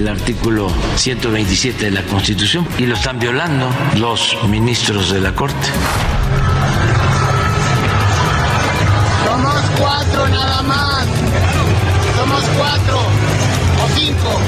El 0.00 0.08
artículo 0.08 0.72
127 0.96 1.84
de 1.84 1.90
la 1.90 2.02
Constitución 2.04 2.66
y 2.78 2.86
lo 2.86 2.94
están 2.94 3.18
violando 3.18 3.68
los 3.98 4.34
ministros 4.48 5.12
de 5.12 5.20
la 5.20 5.34
Corte. 5.34 5.68
Somos 9.26 9.62
cuatro 9.78 10.28
nada 10.28 10.62
más. 10.62 11.06
Somos 12.16 12.42
cuatro 12.56 12.98
o 12.98 13.98
cinco. 13.98 14.40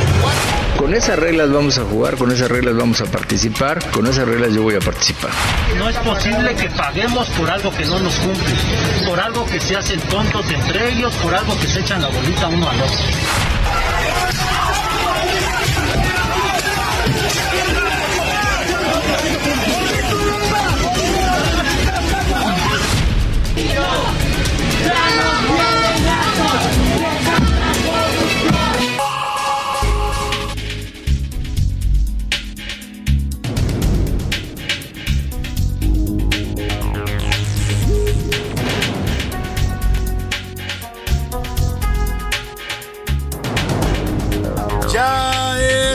Con 0.78 0.94
esas 0.94 1.18
reglas 1.18 1.52
vamos 1.52 1.76
a 1.76 1.84
jugar, 1.84 2.16
con 2.16 2.32
esas 2.32 2.50
reglas 2.50 2.74
vamos 2.74 3.02
a 3.02 3.04
participar, 3.04 3.90
con 3.90 4.06
esas 4.06 4.26
reglas 4.26 4.54
yo 4.54 4.62
voy 4.62 4.76
a 4.76 4.80
participar. 4.80 5.30
No 5.76 5.86
es 5.86 5.96
posible 5.98 6.54
que 6.54 6.70
paguemos 6.70 7.28
por 7.28 7.50
algo 7.50 7.70
que 7.72 7.84
no 7.84 7.98
nos 7.98 8.14
cumple, 8.14 8.54
por 9.06 9.20
algo 9.20 9.44
que 9.44 9.60
se 9.60 9.76
hacen 9.76 10.00
tontos 10.00 10.50
entre 10.50 10.92
ellos, 10.94 11.12
por 11.16 11.34
algo 11.34 11.58
que 11.60 11.66
se 11.66 11.80
echan 11.80 12.00
la 12.00 12.08
bolita 12.08 12.48
uno 12.48 12.70
al 12.70 12.80
otro. 12.80 13.61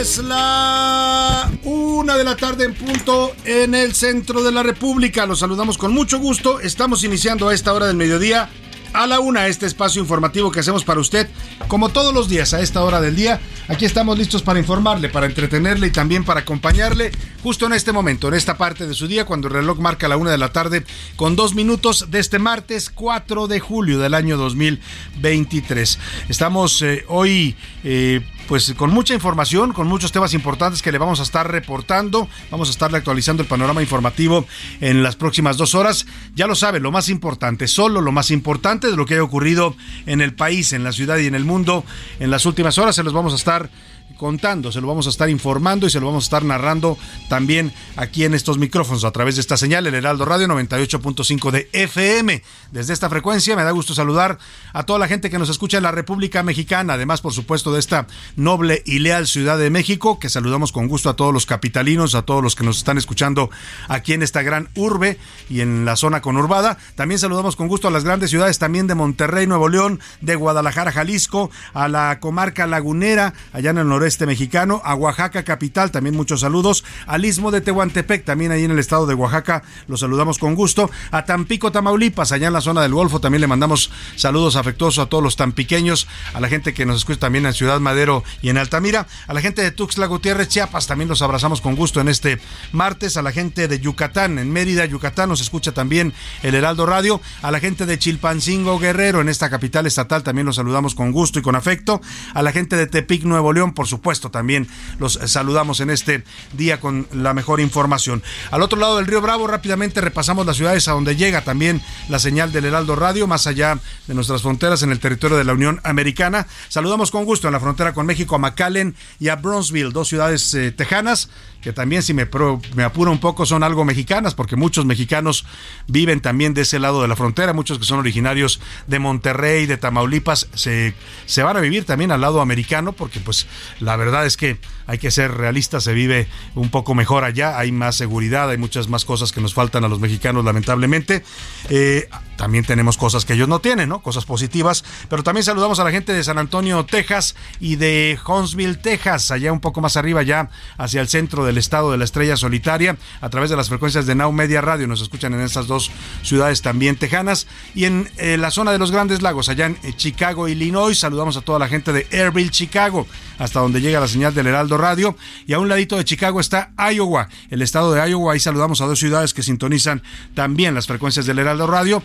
Es 0.00 0.18
la 0.18 1.50
una 1.64 2.16
de 2.16 2.22
la 2.22 2.36
tarde 2.36 2.64
en 2.64 2.74
punto 2.74 3.32
en 3.44 3.74
el 3.74 3.96
centro 3.96 4.44
de 4.44 4.52
la 4.52 4.62
República. 4.62 5.26
Los 5.26 5.40
saludamos 5.40 5.76
con 5.76 5.92
mucho 5.92 6.20
gusto. 6.20 6.60
Estamos 6.60 7.02
iniciando 7.02 7.48
a 7.48 7.54
esta 7.54 7.72
hora 7.72 7.86
del 7.88 7.96
mediodía 7.96 8.48
a 8.92 9.08
la 9.08 9.18
una 9.18 9.48
este 9.48 9.66
espacio 9.66 10.00
informativo 10.00 10.52
que 10.52 10.60
hacemos 10.60 10.84
para 10.84 11.00
usted, 11.00 11.28
como 11.66 11.88
todos 11.88 12.14
los 12.14 12.28
días 12.28 12.54
a 12.54 12.60
esta 12.60 12.84
hora 12.84 13.00
del 13.00 13.16
día. 13.16 13.40
Aquí 13.66 13.86
estamos 13.86 14.16
listos 14.16 14.42
para 14.42 14.60
informarle, 14.60 15.08
para 15.08 15.26
entretenerle 15.26 15.88
y 15.88 15.90
también 15.90 16.24
para 16.24 16.40
acompañarle 16.40 17.10
justo 17.42 17.66
en 17.66 17.72
este 17.72 17.90
momento, 17.90 18.28
en 18.28 18.34
esta 18.34 18.56
parte 18.56 18.86
de 18.86 18.94
su 18.94 19.08
día, 19.08 19.24
cuando 19.24 19.48
el 19.48 19.54
reloj 19.54 19.80
marca 19.80 20.06
la 20.06 20.16
una 20.16 20.30
de 20.30 20.38
la 20.38 20.52
tarde 20.52 20.84
con 21.16 21.34
dos 21.34 21.54
minutos 21.56 22.10
de 22.10 22.20
este 22.20 22.38
martes 22.38 22.88
4 22.90 23.48
de 23.48 23.58
julio 23.58 23.98
del 23.98 24.14
año 24.14 24.36
2023. 24.36 25.98
Estamos 26.28 26.82
eh, 26.82 27.04
hoy... 27.08 27.56
Eh, 27.82 28.22
pues 28.48 28.72
con 28.76 28.90
mucha 28.90 29.12
información, 29.12 29.74
con 29.74 29.86
muchos 29.86 30.10
temas 30.10 30.32
importantes 30.32 30.80
que 30.80 30.90
le 30.90 30.96
vamos 30.96 31.20
a 31.20 31.22
estar 31.22 31.48
reportando. 31.48 32.28
Vamos 32.50 32.68
a 32.68 32.70
estarle 32.70 32.96
actualizando 32.96 33.42
el 33.42 33.48
panorama 33.48 33.82
informativo 33.82 34.46
en 34.80 35.02
las 35.02 35.16
próximas 35.16 35.58
dos 35.58 35.74
horas. 35.74 36.06
Ya 36.34 36.46
lo 36.46 36.54
sabe, 36.54 36.80
lo 36.80 36.90
más 36.90 37.10
importante, 37.10 37.68
solo 37.68 38.00
lo 38.00 38.10
más 38.10 38.30
importante 38.30 38.90
de 38.90 38.96
lo 38.96 39.04
que 39.04 39.18
ha 39.18 39.22
ocurrido 39.22 39.76
en 40.06 40.22
el 40.22 40.34
país, 40.34 40.72
en 40.72 40.82
la 40.82 40.92
ciudad 40.92 41.18
y 41.18 41.26
en 41.26 41.34
el 41.34 41.44
mundo 41.44 41.84
en 42.20 42.30
las 42.30 42.46
últimas 42.46 42.78
horas. 42.78 42.96
Se 42.96 43.02
los 43.02 43.12
vamos 43.12 43.34
a 43.34 43.36
estar 43.36 43.70
contando, 44.16 44.72
se 44.72 44.80
lo 44.80 44.88
vamos 44.88 45.06
a 45.06 45.10
estar 45.10 45.28
informando 45.30 45.86
y 45.86 45.90
se 45.90 46.00
lo 46.00 46.06
vamos 46.06 46.24
a 46.24 46.26
estar 46.26 46.44
narrando 46.44 46.98
también 47.28 47.72
aquí 47.96 48.24
en 48.24 48.34
estos 48.34 48.58
micrófonos 48.58 49.04
a 49.04 49.10
través 49.10 49.36
de 49.36 49.40
esta 49.40 49.56
señal, 49.56 49.86
el 49.86 49.94
Heraldo 49.94 50.24
Radio 50.24 50.46
98.5 50.48 51.50
de 51.50 51.68
FM. 51.72 52.42
Desde 52.72 52.92
esta 52.92 53.08
frecuencia 53.08 53.56
me 53.56 53.64
da 53.64 53.70
gusto 53.70 53.94
saludar 53.94 54.38
a 54.72 54.82
toda 54.84 54.98
la 54.98 55.08
gente 55.08 55.30
que 55.30 55.38
nos 55.38 55.48
escucha 55.48 55.76
en 55.76 55.84
la 55.84 55.92
República 55.92 56.42
Mexicana, 56.42 56.94
además 56.94 57.20
por 57.20 57.32
supuesto 57.32 57.72
de 57.72 57.80
esta 57.80 58.06
noble 58.36 58.82
y 58.86 58.98
leal 58.98 59.26
Ciudad 59.26 59.58
de 59.58 59.70
México, 59.70 60.18
que 60.18 60.28
saludamos 60.28 60.72
con 60.72 60.88
gusto 60.88 61.10
a 61.10 61.16
todos 61.16 61.32
los 61.32 61.46
capitalinos, 61.46 62.14
a 62.14 62.22
todos 62.22 62.42
los 62.42 62.54
que 62.54 62.64
nos 62.64 62.78
están 62.78 62.98
escuchando 62.98 63.50
aquí 63.88 64.12
en 64.12 64.22
esta 64.22 64.42
gran 64.42 64.68
urbe 64.74 65.18
y 65.48 65.60
en 65.60 65.84
la 65.84 65.96
zona 65.96 66.20
conurbada. 66.20 66.78
También 66.94 67.18
saludamos 67.18 67.56
con 67.56 67.68
gusto 67.68 67.88
a 67.88 67.90
las 67.90 68.04
grandes 68.04 68.30
ciudades 68.30 68.58
también 68.58 68.86
de 68.86 68.94
Monterrey, 68.94 69.46
Nuevo 69.46 69.68
León, 69.68 70.00
de 70.20 70.34
Guadalajara, 70.34 70.92
Jalisco, 70.92 71.50
a 71.74 71.88
la 71.88 72.18
comarca 72.20 72.66
lagunera, 72.66 73.34
allá 73.52 73.70
en 73.70 73.78
el 73.78 73.88
noreste 73.98 74.18
este 74.18 74.26
mexicano, 74.26 74.80
a 74.84 74.94
Oaxaca 74.94 75.44
capital, 75.44 75.90
también 75.90 76.16
muchos 76.16 76.40
saludos, 76.40 76.84
al 77.06 77.24
istmo 77.24 77.50
de 77.50 77.60
Tehuantepec, 77.60 78.24
también 78.24 78.52
ahí 78.52 78.64
en 78.64 78.70
el 78.70 78.78
estado 78.78 79.06
de 79.06 79.14
Oaxaca, 79.14 79.62
los 79.86 80.00
saludamos 80.00 80.38
con 80.38 80.54
gusto, 80.54 80.88
a 81.10 81.24
Tampico, 81.24 81.72
Tamaulipas, 81.72 82.32
allá 82.32 82.46
en 82.46 82.52
la 82.52 82.60
zona 82.60 82.80
del 82.80 82.94
Golfo, 82.94 83.20
también 83.20 83.40
le 83.40 83.48
mandamos 83.48 83.90
saludos 84.16 84.56
afectuosos 84.56 85.04
a 85.04 85.08
todos 85.08 85.22
los 85.22 85.36
tampiqueños, 85.36 86.06
a 86.32 86.40
la 86.40 86.48
gente 86.48 86.74
que 86.74 86.86
nos 86.86 86.96
escucha 86.96 87.20
también 87.20 87.44
en 87.44 87.52
Ciudad 87.52 87.80
Madero 87.80 88.24
y 88.40 88.48
en 88.48 88.58
Altamira, 88.58 89.08
a 89.26 89.34
la 89.34 89.40
gente 89.40 89.62
de 89.62 89.72
Tuxtla 89.72 90.06
Gutiérrez, 90.06 90.48
Chiapas, 90.48 90.86
también 90.86 91.08
los 91.08 91.22
abrazamos 91.22 91.60
con 91.60 91.74
gusto 91.74 92.00
en 92.00 92.08
este 92.08 92.40
martes, 92.72 93.16
a 93.16 93.22
la 93.22 93.32
gente 93.32 93.68
de 93.68 93.80
Yucatán, 93.80 94.38
en 94.38 94.52
Mérida, 94.52 94.84
Yucatán, 94.86 95.28
nos 95.28 95.40
escucha 95.40 95.72
también 95.72 96.14
el 96.42 96.54
Heraldo 96.54 96.86
Radio, 96.86 97.20
a 97.42 97.50
la 97.50 97.58
gente 97.58 97.84
de 97.84 97.98
Chilpancingo, 97.98 98.78
Guerrero, 98.78 99.20
en 99.20 99.28
esta 99.28 99.50
capital 99.50 99.86
estatal, 99.86 100.22
también 100.22 100.46
los 100.46 100.56
saludamos 100.56 100.94
con 100.94 101.12
gusto 101.12 101.38
y 101.40 101.42
con 101.42 101.56
afecto, 101.56 102.00
a 102.34 102.42
la 102.42 102.52
gente 102.52 102.76
de 102.76 102.86
Tepic, 102.86 103.24
Nuevo 103.24 103.52
León, 103.52 103.74
por 103.74 103.87
supuesto, 103.88 104.30
también 104.30 104.68
los 104.98 105.18
saludamos 105.26 105.80
en 105.80 105.90
este 105.90 106.24
día 106.52 106.80
con 106.80 107.08
la 107.12 107.34
mejor 107.34 107.60
información. 107.60 108.22
Al 108.50 108.62
otro 108.62 108.78
lado 108.78 108.96
del 108.96 109.06
río 109.06 109.20
Bravo, 109.20 109.46
rápidamente 109.46 110.00
repasamos 110.00 110.46
las 110.46 110.56
ciudades 110.56 110.86
a 110.88 110.92
donde 110.92 111.16
llega 111.16 111.42
también 111.42 111.82
la 112.08 112.18
señal 112.18 112.52
del 112.52 112.66
Heraldo 112.66 112.94
Radio, 112.94 113.26
más 113.26 113.46
allá 113.46 113.78
de 114.06 114.14
nuestras 114.14 114.42
fronteras 114.42 114.82
en 114.82 114.92
el 114.92 115.00
territorio 115.00 115.36
de 115.36 115.44
la 115.44 115.52
Unión 115.52 115.80
Americana. 115.84 116.46
Saludamos 116.68 117.10
con 117.10 117.24
gusto 117.24 117.48
en 117.48 117.52
la 117.52 117.60
frontera 117.60 117.94
con 117.94 118.06
México 118.06 118.36
a 118.36 118.38
McAllen 118.38 118.94
y 119.18 119.28
a 119.28 119.36
Bronzeville, 119.36 119.92
dos 119.92 120.08
ciudades 120.08 120.54
eh, 120.54 120.70
tejanas 120.70 121.30
que 121.62 121.72
también 121.72 122.02
si 122.02 122.14
me, 122.14 122.28
me 122.74 122.82
apura 122.84 123.10
un 123.10 123.18
poco 123.18 123.46
son 123.46 123.62
algo 123.62 123.84
mexicanas, 123.84 124.34
porque 124.34 124.56
muchos 124.56 124.84
mexicanos 124.84 125.44
viven 125.86 126.20
también 126.20 126.54
de 126.54 126.62
ese 126.62 126.78
lado 126.78 127.02
de 127.02 127.08
la 127.08 127.16
frontera, 127.16 127.52
muchos 127.52 127.78
que 127.78 127.84
son 127.84 127.98
originarios 127.98 128.60
de 128.86 128.98
Monterrey, 128.98 129.66
de 129.66 129.76
Tamaulipas, 129.76 130.48
se, 130.54 130.94
se 131.26 131.42
van 131.42 131.56
a 131.56 131.60
vivir 131.60 131.84
también 131.84 132.12
al 132.12 132.20
lado 132.20 132.40
americano, 132.40 132.92
porque 132.92 133.20
pues 133.20 133.46
la 133.80 133.96
verdad 133.96 134.26
es 134.26 134.36
que 134.36 134.58
hay 134.88 134.98
que 134.98 135.10
ser 135.10 135.32
realistas, 135.32 135.84
se 135.84 135.94
vive 135.94 136.28
un 136.54 136.70
poco 136.70 136.94
mejor 136.94 137.24
allá, 137.24 137.58
hay 137.58 137.72
más 137.72 137.96
seguridad, 137.96 138.50
hay 138.50 138.58
muchas 138.58 138.88
más 138.88 139.04
cosas 139.04 139.32
que 139.32 139.40
nos 139.40 139.54
faltan 139.54 139.84
a 139.84 139.88
los 139.88 139.98
mexicanos 139.98 140.44
lamentablemente. 140.44 141.24
Eh, 141.68 142.08
también 142.36 142.64
tenemos 142.64 142.96
cosas 142.96 143.24
que 143.24 143.32
ellos 143.32 143.48
no 143.48 143.58
tienen, 143.58 143.88
¿no? 143.88 144.00
Cosas 144.00 144.24
positivas, 144.24 144.84
pero 145.08 145.24
también 145.24 145.42
saludamos 145.42 145.80
a 145.80 145.84
la 145.84 145.90
gente 145.90 146.12
de 146.12 146.22
San 146.22 146.38
Antonio, 146.38 146.84
Texas 146.84 147.34
y 147.58 147.74
de 147.76 148.16
Huntsville, 148.24 148.76
Texas, 148.76 149.32
allá 149.32 149.52
un 149.52 149.58
poco 149.58 149.80
más 149.80 149.96
arriba, 149.96 150.22
ya 150.22 150.50
hacia 150.76 151.00
el 151.00 151.08
centro 151.08 151.44
de 151.44 151.48
del 151.48 151.58
estado 151.58 151.90
de 151.90 151.98
la 151.98 152.04
estrella 152.04 152.36
solitaria 152.36 152.96
a 153.20 153.28
través 153.30 153.50
de 153.50 153.56
las 153.56 153.68
frecuencias 153.68 154.06
de 154.06 154.14
Now 154.14 154.30
Media 154.32 154.60
Radio. 154.60 154.86
Nos 154.86 155.00
escuchan 155.00 155.34
en 155.34 155.40
estas 155.40 155.66
dos 155.66 155.90
ciudades 156.22 156.62
también 156.62 156.96
tejanas. 156.96 157.48
Y 157.74 157.86
en 157.86 158.08
eh, 158.18 158.36
la 158.36 158.50
zona 158.50 158.70
de 158.70 158.78
los 158.78 158.92
Grandes 158.92 159.22
Lagos, 159.22 159.48
allá 159.48 159.66
en 159.66 159.78
eh, 159.82 159.94
Chicago, 159.96 160.46
Illinois, 160.46 160.96
saludamos 160.96 161.36
a 161.36 161.40
toda 161.40 161.58
la 161.58 161.68
gente 161.68 161.92
de 161.92 162.06
Airville, 162.12 162.50
Chicago, 162.50 163.06
hasta 163.38 163.60
donde 163.60 163.80
llega 163.80 163.98
la 163.98 164.08
señal 164.08 164.34
del 164.34 164.46
Heraldo 164.46 164.76
Radio. 164.78 165.16
Y 165.46 165.52
a 165.52 165.58
un 165.58 165.68
ladito 165.68 165.96
de 165.96 166.04
Chicago 166.04 166.40
está 166.40 166.72
Iowa, 166.78 167.28
el 167.50 167.62
estado 167.62 167.92
de 167.92 168.08
Iowa. 168.08 168.32
Ahí 168.32 168.40
saludamos 168.40 168.80
a 168.80 168.86
dos 168.86 168.98
ciudades 168.98 169.34
que 169.34 169.42
sintonizan 169.42 170.02
también 170.34 170.74
las 170.74 170.86
frecuencias 170.86 171.26
del 171.26 171.38
Heraldo 171.38 171.66
Radio. 171.66 172.02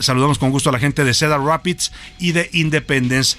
saludamos 0.00 0.38
con 0.38 0.50
gusto 0.50 0.68
a 0.70 0.72
la 0.72 0.78
gente 0.78 1.04
de 1.04 1.14
Cedar 1.14 1.40
Rapids 1.40 1.92
y 2.18 2.32
de 2.32 2.50
Independence, 2.52 3.36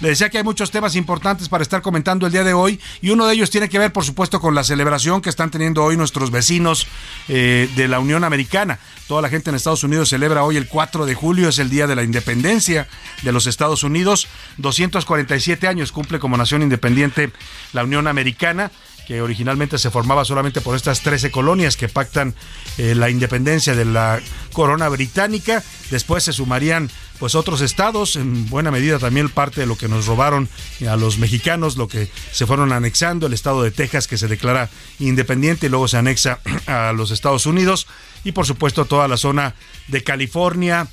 Le 0.00 0.08
decía 0.08 0.30
que 0.30 0.38
hay 0.38 0.44
muchos 0.44 0.70
temas 0.70 0.96
importantes 0.96 1.48
para 1.48 1.62
estar 1.62 1.82
comentando 1.82 2.26
el 2.26 2.32
día 2.32 2.44
de 2.44 2.54
hoy 2.54 2.80
y 3.02 3.10
uno 3.10 3.26
de 3.26 3.34
ellos 3.34 3.50
tiene 3.50 3.68
que 3.68 3.78
ver, 3.78 3.92
por 3.92 4.04
supuesto, 4.04 4.40
con 4.40 4.54
la 4.54 4.64
celebración 4.64 5.20
que 5.20 5.30
están 5.30 5.50
teniendo 5.50 5.82
hoy 5.82 5.96
nuestros 5.96 6.30
vecinos 6.30 6.86
eh, 7.28 7.68
de 7.76 7.88
la 7.88 7.98
Unión 7.98 8.24
Americana. 8.24 8.78
Toda 9.08 9.22
la 9.22 9.28
gente 9.28 9.50
en 9.50 9.56
Estados 9.56 9.84
Unidos 9.84 10.08
celebra 10.08 10.44
hoy 10.44 10.56
el 10.56 10.68
4 10.68 11.04
de 11.04 11.14
julio, 11.14 11.48
es 11.48 11.58
el 11.58 11.68
día 11.68 11.86
de 11.86 11.96
la 11.96 12.02
independencia 12.02 12.88
de 13.22 13.32
los 13.32 13.46
Estados 13.46 13.82
Unidos. 13.82 14.28
247 14.58 15.68
años 15.68 15.92
cumple 15.92 16.18
como 16.18 16.36
nación 16.36 16.62
independiente 16.62 17.32
la 17.72 17.84
Unión 17.84 18.06
Americana 18.06 18.70
que 19.06 19.20
originalmente 19.20 19.78
se 19.78 19.90
formaba 19.90 20.24
solamente 20.24 20.60
por 20.60 20.76
estas 20.76 21.00
13 21.00 21.30
colonias 21.30 21.76
que 21.76 21.88
pactan 21.88 22.34
eh, 22.78 22.94
la 22.94 23.10
independencia 23.10 23.74
de 23.74 23.84
la 23.84 24.20
corona 24.52 24.88
británica. 24.88 25.62
Después 25.90 26.24
se 26.24 26.32
sumarían 26.32 26.90
pues 27.18 27.34
otros 27.34 27.60
estados, 27.60 28.16
en 28.16 28.48
buena 28.48 28.70
medida 28.70 28.98
también 28.98 29.28
parte 29.28 29.60
de 29.60 29.66
lo 29.66 29.76
que 29.76 29.88
nos 29.88 30.06
robaron 30.06 30.48
a 30.88 30.96
los 30.96 31.18
mexicanos, 31.18 31.76
lo 31.76 31.88
que 31.88 32.10
se 32.32 32.46
fueron 32.46 32.72
anexando, 32.72 33.26
el 33.26 33.32
estado 33.32 33.62
de 33.62 33.70
Texas 33.70 34.08
que 34.08 34.18
se 34.18 34.28
declara 34.28 34.68
independiente 34.98 35.66
y 35.66 35.68
luego 35.70 35.88
se 35.88 35.96
anexa 35.96 36.40
a 36.66 36.92
los 36.92 37.10
Estados 37.10 37.46
Unidos 37.46 37.86
y 38.24 38.32
por 38.32 38.46
supuesto 38.46 38.84
toda 38.84 39.06
la 39.08 39.16
zona 39.16 39.54
de 39.88 40.02
California, 40.02 40.88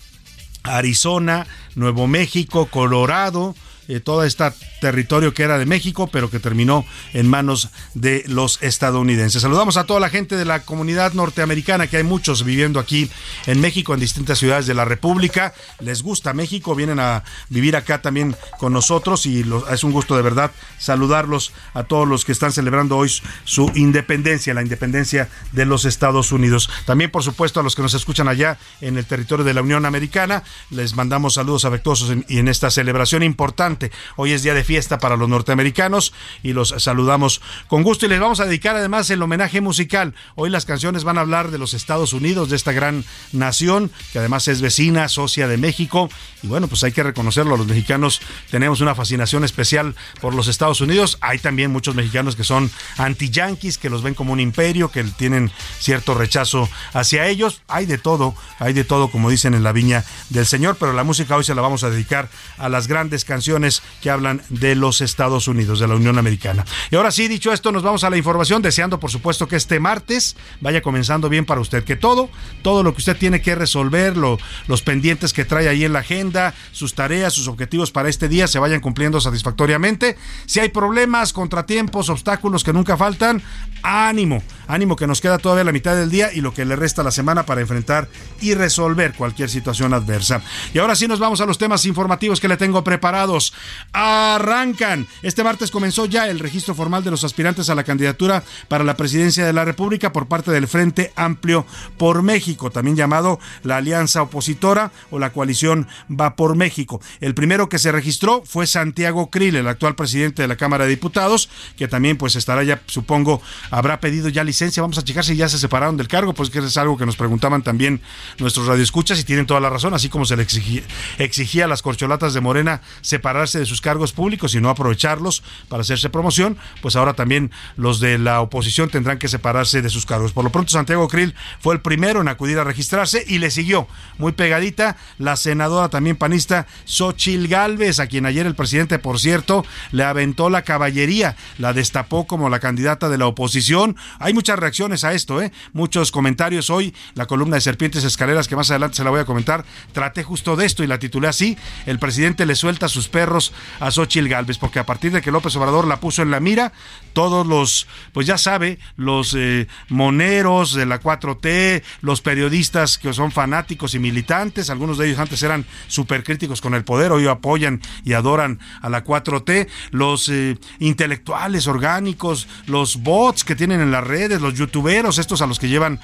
Arizona, 0.64 1.48
Nuevo 1.76 2.08
México, 2.08 2.68
Colorado, 2.68 3.56
eh, 3.92 4.00
todo 4.00 4.24
este 4.24 4.46
territorio 4.80 5.34
que 5.34 5.44
era 5.44 5.58
de 5.58 5.66
México, 5.66 6.08
pero 6.08 6.30
que 6.30 6.40
terminó 6.40 6.86
en 7.14 7.28
manos 7.28 7.72
de 7.94 8.24
los 8.28 8.58
estadounidenses. 8.64 9.42
Saludamos 9.42 9.76
a 9.76 9.84
toda 9.84 10.00
la 10.00 10.10
gente 10.10 10.38
de 10.38 10.46
la 10.46 10.62
comunidad 10.62 11.12
norteamericana, 11.12 11.88
que 11.88 11.98
hay 11.98 12.04
muchos 12.04 12.46
viviendo 12.46 12.80
aquí 12.80 13.12
en 13.48 13.60
México, 13.60 13.94
en 13.94 14.00
distintas 14.00 14.40
ciudades 14.40 14.66
de 14.66 14.76
la 14.76 14.86
República. 14.86 15.54
Les 15.82 16.04
gusta 16.04 16.32
México, 16.32 16.74
vienen 16.74 17.02
a 17.02 17.24
vivir 17.50 17.76
acá 17.76 18.02
también 18.02 18.34
con 18.60 18.72
nosotros 18.72 19.26
y 19.26 19.44
es 19.70 19.84
un 19.84 19.92
gusto 19.92 20.16
de 20.16 20.22
verdad 20.22 20.52
saludarlos 20.78 21.52
a 21.74 21.84
todos 21.84 22.08
los 22.08 22.24
que 22.24 22.32
están 22.32 22.54
celebrando 22.54 22.96
hoy 22.98 23.12
su 23.44 23.72
independencia, 23.76 24.54
la 24.54 24.62
independencia 24.62 25.28
de 25.52 25.66
los 25.66 25.84
Estados 25.84 26.32
Unidos. 26.32 26.70
También, 26.86 27.12
por 27.12 27.24
supuesto, 27.24 27.60
a 27.60 27.64
los 27.64 27.76
que 27.76 27.82
nos 27.82 27.94
escuchan 27.94 28.30
allá 28.30 28.58
en 28.80 28.98
el 28.98 29.06
territorio 29.06 29.44
de 29.44 29.54
la 29.54 29.62
Unión 29.62 29.86
Americana, 29.86 30.44
les 30.70 30.96
mandamos 30.96 31.34
saludos 31.34 31.66
afectuosos 31.66 32.16
y 32.30 32.40
en 32.40 32.48
esta 32.48 32.72
celebración 32.72 33.24
importante 33.24 33.81
Hoy 34.16 34.34
es 34.34 34.44
día 34.44 34.54
de 34.54 34.64
fiesta 34.64 35.00
para 35.00 35.16
los 35.16 35.30
norteamericanos 35.30 36.14
y 36.44 36.54
los 36.54 36.76
saludamos 36.78 37.42
con 37.68 37.84
gusto 37.84 38.06
y 38.06 38.10
les 38.10 38.20
vamos 38.20 38.40
a 38.40 38.46
dedicar 38.46 38.76
además 38.76 39.10
el 39.10 39.22
homenaje 39.22 39.62
musical. 39.62 40.14
Hoy 40.36 40.50
las 40.50 40.66
canciones 40.66 41.04
van 41.04 41.18
a 41.18 41.22
hablar 41.22 41.52
de 41.52 41.58
los 41.58 41.74
Estados 41.74 42.14
Unidos, 42.14 42.50
de 42.50 42.56
esta 42.56 42.72
gran 42.72 43.06
nación 43.32 43.92
que 44.12 44.20
además 44.20 44.48
es 44.48 44.62
vecina, 44.62 45.08
socia 45.08 45.48
de 45.48 45.58
México 45.58 46.10
y 46.44 46.48
bueno, 46.48 46.68
pues 46.68 46.84
hay 46.84 46.92
que 46.92 47.04
reconocerlo, 47.04 47.58
los 47.58 47.68
mexicanos 47.68 48.22
tenemos 48.50 48.82
una 48.82 48.96
fascinación 48.96 49.44
especial 49.44 49.96
por 50.20 50.34
los 50.34 50.48
Estados 50.48 50.82
Unidos. 50.82 51.18
Hay 51.22 51.40
también 51.40 51.72
muchos 51.72 51.96
mexicanos 51.96 52.36
que 52.36 52.44
son 52.44 52.72
anti-yanquis, 52.98 53.78
que 53.78 53.90
los 53.90 54.04
ven 54.04 54.14
como 54.14 54.34
un 54.34 54.40
imperio, 54.40 54.92
que 54.92 55.04
tienen 55.04 55.52
cierto 55.80 56.14
rechazo 56.14 56.70
hacia 56.94 57.28
ellos. 57.28 57.62
Hay 57.68 57.86
de 57.86 57.98
todo, 57.98 58.36
hay 58.60 58.74
de 58.74 58.84
todo, 58.84 59.10
como 59.10 59.30
dicen 59.30 59.54
en 59.54 59.64
la 59.64 59.72
viña 59.72 60.04
del 60.30 60.46
Señor, 60.46 60.78
pero 60.80 60.94
la 60.94 61.04
música 61.04 61.36
hoy 61.36 61.44
se 61.44 61.56
la 61.56 61.62
vamos 61.62 61.84
a 61.84 61.90
dedicar 61.90 62.30
a 62.58 62.70
las 62.70 62.88
grandes 62.88 63.26
canciones 63.26 63.71
que 64.02 64.10
hablan 64.10 64.42
de 64.50 64.76
los 64.76 65.02
Estados 65.02 65.48
Unidos, 65.48 65.80
de 65.80 65.88
la 65.88 65.96
Unión 65.96 66.18
Americana. 66.18 66.66
Y 66.90 66.96
ahora 66.96 67.12
sí, 67.12 67.28
dicho 67.28 67.54
esto, 67.54 67.72
nos 67.72 67.84
vamos 67.84 68.04
a 68.04 68.10
la 68.10 68.18
información, 68.18 68.62
deseando 68.62 69.00
por 69.00 69.12
supuesto 69.12 69.48
que 69.48 69.56
este 69.56 69.80
martes 69.80 70.36
vaya 70.60 70.82
comenzando 70.82 71.30
bien 71.30 71.46
para 71.46 71.62
usted, 71.62 71.84
que 71.84 71.96
todo, 71.96 72.30
todo 72.62 72.84
lo 72.84 72.94
que 72.94 73.00
usted 73.00 73.18
tiene 73.18 73.42
que 73.42 73.56
resolver, 73.56 74.18
los 74.18 74.82
pendientes 74.82 75.34
que 75.34 75.46
trae 75.46 75.70
ahí 75.70 75.86
en 75.86 75.94
la 75.94 76.00
agenda, 76.00 76.54
sus 76.72 76.96
tareas, 76.96 77.34
sus 77.34 77.48
objetivos 77.48 77.92
para 77.92 78.10
este 78.10 78.28
día 78.28 78.48
se 78.48 78.60
vayan 78.60 78.82
cumpliendo 78.82 79.22
satisfactoriamente. 79.22 80.18
Si 80.46 80.60
hay 80.60 80.70
problemas, 80.70 81.34
contratiempos, 81.34 82.10
obstáculos 82.10 82.64
que 82.64 82.74
nunca 82.74 82.98
faltan, 82.98 83.42
ánimo, 83.84 84.42
ánimo 84.72 84.96
que 84.96 85.06
nos 85.06 85.20
queda 85.20 85.38
todavía 85.38 85.66
la 85.66 85.74
mitad 85.74 85.96
del 85.96 86.10
día 86.10 86.32
y 86.34 86.40
lo 86.40 86.54
que 86.54 86.64
le 86.64 86.78
resta 86.78 87.04
la 87.04 87.12
semana 87.12 87.46
para 87.46 87.62
enfrentar 87.62 88.08
y 88.40 88.54
resolver 88.54 89.14
cualquier 89.14 89.50
situación 89.50 89.94
adversa. 89.94 90.42
Y 90.74 90.80
ahora 90.80 90.96
sí 90.96 91.08
nos 91.08 91.20
vamos 91.20 91.42
a 91.42 91.46
los 91.46 91.58
temas 91.58 91.86
informativos 91.86 92.40
que 92.40 92.48
le 92.48 92.56
tengo 92.56 92.84
preparados 92.84 93.54
arrancan. 93.92 95.08
Este 95.24 95.44
martes 95.44 95.72
comenzó 95.72 96.06
ya 96.06 96.30
el 96.30 96.40
registro 96.40 96.74
formal 96.74 97.04
de 97.04 97.12
los 97.12 97.26
aspirantes 97.26 97.70
a 97.70 97.76
la 97.76 97.84
candidatura 97.84 98.44
para 98.70 98.86
la 98.86 98.96
presidencia 98.96 99.46
de 99.46 99.54
la 99.54 99.66
República 99.66 100.14
por 100.14 100.28
parte 100.28 100.52
del 100.52 100.68
Frente 100.68 101.12
Amplio 101.18 101.66
por 101.98 102.22
México, 102.22 102.72
también 102.72 102.96
llamado 102.96 103.40
la 103.64 103.78
Alianza 103.78 104.22
Opositora 104.22 104.92
o 105.10 105.20
la 105.20 105.34
coalición 105.34 105.88
Va 106.10 106.36
por 106.36 106.56
México. 106.56 107.02
El 107.20 107.36
primero 107.36 107.68
que 107.68 107.80
se 107.80 107.92
registró 107.92 108.44
fue 108.46 108.68
Santiago 108.68 109.30
Krill, 109.30 109.58
el 109.58 109.68
actual 109.68 109.96
presidente 109.96 110.42
de 110.42 110.48
la 110.48 110.56
Cámara 110.56 110.86
de 110.86 110.92
Diputados, 110.92 111.50
que 111.78 111.90
también 111.90 112.18
pues 112.18 112.36
estará 112.36 112.64
ya, 112.64 112.82
supongo, 112.86 113.42
habrá 113.70 114.00
pedido 114.00 114.30
ya 114.30 114.44
licencia. 114.44 114.61
Vamos 114.62 114.98
a 115.00 115.04
checar 115.04 115.26
si 115.26 115.36
ya 115.36 115.50
se 115.50 115.58
separaron 115.58 115.98
del 115.98 116.08
cargo, 116.08 116.34
pues 116.34 116.52
que 116.52 116.60
es 116.60 116.78
algo 116.78 116.96
que 116.96 117.06
nos 117.06 117.16
preguntaban 117.16 117.64
también 117.64 118.00
nuestros 118.38 118.68
radioescuchas 118.68 119.20
y 119.20 119.24
tienen 119.24 119.48
toda 119.48 119.60
la 119.60 119.72
razón, 119.72 119.96
así 119.96 120.08
como 120.08 120.26
se 120.26 120.36
le 120.36 120.44
exigía, 120.44 120.84
exigía 121.18 121.66
a 121.66 121.68
las 121.68 121.82
corcholatas 121.82 122.36
de 122.36 122.42
Morena 122.42 122.82
separarse 123.02 123.58
de 123.58 123.66
sus 123.66 123.82
cargos 123.82 124.14
públicos 124.14 124.54
y 124.54 124.62
no 124.62 124.70
aprovecharlos 124.70 125.42
para 125.68 125.82
hacerse 125.82 126.12
promoción, 126.12 126.58
pues 126.82 126.96
ahora 126.96 127.14
también 127.14 127.50
los 127.76 128.00
de 128.00 128.20
la 128.20 128.42
oposición 128.42 128.90
tendrán 128.90 129.18
que 129.18 129.28
separarse 129.28 129.82
de 129.82 129.90
sus 129.90 130.06
cargos. 130.06 130.32
Por 130.32 130.44
lo 130.44 130.52
pronto, 130.52 130.72
Santiago 130.72 131.08
Krill 131.08 131.34
fue 131.60 131.74
el 131.74 131.82
primero 131.82 132.22
en 132.22 132.28
acudir 132.28 132.60
a 132.60 132.64
registrarse 132.64 133.26
y 133.28 133.40
le 133.40 133.50
siguió 133.50 133.88
muy 134.20 134.32
pegadita 134.32 134.96
la 135.18 135.38
senadora 135.38 135.90
también 135.90 136.18
panista 136.18 136.68
Xochil 136.86 137.48
Gálvez, 137.48 138.00
a 138.00 138.06
quien 138.06 138.28
ayer 138.28 138.46
el 138.46 138.56
presidente, 138.56 139.00
por 139.00 139.20
cierto, 139.20 139.66
le 139.92 140.04
aventó 140.04 140.52
la 140.52 140.62
caballería, 140.62 141.36
la 141.58 141.74
destapó 141.74 142.28
como 142.28 142.50
la 142.50 142.60
candidata 142.60 143.10
de 143.10 143.18
la 143.18 143.26
oposición. 143.26 143.96
Hay 144.20 144.34
muchas 144.34 144.51
reacciones 144.60 145.04
a 145.04 145.14
esto, 145.14 145.42
¿eh? 145.42 145.52
muchos 145.74 146.12
comentarios 146.12 146.70
hoy. 146.70 146.94
La 147.16 147.26
columna 147.26 147.56
de 147.56 147.62
Serpientes 147.62 148.04
Escaleras, 148.04 148.48
que 148.48 148.56
más 148.56 148.70
adelante 148.72 148.98
se 148.98 149.04
la 149.04 149.10
voy 149.10 149.20
a 149.20 149.26
comentar, 149.26 149.66
traté 149.94 150.24
justo 150.24 150.56
de 150.56 150.66
esto 150.66 150.84
y 150.84 150.88
la 150.88 151.00
titulé 151.00 151.28
así: 151.28 151.58
El 151.86 152.00
presidente 152.00 152.46
le 152.46 152.56
suelta 152.56 152.88
sus 152.88 153.08
perros 153.08 153.54
a 153.80 153.92
Xochil 153.92 154.30
Gálvez, 154.30 154.58
porque 154.58 154.80
a 154.80 154.86
partir 154.86 155.12
de 155.12 155.22
que 155.22 155.32
López 155.32 155.56
Obrador 155.56 155.88
la 155.88 156.00
puso 156.00 156.22
en 156.22 156.32
la 156.32 156.40
mira, 156.40 156.74
todos 157.14 157.46
los, 157.48 157.88
pues 158.14 158.28
ya 158.28 158.38
sabe, 158.38 158.80
los 158.98 159.34
eh, 159.38 159.68
moneros 159.90 160.74
de 160.74 160.86
la 160.86 161.02
4T, 161.02 161.84
los 162.02 162.22
periodistas 162.22 162.98
que 162.98 163.14
son 163.14 163.32
fanáticos 163.32 163.96
y 163.96 164.00
militantes, 164.00 164.70
algunos 164.70 164.98
de 164.98 165.08
ellos 165.08 165.20
antes 165.20 165.42
eran 165.44 165.66
súper 165.88 166.24
críticos 166.24 166.62
con 166.62 166.74
el 166.74 166.84
poder, 166.84 167.12
hoy 167.12 167.28
apoyan 167.28 167.82
y 168.04 168.14
adoran 168.14 168.60
a 168.82 168.90
la 168.90 169.04
4T, 169.04 169.68
los 169.92 170.30
eh, 170.30 170.58
intelectuales 170.80 171.68
orgánicos, 171.68 172.48
los 172.68 172.98
bots 172.98 173.44
que 173.44 173.56
tienen 173.56 173.82
en 173.82 173.92
las 173.92 174.06
redes, 174.06 174.42
los 174.42 174.56
youtuberos, 174.56 175.18
estos 175.18 175.42
a 175.42 175.48
los 175.48 175.60
que 175.60 175.70
llevan, 175.70 176.00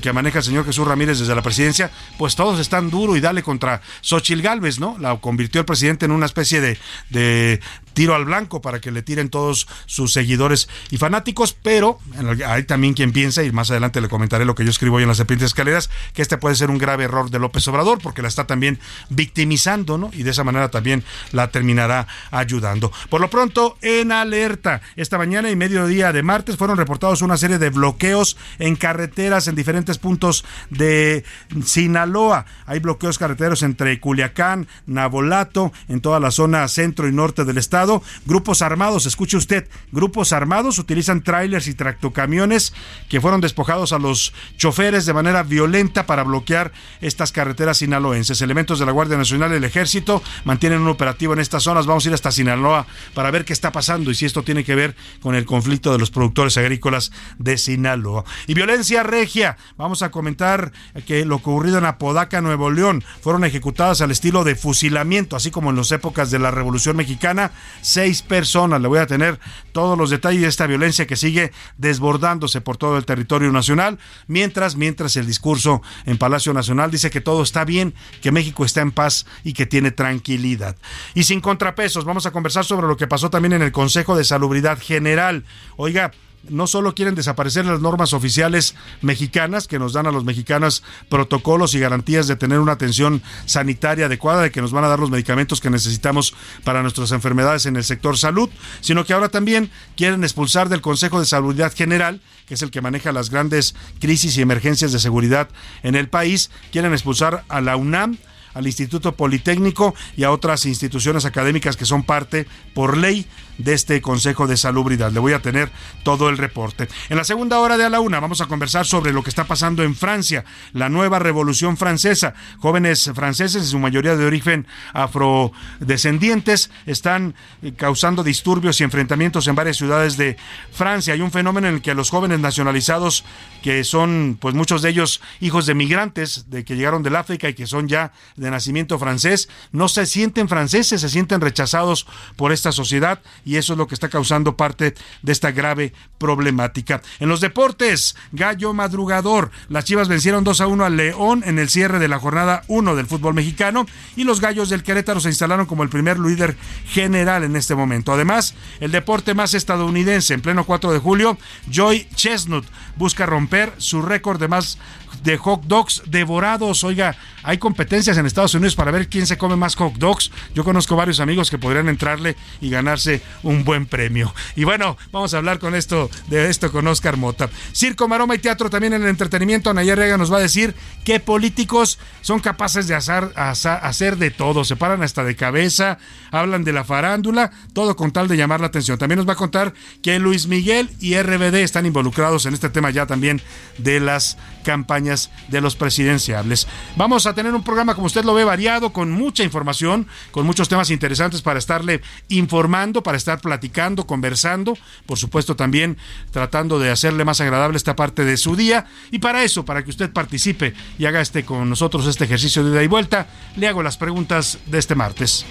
que 0.00 0.12
maneja 0.12 0.38
el 0.38 0.44
señor 0.44 0.64
Jesús 0.64 0.86
Ramírez 0.86 1.18
desde 1.18 1.34
la 1.34 1.42
presidencia, 1.42 1.90
pues 2.18 2.36
todos 2.36 2.60
están 2.60 2.90
duro 2.90 3.16
y 3.16 3.20
dale 3.20 3.42
contra 3.42 3.80
Xochil 4.02 4.42
Gálvez, 4.42 4.78
¿no? 4.78 4.96
La 4.98 5.16
convirtió 5.16 5.60
el 5.60 5.64
presidente 5.64 6.04
en 6.04 6.12
una 6.12 6.26
especie 6.26 6.60
de 6.60 6.66
de, 7.10 7.60
tiro 7.96 8.14
al 8.14 8.26
blanco 8.26 8.60
para 8.60 8.78
que 8.78 8.90
le 8.90 9.00
tiren 9.00 9.30
todos 9.30 9.66
sus 9.86 10.12
seguidores 10.12 10.68
y 10.90 10.98
fanáticos, 10.98 11.56
pero 11.62 11.98
hay 12.46 12.64
también 12.64 12.92
quien 12.92 13.10
piensa, 13.10 13.42
y 13.42 13.50
más 13.52 13.70
adelante 13.70 14.02
le 14.02 14.10
comentaré 14.10 14.44
lo 14.44 14.54
que 14.54 14.64
yo 14.64 14.70
escribo 14.70 14.96
hoy 14.96 15.04
en 15.04 15.08
las 15.08 15.16
serpientes 15.16 15.46
escaleras, 15.46 15.88
que 16.12 16.20
este 16.20 16.36
puede 16.36 16.56
ser 16.56 16.68
un 16.68 16.76
grave 16.76 17.04
error 17.04 17.30
de 17.30 17.38
López 17.38 17.66
Obrador, 17.68 17.98
porque 18.02 18.20
la 18.20 18.28
está 18.28 18.46
también 18.46 18.78
victimizando, 19.08 19.96
¿no? 19.96 20.10
Y 20.12 20.24
de 20.24 20.32
esa 20.32 20.44
manera 20.44 20.70
también 20.70 21.04
la 21.32 21.50
terminará 21.50 22.06
ayudando. 22.30 22.92
Por 23.08 23.22
lo 23.22 23.30
pronto, 23.30 23.78
en 23.80 24.12
alerta, 24.12 24.82
esta 24.96 25.16
mañana 25.16 25.50
y 25.50 25.56
mediodía 25.56 26.12
de 26.12 26.22
martes 26.22 26.58
fueron 26.58 26.76
reportados 26.76 27.22
una 27.22 27.38
serie 27.38 27.56
de 27.56 27.70
bloqueos 27.70 28.36
en 28.58 28.76
carreteras 28.76 29.48
en 29.48 29.54
diferentes 29.54 29.96
puntos 29.96 30.44
de 30.68 31.24
Sinaloa. 31.64 32.44
Hay 32.66 32.80
bloqueos 32.80 33.16
carreteros 33.16 33.62
entre 33.62 33.98
Culiacán, 34.00 34.68
Nabolato, 34.84 35.72
en 35.88 36.02
toda 36.02 36.20
la 36.20 36.30
zona 36.30 36.68
centro 36.68 37.08
y 37.08 37.12
norte 37.12 37.46
del 37.46 37.56
estado 37.56 37.85
grupos 38.24 38.62
armados, 38.62 39.06
escuche 39.06 39.36
usted, 39.36 39.68
grupos 39.92 40.32
armados 40.32 40.78
utilizan 40.78 41.22
trailers 41.22 41.68
y 41.68 41.74
tractocamiones 41.74 42.72
que 43.08 43.20
fueron 43.20 43.40
despojados 43.40 43.92
a 43.92 43.98
los 43.98 44.32
choferes 44.56 45.06
de 45.06 45.14
manera 45.14 45.42
violenta 45.42 46.06
para 46.06 46.24
bloquear 46.24 46.72
estas 47.00 47.32
carreteras 47.32 47.78
sinaloenses. 47.78 48.40
Elementos 48.42 48.78
de 48.78 48.86
la 48.86 48.92
Guardia 48.92 49.16
Nacional 49.16 49.52
y 49.52 49.56
el 49.56 49.64
Ejército 49.64 50.22
mantienen 50.44 50.80
un 50.80 50.88
operativo 50.88 51.32
en 51.32 51.40
estas 51.40 51.62
zonas. 51.62 51.86
Vamos 51.86 52.04
a 52.04 52.08
ir 52.08 52.14
hasta 52.14 52.32
Sinaloa 52.32 52.86
para 53.14 53.30
ver 53.30 53.44
qué 53.44 53.52
está 53.52 53.72
pasando 53.72 54.10
y 54.10 54.14
si 54.14 54.24
esto 54.24 54.42
tiene 54.42 54.64
que 54.64 54.74
ver 54.74 54.96
con 55.20 55.34
el 55.34 55.46
conflicto 55.46 55.92
de 55.92 55.98
los 55.98 56.10
productores 56.10 56.56
agrícolas 56.56 57.12
de 57.38 57.58
Sinaloa. 57.58 58.24
Y 58.46 58.54
violencia 58.54 59.02
regia. 59.02 59.56
Vamos 59.76 60.02
a 60.02 60.10
comentar 60.10 60.72
que 61.06 61.24
lo 61.24 61.36
ocurrido 61.36 61.78
en 61.78 61.84
Apodaca, 61.84 62.40
Nuevo 62.40 62.70
León, 62.70 63.04
fueron 63.20 63.44
ejecutadas 63.44 64.00
al 64.00 64.10
estilo 64.10 64.44
de 64.44 64.56
fusilamiento, 64.56 65.36
así 65.36 65.50
como 65.50 65.70
en 65.70 65.76
las 65.76 65.92
épocas 65.92 66.30
de 66.30 66.38
la 66.38 66.50
Revolución 66.50 66.96
Mexicana. 66.96 67.52
Seis 67.80 68.22
personas. 68.22 68.80
Le 68.80 68.88
voy 68.88 68.98
a 68.98 69.06
tener 69.06 69.38
todos 69.72 69.96
los 69.96 70.10
detalles 70.10 70.42
de 70.42 70.48
esta 70.48 70.66
violencia 70.66 71.06
que 71.06 71.16
sigue 71.16 71.52
desbordándose 71.76 72.60
por 72.60 72.76
todo 72.76 72.96
el 72.98 73.04
territorio 73.04 73.52
nacional. 73.52 73.98
Mientras, 74.26 74.76
mientras 74.76 75.16
el 75.16 75.26
discurso 75.26 75.82
en 76.04 76.18
Palacio 76.18 76.52
Nacional 76.52 76.90
dice 76.90 77.10
que 77.10 77.20
todo 77.20 77.42
está 77.42 77.64
bien, 77.64 77.94
que 78.22 78.32
México 78.32 78.64
está 78.64 78.80
en 78.80 78.92
paz 78.92 79.26
y 79.44 79.52
que 79.52 79.66
tiene 79.66 79.90
tranquilidad. 79.90 80.76
Y 81.14 81.24
sin 81.24 81.40
contrapesos, 81.40 82.04
vamos 82.04 82.26
a 82.26 82.32
conversar 82.32 82.64
sobre 82.64 82.86
lo 82.86 82.96
que 82.96 83.06
pasó 83.06 83.30
también 83.30 83.52
en 83.52 83.62
el 83.62 83.72
Consejo 83.72 84.16
de 84.16 84.24
Salubridad 84.24 84.78
General. 84.80 85.44
Oiga, 85.76 86.12
no 86.48 86.66
solo 86.66 86.94
quieren 86.94 87.14
desaparecer 87.14 87.64
las 87.66 87.80
normas 87.80 88.12
oficiales 88.12 88.74
mexicanas 89.02 89.68
que 89.68 89.78
nos 89.78 89.92
dan 89.92 90.06
a 90.06 90.12
los 90.12 90.24
mexicanos 90.24 90.82
protocolos 91.08 91.74
y 91.74 91.80
garantías 91.80 92.26
de 92.26 92.36
tener 92.36 92.60
una 92.60 92.72
atención 92.72 93.22
sanitaria 93.44 94.06
adecuada, 94.06 94.42
de 94.42 94.50
que 94.50 94.62
nos 94.62 94.72
van 94.72 94.84
a 94.84 94.88
dar 94.88 94.98
los 94.98 95.10
medicamentos 95.10 95.60
que 95.60 95.70
necesitamos 95.70 96.34
para 96.64 96.82
nuestras 96.82 97.12
enfermedades 97.12 97.66
en 97.66 97.76
el 97.76 97.84
sector 97.84 98.16
salud, 98.18 98.48
sino 98.80 99.04
que 99.04 99.12
ahora 99.12 99.28
también 99.28 99.70
quieren 99.96 100.24
expulsar 100.24 100.68
del 100.68 100.80
Consejo 100.80 101.20
de 101.20 101.26
Salubridad 101.26 101.74
General, 101.74 102.20
que 102.46 102.54
es 102.54 102.62
el 102.62 102.70
que 102.70 102.80
maneja 102.80 103.12
las 103.12 103.30
grandes 103.30 103.74
crisis 104.00 104.36
y 104.36 104.42
emergencias 104.42 104.92
de 104.92 104.98
seguridad 104.98 105.48
en 105.82 105.94
el 105.94 106.08
país, 106.08 106.50
quieren 106.72 106.92
expulsar 106.92 107.44
a 107.48 107.60
la 107.60 107.76
UNAM, 107.76 108.18
al 108.56 108.66
Instituto 108.66 109.12
Politécnico 109.12 109.94
y 110.16 110.24
a 110.24 110.30
otras 110.30 110.64
instituciones 110.64 111.26
académicas 111.26 111.76
que 111.76 111.84
son 111.84 112.04
parte 112.04 112.46
por 112.72 112.96
ley 112.96 113.26
de 113.58 113.74
este 113.74 114.00
Consejo 114.00 114.46
de 114.46 114.56
Salubridad. 114.56 115.12
Le 115.12 115.20
voy 115.20 115.32
a 115.32 115.40
tener 115.40 115.70
todo 116.02 116.28
el 116.28 116.38
reporte. 116.38 116.88
En 117.08 117.16
la 117.16 117.24
segunda 117.24 117.58
hora 117.60 117.76
de 117.76 117.84
a 117.84 117.90
la 117.90 118.00
una 118.00 118.20
vamos 118.20 118.40
a 118.40 118.46
conversar 118.46 118.86
sobre 118.86 119.12
lo 119.12 119.22
que 119.22 119.30
está 119.30 119.44
pasando 119.44 119.82
en 119.82 119.94
Francia, 119.94 120.44
la 120.72 120.88
nueva 120.88 121.18
revolución 121.18 121.76
francesa. 121.76 122.34
Jóvenes 122.58 123.10
franceses, 123.14 123.62
en 123.62 123.68
su 123.68 123.78
mayoría 123.78 124.16
de 124.16 124.24
origen 124.24 124.66
afrodescendientes, 124.92 126.70
están 126.86 127.34
eh, 127.62 127.72
causando 127.76 128.22
disturbios 128.22 128.80
y 128.80 128.84
enfrentamientos 128.84 129.46
en 129.48 129.54
varias 129.54 129.76
ciudades 129.76 130.16
de 130.16 130.36
Francia. 130.72 131.14
Hay 131.14 131.20
un 131.20 131.30
fenómeno 131.30 131.68
en 131.68 131.76
el 131.76 131.82
que 131.82 131.94
los 131.94 132.10
jóvenes 132.10 132.40
nacionalizados, 132.40 133.24
que 133.62 133.84
son 133.84 134.38
pues 134.40 134.54
muchos 134.54 134.82
de 134.82 134.90
ellos 134.90 135.20
hijos 135.40 135.66
de 135.66 135.74
migrantes, 135.74 136.50
de 136.50 136.64
que 136.64 136.76
llegaron 136.76 137.02
del 137.02 137.16
África 137.16 137.48
y 137.48 137.54
que 137.54 137.66
son 137.66 137.88
ya 137.88 138.12
de 138.36 138.50
nacimiento 138.50 138.98
francés, 138.98 139.48
no 139.72 139.88
se 139.88 140.06
sienten 140.06 140.48
franceses, 140.48 141.00
se 141.00 141.08
sienten 141.08 141.40
rechazados 141.40 142.06
por 142.36 142.52
esta 142.52 142.72
sociedad 142.72 143.20
y 143.46 143.56
eso 143.56 143.72
es 143.72 143.78
lo 143.78 143.86
que 143.86 143.94
está 143.94 144.08
causando 144.08 144.56
parte 144.56 144.94
de 145.22 145.32
esta 145.32 145.52
grave 145.52 145.94
problemática. 146.18 147.00
En 147.20 147.28
los 147.28 147.40
deportes, 147.40 148.16
Gallo 148.32 148.74
Madrugador. 148.74 149.52
Las 149.68 149.84
Chivas 149.84 150.08
vencieron 150.08 150.42
2 150.42 150.60
a 150.60 150.66
1 150.66 150.84
al 150.84 150.96
León 150.96 151.44
en 151.46 151.60
el 151.60 151.68
cierre 151.68 152.00
de 152.00 152.08
la 152.08 152.18
jornada 152.18 152.64
1 152.66 152.96
del 152.96 153.06
fútbol 153.06 153.34
mexicano 153.34 153.86
y 154.16 154.24
los 154.24 154.40
Gallos 154.40 154.68
del 154.68 154.82
Querétaro 154.82 155.20
se 155.20 155.28
instalaron 155.28 155.66
como 155.66 155.84
el 155.84 155.88
primer 155.88 156.18
líder 156.18 156.56
general 156.86 157.44
en 157.44 157.54
este 157.54 157.76
momento. 157.76 158.12
Además, 158.12 158.54
el 158.80 158.90
deporte 158.90 159.32
más 159.32 159.54
estadounidense 159.54 160.34
en 160.34 160.42
pleno 160.42 160.64
4 160.64 160.92
de 160.92 160.98
julio, 160.98 161.38
Joy 161.70 162.08
Chestnut 162.16 162.66
busca 162.96 163.26
romper 163.26 163.72
su 163.78 164.02
récord 164.02 164.40
de 164.40 164.48
más 164.48 164.78
de 165.22 165.36
hot 165.36 165.62
dogs 165.64 166.02
devorados. 166.06 166.84
Oiga, 166.84 167.16
hay 167.42 167.58
competencias 167.58 168.18
en 168.18 168.26
Estados 168.26 168.54
Unidos 168.54 168.74
para 168.74 168.90
ver 168.90 169.08
quién 169.08 169.26
se 169.26 169.38
come 169.38 169.56
más 169.56 169.76
hot 169.76 169.94
dogs. 169.94 170.30
Yo 170.54 170.64
conozco 170.64 170.96
varios 170.96 171.20
amigos 171.20 171.50
que 171.50 171.58
podrían 171.58 171.88
entrarle 171.88 172.36
y 172.60 172.70
ganarse 172.70 173.22
un 173.42 173.64
buen 173.64 173.86
premio. 173.86 174.34
Y 174.56 174.64
bueno, 174.64 174.96
vamos 175.12 175.32
a 175.34 175.38
hablar 175.38 175.58
con 175.58 175.74
esto 175.74 176.10
de 176.28 176.50
esto 176.50 176.72
con 176.72 176.86
Oscar 176.86 177.16
Mota. 177.16 177.48
Circo, 177.72 178.08
maroma 178.08 178.34
y 178.34 178.38
teatro 178.38 178.70
también 178.70 178.94
en 178.94 179.02
el 179.02 179.08
entretenimiento. 179.08 179.72
Nayar 179.72 179.98
Rega 179.98 180.18
nos 180.18 180.32
va 180.32 180.38
a 180.38 180.40
decir 180.40 180.74
qué 181.04 181.20
políticos 181.20 181.98
son 182.20 182.40
capaces 182.40 182.88
de 182.88 182.94
hacer, 182.94 183.32
hacer 183.36 184.16
de 184.16 184.30
todo. 184.30 184.64
Se 184.64 184.76
paran 184.76 185.02
hasta 185.02 185.22
de 185.22 185.36
cabeza, 185.36 185.98
hablan 186.30 186.64
de 186.64 186.72
la 186.72 186.84
farándula, 186.84 187.52
todo 187.72 187.96
con 187.96 188.10
tal 188.10 188.28
de 188.28 188.36
llamar 188.36 188.60
la 188.60 188.66
atención. 188.66 188.98
También 188.98 189.18
nos 189.18 189.28
va 189.28 189.34
a 189.34 189.36
contar 189.36 189.72
que 190.02 190.18
Luis 190.18 190.46
Miguel 190.46 190.90
y 191.00 191.16
RBD 191.16 191.56
están 191.56 191.86
involucrados 191.86 192.46
en 192.46 192.54
este 192.54 192.70
tema 192.70 192.90
ya 192.90 193.06
también 193.06 193.40
de 193.78 194.00
las 194.00 194.36
campañas 194.64 195.05
de 195.48 195.60
los 195.60 195.76
presidenciables. 195.76 196.66
Vamos 196.96 197.26
a 197.26 197.34
tener 197.34 197.54
un 197.54 197.62
programa, 197.62 197.94
como 197.94 198.06
usted 198.06 198.24
lo 198.24 198.34
ve, 198.34 198.44
variado, 198.44 198.92
con 198.92 199.10
mucha 199.12 199.44
información, 199.44 200.06
con 200.30 200.46
muchos 200.46 200.68
temas 200.68 200.90
interesantes 200.90 201.42
para 201.42 201.58
estarle 201.58 202.02
informando, 202.28 203.02
para 203.02 203.16
estar 203.16 203.40
platicando, 203.40 204.06
conversando, 204.06 204.76
por 205.06 205.18
supuesto 205.18 205.56
también 205.56 205.96
tratando 206.32 206.78
de 206.78 206.90
hacerle 206.90 207.24
más 207.24 207.40
agradable 207.40 207.76
esta 207.76 207.96
parte 207.96 208.24
de 208.24 208.36
su 208.36 208.56
día. 208.56 208.86
Y 209.10 209.18
para 209.18 209.42
eso, 209.42 209.64
para 209.64 209.84
que 209.84 209.90
usted 209.90 210.12
participe 210.12 210.74
y 210.98 211.06
haga 211.06 211.20
este 211.20 211.44
con 211.44 211.68
nosotros 211.68 212.06
este 212.06 212.24
ejercicio 212.24 212.64
de 212.64 212.72
ida 212.72 212.82
y 212.82 212.88
vuelta, 212.88 213.28
le 213.56 213.68
hago 213.68 213.82
las 213.82 213.96
preguntas 213.96 214.58
de 214.66 214.78
este 214.78 214.94
martes. 214.94 215.46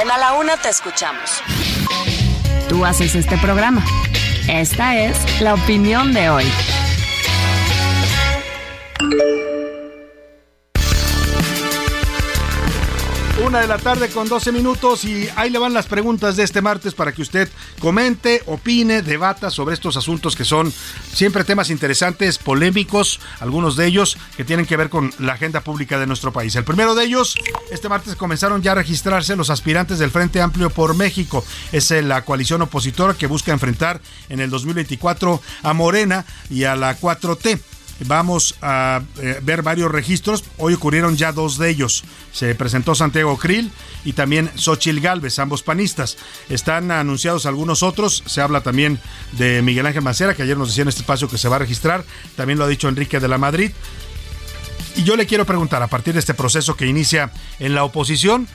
En 0.00 0.10
A 0.10 0.18
la 0.18 0.34
Una 0.34 0.56
te 0.56 0.68
escuchamos. 0.68 1.42
Tú 2.68 2.84
haces 2.84 3.14
este 3.14 3.38
programa. 3.38 3.84
Esta 4.48 4.98
es 4.98 5.40
la 5.40 5.54
opinión 5.54 6.12
de 6.12 6.28
hoy. 6.30 6.44
Una 13.44 13.60
de 13.60 13.68
la 13.68 13.78
tarde 13.78 14.08
con 14.08 14.28
12 14.28 14.52
minutos 14.52 15.04
y 15.04 15.28
ahí 15.36 15.50
le 15.50 15.58
van 15.58 15.74
las 15.74 15.86
preguntas 15.86 16.34
de 16.34 16.42
este 16.42 16.62
martes 16.62 16.94
para 16.94 17.12
que 17.12 17.20
usted 17.20 17.48
comente, 17.78 18.42
opine, 18.46 19.02
debata 19.02 19.50
sobre 19.50 19.74
estos 19.74 19.96
asuntos 19.96 20.34
que 20.34 20.44
son 20.44 20.72
siempre 21.12 21.44
temas 21.44 21.68
interesantes, 21.68 22.38
polémicos, 22.38 23.20
algunos 23.40 23.76
de 23.76 23.86
ellos 23.86 24.16
que 24.36 24.44
tienen 24.44 24.66
que 24.66 24.76
ver 24.76 24.88
con 24.88 25.12
la 25.18 25.34
agenda 25.34 25.60
pública 25.60 25.98
de 25.98 26.06
nuestro 26.06 26.32
país. 26.32 26.56
El 26.56 26.64
primero 26.64 26.94
de 26.94 27.04
ellos, 27.04 27.36
este 27.70 27.88
martes 27.88 28.16
comenzaron 28.16 28.62
ya 28.62 28.72
a 28.72 28.76
registrarse 28.76 29.36
los 29.36 29.50
aspirantes 29.50 29.98
del 29.98 30.10
Frente 30.10 30.40
Amplio 30.40 30.70
por 30.70 30.96
México. 30.96 31.44
Es 31.70 31.90
la 31.90 32.24
coalición 32.24 32.62
opositora 32.62 33.14
que 33.14 33.26
busca 33.26 33.52
enfrentar 33.52 34.00
en 34.30 34.40
el 34.40 34.48
2024 34.48 35.40
a 35.62 35.72
Morena 35.74 36.24
y 36.48 36.64
a 36.64 36.76
la 36.76 36.98
4T. 36.98 37.73
Vamos 38.06 38.56
a 38.60 39.02
eh, 39.18 39.40
ver 39.42 39.62
varios 39.62 39.90
registros. 39.90 40.44
Hoy 40.58 40.74
ocurrieron 40.74 41.16
ya 41.16 41.32
dos 41.32 41.56
de 41.56 41.70
ellos. 41.70 42.04
Se 42.32 42.54
presentó 42.54 42.94
Santiago 42.94 43.38
Krill 43.38 43.72
y 44.04 44.12
también 44.12 44.50
Xochil 44.56 45.00
Gálvez, 45.00 45.38
ambos 45.38 45.62
panistas. 45.62 46.18
Están 46.50 46.90
anunciados 46.90 47.46
algunos 47.46 47.82
otros. 47.82 48.22
Se 48.26 48.42
habla 48.42 48.60
también 48.60 49.00
de 49.32 49.62
Miguel 49.62 49.86
Ángel 49.86 50.02
Mancera, 50.02 50.34
que 50.34 50.42
ayer 50.42 50.58
nos 50.58 50.68
decía 50.68 50.82
en 50.82 50.88
este 50.88 51.00
espacio 51.00 51.28
que 51.28 51.38
se 51.38 51.48
va 51.48 51.56
a 51.56 51.60
registrar. 51.60 52.04
También 52.36 52.58
lo 52.58 52.66
ha 52.66 52.68
dicho 52.68 52.88
Enrique 52.88 53.20
de 53.20 53.28
la 53.28 53.38
Madrid. 53.38 53.70
Y 54.96 55.04
yo 55.04 55.16
le 55.16 55.26
quiero 55.26 55.46
preguntar, 55.46 55.82
a 55.82 55.88
partir 55.88 56.12
de 56.12 56.20
este 56.20 56.34
proceso 56.34 56.76
que 56.76 56.86
inicia 56.86 57.32
en 57.58 57.74
la 57.74 57.84
oposición, 57.84 58.48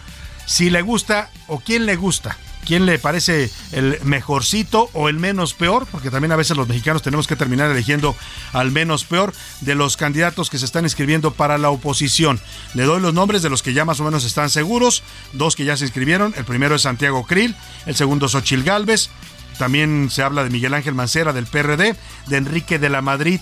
si 0.45 0.69
le 0.69 0.83
gusta 0.83 1.31
o 1.47 1.59
quién 1.59 1.85
le 1.85 1.95
gusta 1.95 2.37
quién 2.65 2.85
le 2.85 2.99
parece 2.99 3.49
el 3.71 3.99
mejorcito 4.03 4.89
o 4.93 5.09
el 5.09 5.17
menos 5.17 5.53
peor, 5.53 5.87
porque 5.91 6.11
también 6.11 6.31
a 6.31 6.35
veces 6.35 6.57
los 6.57 6.67
mexicanos 6.67 7.01
tenemos 7.01 7.27
que 7.27 7.35
terminar 7.35 7.71
eligiendo 7.71 8.15
al 8.53 8.71
menos 8.71 9.05
peor 9.05 9.33
de 9.61 9.75
los 9.75 9.97
candidatos 9.97 10.49
que 10.49 10.57
se 10.57 10.65
están 10.65 10.83
inscribiendo 10.85 11.31
para 11.31 11.57
la 11.57 11.69
oposición. 11.69 12.39
Le 12.73 12.83
doy 12.83 13.01
los 13.01 13.13
nombres 13.13 13.41
de 13.41 13.49
los 13.49 13.63
que 13.63 13.73
ya 13.73 13.85
más 13.85 13.99
o 13.99 14.03
menos 14.03 14.23
están 14.25 14.49
seguros, 14.49 15.03
dos 15.33 15.55
que 15.55 15.65
ya 15.65 15.77
se 15.77 15.85
inscribieron, 15.85 16.33
el 16.37 16.45
primero 16.45 16.75
es 16.75 16.83
Santiago 16.83 17.25
Krill, 17.25 17.55
el 17.85 17.95
segundo 17.95 18.27
es 18.27 18.35
Ochil 18.35 18.63
Gálvez, 18.63 19.09
también 19.57 20.09
se 20.09 20.23
habla 20.23 20.43
de 20.43 20.49
Miguel 20.49 20.73
Ángel 20.73 20.95
Mancera 20.95 21.33
del 21.33 21.45
PRD, 21.45 21.95
de 22.27 22.37
Enrique 22.37 22.79
de 22.79 22.89
la 22.89 23.01
Madrid 23.01 23.41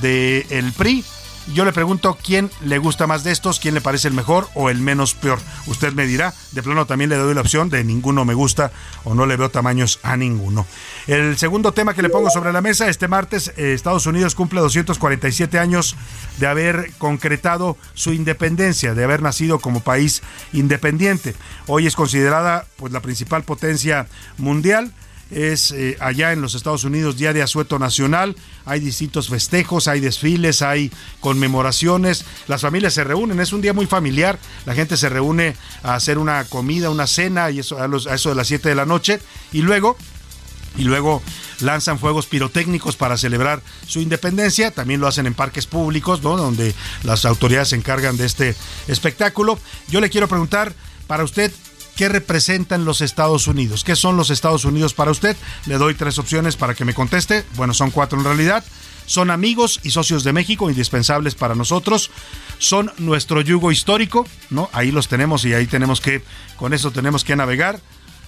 del 0.00 0.72
PRI, 0.72 1.04
yo 1.52 1.64
le 1.64 1.72
pregunto 1.72 2.16
quién 2.22 2.50
le 2.62 2.78
gusta 2.78 3.06
más 3.06 3.24
de 3.24 3.32
estos, 3.32 3.60
quién 3.60 3.74
le 3.74 3.80
parece 3.80 4.08
el 4.08 4.14
mejor 4.14 4.48
o 4.54 4.70
el 4.70 4.78
menos 4.78 5.14
peor. 5.14 5.38
Usted 5.66 5.92
me 5.92 6.06
dirá, 6.06 6.32
de 6.52 6.62
plano 6.62 6.86
también 6.86 7.10
le 7.10 7.16
doy 7.16 7.34
la 7.34 7.42
opción 7.42 7.68
de 7.68 7.84
ninguno 7.84 8.24
me 8.24 8.34
gusta 8.34 8.72
o 9.04 9.14
no 9.14 9.26
le 9.26 9.36
veo 9.36 9.50
tamaños 9.50 10.00
a 10.02 10.16
ninguno. 10.16 10.66
El 11.06 11.36
segundo 11.36 11.72
tema 11.72 11.94
que 11.94 12.02
le 12.02 12.08
pongo 12.08 12.30
sobre 12.30 12.52
la 12.52 12.60
mesa, 12.60 12.88
este 12.88 13.08
martes 13.08 13.52
eh, 13.56 13.74
Estados 13.74 14.06
Unidos 14.06 14.34
cumple 14.34 14.60
247 14.60 15.58
años 15.58 15.96
de 16.38 16.46
haber 16.46 16.92
concretado 16.98 17.76
su 17.94 18.12
independencia, 18.12 18.94
de 18.94 19.04
haber 19.04 19.22
nacido 19.22 19.58
como 19.58 19.80
país 19.80 20.22
independiente. 20.52 21.34
Hoy 21.66 21.86
es 21.86 21.96
considerada 21.96 22.66
pues 22.76 22.92
la 22.92 23.00
principal 23.00 23.42
potencia 23.42 24.06
mundial 24.38 24.92
es 25.30 25.72
eh, 25.72 25.96
allá 26.00 26.32
en 26.32 26.40
los 26.40 26.54
Estados 26.54 26.84
Unidos 26.84 27.16
Día 27.16 27.32
de 27.32 27.42
Asueto 27.42 27.78
Nacional, 27.78 28.36
hay 28.64 28.80
distintos 28.80 29.28
festejos, 29.28 29.88
hay 29.88 30.00
desfiles, 30.00 30.62
hay 30.62 30.90
conmemoraciones, 31.20 32.24
las 32.46 32.62
familias 32.62 32.94
se 32.94 33.04
reúnen, 33.04 33.40
es 33.40 33.52
un 33.52 33.60
día 33.60 33.72
muy 33.72 33.86
familiar, 33.86 34.38
la 34.66 34.74
gente 34.74 34.96
se 34.96 35.08
reúne 35.08 35.56
a 35.82 35.94
hacer 35.94 36.18
una 36.18 36.44
comida, 36.44 36.90
una 36.90 37.06
cena 37.06 37.50
y 37.50 37.60
eso 37.60 37.78
a, 37.78 38.14
eso 38.14 38.28
de 38.28 38.34
las 38.34 38.46
7 38.46 38.68
de 38.68 38.74
la 38.74 38.86
noche 38.86 39.20
y 39.52 39.62
luego 39.62 39.96
y 40.76 40.82
luego 40.82 41.22
lanzan 41.60 41.98
fuegos 41.98 42.26
pirotécnicos 42.26 42.96
para 42.96 43.16
celebrar 43.16 43.62
su 43.86 44.00
independencia. 44.00 44.72
También 44.72 45.00
lo 45.00 45.06
hacen 45.06 45.26
en 45.26 45.34
parques 45.34 45.66
públicos, 45.66 46.22
¿no? 46.22 46.36
donde 46.36 46.74
las 47.04 47.24
autoridades 47.24 47.68
se 47.68 47.76
encargan 47.76 48.16
de 48.16 48.26
este 48.26 48.56
espectáculo. 48.88 49.58
Yo 49.88 50.00
le 50.00 50.10
quiero 50.10 50.28
preguntar 50.28 50.74
para 51.06 51.22
usted. 51.24 51.52
¿Qué 51.96 52.08
representan 52.08 52.84
los 52.84 53.00
Estados 53.00 53.46
Unidos? 53.46 53.84
¿Qué 53.84 53.96
son 53.96 54.16
los 54.16 54.30
Estados 54.30 54.64
Unidos 54.64 54.94
para 54.94 55.10
usted? 55.10 55.36
Le 55.66 55.78
doy 55.78 55.94
tres 55.94 56.18
opciones 56.18 56.56
para 56.56 56.74
que 56.74 56.84
me 56.84 56.94
conteste. 56.94 57.44
Bueno, 57.56 57.74
son 57.74 57.90
cuatro 57.90 58.18
en 58.18 58.24
realidad. 58.24 58.64
Son 59.06 59.30
amigos 59.30 59.80
y 59.82 59.90
socios 59.90 60.24
de 60.24 60.32
México, 60.32 60.70
indispensables 60.70 61.34
para 61.34 61.54
nosotros. 61.54 62.10
Son 62.58 62.90
nuestro 62.98 63.42
yugo 63.42 63.70
histórico, 63.70 64.26
¿no? 64.50 64.70
Ahí 64.72 64.90
los 64.90 65.08
tenemos 65.08 65.44
y 65.44 65.52
ahí 65.52 65.66
tenemos 65.66 66.00
que, 66.00 66.22
con 66.56 66.72
eso 66.72 66.90
tenemos 66.90 67.22
que 67.22 67.36
navegar 67.36 67.80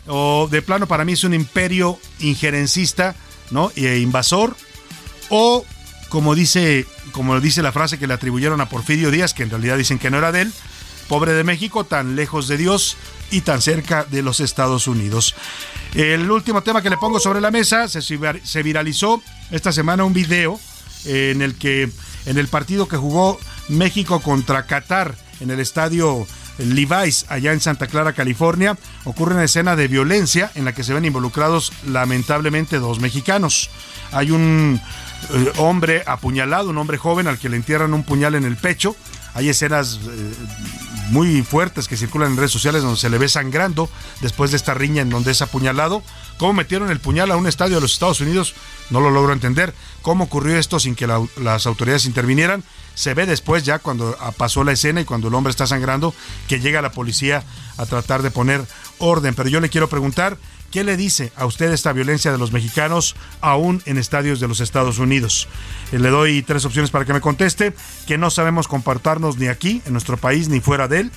o 0.07 0.49
de 0.51 0.63
plano 0.63 0.87
para 0.87 1.05
mí 1.05 1.13
es 1.13 1.25
un 1.25 1.35
imperio 1.35 1.99
injerencista, 2.21 3.15
¿no? 3.51 3.73
E 3.77 3.99
invasor, 3.99 4.57
o 5.29 5.65
como 6.09 6.35
dice, 6.35 6.87
como 7.13 7.39
dice 7.41 7.63
la 7.63 7.73
frase 7.73 7.99
que 7.99 8.07
le 8.07 8.15
atribuyeron 8.15 8.61
a 8.61 8.69
Porfirio 8.69 9.11
Díaz, 9.11 9.35
que 9.35 9.43
en 9.43 9.51
realidad 9.51 9.77
dicen 9.77 9.99
que 9.99 10.11
no 10.11 10.19
era 10.19 10.33
de 10.33 10.43
él, 10.43 10.53
pobre 11.09 11.33
de 11.33 11.45
México, 11.45 11.85
tan 11.85 12.17
lejos 12.17 12.49
de 12.49 12.57
Dios 12.57 12.97
y 13.31 13.43
tan 13.43 13.63
cerca 13.63 14.05
de 14.05 14.23
los 14.23 14.41
Estados 14.41 14.87
Unidos. 14.89 15.35
El 15.95 16.31
último 16.31 16.63
tema 16.63 16.83
que 16.83 16.91
le 16.91 16.97
pongo 16.97 17.21
sobre 17.21 17.41
la 17.41 17.51
mesa, 17.51 17.89
se, 17.89 18.01
se 18.03 18.63
viralizó 18.63 19.23
esta 19.51 19.73
semana 19.73 20.05
un 20.05 20.13
video 20.13 20.61
en 21.05 21.43
el 21.43 21.55
que 21.55 21.91
en 22.27 22.39
el 22.39 22.49
partido 22.49 22.89
que 22.89 22.97
jugó 22.97 23.39
México 23.69 24.21
contra 24.21 24.67
Qatar 24.67 25.15
en 25.41 25.51
el 25.51 25.61
estadio 25.61 26.27
Levi's, 26.59 27.27
allá 27.29 27.53
en 27.53 27.61
Santa 27.61 27.87
Clara, 27.87 28.13
California, 28.13 28.77
ocurre 29.05 29.35
una 29.35 29.45
escena 29.45 29.77
de 29.77 29.89
violencia 29.89 30.51
en 30.55 30.65
la 30.65 30.75
que 30.75 30.85
se 30.85 30.95
ven 30.95 31.05
involucrados 31.05 31.73
lamentablemente 31.87 32.79
dos 32.79 33.01
mexicanos. 33.01 33.71
Hay 34.13 34.31
un 34.31 34.81
eh, 35.33 35.53
hombre 35.59 36.03
apuñalado, 36.07 36.71
un 36.71 36.79
hombre 36.79 36.99
joven 36.99 37.27
al 37.27 37.39
que 37.39 37.49
le 37.49 37.57
entierran 37.57 37.95
un 37.95 38.05
puñal 38.05 38.35
en 38.35 38.45
el 38.45 38.57
pecho. 38.57 38.97
Hay 39.35 39.49
escenas 39.51 40.01
eh, 40.09 40.33
muy 41.09 41.43
fuertes 41.43 41.89
que 41.89 41.97
circulan 41.97 42.33
en 42.33 42.37
redes 42.37 42.51
sociales 42.51 42.83
donde 42.83 42.99
se 42.99 43.11
le 43.11 43.19
ve 43.19 43.29
sangrando 43.29 43.89
después 44.21 44.51
de 44.51 44.57
esta 44.57 44.75
riña 44.75 45.03
en 45.03 45.11
donde 45.11 45.33
es 45.33 45.43
apuñalado. 45.43 46.03
¿Cómo 46.39 46.53
metieron 46.53 46.91
el 46.91 47.01
puñal 47.01 47.31
a 47.31 47.37
un 47.37 47.47
estadio 47.47 47.77
de 47.77 47.81
los 47.81 47.93
Estados 47.93 48.21
Unidos? 48.21 48.55
No 48.91 49.01
lo 49.01 49.11
logro 49.11 49.33
entender. 49.33 49.75
¿Cómo 50.03 50.25
ocurrió 50.25 50.59
esto 50.59 50.79
sin 50.79 50.95
que 50.95 51.07
las 51.07 51.67
autoridades 51.67 52.07
intervinieran? 52.07 52.65
Se 52.95 53.15
ve 53.15 53.27
después 53.27 53.65
ya 53.65 53.79
cuando 53.79 54.17
pasó 54.37 54.65
la 54.65 54.73
escena 54.73 55.01
y 55.01 55.05
cuando 55.05 55.29
el 55.29 55.35
hombre 55.35 55.51
está 55.51 55.67
sangrando 55.67 56.15
que 56.49 56.61
llega 56.61 56.83
la 56.83 56.93
policía 56.93 57.45
a 57.77 57.87
tratar 57.87 58.23
de 58.23 58.31
poner 58.31 58.65
orden. 58.99 59.35
Pero 59.35 59.49
yo 59.49 59.61
le 59.61 59.69
quiero 59.69 59.89
preguntar, 59.89 60.37
¿qué 60.71 60.85
le 60.85 60.97
dice 60.97 61.33
a 61.37 61.47
usted 61.47 61.73
esta 61.73 61.93
violencia 61.93 62.33
de 62.33 62.39
los 62.39 62.53
mexicanos 62.53 63.17
aún 63.41 63.83
en 63.87 63.99
estadios 63.99 64.41
de 64.41 64.49
los 64.49 64.61
Estados 64.61 64.99
Unidos? 64.99 65.49
Eh, 65.93 65.99
le 65.99 66.11
doy 66.11 66.43
tres 66.43 66.65
opciones 66.65 66.91
para 66.91 67.05
que 67.05 67.13
me 67.13 67.21
conteste, 67.21 67.75
que 68.07 68.19
no 68.19 68.31
sabemos 68.31 68.69
compartarnos 68.69 69.39
ni 69.39 69.49
aquí, 69.49 69.83
en 69.87 69.93
nuestro 69.93 70.17
país, 70.17 70.49
ni 70.49 70.61
fuera 70.61 70.89
de 70.89 71.01
él, 71.01 71.13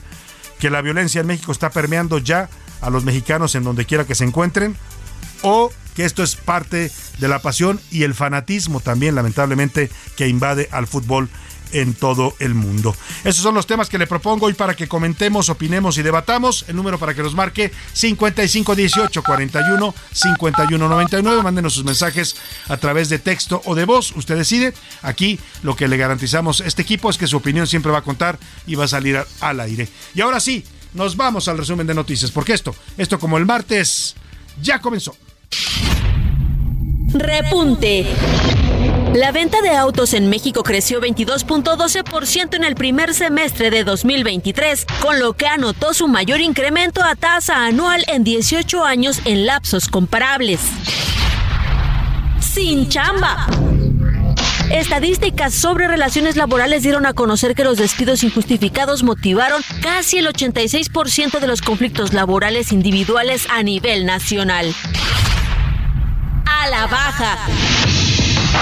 que 0.59 0.69
la 0.69 0.81
violencia 0.81 1.21
en 1.21 1.27
México 1.27 1.51
está 1.51 1.69
permeando 1.69 2.17
ya 2.17 2.49
a 2.81 2.89
los 2.89 3.03
mexicanos 3.03 3.55
en 3.55 3.63
donde 3.63 3.85
quiera 3.85 4.05
que 4.05 4.15
se 4.15 4.25
encuentren, 4.25 4.75
o 5.41 5.71
que 5.95 6.05
esto 6.05 6.23
es 6.23 6.35
parte 6.35 6.91
de 7.19 7.27
la 7.27 7.39
pasión 7.39 7.79
y 7.91 8.03
el 8.03 8.13
fanatismo 8.13 8.79
también, 8.79 9.15
lamentablemente, 9.15 9.89
que 10.15 10.27
invade 10.27 10.69
al 10.71 10.87
fútbol 10.87 11.29
en 11.71 11.93
todo 11.93 12.35
el 12.39 12.53
mundo. 12.53 12.95
Esos 13.23 13.43
son 13.43 13.55
los 13.55 13.67
temas 13.67 13.89
que 13.89 13.97
le 13.97 14.07
propongo 14.07 14.47
hoy 14.47 14.53
para 14.53 14.75
que 14.75 14.87
comentemos, 14.87 15.49
opinemos 15.49 15.97
y 15.97 16.01
debatamos. 16.01 16.65
El 16.67 16.75
número 16.75 16.97
para 16.97 17.13
que 17.13 17.23
los 17.23 17.35
marque 17.35 17.71
5518 17.93 19.23
41 19.23 19.95
5199. 20.13 21.43
Mándenos 21.43 21.73
sus 21.73 21.83
mensajes 21.83 22.35
a 22.67 22.77
través 22.77 23.09
de 23.09 23.19
texto 23.19 23.61
o 23.65 23.75
de 23.75 23.85
voz. 23.85 24.13
Usted 24.15 24.35
decide. 24.35 24.73
Aquí 25.01 25.39
lo 25.63 25.75
que 25.75 25.87
le 25.87 25.97
garantizamos 25.97 26.61
a 26.61 26.65
este 26.65 26.81
equipo 26.81 27.09
es 27.09 27.17
que 27.17 27.27
su 27.27 27.37
opinión 27.37 27.67
siempre 27.67 27.91
va 27.91 27.99
a 27.99 28.03
contar 28.03 28.39
y 28.67 28.75
va 28.75 28.85
a 28.85 28.87
salir 28.87 29.19
al 29.41 29.59
aire. 29.59 29.87
Y 30.13 30.21
ahora 30.21 30.39
sí, 30.39 30.63
nos 30.93 31.15
vamos 31.15 31.47
al 31.47 31.57
resumen 31.57 31.87
de 31.87 31.93
noticias, 31.93 32.31
porque 32.31 32.53
esto, 32.53 32.75
esto 32.97 33.19
como 33.19 33.37
el 33.37 33.45
martes, 33.45 34.15
ya 34.61 34.79
comenzó. 34.79 35.15
Repunte. 37.13 38.05
La 39.13 39.31
venta 39.31 39.61
de 39.61 39.71
autos 39.71 40.13
en 40.13 40.29
México 40.29 40.61
creció 40.61 41.01
22.12% 41.01 42.55
en 42.55 42.63
el 42.63 42.75
primer 42.75 43.15
semestre 43.15 43.71
de 43.71 43.83
2023, 43.83 44.85
con 45.01 45.19
lo 45.19 45.33
que 45.33 45.47
anotó 45.47 45.95
su 45.95 46.07
mayor 46.07 46.41
incremento 46.41 47.03
a 47.03 47.15
tasa 47.15 47.65
anual 47.65 48.05
en 48.07 48.23
18 48.23 48.85
años 48.85 49.21
en 49.25 49.47
lapsos 49.47 49.87
comparables. 49.87 50.59
Sin 52.39 52.87
chamba. 52.87 53.47
Estadísticas 54.71 55.55
sobre 55.55 55.87
relaciones 55.87 56.35
laborales 56.35 56.83
dieron 56.83 57.07
a 57.07 57.13
conocer 57.13 57.55
que 57.55 57.63
los 57.63 57.79
despidos 57.79 58.23
injustificados 58.23 59.01
motivaron 59.01 59.63
casi 59.81 60.19
el 60.19 60.27
86% 60.27 61.39
de 61.39 61.47
los 61.47 61.63
conflictos 61.63 62.13
laborales 62.13 62.71
individuales 62.71 63.47
a 63.49 63.63
nivel 63.63 64.05
nacional. 64.05 64.71
A 66.45 66.69
la 66.69 66.85
baja. 66.85 67.37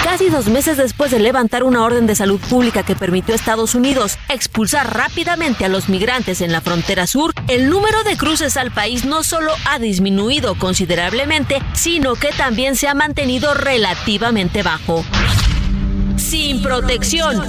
Casi 0.02 0.30
dos 0.30 0.46
meses 0.48 0.76
después 0.76 1.10
de 1.10 1.18
levantar 1.18 1.62
una 1.64 1.84
orden 1.84 2.06
de 2.06 2.14
salud 2.14 2.40
pública 2.40 2.82
que 2.82 2.96
permitió 2.96 3.34
a 3.34 3.36
Estados 3.36 3.74
Unidos 3.74 4.18
expulsar 4.28 4.96
rápidamente 4.96 5.64
a 5.64 5.68
los 5.68 5.88
migrantes 5.88 6.40
en 6.40 6.52
la 6.52 6.60
frontera 6.60 7.06
sur, 7.06 7.32
el 7.48 7.68
número 7.68 8.02
de 8.04 8.16
cruces 8.16 8.56
al 8.56 8.70
país 8.70 9.04
no 9.04 9.22
solo 9.22 9.52
ha 9.66 9.78
disminuido 9.78 10.54
considerablemente, 10.56 11.62
sino 11.74 12.14
que 12.14 12.28
también 12.36 12.76
se 12.76 12.88
ha 12.88 12.94
mantenido 12.94 13.54
relativamente 13.54 14.62
bajo. 14.62 15.04
Sin 16.16 16.62
protección. 16.62 17.44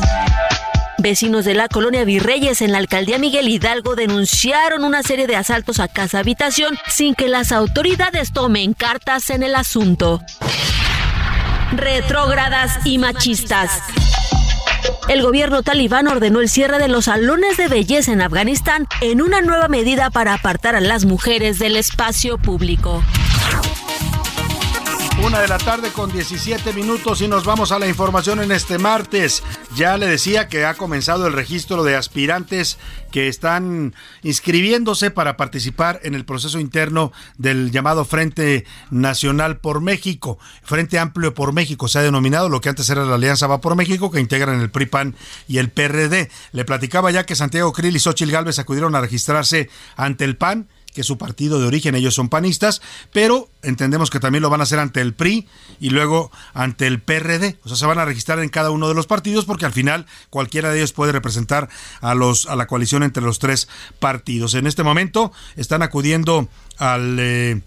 Vecinos 0.97 1.45
de 1.45 1.54
la 1.54 1.69
colonia 1.69 2.04
Virreyes 2.04 2.62
en 2.62 2.73
la 2.73 2.78
alcaldía 2.78 3.17
Miguel 3.19 3.47
Hidalgo 3.47 3.95
denunciaron 3.95 4.84
una 4.84 5.02
serie 5.02 5.28
de 5.28 5.38
asaltos 5.38 5.80
a 5.80 5.88
casa 5.88 6.19
habitación 6.19 6.78
sin 6.88 7.15
que 7.15 7.30
las 7.30 7.54
autoridades 7.54 8.34
tomen 8.34 8.73
cartas 8.73 9.30
en 9.30 9.43
el 9.43 9.56
asunto 9.56 10.21
retrógradas 11.71 12.79
y 12.86 12.97
machistas. 12.97 13.82
El 15.08 15.21
gobierno 15.21 15.63
talibán 15.63 16.08
ordenó 16.08 16.39
el 16.39 16.49
cierre 16.49 16.77
de 16.77 16.88
los 16.88 17.05
salones 17.05 17.58
de 17.58 17.67
belleza 17.67 18.12
en 18.12 18.21
Afganistán 18.21 18.88
en 19.01 19.21
una 19.21 19.41
nueva 19.41 19.67
medida 19.67 20.10
para 20.10 20.34
apartar 20.34 20.75
a 20.75 20.82
las 20.82 21.05
mujeres 21.05 21.60
del 21.60 21.75
espacio 21.75 22.38
público. 22.38 23.03
Una 25.23 25.41
de 25.41 25.47
la 25.49 25.58
tarde 25.58 25.91
con 25.91 26.12
17 26.12 26.73
minutos 26.73 27.21
y 27.21 27.27
nos 27.27 27.43
vamos 27.43 27.71
a 27.71 27.79
la 27.79 27.88
información 27.88 28.41
en 28.41 28.51
este 28.51 28.77
martes. 28.77 29.43
Ya 29.75 29.97
le 29.97 30.08
decía 30.08 30.47
que 30.47 30.65
ha 30.65 30.75
comenzado 30.75 31.27
el 31.27 31.34
registro 31.34 31.84
de 31.84 31.95
aspirantes 31.95 32.77
que 33.12 33.27
están 33.27 33.93
inscribiéndose 34.23 35.12
para 35.12 35.36
participar 35.36 35.99
en 36.03 36.15
el 36.15 36.25
proceso 36.25 36.60
interno 36.60 37.12
del 37.38 37.69
llamado 37.71 38.05
Frente 38.05 38.65
Nacional 38.91 39.58
por 39.58 39.82
México, 39.82 40.39
Frente 40.63 40.97
Amplio 40.97 41.34
por 41.34 41.53
México, 41.53 41.88
se 41.88 41.99
ha 41.99 42.03
denominado 42.03 42.47
lo 42.49 42.62
que 42.62 42.69
antes 42.69 42.89
era 42.89 43.05
la 43.05 43.15
Alianza 43.15 43.47
Va 43.47 43.62
por 43.62 43.75
México, 43.75 44.12
que 44.12 44.19
integran 44.19 44.62
el 44.62 44.71
PRI-PAN 44.71 45.15
y 45.47 45.58
el 45.58 45.69
PRD. 45.69 46.29
Le 46.53 46.65
platicaba 46.65 47.12
ya 47.12 47.25
que 47.25 47.36
Santiago 47.36 47.73
Krill 47.73 47.95
y 47.95 47.99
Xochil 47.99 48.32
Gálvez 48.32 48.58
acudieron 48.58 48.95
a 48.95 49.01
registrarse 49.01 49.69
ante 49.95 50.23
el 50.23 50.38
PAN 50.38 50.69
que 50.93 51.04
su 51.04 51.17
partido 51.17 51.60
de 51.60 51.67
origen, 51.67 51.95
ellos 51.95 52.15
son 52.15 52.30
panistas, 52.30 52.82
pero 53.13 53.49
entendemos 53.62 54.10
que 54.10 54.19
también 54.19 54.41
lo 54.41 54.49
van 54.49 54.62
a 54.62 54.63
hacer 54.63 54.80
ante 54.80 55.02
el 55.02 55.13
PRI 55.13 55.47
y 55.80 55.89
luego 55.89 56.32
ante 56.54 56.88
el 56.88 57.02
PRD. 57.02 57.58
O 57.63 57.67
sea, 57.67 57.78
se 57.78 57.86
van 57.86 57.99
a 57.99 58.06
registrar 58.06 58.39
en 58.39 58.49
cada 58.49 58.71
uno 58.71 58.88
de 58.88 58.95
los 58.95 59.08
partidos 59.08 59.45
porque 59.45 59.65
al 59.65 59.73
final 59.73 60.06
cualquiera 60.30 60.71
de 60.71 60.78
ellos 60.78 60.93
puede 60.93 61.12
representar 61.12 61.69
a 62.02 62.15
los 62.15 62.45
a 62.47 62.56
la 62.56 62.67
coalición 62.67 63.04
entre 63.04 63.23
los 63.23 63.39
tres 63.39 63.67
partidos. 63.99 64.54
En 64.54 64.67
este 64.67 64.84
momento 64.84 65.32
están 65.56 65.82
acudiendo 65.82 66.49
al 66.78 67.17
eh, 67.19 67.62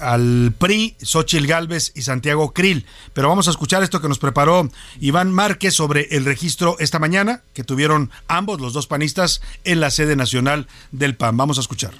al 0.00 0.54
PRI, 0.58 0.96
Xochil 1.02 1.46
Gálvez 1.46 1.92
y 1.94 2.02
Santiago 2.02 2.52
Krill. 2.52 2.86
Pero 3.12 3.28
vamos 3.28 3.48
a 3.48 3.50
escuchar 3.50 3.82
esto 3.82 4.00
que 4.00 4.08
nos 4.08 4.18
preparó 4.18 4.68
Iván 5.00 5.32
Márquez 5.32 5.74
sobre 5.74 6.08
el 6.10 6.24
registro 6.24 6.76
esta 6.78 6.98
mañana 6.98 7.42
que 7.54 7.64
tuvieron 7.64 8.10
ambos, 8.28 8.60
los 8.60 8.72
dos 8.72 8.86
panistas, 8.86 9.40
en 9.64 9.80
la 9.80 9.90
sede 9.90 10.16
nacional 10.16 10.66
del 10.92 11.16
PAN. 11.16 11.36
Vamos 11.36 11.58
a 11.58 11.62
escuchar. 11.62 11.92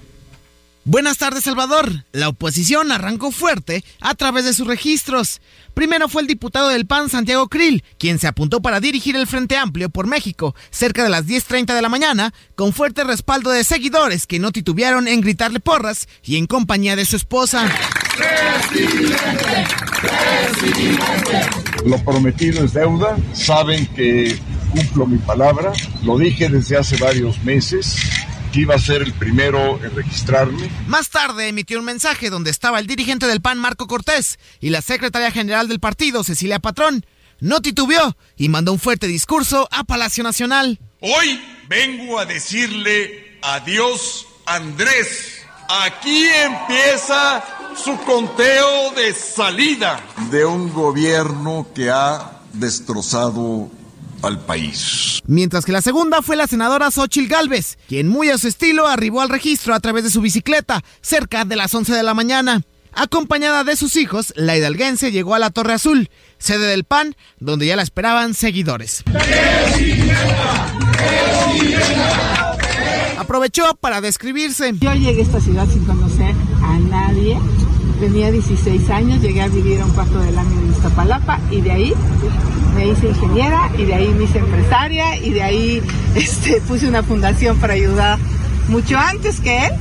Buenas 0.89 1.19
tardes, 1.19 1.43
Salvador. 1.43 2.05
La 2.13 2.29
oposición 2.29 2.93
arrancó 2.93 3.33
fuerte 3.33 3.83
a 4.01 4.15
través 4.15 4.45
de 4.45 4.55
sus 4.55 4.69
registros. 4.69 5.41
Primero 5.75 6.09
fue 6.09 6.23
el 6.23 6.29
diputado 6.29 6.69
del 6.69 6.87
PAN, 6.87 7.11
Santiago 7.11 7.49
Krill, 7.49 7.83
quien 7.99 8.21
se 8.21 8.29
apuntó 8.29 8.63
para 8.63 8.79
dirigir 8.79 9.17
el 9.17 9.27
Frente 9.27 9.57
Amplio 9.57 9.91
por 9.91 10.07
México 10.07 10.55
cerca 10.71 11.03
de 11.03 11.11
las 11.11 11.27
10.30 11.27 11.75
de 11.75 11.83
la 11.83 11.89
mañana, 11.89 12.33
con 12.55 12.73
fuerte 12.73 13.03
respaldo 13.03 13.51
de 13.51 13.65
seguidores 13.65 14.29
que 14.29 14.39
no 14.39 14.53
titubearon 14.53 15.09
en 15.09 15.23
gritarle 15.23 15.59
porras 15.59 16.07
y 16.23 16.37
en 16.37 16.47
compañía 16.47 16.95
de 16.95 17.05
su 17.05 17.17
esposa. 17.17 17.69
Lo 21.85 21.99
prometido 22.05 22.65
es 22.65 22.73
deuda. 22.75 23.17
Saben 23.33 23.87
que 23.89 24.39
cumplo 24.71 25.07
mi 25.07 25.19
palabra. 25.19 25.73
Lo 26.05 26.17
dije 26.17 26.49
desde 26.49 26.77
hace 26.77 26.97
varios 26.99 27.43
meses 27.43 27.97
que 28.57 28.63
iba 28.63 28.75
a 28.75 28.79
ser 28.79 29.03
el 29.03 29.13
primero 29.13 29.79
en 29.85 29.95
registrarme. 29.95 30.71
Más 30.87 31.11
tarde 31.11 31.49
emitió 31.49 31.79
un 31.79 31.85
mensaje 31.85 32.31
donde 32.31 32.51
estaba 32.51 32.79
el 32.79 32.87
dirigente 32.87 33.27
del 33.27 33.43
PAN 33.43 33.59
Marco 33.59 33.87
Cortés 33.87 34.39
y 34.61 34.71
la 34.71 34.81
secretaria 34.81 35.31
general 35.31 35.69
del 35.69 35.79
partido 35.79 36.25
Cecilia 36.25 36.59
Patrón. 36.59 37.05
No 37.39 37.61
titubeó 37.61 38.17
y 38.35 38.49
mandó 38.49 38.73
un 38.73 38.79
fuerte 38.79 39.09
discurso 39.09 39.69
a 39.71 39.85
Palacio 39.85 40.25
Nacional. 40.25 40.81
Hoy 41.03 41.39
vengo 41.69 42.19
a 42.19 42.25
decirle 42.25 43.39
adiós 43.43 44.27
Andrés. 44.47 45.43
Aquí 45.69 46.25
empieza 46.27 47.45
su 47.77 47.95
conteo 48.07 48.91
de 48.93 49.13
salida 49.13 50.01
de 50.31 50.47
un 50.47 50.73
gobierno 50.73 51.69
que 51.75 51.91
ha 51.91 52.41
destrozado 52.55 53.71
al 54.23 54.39
país. 54.41 55.21
Mientras 55.27 55.65
que 55.65 55.73
la 55.73 55.83
segunda 55.83 56.23
fue 56.23 56.37
la 56.37 56.47
senadora 56.47 56.91
Xochil 56.91 57.29
Gálvez, 57.29 57.79
quien 57.89 58.09
muy 58.09 58.31
a 58.31 58.39
su 58.39 58.49
estilo 58.49 58.87
arribó 58.87 59.21
al 59.21 59.29
registro 59.29 59.75
a 59.75 59.81
través 59.81 60.05
de 60.05 60.11
su 60.11 60.21
bicicleta 60.21 60.83
cerca 61.01 61.45
de 61.45 61.57
las 61.57 61.75
11 61.75 61.93
de 61.95 62.03
la 62.03 62.15
mañana. 62.15 62.63
Acompañada 62.93 63.63
de 63.63 63.77
sus 63.77 63.95
hijos, 63.97 64.33
la 64.37 64.57
hidalguense 64.57 65.13
llegó 65.13 65.35
a 65.35 65.39
la 65.39 65.51
Torre 65.51 65.75
Azul, 65.75 66.09
sede 66.39 66.67
del 66.67 66.85
PAN, 66.85 67.15
donde 67.39 67.67
ya 67.67 67.77
la 67.77 67.83
esperaban 67.83 68.33
seguidores. 68.33 69.05
Aprovechó 73.19 73.77
para 73.81 74.01
describirse. 74.01 74.73
Yo 74.81 74.95
llegué 74.95 75.21
a 75.21 75.25
esta 75.25 75.41
ciudad 75.41 75.69
sin 75.69 75.85
conocer 75.85 76.35
a 76.63 76.79
nadie. 76.79 77.39
Tenía 78.01 78.31
16 78.31 78.91
años, 78.91 79.23
llegué 79.23 79.41
a 79.41 79.49
vivir 79.49 79.81
a 79.81 79.87
un 79.87 79.93
cuarto 79.93 80.19
del 80.21 80.37
año 80.37 80.61
en 80.61 80.71
Iztapalapa 80.71 81.41
y 81.51 81.63
de 81.63 81.73
ahí 81.73 81.95
me 82.75 82.89
hice 82.89 83.09
ingeniera 83.09 83.71
y 83.79 83.85
de 83.85 83.95
ahí 83.95 84.09
me 84.09 84.25
hice 84.25 84.39
empresaria 84.39 85.17
y 85.17 85.31
de 85.31 85.43
ahí 85.43 85.83
este, 86.15 86.61
puse 86.61 86.87
una 86.87 87.03
fundación 87.03 87.59
para 87.59 87.73
ayudar 87.73 88.19
mucho 88.69 88.99
antes 88.99 89.41
que 89.41 89.67
él 89.67 89.73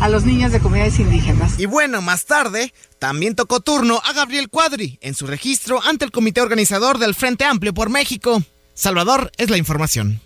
a 0.00 0.08
los 0.08 0.24
niños 0.24 0.52
de 0.52 0.60
comunidades 0.60 0.98
indígenas. 0.98 1.58
Y 1.58 1.66
bueno, 1.66 2.02
más 2.02 2.26
tarde 2.26 2.74
también 2.98 3.34
tocó 3.34 3.60
turno 3.60 4.00
a 4.04 4.12
Gabriel 4.12 4.50
Cuadri 4.50 4.98
en 5.00 5.14
su 5.14 5.26
registro 5.26 5.82
ante 5.82 6.04
el 6.04 6.10
comité 6.10 6.42
organizador 6.42 6.98
del 6.98 7.14
Frente 7.14 7.44
Amplio 7.44 7.72
por 7.72 7.88
México. 7.88 8.42
Salvador 8.74 9.30
es 9.38 9.48
la 9.50 9.56
información. 9.56 10.20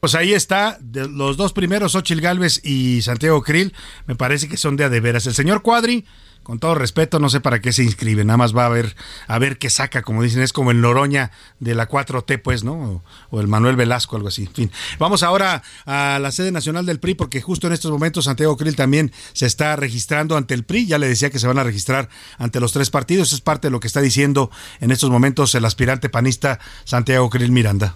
Pues 0.00 0.14
ahí 0.14 0.32
está, 0.32 0.78
de 0.80 1.08
los 1.08 1.36
dos 1.36 1.52
primeros, 1.52 1.94
Ochil 1.94 2.20
Galvez 2.20 2.60
y 2.64 3.02
Santiago 3.02 3.42
Krill, 3.42 3.72
me 4.06 4.16
parece 4.16 4.48
que 4.48 4.56
son 4.56 4.76
de 4.76 4.84
adeveras. 4.84 5.26
El 5.26 5.34
señor 5.34 5.62
Cuadri, 5.62 6.04
con 6.42 6.58
todo 6.58 6.74
respeto, 6.74 7.18
no 7.18 7.30
sé 7.30 7.40
para 7.40 7.60
qué 7.60 7.72
se 7.72 7.84
inscribe, 7.84 8.24
nada 8.24 8.36
más 8.36 8.56
va 8.56 8.66
a 8.66 8.68
ver, 8.68 8.96
a 9.26 9.38
ver 9.38 9.58
qué 9.58 9.70
saca, 9.70 10.02
como 10.02 10.22
dicen, 10.22 10.42
es 10.42 10.52
como 10.52 10.70
el 10.70 10.80
Noroña 10.80 11.30
de 11.60 11.74
la 11.74 11.88
4T, 11.88 12.40
pues, 12.42 12.64
¿no? 12.64 13.02
O, 13.30 13.40
el 13.40 13.48
Manuel 13.48 13.76
Velasco, 13.76 14.16
algo 14.16 14.28
así. 14.28 14.42
En 14.44 14.54
fin, 14.54 14.72
vamos 14.98 15.22
ahora 15.22 15.62
a 15.86 16.18
la 16.20 16.32
sede 16.32 16.52
nacional 16.52 16.86
del 16.86 17.00
PRI, 17.00 17.14
porque 17.14 17.40
justo 17.40 17.66
en 17.66 17.72
estos 17.72 17.90
momentos 17.90 18.24
Santiago 18.24 18.56
Krill 18.56 18.76
también 18.76 19.12
se 19.32 19.46
está 19.46 19.76
registrando 19.76 20.36
ante 20.36 20.54
el 20.54 20.64
PRI, 20.64 20.86
ya 20.86 20.98
le 20.98 21.08
decía 21.08 21.30
que 21.30 21.38
se 21.38 21.46
van 21.46 21.58
a 21.58 21.64
registrar 21.64 22.08
ante 22.38 22.60
los 22.60 22.72
tres 22.72 22.90
partidos, 22.90 23.32
es 23.32 23.40
parte 23.40 23.68
de 23.68 23.72
lo 23.72 23.80
que 23.80 23.86
está 23.86 24.00
diciendo 24.00 24.50
en 24.80 24.90
estos 24.90 25.10
momentos 25.10 25.54
el 25.54 25.64
aspirante 25.64 26.08
panista 26.08 26.58
Santiago 26.84 27.30
Krill 27.30 27.52
Miranda. 27.52 27.94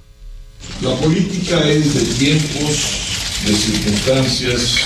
La 0.80 0.94
política 0.96 1.60
es 1.68 1.94
de 1.94 2.14
tiempos, 2.14 3.44
de 3.46 3.54
circunstancias 3.54 4.76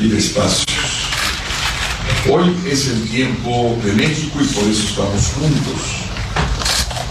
y 0.00 0.08
de 0.08 0.18
espacios. 0.18 0.79
Hoy 2.28 2.54
es 2.66 2.88
el 2.88 3.08
tiempo 3.08 3.78
de 3.82 3.94
México 3.94 4.38
y 4.40 4.46
por 4.48 4.64
eso 4.64 4.82
estamos 4.88 5.26
juntos. 5.28 5.80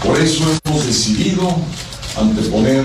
Por 0.04 0.18
eso 0.18 0.44
hemos 0.64 0.86
decidido 0.86 1.56
anteponer 2.16 2.84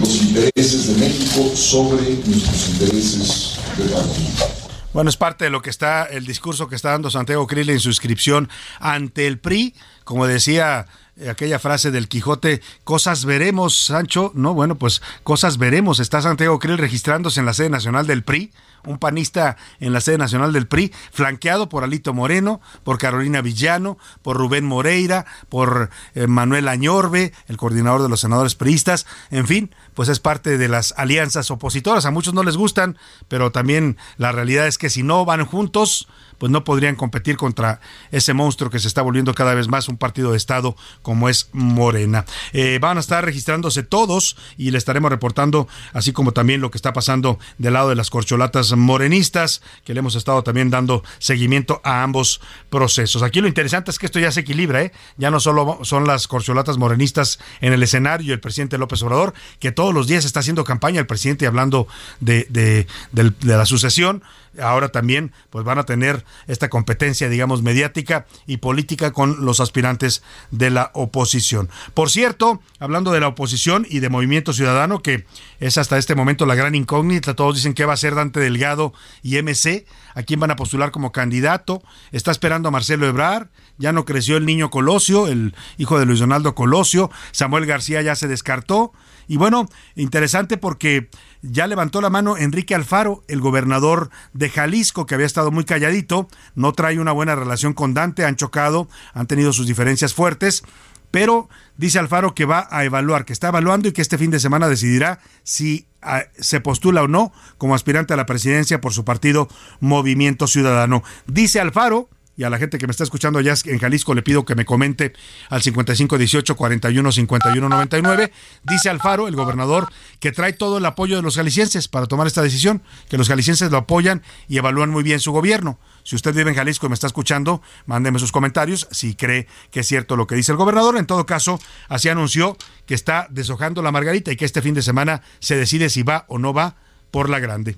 los 0.00 0.22
intereses 0.22 0.88
de 0.88 1.06
México 1.06 1.54
sobre 1.54 2.02
nuestros 2.24 2.68
intereses 2.70 3.58
de 3.76 3.84
partido. 3.84 4.46
Bueno, 4.94 5.10
es 5.10 5.18
parte 5.18 5.44
de 5.44 5.50
lo 5.50 5.60
que 5.60 5.68
está 5.68 6.04
el 6.04 6.24
discurso 6.24 6.66
que 6.66 6.76
está 6.76 6.92
dando 6.92 7.10
Santiago 7.10 7.46
Krill 7.46 7.68
en 7.68 7.80
su 7.80 7.90
inscripción 7.90 8.48
ante 8.80 9.26
el 9.26 9.38
PRI. 9.38 9.74
Como 10.04 10.26
decía 10.26 10.86
aquella 11.30 11.58
frase 11.58 11.90
del 11.90 12.08
Quijote, 12.08 12.60
cosas 12.84 13.24
veremos, 13.24 13.76
Sancho. 13.76 14.32
No, 14.34 14.54
bueno, 14.54 14.76
pues 14.76 15.02
cosas 15.22 15.58
veremos. 15.58 15.98
Está 15.98 16.20
Santiago 16.20 16.58
Krill 16.58 16.78
registrándose 16.78 17.40
en 17.40 17.46
la 17.46 17.54
sede 17.54 17.70
nacional 17.70 18.06
del 18.06 18.22
PRI, 18.22 18.52
un 18.84 18.98
panista 18.98 19.56
en 19.80 19.92
la 19.92 20.00
sede 20.00 20.18
nacional 20.18 20.52
del 20.52 20.66
PRI, 20.66 20.92
flanqueado 21.10 21.68
por 21.68 21.84
Alito 21.84 22.12
Moreno, 22.12 22.60
por 22.84 22.98
Carolina 22.98 23.40
Villano, 23.40 23.98
por 24.22 24.36
Rubén 24.36 24.64
Moreira, 24.64 25.26
por 25.48 25.90
eh, 26.14 26.26
Manuel 26.26 26.68
Añorbe, 26.68 27.32
el 27.48 27.56
coordinador 27.56 28.02
de 28.02 28.08
los 28.08 28.20
senadores 28.20 28.54
priistas. 28.54 29.06
En 29.30 29.46
fin, 29.46 29.74
pues 29.94 30.08
es 30.08 30.20
parte 30.20 30.58
de 30.58 30.68
las 30.68 30.92
alianzas 30.96 31.50
opositoras. 31.50 32.04
A 32.04 32.10
muchos 32.10 32.34
no 32.34 32.42
les 32.42 32.56
gustan, 32.56 32.98
pero 33.28 33.50
también 33.52 33.96
la 34.18 34.32
realidad 34.32 34.66
es 34.66 34.78
que 34.78 34.90
si 34.90 35.02
no 35.02 35.24
van 35.24 35.46
juntos, 35.46 36.08
pues 36.38 36.52
no 36.52 36.64
podrían 36.64 36.96
competir 36.96 37.36
contra 37.36 37.80
ese 38.10 38.34
monstruo 38.34 38.70
que 38.70 38.78
se 38.78 38.88
está 38.88 39.02
volviendo 39.02 39.34
cada 39.34 39.54
vez 39.54 39.68
más 39.68 39.88
un 39.88 39.96
partido 39.96 40.32
de 40.32 40.36
Estado 40.36 40.76
como 41.02 41.28
es 41.28 41.48
Morena. 41.52 42.24
Eh, 42.52 42.78
van 42.80 42.96
a 42.96 43.00
estar 43.00 43.24
registrándose 43.24 43.82
todos 43.82 44.36
y 44.56 44.70
le 44.70 44.78
estaremos 44.78 45.10
reportando, 45.10 45.68
así 45.92 46.12
como 46.12 46.32
también 46.32 46.60
lo 46.60 46.70
que 46.70 46.78
está 46.78 46.92
pasando 46.92 47.38
del 47.58 47.74
lado 47.74 47.88
de 47.88 47.94
las 47.94 48.10
corcholatas 48.10 48.72
morenistas, 48.76 49.62
que 49.84 49.94
le 49.94 50.00
hemos 50.00 50.14
estado 50.14 50.42
también 50.42 50.70
dando 50.70 51.02
seguimiento 51.18 51.80
a 51.84 52.02
ambos 52.02 52.40
procesos. 52.70 53.22
Aquí 53.22 53.40
lo 53.40 53.48
interesante 53.48 53.90
es 53.90 53.98
que 53.98 54.06
esto 54.06 54.18
ya 54.18 54.32
se 54.32 54.40
equilibra, 54.40 54.82
¿eh? 54.82 54.92
ya 55.16 55.30
no 55.30 55.40
solo 55.40 55.80
son 55.82 56.06
las 56.06 56.28
corcholatas 56.28 56.78
morenistas 56.78 57.38
en 57.60 57.72
el 57.72 57.82
escenario 57.82 58.28
y 58.28 58.32
el 58.32 58.40
presidente 58.40 58.78
López 58.78 59.02
Obrador, 59.02 59.34
que 59.58 59.72
todos 59.72 59.94
los 59.94 60.06
días 60.06 60.24
está 60.24 60.40
haciendo 60.40 60.64
campaña 60.64 61.00
el 61.00 61.06
presidente 61.06 61.46
hablando 61.46 61.86
de, 62.20 62.46
de, 62.50 62.86
de 63.12 63.56
la 63.56 63.66
sucesión, 63.66 64.22
ahora 64.60 64.88
también 64.88 65.32
pues 65.50 65.64
van 65.64 65.78
a 65.78 65.84
tener 65.84 66.24
esta 66.46 66.68
competencia, 66.68 67.28
digamos, 67.28 67.62
mediática 67.62 68.26
y 68.46 68.58
política 68.58 69.12
con 69.12 69.44
los 69.44 69.60
aspirantes 69.60 70.22
de 70.50 70.70
la 70.70 70.90
oposición. 70.94 71.68
Por 71.94 72.10
cierto, 72.10 72.60
hablando 72.78 73.12
de 73.12 73.20
la 73.20 73.28
oposición 73.28 73.86
y 73.88 74.00
de 74.00 74.08
Movimiento 74.08 74.52
Ciudadano, 74.52 75.02
que 75.02 75.26
es 75.60 75.78
hasta 75.78 75.98
este 75.98 76.14
momento 76.14 76.46
la 76.46 76.54
gran 76.54 76.74
incógnita, 76.74 77.34
todos 77.34 77.56
dicen 77.56 77.74
que 77.74 77.84
va 77.84 77.94
a 77.94 77.96
ser 77.96 78.14
Dante 78.14 78.40
Delgado 78.40 78.92
y 79.22 79.40
MC, 79.42 79.86
a 80.14 80.22
quién 80.22 80.40
van 80.40 80.50
a 80.50 80.56
postular 80.56 80.90
como 80.90 81.12
candidato, 81.12 81.82
está 82.12 82.30
esperando 82.30 82.68
a 82.68 82.72
Marcelo 82.72 83.06
Ebrar, 83.06 83.50
ya 83.78 83.92
no 83.92 84.04
creció 84.04 84.36
el 84.36 84.46
niño 84.46 84.70
Colosio, 84.70 85.26
el 85.28 85.54
hijo 85.76 85.98
de 85.98 86.06
Luis 86.06 86.20
Donaldo 86.20 86.54
Colosio, 86.54 87.10
Samuel 87.32 87.66
García 87.66 88.02
ya 88.02 88.16
se 88.16 88.28
descartó, 88.28 88.92
y 89.28 89.36
bueno, 89.36 89.68
interesante 89.94 90.56
porque 90.56 91.08
ya 91.42 91.66
levantó 91.66 92.00
la 92.00 92.10
mano 92.10 92.36
Enrique 92.36 92.74
Alfaro, 92.74 93.24
el 93.28 93.40
gobernador 93.40 94.10
de 94.32 94.50
Jalisco, 94.50 95.06
que 95.06 95.14
había 95.14 95.26
estado 95.26 95.50
muy 95.50 95.64
calladito, 95.64 96.28
no 96.54 96.72
trae 96.72 97.00
una 97.00 97.12
buena 97.12 97.34
relación 97.34 97.72
con 97.72 97.94
Dante, 97.94 98.24
han 98.24 98.36
chocado, 98.36 98.88
han 99.14 99.26
tenido 99.26 99.52
sus 99.52 99.66
diferencias 99.66 100.14
fuertes, 100.14 100.62
pero 101.10 101.48
dice 101.76 101.98
Alfaro 101.98 102.34
que 102.34 102.44
va 102.44 102.68
a 102.70 102.84
evaluar, 102.84 103.24
que 103.24 103.32
está 103.32 103.48
evaluando 103.48 103.88
y 103.88 103.92
que 103.92 104.02
este 104.02 104.18
fin 104.18 104.30
de 104.30 104.40
semana 104.40 104.68
decidirá 104.68 105.20
si 105.44 105.86
ah, 106.02 106.24
se 106.38 106.60
postula 106.60 107.02
o 107.02 107.08
no 107.08 107.32
como 107.58 107.74
aspirante 107.74 108.12
a 108.12 108.16
la 108.16 108.26
presidencia 108.26 108.80
por 108.80 108.92
su 108.92 109.04
partido 109.04 109.48
Movimiento 109.80 110.46
Ciudadano. 110.46 111.02
Dice 111.26 111.60
Alfaro 111.60 112.08
y 112.36 112.44
a 112.44 112.50
la 112.50 112.58
gente 112.58 112.78
que 112.78 112.86
me 112.86 112.90
está 112.90 113.04
escuchando 113.04 113.38
allá 113.38 113.54
en 113.64 113.78
Jalisco 113.78 114.14
le 114.14 114.22
pido 114.22 114.44
que 114.44 114.54
me 114.54 114.64
comente 114.64 115.14
al 115.48 115.62
5518 115.62 116.56
41 116.56 117.12
51 117.12 117.68
99. 117.68 118.32
Dice 118.62 118.90
Alfaro, 118.90 119.28
el 119.28 119.36
gobernador, 119.36 119.88
que 120.20 120.32
trae 120.32 120.52
todo 120.52 120.78
el 120.78 120.84
apoyo 120.84 121.16
de 121.16 121.22
los 121.22 121.36
jaliscienses 121.36 121.88
para 121.88 122.06
tomar 122.06 122.26
esta 122.26 122.42
decisión, 122.42 122.82
que 123.08 123.16
los 123.16 123.28
jaliscienses 123.28 123.70
lo 123.70 123.78
apoyan 123.78 124.22
y 124.48 124.58
evalúan 124.58 124.90
muy 124.90 125.02
bien 125.02 125.20
su 125.20 125.32
gobierno. 125.32 125.78
Si 126.02 126.14
usted 126.14 126.34
vive 126.34 126.50
en 126.50 126.56
Jalisco 126.56 126.86
y 126.86 126.88
me 126.88 126.94
está 126.94 127.06
escuchando, 127.06 127.62
mándeme 127.86 128.18
sus 128.18 128.32
comentarios 128.32 128.86
si 128.90 129.14
cree 129.14 129.48
que 129.70 129.80
es 129.80 129.86
cierto 129.86 130.16
lo 130.16 130.26
que 130.26 130.36
dice 130.36 130.52
el 130.52 130.58
gobernador. 130.58 130.96
En 130.96 131.06
todo 131.06 131.26
caso, 131.26 131.58
así 131.88 132.08
anunció 132.08 132.56
que 132.86 132.94
está 132.94 133.26
deshojando 133.30 133.82
la 133.82 133.92
margarita 133.92 134.30
y 134.30 134.36
que 134.36 134.44
este 134.44 134.62
fin 134.62 134.74
de 134.74 134.82
semana 134.82 135.22
se 135.40 135.56
decide 135.56 135.90
si 135.90 136.02
va 136.02 136.24
o 136.28 136.38
no 136.38 136.52
va 136.52 136.76
por 137.10 137.28
la 137.28 137.40
grande. 137.40 137.76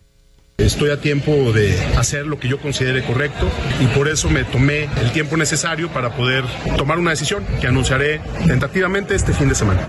Estoy 0.58 0.90
a 0.90 1.00
tiempo 1.00 1.52
de 1.52 1.80
hacer 1.96 2.26
lo 2.26 2.40
que 2.40 2.48
yo 2.48 2.60
considere 2.60 3.04
correcto 3.04 3.48
y 3.80 3.86
por 3.86 4.08
eso 4.08 4.28
me 4.28 4.42
tomé 4.42 4.88
el 5.00 5.12
tiempo 5.12 5.36
necesario 5.36 5.88
para 5.88 6.16
poder 6.16 6.44
tomar 6.76 6.98
una 6.98 7.10
decisión 7.10 7.46
que 7.60 7.68
anunciaré 7.68 8.20
tentativamente 8.44 9.14
este 9.14 9.32
fin 9.32 9.48
de 9.48 9.54
semana. 9.54 9.88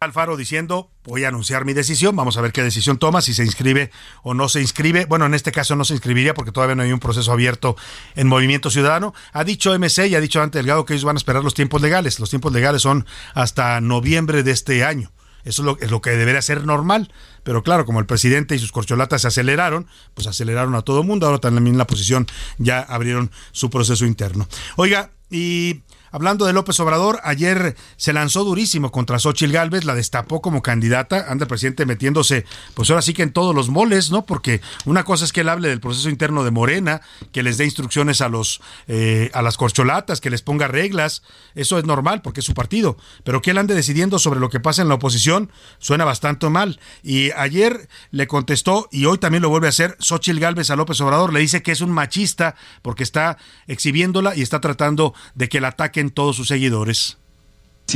Alfaro 0.00 0.36
diciendo, 0.36 0.90
voy 1.02 1.24
a 1.24 1.28
anunciar 1.28 1.64
mi 1.64 1.72
decisión, 1.72 2.14
vamos 2.14 2.36
a 2.36 2.42
ver 2.42 2.52
qué 2.52 2.62
decisión 2.62 2.98
toma, 2.98 3.22
si 3.22 3.32
se 3.32 3.42
inscribe 3.42 3.90
o 4.22 4.34
no 4.34 4.50
se 4.50 4.60
inscribe. 4.60 5.06
Bueno, 5.06 5.24
en 5.24 5.32
este 5.32 5.50
caso 5.50 5.74
no 5.76 5.86
se 5.86 5.94
inscribiría 5.94 6.34
porque 6.34 6.52
todavía 6.52 6.74
no 6.74 6.82
hay 6.82 6.92
un 6.92 7.00
proceso 7.00 7.32
abierto 7.32 7.74
en 8.16 8.28
Movimiento 8.28 8.68
Ciudadano. 8.68 9.14
Ha 9.32 9.44
dicho 9.44 9.76
MC 9.76 10.08
y 10.08 10.14
ha 10.14 10.20
dicho 10.20 10.42
ante 10.42 10.58
Delgado 10.58 10.84
que 10.84 10.92
ellos 10.92 11.04
van 11.04 11.16
a 11.16 11.18
esperar 11.18 11.42
los 11.42 11.54
tiempos 11.54 11.80
legales. 11.80 12.20
Los 12.20 12.28
tiempos 12.28 12.52
legales 12.52 12.82
son 12.82 13.06
hasta 13.32 13.80
noviembre 13.80 14.42
de 14.42 14.50
este 14.50 14.84
año. 14.84 15.10
Eso 15.44 15.62
es 15.62 15.66
lo, 15.66 15.78
es 15.80 15.90
lo 15.90 16.00
que 16.00 16.10
debería 16.10 16.42
ser 16.42 16.64
normal. 16.64 17.12
Pero 17.42 17.62
claro, 17.62 17.84
como 17.84 18.00
el 18.00 18.06
presidente 18.06 18.54
y 18.54 18.58
sus 18.58 18.72
corcholatas 18.72 19.22
se 19.22 19.28
aceleraron, 19.28 19.86
pues 20.14 20.26
aceleraron 20.26 20.74
a 20.74 20.82
todo 20.82 21.00
el 21.00 21.06
mundo. 21.06 21.26
Ahora 21.26 21.38
también 21.38 21.78
la 21.78 21.86
posición 21.86 22.26
ya 22.58 22.80
abrieron 22.80 23.30
su 23.52 23.70
proceso 23.70 24.06
interno. 24.06 24.48
Oiga, 24.76 25.10
y 25.30 25.82
Hablando 26.14 26.46
de 26.46 26.52
López 26.52 26.78
Obrador, 26.78 27.18
ayer 27.24 27.74
se 27.96 28.12
lanzó 28.12 28.44
durísimo 28.44 28.92
contra 28.92 29.18
Xochil 29.18 29.50
Gálvez, 29.50 29.84
la 29.84 29.96
destapó 29.96 30.40
como 30.40 30.62
candidata, 30.62 31.26
anda 31.28 31.42
el 31.42 31.48
presidente 31.48 31.86
metiéndose, 31.86 32.44
pues 32.74 32.88
ahora 32.88 33.02
sí 33.02 33.14
que 33.14 33.24
en 33.24 33.32
todos 33.32 33.52
los 33.52 33.68
moles, 33.68 34.12
¿no? 34.12 34.24
Porque 34.24 34.60
una 34.84 35.02
cosa 35.02 35.24
es 35.24 35.32
que 35.32 35.40
él 35.40 35.48
hable 35.48 35.70
del 35.70 35.80
proceso 35.80 36.08
interno 36.08 36.44
de 36.44 36.52
Morena, 36.52 37.00
que 37.32 37.42
les 37.42 37.58
dé 37.58 37.64
instrucciones 37.64 38.20
a 38.20 38.28
los 38.28 38.60
eh, 38.86 39.32
a 39.34 39.42
las 39.42 39.56
corcholatas, 39.56 40.20
que 40.20 40.30
les 40.30 40.40
ponga 40.40 40.68
reglas, 40.68 41.24
eso 41.56 41.80
es 41.80 41.84
normal 41.84 42.22
porque 42.22 42.38
es 42.38 42.46
su 42.46 42.54
partido, 42.54 42.96
pero 43.24 43.42
que 43.42 43.50
él 43.50 43.58
ande 43.58 43.74
decidiendo 43.74 44.20
sobre 44.20 44.38
lo 44.38 44.50
que 44.50 44.60
pasa 44.60 44.82
en 44.82 44.88
la 44.88 44.94
oposición 44.94 45.50
suena 45.80 46.04
bastante 46.04 46.48
mal. 46.48 46.78
Y 47.02 47.32
ayer 47.32 47.88
le 48.12 48.28
contestó 48.28 48.88
y 48.92 49.06
hoy 49.06 49.18
también 49.18 49.42
lo 49.42 49.48
vuelve 49.48 49.66
a 49.66 49.70
hacer 49.70 49.96
Xochil 49.98 50.38
Gálvez 50.38 50.70
a 50.70 50.76
López 50.76 51.00
Obrador, 51.00 51.32
le 51.32 51.40
dice 51.40 51.60
que 51.60 51.72
es 51.72 51.80
un 51.80 51.90
machista 51.90 52.54
porque 52.82 53.02
está 53.02 53.36
exhibiéndola 53.66 54.36
y 54.36 54.42
está 54.42 54.60
tratando 54.60 55.12
de 55.34 55.48
que 55.48 55.60
la 55.60 55.70
ataquen 55.70 56.03
todos 56.10 56.36
sus 56.36 56.48
seguidores. 56.48 57.18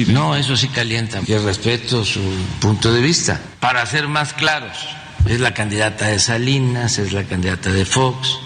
No, 0.09 0.37
eso 0.37 0.57
sí 0.57 0.68
calienta. 0.68 1.21
Yo 1.23 1.42
respeto 1.42 2.05
su 2.05 2.21
punto 2.61 2.92
de 2.92 3.01
vista. 3.01 3.40
Para 3.59 3.85
ser 3.87 4.07
más 4.07 4.33
claros, 4.35 4.77
es 5.27 5.40
la 5.40 5.55
candidata 5.55 6.07
de 6.07 6.18
Salinas, 6.18 6.99
es 6.99 7.12
la 7.12 7.25
candidata 7.25 7.73
de 7.73 7.85
Fox, 7.85 8.38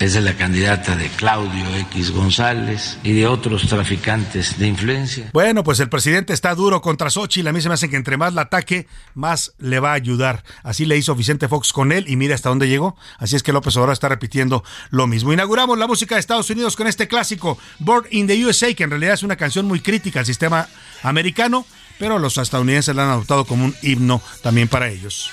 es 0.00 0.14
la 0.14 0.34
candidata 0.34 0.94
de 0.94 1.08
Claudio 1.08 1.74
X 1.90 2.12
González 2.12 2.98
y 3.02 3.12
de 3.12 3.26
otros 3.26 3.66
traficantes 3.66 4.58
de 4.58 4.68
influencia. 4.68 5.30
Bueno, 5.32 5.64
pues 5.64 5.80
el 5.80 5.88
presidente 5.88 6.32
está 6.32 6.54
duro 6.54 6.80
contra 6.80 7.10
Xochitl. 7.10 7.48
A 7.48 7.52
mí 7.52 7.60
se 7.60 7.68
me 7.68 7.74
hace 7.74 7.90
que 7.90 7.96
entre 7.96 8.16
más 8.16 8.32
la 8.32 8.42
ataque, 8.42 8.86
más 9.14 9.54
le 9.58 9.80
va 9.80 9.90
a 9.90 9.94
ayudar. 9.94 10.44
Así 10.62 10.84
le 10.84 10.96
hizo 10.96 11.16
Vicente 11.16 11.48
Fox 11.48 11.72
con 11.72 11.90
él 11.90 12.04
y 12.08 12.16
mira 12.16 12.36
hasta 12.36 12.48
dónde 12.48 12.68
llegó. 12.68 12.96
Así 13.18 13.34
es 13.34 13.42
que 13.42 13.52
López 13.52 13.76
Obrador 13.76 13.92
está 13.92 14.08
repitiendo 14.08 14.62
lo 14.90 15.06
mismo. 15.08 15.32
Inauguramos 15.32 15.76
la 15.78 15.88
música 15.88 16.14
de 16.14 16.20
Estados 16.20 16.48
Unidos 16.50 16.76
con 16.76 16.86
este 16.86 17.08
clásico, 17.08 17.58
Born 17.80 18.06
in 18.10 18.28
the 18.28 18.46
USA, 18.46 18.72
que 18.74 18.84
en 18.84 18.90
realidad 18.90 19.14
es 19.14 19.24
una 19.24 19.36
canción 19.36 19.66
muy 19.66 19.80
crítica 19.80 20.20
al 20.20 20.26
sistema 20.26 20.68
americano, 21.02 21.66
pero 21.98 22.18
los 22.18 22.38
estadounidenses 22.38 22.94
la 22.94 23.04
han 23.04 23.10
adoptado 23.10 23.44
como 23.44 23.64
un 23.64 23.74
himno 23.82 24.22
también 24.42 24.68
para 24.68 24.88
ellos. 24.88 25.32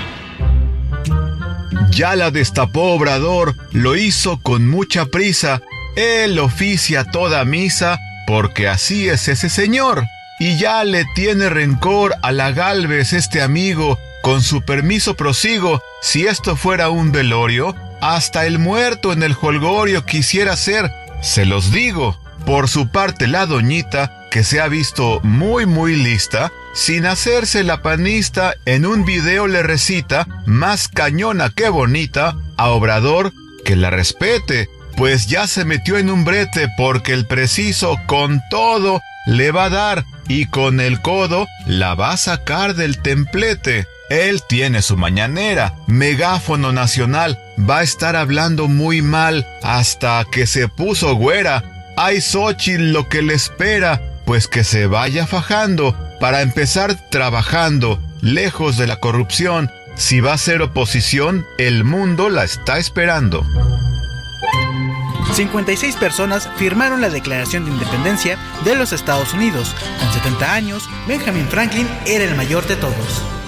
Ya 2.01 2.15
la 2.15 2.31
destapó 2.31 2.93
Obrador, 2.93 3.55
lo 3.73 3.95
hizo 3.95 4.41
con 4.41 4.67
mucha 4.67 5.05
prisa. 5.05 5.61
Él 5.95 6.39
oficia 6.39 7.03
toda 7.03 7.45
misa 7.45 7.99
porque 8.25 8.67
así 8.67 9.07
es 9.07 9.27
ese 9.27 9.49
señor. 9.49 10.03
Y 10.39 10.57
ya 10.57 10.83
le 10.83 11.05
tiene 11.13 11.47
rencor 11.47 12.15
a 12.23 12.31
la 12.31 12.53
Galvez 12.53 13.13
este 13.13 13.43
amigo 13.43 13.99
con 14.23 14.41
su 14.41 14.63
permiso 14.63 15.13
prosigo, 15.13 15.79
si 16.01 16.25
esto 16.25 16.55
fuera 16.55 16.89
un 16.89 17.11
velorio, 17.11 17.75
hasta 18.01 18.47
el 18.47 18.57
muerto 18.57 19.13
en 19.13 19.21
el 19.21 19.37
holgorio 19.39 20.03
quisiera 20.03 20.55
ser, 20.55 20.91
se 21.21 21.45
los 21.45 21.71
digo. 21.71 22.19
Por 22.47 22.67
su 22.67 22.89
parte 22.89 23.27
la 23.27 23.45
doñita, 23.45 24.27
que 24.31 24.43
se 24.43 24.59
ha 24.59 24.67
visto 24.67 25.19
muy 25.21 25.67
muy 25.67 25.95
lista, 25.95 26.51
sin 26.73 27.05
hacerse 27.05 27.63
la 27.63 27.81
panista, 27.81 28.55
en 28.65 28.85
un 28.85 29.05
video 29.05 29.47
le 29.47 29.63
recita, 29.63 30.27
más 30.45 30.87
cañona 30.87 31.49
que 31.49 31.69
bonita, 31.69 32.37
a 32.57 32.69
Obrador, 32.69 33.33
que 33.65 33.75
la 33.75 33.89
respete, 33.89 34.69
pues 34.95 35.27
ya 35.27 35.47
se 35.47 35.65
metió 35.65 35.97
en 35.97 36.09
un 36.09 36.23
brete 36.23 36.67
porque 36.77 37.13
el 37.13 37.25
preciso 37.25 37.97
con 38.07 38.41
todo 38.49 39.01
le 39.25 39.51
va 39.51 39.65
a 39.65 39.69
dar 39.69 40.05
y 40.27 40.45
con 40.45 40.79
el 40.79 41.01
codo 41.01 41.47
la 41.65 41.95
va 41.95 42.11
a 42.11 42.17
sacar 42.17 42.75
del 42.75 43.01
templete. 43.01 43.87
Él 44.09 44.41
tiene 44.47 44.81
su 44.81 44.97
mañanera, 44.97 45.73
megáfono 45.87 46.73
nacional, 46.73 47.39
va 47.57 47.79
a 47.79 47.83
estar 47.83 48.15
hablando 48.15 48.67
muy 48.67 49.01
mal 49.01 49.47
hasta 49.63 50.25
que 50.29 50.47
se 50.47 50.67
puso 50.67 51.15
güera. 51.15 51.63
Ay, 51.95 52.19
Xochitl 52.19 52.91
lo 52.91 53.07
que 53.07 53.21
le 53.21 53.33
espera, 53.33 54.01
pues 54.25 54.47
que 54.47 54.63
se 54.63 54.87
vaya 54.87 55.27
fajando 55.27 55.95
para 56.19 56.41
empezar 56.41 57.09
trabajando, 57.09 57.99
lejos 58.21 58.77
de 58.77 58.87
la 58.87 58.97
corrupción. 58.97 59.69
Si 59.95 60.21
va 60.21 60.33
a 60.33 60.37
ser 60.37 60.61
oposición, 60.61 61.45
el 61.57 61.83
mundo 61.83 62.29
la 62.29 62.43
está 62.43 62.77
esperando. 62.77 63.45
56 65.33 65.95
personas 65.95 66.49
firmaron 66.57 67.01
la 67.01 67.09
Declaración 67.09 67.65
de 67.65 67.71
Independencia 67.71 68.37
de 68.63 68.75
los 68.75 68.93
Estados 68.93 69.33
Unidos. 69.33 69.75
Con 69.99 70.11
70 70.11 70.53
años, 70.53 70.89
Benjamin 71.07 71.47
Franklin 71.47 71.87
era 72.05 72.23
el 72.23 72.35
mayor 72.35 72.67
de 72.67 72.75
todos. 72.75 73.40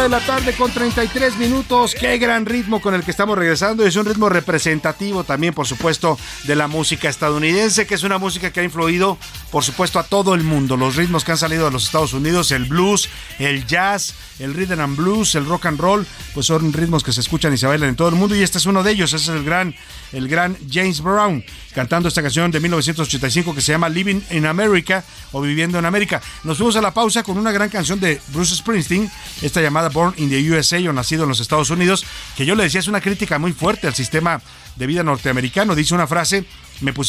De 0.00 0.08
la 0.08 0.20
tarde 0.20 0.54
con 0.54 0.72
33 0.72 1.36
minutos. 1.36 1.94
Qué 1.94 2.16
gran 2.16 2.46
ritmo 2.46 2.80
con 2.80 2.94
el 2.94 3.04
que 3.04 3.10
estamos 3.10 3.36
regresando. 3.36 3.84
Es 3.84 3.96
un 3.96 4.06
ritmo 4.06 4.30
representativo 4.30 5.24
también, 5.24 5.52
por 5.52 5.66
supuesto, 5.66 6.18
de 6.44 6.56
la 6.56 6.68
música 6.68 7.10
estadounidense, 7.10 7.86
que 7.86 7.96
es 7.96 8.02
una 8.02 8.16
música 8.16 8.50
que 8.50 8.60
ha 8.60 8.64
influido, 8.64 9.18
por 9.50 9.62
supuesto, 9.62 9.98
a 9.98 10.04
todo 10.04 10.34
el 10.34 10.42
mundo. 10.42 10.78
Los 10.78 10.96
ritmos 10.96 11.22
que 11.22 11.32
han 11.32 11.38
salido 11.38 11.66
de 11.66 11.72
los 11.72 11.84
Estados 11.84 12.14
Unidos, 12.14 12.50
el 12.50 12.64
blues, 12.64 13.10
el 13.38 13.66
jazz, 13.66 14.14
el 14.38 14.54
rhythm 14.54 14.80
and 14.80 14.96
blues, 14.96 15.34
el 15.34 15.44
rock 15.44 15.66
and 15.66 15.78
roll, 15.78 16.06
pues 16.32 16.46
son 16.46 16.72
ritmos 16.72 17.04
que 17.04 17.12
se 17.12 17.20
escuchan 17.20 17.52
y 17.52 17.58
se 17.58 17.66
bailan 17.66 17.90
en 17.90 17.96
todo 17.96 18.08
el 18.08 18.14
mundo. 18.14 18.34
Y 18.34 18.42
este 18.42 18.56
es 18.56 18.64
uno 18.64 18.82
de 18.82 18.92
ellos. 18.92 19.12
Ese 19.12 19.30
es 19.30 19.36
el 19.38 19.44
gran, 19.44 19.74
el 20.12 20.28
gran 20.28 20.56
James 20.70 21.00
Brown 21.00 21.44
cantando 21.74 22.08
esta 22.08 22.22
canción 22.22 22.50
de 22.50 22.60
1985 22.60 23.54
que 23.54 23.60
se 23.60 23.72
llama 23.72 23.88
Living 23.88 24.20
in 24.30 24.46
America 24.46 25.04
o 25.32 25.40
Viviendo 25.40 25.78
en 25.78 25.84
América. 25.84 26.20
Nos 26.44 26.56
fuimos 26.56 26.76
a 26.76 26.80
la 26.80 26.92
pausa 26.92 27.22
con 27.22 27.38
una 27.38 27.52
gran 27.52 27.68
canción 27.68 28.00
de 28.00 28.20
Bruce 28.28 28.56
Springsteen, 28.56 29.10
esta 29.42 29.60
llamada 29.60 29.88
Born 29.88 30.14
in 30.16 30.30
the 30.30 30.50
USA 30.52 30.78
o 30.88 30.92
Nacido 30.92 31.24
en 31.24 31.28
los 31.28 31.40
Estados 31.40 31.70
Unidos, 31.70 32.04
que 32.36 32.46
yo 32.46 32.54
le 32.54 32.64
decía 32.64 32.80
es 32.80 32.88
una 32.88 33.00
crítica 33.00 33.38
muy 33.38 33.52
fuerte 33.52 33.86
al 33.86 33.94
sistema 33.94 34.42
de 34.76 34.86
vida 34.86 35.02
norteamericano. 35.02 35.74
Dice 35.74 35.94
una 35.94 36.06
frase, 36.06 36.44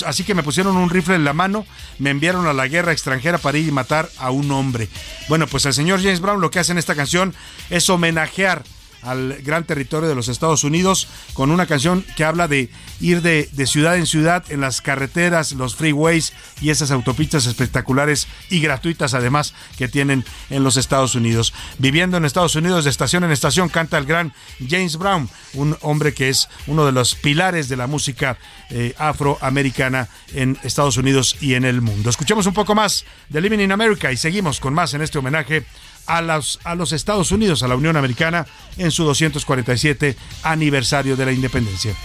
así 0.05 0.23
que 0.23 0.35
me 0.35 0.43
pusieron 0.43 0.77
un 0.77 0.89
rifle 0.89 1.15
en 1.15 1.23
la 1.23 1.33
mano, 1.33 1.65
me 1.99 2.09
enviaron 2.09 2.47
a 2.47 2.53
la 2.53 2.67
guerra 2.67 2.91
extranjera 2.91 3.37
para 3.37 3.57
ir 3.57 3.67
y 3.67 3.71
matar 3.71 4.09
a 4.17 4.31
un 4.31 4.51
hombre. 4.51 4.89
Bueno, 5.27 5.47
pues 5.47 5.65
el 5.65 5.73
señor 5.73 6.01
James 6.01 6.19
Brown 6.19 6.41
lo 6.41 6.51
que 6.51 6.59
hace 6.59 6.71
en 6.71 6.77
esta 6.77 6.95
canción 6.95 7.33
es 7.69 7.89
homenajear 7.89 8.63
al 9.03 9.41
gran 9.43 9.63
territorio 9.65 10.09
de 10.09 10.15
los 10.15 10.27
Estados 10.27 10.63
Unidos 10.63 11.07
con 11.33 11.51
una 11.51 11.65
canción 11.65 12.05
que 12.15 12.23
habla 12.23 12.47
de 12.47 12.69
ir 12.99 13.21
de, 13.21 13.49
ciudad 13.65 13.97
en 13.97 14.05
ciudad 14.05 14.43
en 14.49 14.61
las 14.61 14.81
carreteras, 14.81 15.53
los 15.53 15.75
freeways 15.75 16.33
y 16.61 16.69
esas 16.69 16.91
autopistas 16.91 17.45
espectaculares 17.45 18.27
y 18.49 18.59
gratuitas 18.59 19.13
además 19.13 19.53
que 19.77 19.87
tienen 19.87 20.25
en 20.49 20.63
los 20.63 20.77
Estados 20.77 21.15
Unidos. 21.15 21.53
Viviendo 21.77 22.17
en 22.17 22.25
Estados 22.25 22.55
Unidos 22.55 22.83
de 22.83 22.89
estación 22.89 23.23
en 23.23 23.31
estación 23.31 23.69
canta 23.69 23.97
el 23.97 24.05
gran 24.05 24.33
James 24.67 24.97
Brown, 24.97 25.29
un 25.53 25.77
hombre 25.81 26.13
que 26.13 26.29
es 26.29 26.49
uno 26.67 26.85
de 26.85 26.91
los 26.91 27.15
pilares 27.15 27.69
de 27.69 27.77
la 27.77 27.87
música 27.87 28.37
eh, 28.69 28.93
afroamericana 28.97 30.07
en 30.33 30.57
Estados 30.63 30.97
Unidos 30.97 31.37
y 31.41 31.55
en 31.55 31.65
el 31.65 31.81
mundo. 31.81 32.09
Escuchemos 32.09 32.45
un 32.45 32.53
poco 32.53 32.75
más 32.75 33.05
de 33.29 33.41
Living 33.41 33.59
in 33.59 33.71
America 33.71 34.11
y 34.11 34.17
seguimos 34.17 34.59
con 34.59 34.73
más 34.73 34.93
en 34.93 35.01
este 35.01 35.17
homenaje 35.17 35.65
a 36.05 36.21
los, 36.21 36.91
Estados 36.91 37.31
Unidos, 37.31 37.63
a 37.63 37.67
la 37.67 37.75
Unión 37.75 37.97
Americana, 37.97 38.45
en 38.77 38.91
su 38.91 39.03
247 39.03 40.15
aniversario 40.43 41.15
de 41.15 41.25
la 41.25 41.31
independencia. 41.31 41.95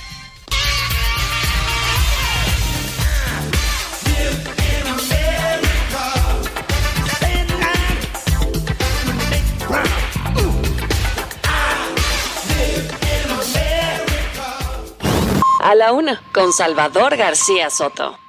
A 15.60 15.74
la 15.74 15.92
una, 15.92 16.22
con 16.32 16.52
Salvador 16.52 17.16
García 17.16 17.70
Soto. 17.70 18.25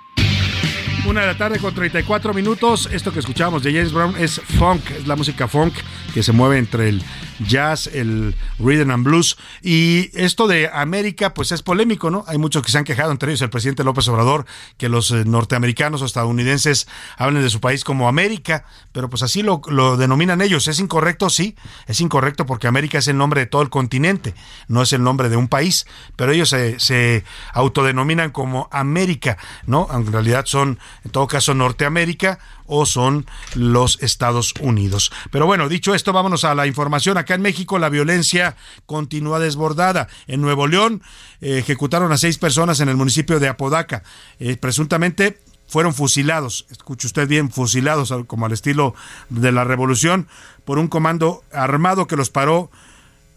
Una 1.07 1.21
de 1.21 1.27
la 1.27 1.37
tarde 1.37 1.59
con 1.59 1.73
34 1.73 2.33
minutos. 2.33 2.89
Esto 2.91 3.13
que 3.13 3.19
escuchamos 3.19 3.63
de 3.63 3.71
James 3.71 3.93
Brown 3.93 4.15
es 4.19 4.41
funk, 4.41 4.91
es 4.91 5.07
la 5.07 5.15
música 5.15 5.47
funk 5.47 5.73
que 6.13 6.21
se 6.21 6.33
mueve 6.33 6.57
entre 6.57 6.89
el 6.89 7.01
jazz, 7.39 7.87
el 7.87 8.35
rhythm 8.59 8.91
and 8.91 9.03
blues. 9.03 9.37
Y 9.61 10.09
esto 10.13 10.47
de 10.47 10.69
América, 10.71 11.33
pues 11.33 11.51
es 11.51 11.61
polémico, 11.61 12.09
¿no? 12.09 12.23
Hay 12.27 12.37
muchos 12.37 12.63
que 12.63 12.71
se 12.71 12.77
han 12.77 12.83
quejado, 12.83 13.11
entre 13.11 13.31
ellos 13.31 13.41
el 13.41 13.49
presidente 13.49 13.83
López 13.83 14.07
Obrador, 14.07 14.45
que 14.77 14.89
los 14.89 15.11
eh, 15.11 15.23
norteamericanos 15.25 16.01
o 16.01 16.05
estadounidenses 16.05 16.87
hablen 17.17 17.41
de 17.41 17.49
su 17.49 17.59
país 17.59 17.83
como 17.83 18.07
América, 18.07 18.65
pero 18.91 19.09
pues 19.09 19.23
así 19.23 19.43
lo, 19.43 19.61
denominan 19.97 20.41
ellos. 20.41 20.67
¿Es 20.67 20.79
incorrecto? 20.79 21.29
Sí, 21.29 21.55
es 21.87 22.01
incorrecto 22.01 22.45
porque 22.45 22.67
América 22.67 22.97
es 22.97 23.07
el 23.07 23.17
nombre 23.17 23.41
de 23.41 23.47
todo 23.47 23.61
el 23.61 23.69
continente, 23.69 24.33
no 24.67 24.81
es 24.81 24.93
el 24.93 25.03
nombre 25.03 25.29
de 25.29 25.37
un 25.37 25.47
país, 25.47 25.85
pero 26.15 26.31
ellos 26.31 26.49
se 26.49 27.23
autodenominan 27.53 28.31
como 28.31 28.69
América, 28.71 29.37
¿no? 29.65 29.87
En 29.91 30.11
realidad 30.11 30.45
son, 30.45 30.79
en 31.03 31.11
todo 31.11 31.27
caso, 31.27 31.53
Norteamérica 31.53 32.39
o 32.67 32.85
son 32.85 33.25
los 33.55 34.01
Estados 34.01 34.53
Unidos. 34.61 35.11
Pero 35.31 35.45
bueno, 35.45 35.67
dicho 35.69 35.95
esto, 35.95 36.13
vámonos 36.13 36.43
a 36.43 36.53
la 36.53 36.67
información. 36.67 37.17
Acá 37.17 37.33
en 37.33 37.41
México 37.41 37.79
la 37.79 37.89
violencia 37.89 38.55
continúa 38.85 39.39
desbordada. 39.39 40.07
En 40.27 40.41
Nuevo 40.41 40.67
León 40.67 41.01
eh, 41.41 41.57
ejecutaron 41.59 42.11
a 42.11 42.17
seis 42.17 42.37
personas 42.37 42.79
en 42.79 42.89
el 42.89 42.97
municipio 42.97 43.39
de 43.39 43.47
Apodaca. 43.47 44.03
Eh, 44.39 44.57
presuntamente 44.57 45.39
fueron 45.67 45.93
fusilados, 45.93 46.65
escuche 46.69 47.07
usted 47.07 47.27
bien, 47.27 47.51
fusilados 47.51 48.13
como 48.27 48.45
al 48.45 48.53
estilo 48.53 48.95
de 49.29 49.51
la 49.51 49.65
revolución, 49.65 50.27
por 50.63 50.79
un 50.79 50.87
comando 50.87 51.43
armado 51.51 52.07
que 52.07 52.15
los 52.15 52.29
paró 52.29 52.71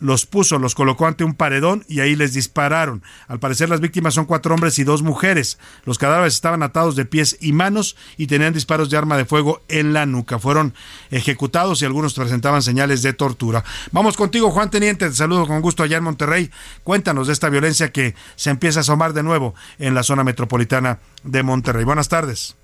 los 0.01 0.27
puso, 0.27 0.59
los 0.59 0.75
colocó 0.75 1.07
ante 1.07 1.25
un 1.25 1.35
paredón 1.35 1.85
y 1.89 2.01
ahí 2.01 2.17
les 2.17 2.33
dispararon. 2.35 3.03
Al 3.29 3.39
parecer 3.39 3.69
las 3.69 3.81
víctimas 3.81 4.15
son 4.15 4.25
cuatro 4.25 4.55
hombres 4.55 4.79
y 4.79 4.85
dos 4.85 5.03
mujeres. 5.03 5.59
Los 5.85 5.99
cadáveres 5.99 6.35
estaban 6.35 6.63
atados 6.63 6.97
de 6.97 7.05
pies 7.05 7.37
y 7.41 7.53
manos 7.53 7.97
y 8.17 8.27
tenían 8.27 8.53
disparos 8.53 8.91
de 8.91 8.97
arma 8.97 9.17
de 9.17 9.27
fuego 9.27 9.63
en 9.69 9.93
la 9.93 10.07
nuca. 10.07 10.39
Fueron 10.39 10.75
ejecutados 11.11 11.83
y 11.83 11.85
algunos 11.85 12.15
presentaban 12.15 12.63
señales 12.63 13.03
de 13.03 13.13
tortura. 13.13 13.63
Vamos 13.93 14.17
contigo, 14.17 14.51
Juan 14.51 14.71
Teniente. 14.71 15.09
Te 15.09 15.15
saludo 15.15 15.47
con 15.47 15.61
gusto 15.61 15.83
allá 15.83 15.99
en 15.99 16.05
Monterrey. 16.05 16.51
Cuéntanos 16.83 17.27
de 17.27 17.33
esta 17.33 17.49
violencia 17.49 17.93
que 17.93 18.15
se 18.37 18.51
empieza 18.51 18.81
a 18.81 18.83
asomar 18.83 19.13
de 19.13 19.23
nuevo 19.23 19.55
en 19.79 19.95
la 19.95 20.03
zona 20.03 20.25
metropolitana 20.25 20.99
de 21.23 21.43
Monterrey. 21.43 21.85
Buenas 21.85 22.09
tardes. 22.09 22.57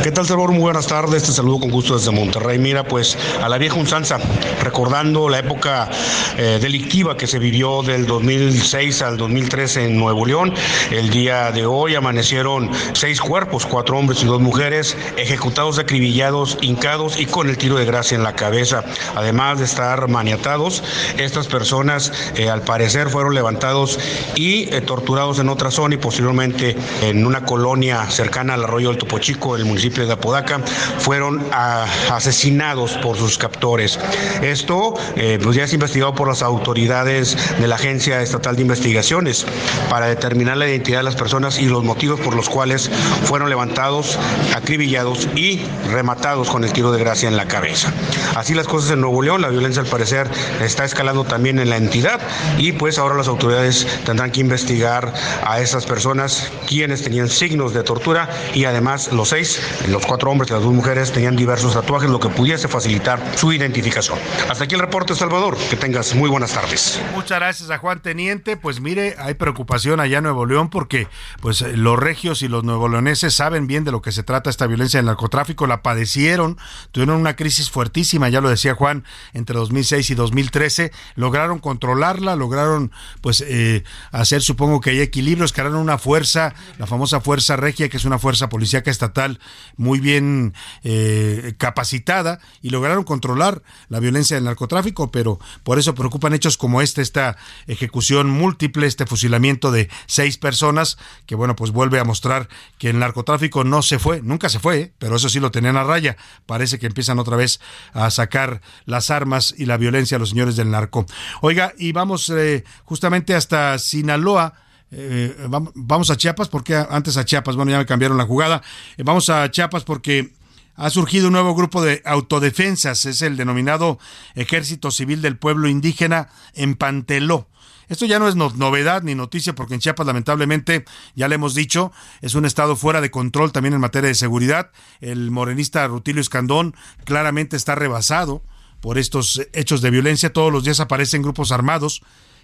¿Qué 0.00 0.10
tal, 0.10 0.26
Salvador? 0.26 0.52
Muy 0.52 0.62
buenas 0.62 0.86
tardes. 0.86 1.22
Te 1.22 1.32
saludo 1.32 1.60
con 1.60 1.70
gusto 1.70 1.96
desde 1.96 2.10
Monterrey. 2.10 2.58
Mira, 2.58 2.82
pues 2.82 3.16
a 3.40 3.48
la 3.48 3.58
vieja 3.58 3.76
unsanza, 3.76 4.18
recordando 4.62 5.28
la 5.28 5.38
época 5.38 5.90
eh, 6.38 6.58
delictiva 6.60 7.16
que 7.16 7.26
se 7.26 7.38
vivió 7.38 7.82
del 7.82 8.06
2006 8.06 9.02
al 9.02 9.18
2013 9.18 9.84
en 9.84 9.98
Nuevo 9.98 10.24
León. 10.24 10.54
El 10.90 11.10
día 11.10 11.52
de 11.52 11.66
hoy 11.66 11.94
amanecieron 11.94 12.70
seis 12.94 13.20
cuerpos, 13.20 13.66
cuatro 13.66 13.98
hombres 13.98 14.22
y 14.22 14.26
dos 14.26 14.40
mujeres, 14.40 14.96
ejecutados, 15.18 15.78
acribillados, 15.78 16.56
hincados 16.62 17.20
y 17.20 17.26
con 17.26 17.50
el 17.50 17.58
tiro 17.58 17.76
de 17.76 17.84
gracia 17.84 18.16
en 18.16 18.24
la 18.24 18.32
cabeza. 18.32 18.82
Además 19.14 19.58
de 19.58 19.66
estar 19.66 20.08
maniatados, 20.08 20.82
estas 21.18 21.46
personas 21.46 22.12
eh, 22.34 22.48
al 22.48 22.62
parecer 22.62 23.10
fueron 23.10 23.34
levantados 23.34 24.00
y 24.36 24.74
eh, 24.74 24.80
torturados 24.80 25.38
en 25.38 25.50
otra 25.50 25.70
zona 25.70 25.94
y 25.94 25.98
posiblemente 25.98 26.76
en 27.02 27.26
una 27.26 27.44
colonia 27.44 28.10
cercana 28.10 28.54
al 28.54 28.64
arroyo 28.64 28.88
del 28.88 28.98
Topo 28.98 29.18
Chico, 29.18 29.54
el 29.54 29.66
municipio 29.66 29.81
de 29.90 30.12
Apodaca, 30.12 30.60
fueron 30.98 31.44
ah, 31.52 31.86
asesinados 32.10 32.92
por 32.98 33.16
sus 33.16 33.36
captores. 33.36 33.98
Esto 34.40 34.94
eh, 35.16 35.38
pues 35.42 35.56
ya 35.56 35.64
es 35.64 35.72
investigado 35.72 36.14
por 36.14 36.28
las 36.28 36.42
autoridades 36.42 37.36
de 37.58 37.66
la 37.66 37.74
Agencia 37.74 38.22
Estatal 38.22 38.54
de 38.54 38.62
Investigaciones 38.62 39.44
para 39.90 40.06
determinar 40.06 40.56
la 40.56 40.68
identidad 40.68 40.98
de 40.98 41.04
las 41.04 41.16
personas 41.16 41.58
y 41.58 41.66
los 41.66 41.82
motivos 41.82 42.20
por 42.20 42.34
los 42.34 42.48
cuales 42.48 42.90
fueron 43.24 43.48
levantados, 43.48 44.18
acribillados 44.54 45.28
y 45.34 45.62
rematados 45.90 46.48
con 46.48 46.62
el 46.62 46.72
tiro 46.72 46.92
de 46.92 47.00
gracia 47.00 47.28
en 47.28 47.36
la 47.36 47.46
cabeza. 47.46 47.92
Así 48.36 48.54
las 48.54 48.68
cosas 48.68 48.92
en 48.92 49.00
Nuevo 49.00 49.20
León, 49.20 49.42
la 49.42 49.48
violencia 49.48 49.82
al 49.82 49.88
parecer 49.88 50.28
está 50.60 50.84
escalando 50.84 51.24
también 51.24 51.58
en 51.58 51.70
la 51.70 51.76
entidad 51.76 52.20
y 52.56 52.72
pues 52.72 52.98
ahora 52.98 53.16
las 53.16 53.28
autoridades 53.28 53.86
tendrán 54.04 54.30
que 54.30 54.40
investigar 54.40 55.12
a 55.44 55.60
esas 55.60 55.86
personas 55.86 56.50
quienes 56.68 57.02
tenían 57.02 57.28
signos 57.28 57.74
de 57.74 57.82
tortura 57.82 58.28
y 58.54 58.64
además 58.64 59.12
los 59.12 59.30
seis 59.30 59.60
los 59.88 60.04
cuatro 60.06 60.30
hombres 60.30 60.50
y 60.50 60.54
las 60.54 60.62
dos 60.62 60.72
mujeres 60.72 61.12
tenían 61.12 61.36
diversos 61.36 61.74
tatuajes, 61.74 62.10
lo 62.10 62.20
que 62.20 62.28
pudiese 62.28 62.68
facilitar 62.68 63.20
su 63.36 63.52
identificación. 63.52 64.18
Hasta 64.48 64.64
aquí 64.64 64.74
el 64.74 64.80
reporte, 64.80 65.14
Salvador. 65.14 65.56
Que 65.70 65.76
tengas 65.76 66.14
muy 66.14 66.28
buenas 66.28 66.52
tardes. 66.52 67.00
Muchas 67.14 67.38
gracias 67.38 67.70
a 67.70 67.78
Juan 67.78 68.00
Teniente. 68.00 68.56
Pues 68.56 68.80
mire, 68.80 69.16
hay 69.18 69.34
preocupación 69.34 70.00
allá 70.00 70.18
en 70.18 70.24
Nuevo 70.24 70.46
León 70.46 70.70
porque 70.70 71.08
pues 71.40 71.62
los 71.62 71.98
regios 71.98 72.42
y 72.42 72.48
los 72.48 72.64
nuevo 72.64 72.88
leoneses 72.88 73.34
saben 73.34 73.66
bien 73.66 73.84
de 73.84 73.92
lo 73.92 74.02
que 74.02 74.12
se 74.12 74.22
trata 74.22 74.50
esta 74.50 74.66
violencia 74.66 74.98
del 74.98 75.06
narcotráfico, 75.06 75.66
la 75.66 75.82
padecieron, 75.82 76.58
tuvieron 76.90 77.16
una 77.16 77.36
crisis 77.36 77.70
fuertísima, 77.70 78.28
ya 78.28 78.40
lo 78.40 78.48
decía 78.48 78.74
Juan, 78.74 79.04
entre 79.32 79.56
2006 79.56 80.10
y 80.10 80.14
2013, 80.14 80.92
lograron 81.16 81.58
controlarla, 81.58 82.36
lograron 82.36 82.92
pues 83.20 83.42
eh, 83.46 83.84
hacer, 84.10 84.42
supongo 84.42 84.80
que 84.80 84.90
hay 84.90 85.00
equilibrios, 85.00 85.52
crearon 85.52 85.76
una 85.76 85.98
fuerza, 85.98 86.54
la 86.78 86.86
famosa 86.86 87.20
fuerza 87.20 87.56
regia, 87.56 87.88
que 87.88 87.96
es 87.96 88.04
una 88.04 88.18
fuerza 88.18 88.48
policíaca 88.48 88.90
estatal 88.90 89.40
muy 89.76 90.00
bien 90.00 90.54
eh, 90.82 91.54
capacitada 91.58 92.40
y 92.60 92.70
lograron 92.70 93.04
controlar 93.04 93.62
la 93.88 94.00
violencia 94.00 94.36
del 94.36 94.44
narcotráfico, 94.44 95.10
pero 95.10 95.38
por 95.62 95.78
eso 95.78 95.94
preocupan 95.94 96.34
hechos 96.34 96.56
como 96.56 96.82
este, 96.82 97.02
esta 97.02 97.36
ejecución 97.66 98.30
múltiple, 98.30 98.86
este 98.86 99.06
fusilamiento 99.06 99.70
de 99.70 99.88
seis 100.06 100.38
personas, 100.38 100.98
que 101.26 101.34
bueno, 101.34 101.56
pues 101.56 101.70
vuelve 101.70 101.98
a 102.00 102.04
mostrar 102.04 102.48
que 102.78 102.90
el 102.90 102.98
narcotráfico 102.98 103.64
no 103.64 103.82
se 103.82 103.98
fue, 103.98 104.22
nunca 104.22 104.48
se 104.48 104.58
fue, 104.58 104.80
¿eh? 104.80 104.92
pero 104.98 105.16
eso 105.16 105.28
sí 105.28 105.40
lo 105.40 105.50
tenían 105.50 105.76
a 105.76 105.84
raya. 105.84 106.16
Parece 106.46 106.78
que 106.78 106.86
empiezan 106.86 107.18
otra 107.18 107.36
vez 107.36 107.60
a 107.92 108.10
sacar 108.10 108.60
las 108.84 109.10
armas 109.10 109.54
y 109.56 109.66
la 109.66 109.76
violencia 109.76 110.16
a 110.16 110.20
los 110.20 110.30
señores 110.30 110.56
del 110.56 110.70
narco. 110.70 111.06
Oiga, 111.40 111.72
y 111.78 111.92
vamos 111.92 112.30
eh, 112.30 112.64
justamente 112.84 113.34
hasta 113.34 113.78
Sinaloa 113.78 114.54
eh, 114.94 115.34
vamos 115.74 116.10
a 116.10 116.16
Chiapas, 116.16 116.48
porque 116.48 116.76
antes 116.76 117.16
a 117.16 117.24
Chiapas, 117.24 117.56
bueno, 117.56 117.70
ya 117.70 117.78
me 117.78 117.86
cambiaron 117.86 118.18
la 118.18 118.26
jugada. 118.26 118.62
Eh, 118.98 119.02
vamos 119.04 119.30
a 119.30 119.50
Chiapas 119.50 119.84
porque 119.84 120.32
ha 120.76 120.90
surgido 120.90 121.28
un 121.28 121.32
nuevo 121.32 121.54
grupo 121.54 121.82
de 121.82 122.02
autodefensas, 122.04 123.06
es 123.06 123.22
el 123.22 123.36
denominado 123.36 123.98
Ejército 124.34 124.90
Civil 124.90 125.22
del 125.22 125.38
Pueblo 125.38 125.68
Indígena 125.68 126.28
en 126.54 126.76
Panteló. 126.76 127.48
Esto 127.88 128.06
ya 128.06 128.18
no 128.18 128.28
es 128.28 128.36
novedad 128.36 129.02
ni 129.02 129.14
noticia 129.14 129.54
porque 129.54 129.74
en 129.74 129.80
Chiapas 129.80 130.06
lamentablemente, 130.06 130.84
ya 131.14 131.28
le 131.28 131.34
hemos 131.34 131.54
dicho, 131.54 131.92
es 132.20 132.34
un 132.34 132.44
estado 132.44 132.76
fuera 132.76 133.00
de 133.00 133.10
control 133.10 133.52
también 133.52 133.74
en 133.74 133.80
materia 133.80 134.08
de 134.08 134.14
seguridad. 134.14 134.70
El 135.00 135.30
morenista 135.30 135.86
Rutilio 135.88 136.20
Escandón 136.20 136.74
claramente 137.04 137.56
está 137.56 137.74
rebasado 137.74 138.42
por 138.80 138.98
estos 138.98 139.46
hechos 139.52 139.82
de 139.82 139.90
violencia. 139.90 140.32
Todos 140.32 140.52
los 140.52 140.64
días 140.64 140.80
aparecen 140.80 141.22
grupos 141.22 141.52
armados 141.52 142.02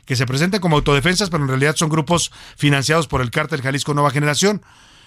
que 0.08 0.16
se 0.16 0.24
presentan 0.24 0.62
como 0.62 0.76
autodefensas, 0.76 1.28
pero 1.28 1.44
en 1.44 1.48
realidad 1.48 1.76
son 1.76 1.90
grupos 1.90 2.32
financiados 2.56 3.06
por 3.06 3.20
el 3.20 3.30
cártel 3.30 3.60
Jalisco 3.60 3.92
Nueva 3.92 4.10
Generación 4.10 4.62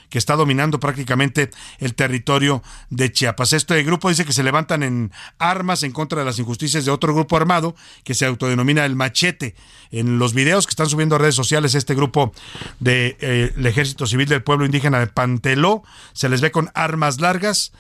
que 0.09 0.17
está 0.17 0.35
dominando 0.35 0.79
prácticamente 0.79 1.49
el 1.79 1.95
territorio 1.95 2.61
de 2.89 3.11
Chiapas. 3.11 3.53
Este 3.53 3.81
grupo 3.81 4.09
dice 4.09 4.25
que 4.25 4.33
se 4.33 4.43
levantan 4.43 4.83
en 4.83 5.11
armas 5.39 5.83
en 5.83 5.93
contra 5.93 6.19
de 6.19 6.25
las 6.25 6.37
injusticias 6.37 6.83
de 6.83 6.91
otro 6.91 7.15
grupo 7.15 7.37
armado 7.37 7.75
que 8.03 8.13
se 8.13 8.25
autodenomina 8.25 8.85
el 8.85 8.97
Machete. 8.97 9.55
En 9.89 10.19
los 10.19 10.33
videos 10.33 10.67
que 10.67 10.71
están 10.71 10.89
subiendo 10.89 11.15
a 11.15 11.17
redes 11.17 11.35
sociales 11.35 11.75
este 11.75 11.95
grupo 11.95 12.33
del 12.81 13.15
de, 13.17 13.53
eh, 13.57 13.69
Ejército 13.69 14.05
Civil 14.05 14.27
del 14.27 14.43
Pueblo 14.43 14.65
Indígena 14.65 14.99
de 14.99 15.07
Panteló 15.07 15.81
se 16.11 16.27
les 16.27 16.41
ve 16.41 16.51
con 16.51 16.69
armas 16.75 17.21
largas 17.21 17.71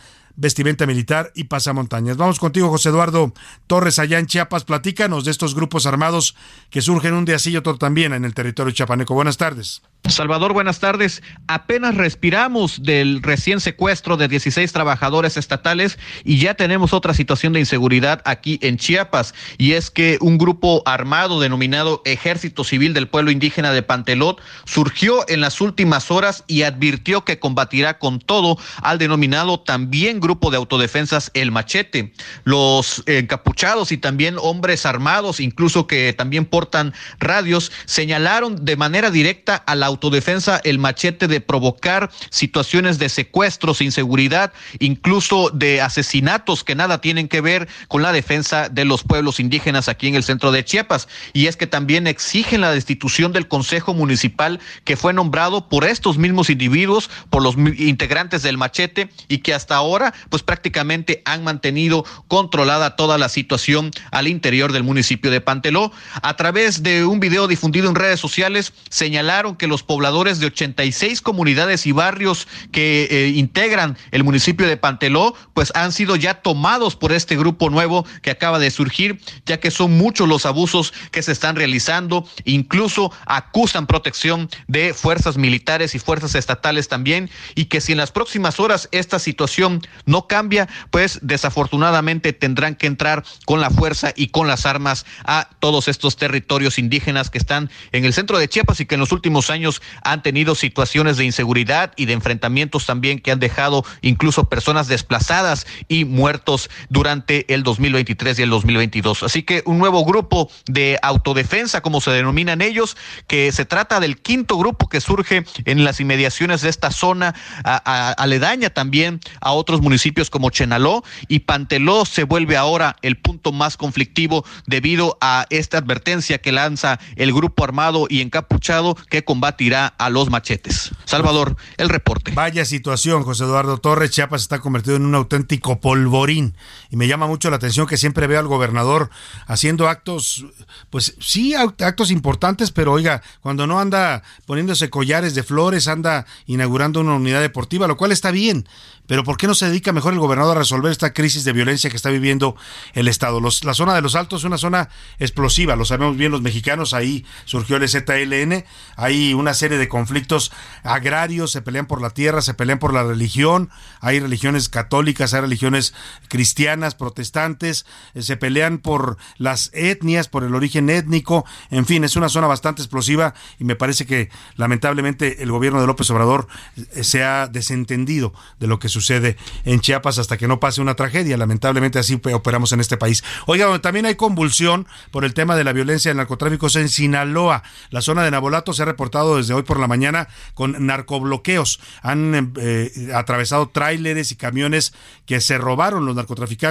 vestimenta 0.41 0.87
militar 0.87 1.31
y 1.35 1.43
pasamontañas. 1.45 2.17
Vamos 2.17 2.39
contigo, 2.39 2.69
José 2.69 2.89
Eduardo 2.89 3.31
Torres, 3.67 3.99
allá 3.99 4.17
en 4.17 4.25
Chiapas. 4.25 4.65
Platícanos 4.65 5.23
de 5.23 5.31
estos 5.31 5.53
grupos 5.53 5.85
armados 5.85 6.35
que 6.71 6.81
surgen 6.81 7.13
un 7.13 7.25
día 7.25 7.37
sí 7.37 7.51
y 7.51 7.57
otro 7.57 7.77
también 7.77 8.11
en 8.11 8.25
el 8.25 8.33
territorio 8.33 8.73
chiapaneco. 8.73 9.13
Buenas 9.13 9.37
tardes. 9.37 9.83
Salvador, 10.09 10.51
buenas 10.51 10.79
tardes. 10.79 11.21
Apenas 11.47 11.95
respiramos 11.95 12.81
del 12.83 13.21
recién 13.21 13.59
secuestro 13.59 14.17
de 14.17 14.27
16 14.27 14.73
trabajadores 14.73 15.37
estatales 15.37 15.99
y 16.23 16.39
ya 16.39 16.55
tenemos 16.55 16.91
otra 16.91 17.13
situación 17.13 17.53
de 17.53 17.59
inseguridad 17.59 18.21
aquí 18.25 18.59
en 18.63 18.77
Chiapas 18.77 19.33
y 19.57 19.73
es 19.73 19.91
que 19.91 20.17
un 20.19 20.39
grupo 20.39 20.81
armado 20.85 21.39
denominado 21.39 22.01
Ejército 22.03 22.63
Civil 22.63 22.93
del 22.93 23.07
Pueblo 23.07 23.31
Indígena 23.31 23.71
de 23.71 23.83
Pantelot 23.83 24.41
surgió 24.65 25.23
en 25.29 25.39
las 25.39 25.61
últimas 25.61 26.09
horas 26.09 26.43
y 26.47 26.63
advirtió 26.63 27.23
que 27.23 27.39
combatirá 27.39 27.99
con 27.99 28.19
todo 28.19 28.57
al 28.81 28.97
denominado 28.97 29.59
también 29.59 30.19
grupo 30.19 30.49
de 30.49 30.57
autodefensas 30.57 31.29
El 31.35 31.51
Machete. 31.51 32.11
Los 32.43 33.03
encapuchados 33.05 33.91
y 33.91 33.97
también 33.97 34.35
hombres 34.39 34.85
armados, 34.85 35.39
incluso 35.39 35.85
que 35.85 36.11
también 36.13 36.45
portan 36.45 36.93
radios, 37.19 37.71
señalaron 37.85 38.65
de 38.65 38.75
manera 38.75 39.11
directa 39.11 39.55
a 39.55 39.75
la 39.75 39.90
autodefensa 39.91 40.59
el 40.63 40.79
machete 40.79 41.27
de 41.27 41.41
provocar 41.41 42.09
situaciones 42.29 42.99
de 42.99 43.09
secuestros, 43.09 43.81
inseguridad, 43.81 44.53
incluso 44.79 45.49
de 45.51 45.81
asesinatos 45.81 46.63
que 46.63 46.75
nada 46.75 47.01
tienen 47.01 47.27
que 47.27 47.41
ver 47.41 47.67
con 47.87 48.01
la 48.01 48.11
defensa 48.11 48.69
de 48.69 48.85
los 48.85 49.03
pueblos 49.03 49.39
indígenas 49.39 49.87
aquí 49.87 50.07
en 50.07 50.15
el 50.15 50.23
centro 50.23 50.51
de 50.51 50.65
Chiapas. 50.65 51.07
Y 51.33 51.47
es 51.47 51.55
que 51.55 51.67
también 51.67 52.07
exigen 52.07 52.61
la 52.61 52.71
destitución 52.71 53.31
del 53.31 53.47
Consejo 53.47 53.93
Municipal 53.93 54.59
que 54.83 54.97
fue 54.97 55.13
nombrado 55.13 55.69
por 55.69 55.85
estos 55.85 56.17
mismos 56.17 56.49
individuos, 56.49 57.09
por 57.29 57.43
los 57.43 57.55
integrantes 57.57 58.43
del 58.43 58.57
machete 58.57 59.09
y 59.27 59.39
que 59.39 59.53
hasta 59.53 59.75
ahora 59.75 60.13
pues 60.29 60.43
prácticamente 60.43 61.21
han 61.25 61.43
mantenido 61.43 62.05
controlada 62.27 62.95
toda 62.95 63.17
la 63.17 63.29
situación 63.29 63.91
al 64.11 64.27
interior 64.27 64.71
del 64.71 64.83
municipio 64.83 65.31
de 65.31 65.41
Panteló. 65.41 65.91
A 66.21 66.35
través 66.35 66.83
de 66.83 67.05
un 67.05 67.19
video 67.19 67.47
difundido 67.47 67.89
en 67.89 67.95
redes 67.95 68.19
sociales 68.19 68.73
señalaron 68.89 69.55
que 69.55 69.67
los 69.67 69.80
pobladores 69.83 70.39
de 70.39 70.47
86 70.47 71.21
comunidades 71.21 71.85
y 71.85 71.91
barrios 71.91 72.47
que 72.71 73.07
eh, 73.09 73.27
integran 73.29 73.97
el 74.11 74.23
municipio 74.23 74.67
de 74.67 74.77
Panteló, 74.77 75.35
pues 75.53 75.71
han 75.75 75.91
sido 75.91 76.15
ya 76.15 76.35
tomados 76.35 76.95
por 76.95 77.11
este 77.11 77.35
grupo 77.37 77.69
nuevo 77.69 78.05
que 78.21 78.31
acaba 78.31 78.59
de 78.59 78.71
surgir, 78.71 79.19
ya 79.45 79.59
que 79.59 79.71
son 79.71 79.97
muchos 79.97 80.27
los 80.27 80.45
abusos 80.45 80.93
que 81.11 81.21
se 81.21 81.31
están 81.31 81.55
realizando, 81.55 82.27
incluso 82.45 83.11
acusan 83.25 83.87
protección 83.87 84.49
de 84.67 84.93
fuerzas 84.93 85.37
militares 85.37 85.95
y 85.95 85.99
fuerzas 85.99 86.35
estatales 86.35 86.87
también, 86.87 87.29
y 87.55 87.65
que 87.65 87.81
si 87.81 87.91
en 87.91 87.97
las 87.97 88.11
próximas 88.11 88.59
horas 88.59 88.89
esta 88.91 89.19
situación 89.19 89.81
no 90.05 90.27
cambia, 90.27 90.67
pues 90.89 91.19
desafortunadamente 91.21 92.33
tendrán 92.33 92.75
que 92.75 92.87
entrar 92.87 93.23
con 93.45 93.61
la 93.61 93.69
fuerza 93.69 94.13
y 94.15 94.27
con 94.27 94.47
las 94.47 94.65
armas 94.65 95.05
a 95.23 95.49
todos 95.59 95.87
estos 95.87 96.15
territorios 96.17 96.77
indígenas 96.77 97.29
que 97.29 97.37
están 97.37 97.69
en 97.91 98.05
el 98.05 98.13
centro 98.13 98.37
de 98.37 98.47
Chiapas 98.47 98.79
y 98.79 98.85
que 98.85 98.95
en 98.95 99.01
los 99.01 99.11
últimos 99.11 99.49
años 99.49 99.70
han 100.03 100.23
tenido 100.23 100.55
situaciones 100.55 101.17
de 101.17 101.25
inseguridad 101.25 101.93
y 101.95 102.05
de 102.05 102.13
enfrentamientos 102.13 102.85
también 102.85 103.19
que 103.19 103.31
han 103.31 103.39
dejado 103.39 103.85
incluso 104.01 104.49
personas 104.49 104.87
desplazadas 104.87 105.67
y 105.87 106.05
muertos 106.05 106.69
durante 106.89 107.53
el 107.53 107.63
2023 107.63 108.39
y 108.39 108.41
el 108.41 108.49
2022. 108.49 109.23
Así 109.23 109.43
que 109.43 109.61
un 109.65 109.77
nuevo 109.77 110.03
grupo 110.03 110.49
de 110.65 110.97
autodefensa, 111.01 111.81
como 111.81 112.01
se 112.01 112.11
denominan 112.11 112.61
ellos, 112.61 112.97
que 113.27 113.51
se 113.51 113.65
trata 113.65 113.99
del 113.99 114.21
quinto 114.21 114.57
grupo 114.57 114.89
que 114.89 115.01
surge 115.01 115.45
en 115.65 115.83
las 115.83 115.99
inmediaciones 115.99 116.61
de 116.61 116.69
esta 116.69 116.91
zona 116.91 117.35
aledaña 117.63 118.69
también 118.69 119.19
a 119.39 119.51
otros 119.51 119.81
municipios 119.81 120.29
como 120.29 120.49
Chenaló 120.49 121.03
y 121.27 121.39
Panteló 121.39 122.05
se 122.05 122.23
vuelve 122.23 122.57
ahora 122.57 122.95
el 123.01 123.17
punto 123.17 123.51
más 123.51 123.77
conflictivo 123.77 124.45
debido 124.65 125.17
a 125.21 125.45
esta 125.49 125.77
advertencia 125.77 126.39
que 126.39 126.51
lanza 126.51 126.99
el 127.15 127.33
grupo 127.33 127.63
armado 127.63 128.07
y 128.09 128.21
encapuchado 128.21 128.95
que 129.09 129.23
combate 129.23 129.60
tirá 129.61 129.85
a 129.85 130.09
los 130.09 130.31
machetes. 130.31 130.89
Salvador, 131.05 131.55
el 131.77 131.87
reporte. 131.87 132.31
Vaya 132.33 132.65
situación, 132.65 133.21
José 133.21 133.43
Eduardo 133.43 133.77
Torres. 133.77 134.09
Chiapas 134.09 134.41
está 134.41 134.57
convertido 134.57 134.95
en 134.95 135.05
un 135.05 135.13
auténtico 135.13 135.79
polvorín. 135.79 136.55
Y 136.91 136.97
me 136.97 137.07
llama 137.07 137.25
mucho 137.25 137.49
la 137.49 137.55
atención 137.55 137.87
que 137.87 137.97
siempre 137.97 138.27
veo 138.27 138.39
al 138.39 138.47
gobernador 138.47 139.09
haciendo 139.47 139.87
actos, 139.87 140.45
pues 140.89 141.15
sí, 141.19 141.55
actos 141.55 142.11
importantes, 142.11 142.71
pero 142.71 142.91
oiga, 142.91 143.23
cuando 143.39 143.65
no 143.65 143.79
anda 143.79 144.23
poniéndose 144.45 144.89
collares 144.89 145.33
de 145.33 145.43
flores, 145.43 145.87
anda 145.87 146.25
inaugurando 146.45 146.99
una 146.99 147.15
unidad 147.15 147.41
deportiva, 147.41 147.87
lo 147.87 147.97
cual 147.97 148.11
está 148.11 148.31
bien. 148.31 148.67
Pero 149.07 149.23
¿por 149.23 149.37
qué 149.37 149.47
no 149.47 149.55
se 149.55 149.67
dedica 149.67 149.91
mejor 149.91 150.13
el 150.13 150.19
gobernador 150.19 150.55
a 150.55 150.61
resolver 150.61 150.91
esta 150.91 151.13
crisis 151.13 151.43
de 151.43 151.53
violencia 151.53 151.89
que 151.89 151.95
está 151.95 152.09
viviendo 152.09 152.55
el 152.93 153.07
Estado? 153.07 153.41
la 153.41 153.73
zona 153.73 153.93
de 153.93 154.01
los 154.01 154.15
Altos 154.15 154.41
es 154.41 154.45
una 154.45 154.57
zona 154.57 154.89
explosiva, 155.19 155.75
lo 155.75 155.85
sabemos 155.85 156.17
bien 156.17 156.31
los 156.31 156.41
mexicanos, 156.41 156.93
ahí 156.93 157.25
surgió 157.45 157.77
el 157.77 157.89
ZLN, 157.89 158.65
hay 158.95 159.33
una 159.33 159.53
serie 159.53 159.77
de 159.77 159.87
conflictos 159.87 160.51
agrarios, 160.83 161.51
se 161.51 161.61
pelean 161.61 161.87
por 161.87 162.01
la 162.01 162.11
tierra, 162.11 162.41
se 162.41 162.53
pelean 162.53 162.79
por 162.79 162.93
la 162.93 163.03
religión, 163.03 163.69
hay 163.99 164.19
religiones 164.19 164.69
católicas, 164.69 165.33
hay 165.33 165.41
religiones 165.41 165.93
cristianas, 166.27 166.80
protestantes, 166.95 167.85
eh, 168.13 168.21
se 168.21 168.37
pelean 168.37 168.79
por 168.79 169.17
las 169.37 169.69
etnias, 169.73 170.27
por 170.27 170.43
el 170.43 170.55
origen 170.55 170.89
étnico, 170.89 171.45
en 171.69 171.85
fin, 171.85 172.03
es 172.03 172.15
una 172.15 172.29
zona 172.29 172.47
bastante 172.47 172.81
explosiva 172.81 173.33
y 173.59 173.63
me 173.63 173.75
parece 173.75 174.05
que 174.05 174.29
lamentablemente 174.55 175.43
el 175.43 175.51
gobierno 175.51 175.79
de 175.81 175.87
López 175.87 176.09
Obrador 176.09 176.47
eh, 176.75 177.03
se 177.03 177.23
ha 177.23 177.47
desentendido 177.47 178.33
de 178.59 178.67
lo 178.67 178.79
que 178.79 178.89
sucede 178.89 179.37
en 179.65 179.79
Chiapas 179.79 180.17
hasta 180.17 180.37
que 180.37 180.47
no 180.47 180.59
pase 180.59 180.81
una 180.81 180.95
tragedia. 180.95 181.37
Lamentablemente 181.37 181.99
así 181.99 182.19
operamos 182.33 182.71
en 182.71 182.79
este 182.79 182.97
país. 182.97 183.23
Oiga, 183.47 183.65
donde 183.65 183.79
también 183.79 184.05
hay 184.05 184.15
convulsión 184.15 184.87
por 185.11 185.25
el 185.25 185.33
tema 185.33 185.55
de 185.55 185.63
la 185.63 185.73
violencia 185.73 186.09
del 186.09 186.17
narcotráfico 186.17 186.67
es 186.67 186.75
en 186.75 186.89
Sinaloa. 186.89 187.63
La 187.89 188.01
zona 188.01 188.23
de 188.23 188.31
Nabolato 188.31 188.73
se 188.73 188.83
ha 188.83 188.85
reportado 188.85 189.37
desde 189.37 189.53
hoy 189.53 189.63
por 189.63 189.79
la 189.79 189.87
mañana 189.87 190.27
con 190.53 190.85
narcobloqueos. 190.85 191.79
Han 192.01 192.53
eh, 192.57 193.11
atravesado 193.13 193.69
tráileres 193.69 194.31
y 194.31 194.35
camiones 194.35 194.93
que 195.25 195.41
se 195.41 195.57
robaron 195.57 196.05
los 196.05 196.15
narcotraficantes 196.15 196.70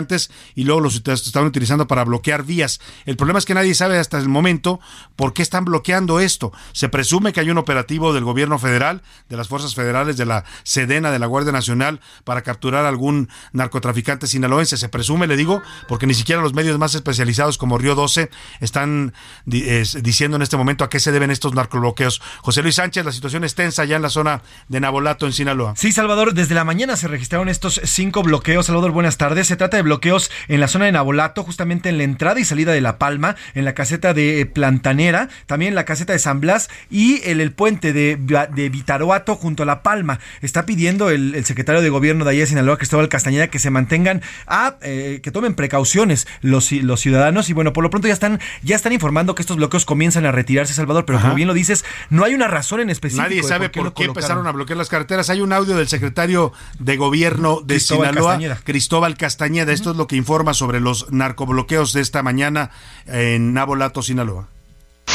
y 0.55 0.65
luego 0.65 0.81
los 0.81 0.97
están 1.07 1.45
utilizando 1.45 1.87
para 1.87 2.05
bloquear 2.05 2.45
vías. 2.45 2.81
El 3.07 3.17
problema 3.17 3.39
es 3.39 3.45
que 3.45 3.55
nadie 3.55 3.75
sabe 3.75 3.99
hasta 3.99 4.19
el 4.19 4.29
momento 4.29 4.81
por 5.17 5.33
qué 5.33 5.43
están 5.43 5.65
bloqueando 5.65 6.21
esto. 6.21 6.53
Se 6.73 6.89
presume 6.89 7.33
que 7.33 7.41
hay 7.41 7.51
un 7.51 7.59
operativo 7.59 8.13
del 8.13 8.25
gobierno 8.25 8.59
federal, 8.59 9.03
de 9.29 9.37
las 9.37 9.49
fuerzas 9.49 9.75
federales, 9.75 10.17
de 10.17 10.27
la 10.27 10.45
Sedena, 10.63 11.11
de 11.11 11.19
la 11.19 11.27
Guardia 11.27 11.53
Nacional, 11.53 12.01
para 12.25 12.43
capturar 12.43 12.87
algún 12.87 13.29
narcotraficante 13.53 14.27
sinaloense. 14.27 14.77
Se 14.77 14.89
presume, 14.89 15.27
le 15.27 15.37
digo, 15.37 15.63
porque 15.89 16.07
ni 16.07 16.15
siquiera 16.15 16.43
los 16.43 16.55
medios 16.55 16.79
más 16.79 16.95
especializados 16.95 17.59
como 17.59 17.79
Río 17.79 17.95
12 17.95 18.31
están 18.61 19.13
diciendo 19.45 20.37
en 20.37 20.43
este 20.43 20.57
momento 20.57 20.85
a 20.85 20.89
qué 20.89 21.01
se 21.01 21.13
deben 21.13 21.31
estos 21.31 21.55
narcobloqueos. 21.55 22.21
José 22.43 22.63
Luis 22.63 22.77
Sánchez, 22.77 23.05
la 23.05 23.13
situación 23.13 23.45
es 23.45 23.55
tensa 23.55 23.85
ya 23.85 23.97
en 23.97 24.03
la 24.03 24.11
zona 24.11 24.43
de 24.69 24.81
Nabolato, 24.81 25.27
en 25.27 25.33
Sinaloa. 25.33 25.75
Sí, 25.77 25.93
Salvador, 25.93 26.35
desde 26.35 26.55
la 26.55 26.65
mañana 26.65 26.97
se 26.97 27.09
registraron 27.09 27.49
estos 27.49 27.81
cinco 27.85 28.23
bloqueos. 28.23 28.67
Salvador, 28.67 28.91
buenas 28.93 29.17
tardes. 29.17 29.47
Se 29.47 29.57
trata 29.57 29.77
de 29.77 29.83
bloqueos 29.91 30.31
en 30.49 30.61
la 30.61 30.69
zona 30.69 30.87
de 30.87 30.93
Nabolato, 30.93 31.45
justamente 31.45 31.89
en 31.89 31.99
la 31.99 32.05
entrada 32.05 32.41
y 32.41 32.45
salida 32.45 32.73
de 32.73 32.81
La 32.81 32.99
Palma, 32.99 33.37
en 33.55 33.65
la 33.65 33.75
caseta 33.75 34.15
de 34.15 34.47
Plantanera, 34.47 35.29
también 35.47 35.75
la 35.75 35.85
caseta 35.85 36.13
de 36.13 36.19
San 36.19 36.41
Blas 36.41 36.71
y 36.91 37.21
el, 37.25 37.41
el 37.41 37.53
puente 37.53 37.93
de, 37.93 38.17
de 38.17 38.69
Vitaroato 38.69 39.37
junto 39.37 39.63
a 39.63 39.67
La 39.67 39.83
Palma. 39.83 40.19
Está 40.43 40.67
pidiendo 40.67 41.11
el, 41.11 41.35
el 41.35 41.45
secretario 41.45 41.81
de 41.83 41.89
Gobierno 41.89 42.01
gobierno 42.01 42.25
de 42.25 42.31
allá 42.31 42.41
de 42.41 42.47
Sinaloa, 42.47 42.79
Cristóbal 42.79 43.11
Castañeda, 43.11 43.49
que 43.49 43.59
se 43.59 43.69
mantengan 43.69 44.23
a, 44.47 44.77
eh, 44.81 45.21
que 45.23 45.31
tomen 45.31 45.55
precauciones 45.55 46.27
los, 46.41 46.73
los 46.73 46.99
ciudadanos. 46.99 47.51
Y 47.51 47.53
bueno, 47.53 47.75
por 47.75 47.85
lo 47.85 47.91
pronto 47.91 48.09
ya 48.09 48.15
están, 48.15 48.41
ya 48.63 48.75
están 48.75 48.95
informando 48.95 49.35
que 49.35 49.43
estos 49.43 49.59
bloqueos 49.59 49.85
comienzan 49.85 50.25
a 50.25 50.33
retirarse, 50.33 50.73
Salvador, 50.73 51.05
pero 51.05 51.21
como 51.21 51.35
bien 51.35 51.47
lo 51.47 51.53
dices, 51.53 51.85
no 52.09 52.25
hay 52.25 52.33
una 52.33 52.49
razón 52.49 52.81
en 52.81 52.89
específico. 52.89 53.23
Nadie 53.23 53.43
sabe 53.43 53.69
por 53.69 53.93
qué, 53.93 54.05
empezaron 54.05 54.47
a 54.47 54.53
bloquear 54.53 54.79
las 54.79 54.89
carreteras. 54.89 55.29
Hay 55.29 55.43
un 55.43 55.53
audio 55.53 55.77
del 55.77 55.89
secretario 55.89 56.55
de 56.79 56.97
gobierno 56.97 57.61
de 57.63 57.79
Sinaloa, 57.79 58.39
Cristóbal 58.65 59.19
Castañeda. 59.19 59.73
Esto 59.81 59.93
es 59.93 59.97
lo 59.97 60.07
que 60.07 60.17
informa 60.17 60.53
sobre 60.53 60.79
los 60.79 61.11
narcobloqueos 61.11 61.95
de 61.95 62.03
esta 62.03 62.23
mañana 62.23 62.71
en 63.07 63.55
Nabolato, 63.55 64.03
Sinaloa. 64.03 64.47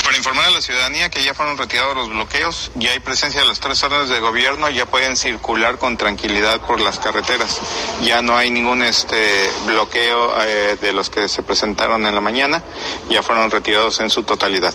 Para 0.03 0.17
informar 0.17 0.45
a 0.45 0.49
la 0.49 0.59
ciudadanía 0.59 1.11
que 1.11 1.23
ya 1.23 1.35
fueron 1.35 1.55
retirados 1.55 1.95
los 1.95 2.09
bloqueos, 2.09 2.71
ya 2.73 2.89
hay 2.89 2.99
presencia 2.99 3.41
de 3.41 3.47
las 3.47 3.59
tres 3.59 3.83
órdenes 3.83 4.09
de 4.09 4.19
gobierno, 4.19 4.67
ya 4.71 4.87
pueden 4.87 5.17
circular 5.17 5.77
con 5.77 5.97
tranquilidad 5.97 6.61
por 6.61 6.81
las 6.81 6.97
carreteras. 6.97 7.61
Ya 8.01 8.23
no 8.23 8.35
hay 8.35 8.49
ningún 8.49 8.81
este 8.81 9.47
bloqueo 9.67 10.33
eh, 10.41 10.77
de 10.81 10.93
los 10.93 11.11
que 11.11 11.27
se 11.27 11.43
presentaron 11.43 12.03
en 12.07 12.15
la 12.15 12.21
mañana, 12.21 12.63
ya 13.07 13.21
fueron 13.21 13.51
retirados 13.51 13.99
en 13.99 14.09
su 14.09 14.23
totalidad 14.23 14.73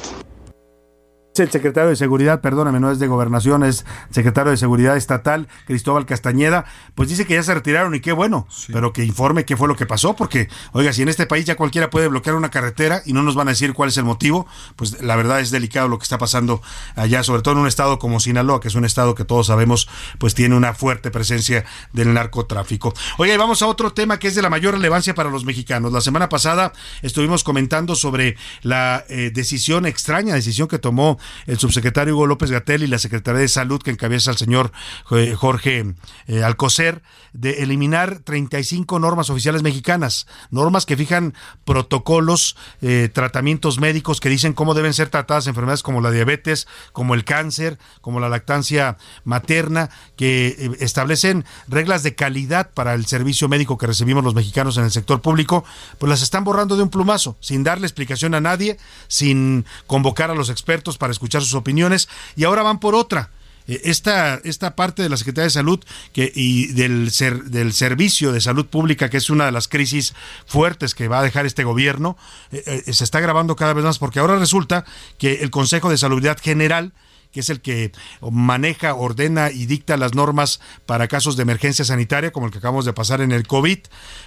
el 1.41 1.51
secretario 1.51 1.91
de 1.91 1.97
Seguridad, 1.97 2.41
perdóname, 2.41 2.81
no 2.81 2.91
es 2.91 2.99
de 2.99 3.07
Gobernación, 3.07 3.65
es 3.65 3.85
secretario 4.11 4.51
de 4.51 4.57
Seguridad 4.57 4.97
Estatal, 4.97 5.49
Cristóbal 5.67 6.07
Castañeda, 6.07 6.65
pues 6.95 7.09
dice 7.09 7.27
que 7.27 7.35
ya 7.35 7.43
se 7.43 7.55
retiraron 7.55 7.95
y 7.95 8.01
qué 8.01 8.13
bueno, 8.13 8.47
pero 8.73 8.93
que 8.93 9.05
informe 9.05 9.45
qué 9.45 9.57
fue 9.57 9.69
lo 9.69 9.77
que 9.77 9.87
pasó, 9.87 10.15
porque, 10.15 10.49
oiga, 10.73 10.93
si 10.93 11.03
en 11.03 11.09
este 11.09 11.27
país 11.27 11.45
ya 11.45 11.57
cualquiera 11.57 11.91
puede 11.91 12.09
bloquear 12.09 12.37
una 12.37 12.51
carretera 12.51 13.03
y 13.05 13.13
no 13.13 13.23
nos 13.23 13.35
van 13.35 13.49
a 13.49 13.53
decir 13.53 13.75
cuál 13.75 13.89
es 13.89 13.97
el 13.97 14.05
motivo, 14.05 14.47
pues 14.77 15.03
la 15.03 15.17
verdad 15.17 15.41
es 15.41 15.51
delicado 15.51 15.89
lo 15.89 15.99
que 15.99 16.05
está 16.05 16.19
pasando 16.19 16.63
allá, 16.95 17.23
sobre 17.23 17.43
todo 17.43 17.55
en 17.55 17.61
un 17.61 17.69
estado 17.69 17.99
como 17.99 18.21
Sinaloa, 18.21 18.61
que 18.61 18.69
es 18.69 18.75
un 18.75 18.85
estado 18.85 19.15
que 19.15 19.25
todos 19.25 19.47
sabemos, 19.47 19.89
pues 20.19 20.35
tiene 20.35 20.57
una 20.57 20.75
fuerte 20.75 21.11
presencia 21.11 21.65
del 21.93 22.15
narcotráfico. 22.15 22.95
Oiga, 23.19 23.35
y 23.35 23.37
vamos 23.37 23.63
a 23.63 23.67
otro 23.67 23.93
tema 23.93 24.19
que 24.19 24.29
es 24.29 24.35
de 24.35 24.43
la 24.43 24.51
mayor 24.51 24.75
relevancia 24.75 25.15
para 25.15 25.31
los 25.31 25.45
mexicanos. 25.45 25.93
La 25.93 26.01
semana 26.01 26.29
pasada 26.29 26.73
estuvimos 27.03 27.45
comentando 27.45 27.95
sobre 27.95 28.37
la 28.63 29.05
eh, 29.09 29.31
decisión, 29.33 29.87
extraña 29.87 30.35
decisión 30.35 30.69
que 30.69 30.79
tomó 30.79 31.19
el 31.47 31.59
subsecretario 31.59 32.15
Hugo 32.15 32.27
López 32.27 32.51
Gatel 32.51 32.83
y 32.83 32.87
la 32.87 32.99
Secretaría 32.99 33.41
de 33.41 33.49
Salud 33.49 33.83
que 33.83 33.91
encabeza 33.91 34.31
el 34.31 34.37
señor 34.37 34.73
eh, 35.11 35.35
Jorge 35.37 35.95
eh, 36.27 36.43
Alcocer 36.43 37.03
de 37.33 37.63
eliminar 37.63 38.21
35 38.21 38.99
normas 38.99 39.31
oficiales 39.31 39.63
mexicanas, 39.63 40.27
normas 40.51 40.87
que 40.87 40.97
fijan 40.97 41.35
protocolos, 41.65 42.57
eh, 42.83 43.09
tratamientos 43.13 43.79
médicos 43.79 44.21
que 44.21 44.29
dicen 44.29 44.53
cómo 44.53 44.75
deben 44.75 44.95
ser 44.95 45.09
tratadas 45.09 45.47
enfermedades 45.47 45.83
como 45.83 46.01
la 46.01 46.11
diabetes, 46.11 46.67
como 46.93 47.15
el 47.15 47.25
cáncer, 47.25 47.79
como 48.01 48.21
la 48.21 48.29
lactancia 48.29 48.97
materna, 49.25 49.91
que 50.17 50.77
establecen 50.81 51.45
reglas 51.69 52.03
de 52.03 52.15
calidad 52.15 52.71
para 52.73 52.95
el 52.95 53.07
servicio 53.07 53.49
médico 53.49 53.79
que 53.79 53.87
recibimos 53.87 54.25
los 54.25 54.35
mexicanos 54.35 54.77
en 54.77 54.85
el 54.85 54.91
sector 54.91 55.21
público, 55.21 55.65
pues 55.99 56.11
las 56.11 56.23
están 56.23 56.45
borrando 56.45 56.77
de 56.77 56.83
un 56.83 56.91
plumazo, 56.91 57.37
sin 57.41 57.63
darle 57.63 57.87
explicación 57.87 58.35
a 58.35 58.41
nadie, 58.41 58.79
sin 59.09 59.65
convocar 59.87 60.31
a 60.31 60.35
los 60.35 60.51
expertos 60.51 60.99
para 60.99 61.10
escuchar 61.13 61.43
sus 61.43 61.55
opiniones 61.55 62.09
y 62.37 62.45
ahora 62.45 62.63
van 62.63 62.81
por 62.81 62.95
otra. 62.95 63.31
Eh, 63.67 63.83
esta, 63.85 64.41
esta 64.45 64.75
parte 64.75 65.03
de 65.03 65.09
la 65.09 65.17
Secretaría 65.17 65.45
de 65.45 65.51
Salud 65.51 65.81
y 66.15 66.67
del, 66.69 67.11
ser, 67.11 67.45
del 67.45 67.73
Servicio 67.73 68.33
de 68.33 68.41
Salud 68.41 68.67
Pública, 68.67 69.11
que 69.11 69.17
es 69.17 69.31
una 69.31 69.47
de 69.47 69.53
las 69.53 69.69
crisis 69.69 70.15
fuertes 70.47 70.95
que 70.95 71.09
va 71.09 71.21
a 71.21 71.23
dejar 71.23 71.47
este 71.47 71.65
gobierno, 71.65 72.17
eh, 72.53 72.83
eh, 72.87 72.93
se 72.93 73.05
está 73.05 73.21
grabando 73.21 73.57
cada 73.57 73.73
vez 73.73 73.85
más 73.85 73.99
porque 73.99 74.19
ahora 74.19 74.39
resulta 74.39 74.85
que 75.19 75.35
el 75.35 75.51
Consejo 75.51 75.91
de 75.91 75.99
Salubridad 75.99 76.39
General 76.41 76.93
que 77.33 77.41
es 77.41 77.49
el 77.49 77.61
que 77.61 77.93
maneja, 78.21 78.95
ordena 78.95 79.51
y 79.51 79.67
dicta 79.67 79.97
las 79.97 80.15
normas 80.15 80.61
para 80.87 81.09
casos 81.09 81.37
de 81.37 81.43
emergencia 81.43 81.85
sanitaria, 81.85 82.33
como 82.33 82.47
el 82.47 82.53
que 82.53 82.59
acabamos 82.59 82.85
de 82.85 82.93
pasar 82.93 83.21
en 83.21 83.33
el 83.33 83.47
COVID, 83.47 83.79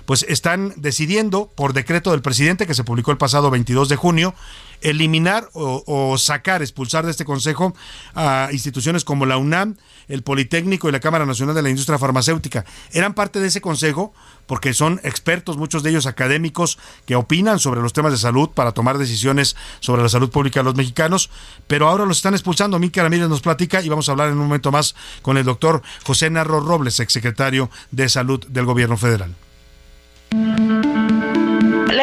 pues 0.06 0.26
están 0.30 0.74
decidiendo 0.78 1.52
por 1.54 1.74
decreto 1.74 2.12
del 2.12 2.22
presidente 2.22 2.66
que 2.66 2.74
se 2.74 2.84
publicó 2.84 3.12
el 3.12 3.18
pasado 3.18 3.52
22 3.52 3.90
de 3.90 3.96
junio, 3.96 4.36
eliminar 4.84 5.50
o, 5.54 6.16
sacar, 6.18 6.62
expulsar 6.62 7.06
de 7.06 7.12
este 7.12 7.26
consejo 7.26 7.76
a 8.14 8.50
instituciones 8.52 9.04
como 9.04 9.26
la 9.26 9.38
UNAM, 9.38 9.78
el 10.08 10.22
Politécnico 10.22 10.90
y 10.90 10.92
la 10.92 11.00
Cámara 11.00 11.26
Nacional 11.26 11.56
de 11.56 11.62
la 11.62 11.70
Industria 11.70 11.98
Farmacéutica. 11.98 12.66
Eran 12.92 13.14
parte 13.14 13.40
de 13.40 13.48
ese 13.48 13.62
consejo 13.62 14.14
porque 14.46 14.74
son 14.74 15.00
expertos, 15.04 15.58
muchos 15.58 15.84
de 15.84 15.90
ellos 15.90 16.06
académicos, 16.06 16.78
que 17.06 17.16
opinan 17.16 17.60
sobre 17.60 17.82
los 17.82 17.94
temas 17.94 18.12
de 18.12 18.18
salud 18.18 18.50
para 18.50 18.74
tomar 18.74 18.98
decisiones 18.98 19.56
sobre 19.80 20.04
la 20.04 20.10
salud 20.10 20.30
pública 20.30 20.60
de 20.60 20.66
los 20.66 20.76
mexicanos, 20.76 21.30
pero 21.68 21.88
ahora 21.88 22.06
los 22.06 22.18
están 22.18 22.34
expulsando. 22.34 22.78
Mica 22.78 23.02
Ramírez 23.02 23.30
nos 23.30 23.42
platica 23.42 23.82
y 23.82 23.90
vamos 23.90 24.10
a 24.10 24.12
hablar 24.12 24.28
en 24.28 24.34
un 24.34 24.44
momento 24.44 24.72
más 24.72 24.96
con 25.22 25.38
el 25.38 25.46
doctor 25.46 25.82
José 26.04 26.30
Narro 26.30 26.60
Robles, 26.60 27.00
exsecretario 27.00 27.70
de 27.92 28.10
Salud 28.10 28.46
del 28.48 28.66
Gobierno 28.66 28.98
Federal. 28.98 29.34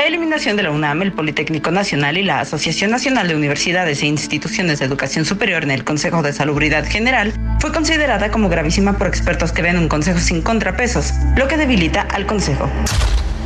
La 0.00 0.06
eliminación 0.06 0.56
de 0.56 0.62
la 0.62 0.70
UNAM, 0.70 1.02
el 1.02 1.12
Politécnico 1.12 1.70
Nacional 1.70 2.16
y 2.16 2.22
la 2.22 2.40
Asociación 2.40 2.90
Nacional 2.90 3.28
de 3.28 3.36
Universidades 3.36 4.02
e 4.02 4.06
Instituciones 4.06 4.78
de 4.78 4.86
Educación 4.86 5.26
Superior 5.26 5.62
en 5.62 5.70
el 5.70 5.84
Consejo 5.84 6.22
de 6.22 6.32
Salubridad 6.32 6.86
General 6.86 7.34
fue 7.60 7.70
considerada 7.70 8.30
como 8.30 8.48
gravísima 8.48 8.96
por 8.96 9.08
expertos 9.08 9.52
que 9.52 9.60
ven 9.60 9.76
un 9.76 9.88
consejo 9.90 10.18
sin 10.18 10.40
contrapesos, 10.40 11.12
lo 11.36 11.48
que 11.48 11.58
debilita 11.58 12.00
al 12.00 12.24
consejo. 12.24 12.66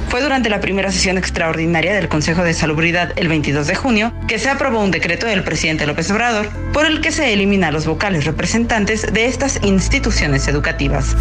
Fue 0.09 0.23
durante 0.23 0.49
la 0.49 0.61
primera 0.61 0.93
sesión 0.93 1.19
extraordinaria 1.19 1.93
del 1.93 2.09
Consejo 2.09 2.45
de 2.45 2.55
Salubridad 2.55 3.13
el 3.17 3.27
22 3.27 3.67
de 3.67 3.75
junio 3.75 4.15
que 4.29 4.39
se 4.39 4.49
aprobó 4.49 4.79
un 4.79 4.93
decreto 4.93 5.27
del 5.27 5.43
presidente 5.43 5.89
López 5.89 6.09
Obrador 6.13 6.49
por 6.73 6.87
el 6.87 7.01
que 7.01 7.11
se 7.11 7.33
elimina 7.33 7.69
a 7.69 7.73
los 7.73 7.85
vocales 7.85 8.27
representantes 8.27 9.13
de 9.13 9.27
estas 9.27 9.59
instituciones 9.65 10.47
educativas. 10.47 11.17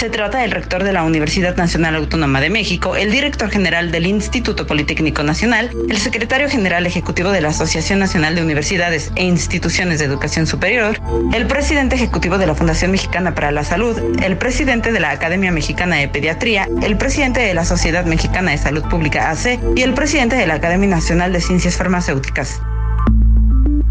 Se 0.00 0.08
trata 0.08 0.38
del 0.38 0.50
rector 0.50 0.82
de 0.82 0.94
la 0.94 1.02
Universidad 1.02 1.58
Nacional 1.58 1.94
Autónoma 1.94 2.40
de 2.40 2.48
México, 2.48 2.96
el 2.96 3.10
director 3.10 3.50
general 3.50 3.92
del 3.92 4.06
Instituto 4.06 4.66
Politécnico 4.66 5.22
Nacional, 5.22 5.70
el 5.90 5.98
secretario 5.98 6.48
general 6.48 6.86
ejecutivo 6.86 7.28
de 7.32 7.42
la 7.42 7.48
Asociación 7.48 7.98
Nacional 7.98 8.34
de 8.34 8.42
Universidades 8.42 9.12
e 9.14 9.24
Instituciones 9.24 9.98
de 9.98 10.06
Educación 10.06 10.46
Superior, 10.46 10.98
el 11.34 11.46
presidente 11.46 11.96
ejecutivo 11.96 12.38
de 12.38 12.46
la 12.46 12.54
Fundación 12.54 12.92
Mexicana 12.92 13.34
para 13.34 13.50
la 13.50 13.62
Salud, 13.62 13.94
el 14.22 14.38
presidente 14.38 14.90
de 14.90 15.00
la 15.00 15.10
Academia 15.10 15.52
Mexicana 15.52 15.96
de 15.96 16.08
Pediatría, 16.08 16.66
el 16.82 16.96
presidente 16.96 17.40
de 17.40 17.52
la 17.52 17.66
Sociedad 17.66 18.06
Mexicana 18.06 18.52
de 18.52 18.56
Salud 18.56 18.84
Pública 18.84 19.30
AC 19.30 19.60
y 19.76 19.82
el 19.82 19.92
presidente 19.92 20.34
de 20.34 20.46
la 20.46 20.54
Academia 20.54 20.88
Nacional 20.88 21.30
de 21.34 21.42
Ciencias 21.42 21.76
Farmacéuticas. 21.76 22.62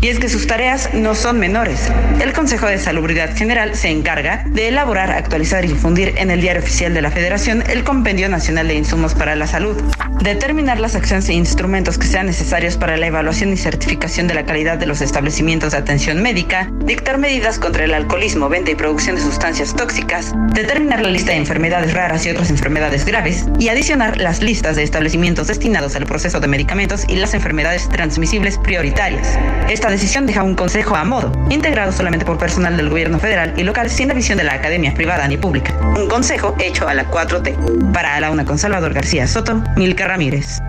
Y 0.02 0.08
es 0.08 0.20
que 0.20 0.30
sus 0.30 0.48
tareas 0.48 0.94
no 0.94 1.14
son 1.14 1.40
menores. 1.40 1.92
El 2.22 2.32
Consejo 2.32 2.68
de 2.68 2.78
Salubridad 2.78 3.36
General 3.36 3.76
se 3.76 3.90
encarga 3.90 4.46
de 4.48 4.70
elaborar, 4.70 5.12
actualizar 5.12 5.66
y 5.66 5.68
difundir 5.68 6.14
en 6.16 6.32
el 6.32 6.40
Diario 6.40 6.62
Oficial 6.62 6.94
de 6.94 7.02
la 7.02 7.12
Federación 7.12 7.64
el 7.70 7.84
Compendio 7.84 8.30
Nacional 8.30 8.70
de 8.70 8.76
Insumos 8.76 9.14
para 9.14 9.36
la 9.36 9.46
Salud, 9.46 9.76
determinar 10.22 10.80
las 10.80 10.96
acciones 10.96 11.28
e 11.28 11.34
instrumentos 11.34 11.98
que 11.98 12.08
sean 12.08 12.28
necesarios 12.28 12.78
para 12.78 12.96
la 12.96 13.08
evaluación 13.08 13.52
y 13.52 13.58
certificación 13.58 14.28
de 14.28 14.36
la 14.36 14.46
calidad 14.46 14.78
de 14.78 14.86
los 14.86 15.02
establecimientos 15.02 15.74
de 15.74 15.80
atención 15.80 16.22
médica, 16.22 16.72
dictar 16.86 17.18
medidas 17.18 17.60
contra 17.60 17.84
el 17.84 17.94
alcoholismo, 17.94 18.48
venta 18.48 18.72
y 18.72 18.76
producción 18.76 19.18
de 19.18 19.22
sustancias 19.22 19.76
tóxicas, 19.76 20.34
determinar 20.54 21.02
la 21.02 21.10
lista 21.10 21.32
de 21.32 21.40
enfermedades 21.40 21.94
raras 21.94 22.26
y 22.26 22.30
otras 22.30 22.50
enfermedades 22.50 23.04
graves 23.04 23.48
y 23.60 23.68
adicionar 23.68 24.18
las 24.18 24.42
listas 24.42 24.78
de 24.78 24.84
establecimientos 24.84 25.48
destinados 25.48 25.98
al 25.98 26.06
proceso 26.06 26.40
de 26.40 26.48
medicamentos 26.48 27.04
y 27.10 27.18
las 27.18 27.34
enfermedades 27.34 27.90
transmisibles 27.90 28.58
prioritarias. 28.60 29.38
Esta 29.68 29.89
decisión 29.92 30.26
deja 30.26 30.44
un 30.44 30.56
consejo 30.56 30.96
a 30.96 31.04
modo, 31.04 31.32
integrado 31.50 31.92
solamente 31.92 32.26
por 32.26 32.38
personal 32.38 32.78
del 32.78 32.90
gobierno 32.90 33.20
federal 33.20 33.54
y 33.58 33.64
local 33.64 33.90
sin 33.90 34.08
la 34.08 34.14
visión 34.14 34.38
de 34.38 34.44
la 34.44 34.54
academia 34.54 34.94
privada 34.94 35.28
ni 35.28 35.38
pública. 35.38 35.74
Un 35.96 36.08
consejo 36.08 36.56
hecho 36.60 36.88
a 36.88 36.94
la 36.94 37.10
4T. 37.10 37.92
Para 37.94 38.16
a 38.16 38.20
la 38.20 38.32
una 38.32 38.46
con 38.46 38.58
Salvador 38.58 38.94
García 38.94 39.28
Soto, 39.28 39.64
Milka 39.76 40.08
Ramírez 40.08 40.60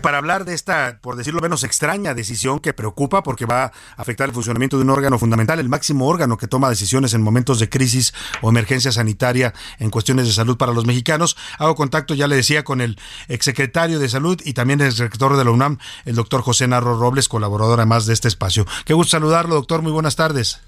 para 0.00 0.18
hablar 0.18 0.44
de 0.44 0.54
esta, 0.54 0.98
por 1.00 1.16
decirlo 1.16 1.40
menos, 1.40 1.64
extraña 1.64 2.14
decisión 2.14 2.58
que 2.60 2.72
preocupa 2.72 3.22
porque 3.22 3.46
va 3.46 3.64
a 3.64 3.72
afectar 3.96 4.28
el 4.28 4.34
funcionamiento 4.34 4.76
de 4.76 4.84
un 4.84 4.90
órgano 4.90 5.18
fundamental, 5.18 5.58
el 5.58 5.68
máximo 5.68 6.06
órgano 6.06 6.36
que 6.36 6.48
toma 6.48 6.68
decisiones 6.68 7.14
en 7.14 7.22
momentos 7.22 7.58
de 7.58 7.68
crisis 7.68 8.12
o 8.42 8.50
emergencia 8.50 8.92
sanitaria 8.92 9.54
en 9.78 9.90
cuestiones 9.90 10.26
de 10.26 10.32
salud 10.32 10.56
para 10.56 10.72
los 10.72 10.86
mexicanos. 10.86 11.36
Hago 11.58 11.74
contacto, 11.74 12.14
ya 12.14 12.26
le 12.26 12.36
decía, 12.36 12.64
con 12.64 12.80
el 12.80 12.98
exsecretario 13.28 13.98
de 13.98 14.08
Salud 14.08 14.40
y 14.44 14.54
también 14.54 14.80
el 14.80 14.96
rector 14.96 15.36
de 15.36 15.44
la 15.44 15.50
UNAM, 15.50 15.78
el 16.04 16.14
doctor 16.14 16.42
José 16.42 16.66
Narro 16.68 16.98
Robles, 16.98 17.28
colaborador 17.28 17.80
además 17.80 18.06
de 18.06 18.14
este 18.14 18.28
espacio. 18.28 18.66
Qué 18.84 18.94
gusto 18.94 19.10
saludarlo, 19.10 19.54
doctor. 19.54 19.82
Muy 19.82 19.92
buenas 19.92 20.16
tardes. 20.16 20.60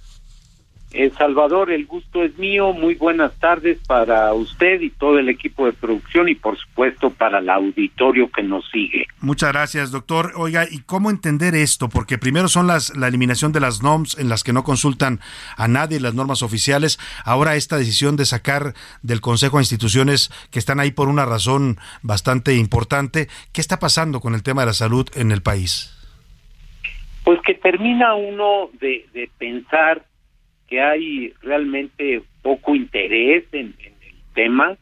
El 0.93 1.13
Salvador, 1.13 1.71
el 1.71 1.87
gusto 1.87 2.23
es 2.23 2.37
mío. 2.37 2.75
Muy 2.75 2.95
buenas 2.97 3.33
tardes 3.39 3.79
para 3.87 4.33
usted 4.35 4.81
y 4.83 4.91
todo 4.91 5.19
el 5.19 5.31
equipo 5.31 5.65
de 5.65 5.73
producción 5.73 6.29
y 6.29 6.35
por 6.35 6.59
supuesto 6.59 7.11
para 7.11 7.39
el 7.39 7.49
auditorio 7.49 8.31
que 8.31 8.43
nos 8.43 8.69
sigue. 8.71 9.07
Muchas 9.21 9.53
gracias, 9.53 9.91
doctor. 9.91 10.33
Oiga, 10.37 10.67
¿y 10.71 10.81
cómo 10.81 11.11
entender 11.11 11.55
esto? 11.55 11.89
Porque 11.89 12.19
primero 12.19 12.49
son 12.49 12.67
las 12.67 12.95
la 12.95 13.09
eliminación 13.09 13.53
de 13.53 13.61
las 13.61 13.83
NOMS 13.83 14.19
en 14.19 14.29
las 14.29 14.45
que 14.45 14.53
no 14.53 14.65
consultan 14.65 15.21
a 15.57 15.67
nadie 15.67 15.99
las 15.99 16.15
normas 16.15 16.43
oficiales. 16.43 16.99
Ahora 17.25 17.57
esta 17.57 17.79
decisión 17.79 18.17
de 18.17 18.27
sacar 18.27 18.75
del 19.03 19.23
Consejo 19.23 19.57
a 19.57 19.63
instituciones 19.63 20.31
que 20.51 20.59
están 20.59 20.79
ahí 20.79 20.91
por 20.91 21.09
una 21.09 21.25
razón 21.25 21.79
bastante 22.03 22.55
importante. 22.57 23.29
¿Qué 23.53 23.63
está 23.63 23.79
pasando 23.79 24.21
con 24.21 24.35
el 24.35 24.43
tema 24.43 24.63
de 24.63 24.67
la 24.67 24.73
salud 24.75 25.09
en 25.15 25.33
el 25.33 25.43
país? 25.43 25.99
Pues 27.25 27.41
que 27.47 27.55
termina 27.55 28.15
uno 28.15 28.69
de, 28.81 29.07
de 29.15 29.31
pensar 29.39 30.05
que 30.73 30.81
hay 30.81 31.35
realmente 31.43 32.23
poco 32.41 32.75
interés 32.75 33.45
en, 33.53 33.75
el 33.79 34.15
tema, 34.33 34.79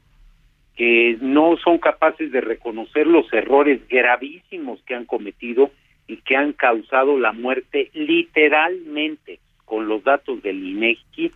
que 0.77 1.19
no 1.21 1.57
son 1.57 1.79
capaces 1.79 2.31
de 2.31 2.41
reconocer 2.41 3.09
los 3.09 3.27
errores 3.33 3.81
gravísimos 3.89 4.81
que 4.85 4.95
han 4.95 5.05
cometido 5.05 5.73
y 6.07 6.19
que 6.19 6.37
han 6.37 6.53
causado 6.53 7.19
la 7.19 7.33
muerte 7.33 7.91
literalmente 7.93 9.41
con 9.65 9.89
los 9.89 10.05
datos 10.05 10.41
del 10.45 10.65
INEGI 10.65 11.33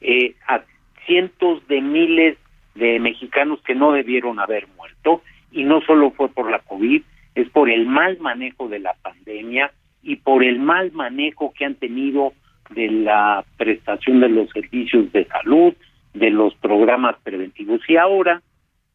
eh, 0.00 0.34
a 0.46 0.62
cientos 1.04 1.68
de 1.68 1.82
miles 1.82 2.38
de 2.76 3.00
mexicanos 3.00 3.60
que 3.60 3.74
no 3.74 3.92
debieron 3.92 4.40
haber 4.40 4.68
muerto. 4.68 5.20
Y 5.52 5.64
no 5.64 5.82
solo 5.82 6.12
fue 6.12 6.30
por 6.30 6.50
la 6.50 6.60
COVID, 6.60 7.02
es 7.34 7.50
por 7.50 7.68
el 7.68 7.84
mal 7.84 8.18
manejo 8.20 8.70
de 8.70 8.78
la 8.78 8.94
pandemia 9.02 9.70
y 10.02 10.16
por 10.16 10.42
el 10.42 10.60
mal 10.60 10.92
manejo 10.92 11.52
que 11.52 11.66
han 11.66 11.74
tenido 11.74 12.32
de 12.70 12.88
la 12.90 13.44
prestación 13.56 14.20
de 14.20 14.28
los 14.28 14.50
servicios 14.50 15.10
de 15.12 15.24
salud, 15.26 15.74
de 16.14 16.30
los 16.30 16.54
programas 16.56 17.16
preventivos. 17.22 17.80
Y 17.88 17.96
ahora, 17.96 18.42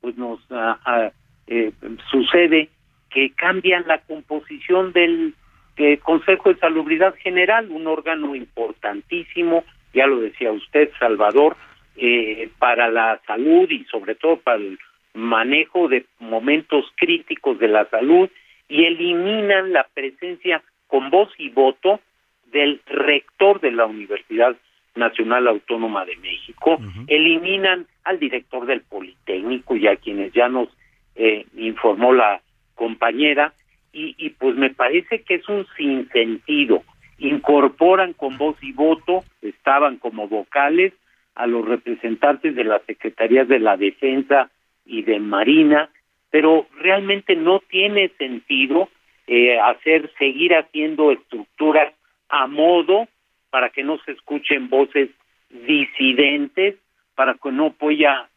pues 0.01 0.17
nos 0.17 0.39
ah, 0.51 0.79
ah, 0.85 1.11
eh, 1.47 1.71
sucede 2.09 2.69
que 3.09 3.31
cambian 3.31 3.85
la 3.87 3.99
composición 3.99 4.91
del 4.93 5.35
Consejo 6.03 6.49
de 6.49 6.59
Salubridad 6.59 7.15
General, 7.15 7.69
un 7.71 7.87
órgano 7.87 8.35
importantísimo, 8.35 9.63
ya 9.93 10.05
lo 10.05 10.19
decía 10.19 10.51
usted, 10.51 10.91
Salvador, 10.99 11.55
eh, 11.95 12.49
para 12.59 12.89
la 12.89 13.19
salud 13.27 13.69
y 13.69 13.85
sobre 13.85 14.15
todo 14.15 14.37
para 14.37 14.57
el 14.57 14.79
manejo 15.13 15.87
de 15.87 16.05
momentos 16.19 16.85
críticos 16.95 17.59
de 17.59 17.67
la 17.67 17.87
salud 17.89 18.29
y 18.67 18.85
eliminan 18.85 19.73
la 19.73 19.87
presencia 19.93 20.63
con 20.87 21.11
voz 21.11 21.29
y 21.37 21.49
voto 21.49 21.99
del 22.53 22.81
rector 22.85 23.59
de 23.59 23.71
la 23.71 23.85
Universidad 23.85 24.55
Nacional 24.95 25.47
Autónoma 25.47 26.05
de 26.05 26.15
México, 26.17 26.77
eliminan 27.07 27.87
al 28.03 28.19
director 28.19 28.65
del 28.65 28.81
Politécnico 28.81 29.75
y 29.75 29.87
a 29.87 29.95
quienes 29.95 30.31
ya 30.33 30.47
nos 30.47 30.69
eh, 31.15 31.45
informó 31.57 32.13
la 32.13 32.41
compañera, 32.75 33.53
y, 33.91 34.15
y 34.17 34.29
pues 34.31 34.55
me 34.55 34.69
parece 34.69 35.23
que 35.23 35.35
es 35.35 35.49
un 35.49 35.65
sinsentido. 35.77 36.83
Incorporan 37.17 38.13
con 38.13 38.37
voz 38.37 38.55
y 38.61 38.71
voto, 38.71 39.23
estaban 39.41 39.97
como 39.97 40.27
vocales, 40.27 40.93
a 41.35 41.47
los 41.47 41.65
representantes 41.65 42.55
de 42.55 42.63
las 42.63 42.83
secretarías 42.83 43.47
de 43.47 43.59
la 43.59 43.77
Defensa 43.77 44.49
y 44.85 45.01
de 45.01 45.19
Marina, 45.19 45.89
pero 46.29 46.67
realmente 46.77 47.35
no 47.35 47.59
tiene 47.59 48.09
sentido 48.17 48.89
eh, 49.27 49.59
hacer 49.59 50.11
seguir 50.19 50.53
haciendo 50.53 51.11
estructuras 51.11 51.93
a 52.33 52.47
modo 52.47 53.07
para 53.51 53.69
que 53.69 53.83
no 53.83 53.99
se 53.99 54.13
escuchen 54.13 54.67
voces 54.67 55.11
disidentes, 55.51 56.75
para 57.13 57.35
que 57.35 57.51
no 57.51 57.73
pueda, 57.73 58.27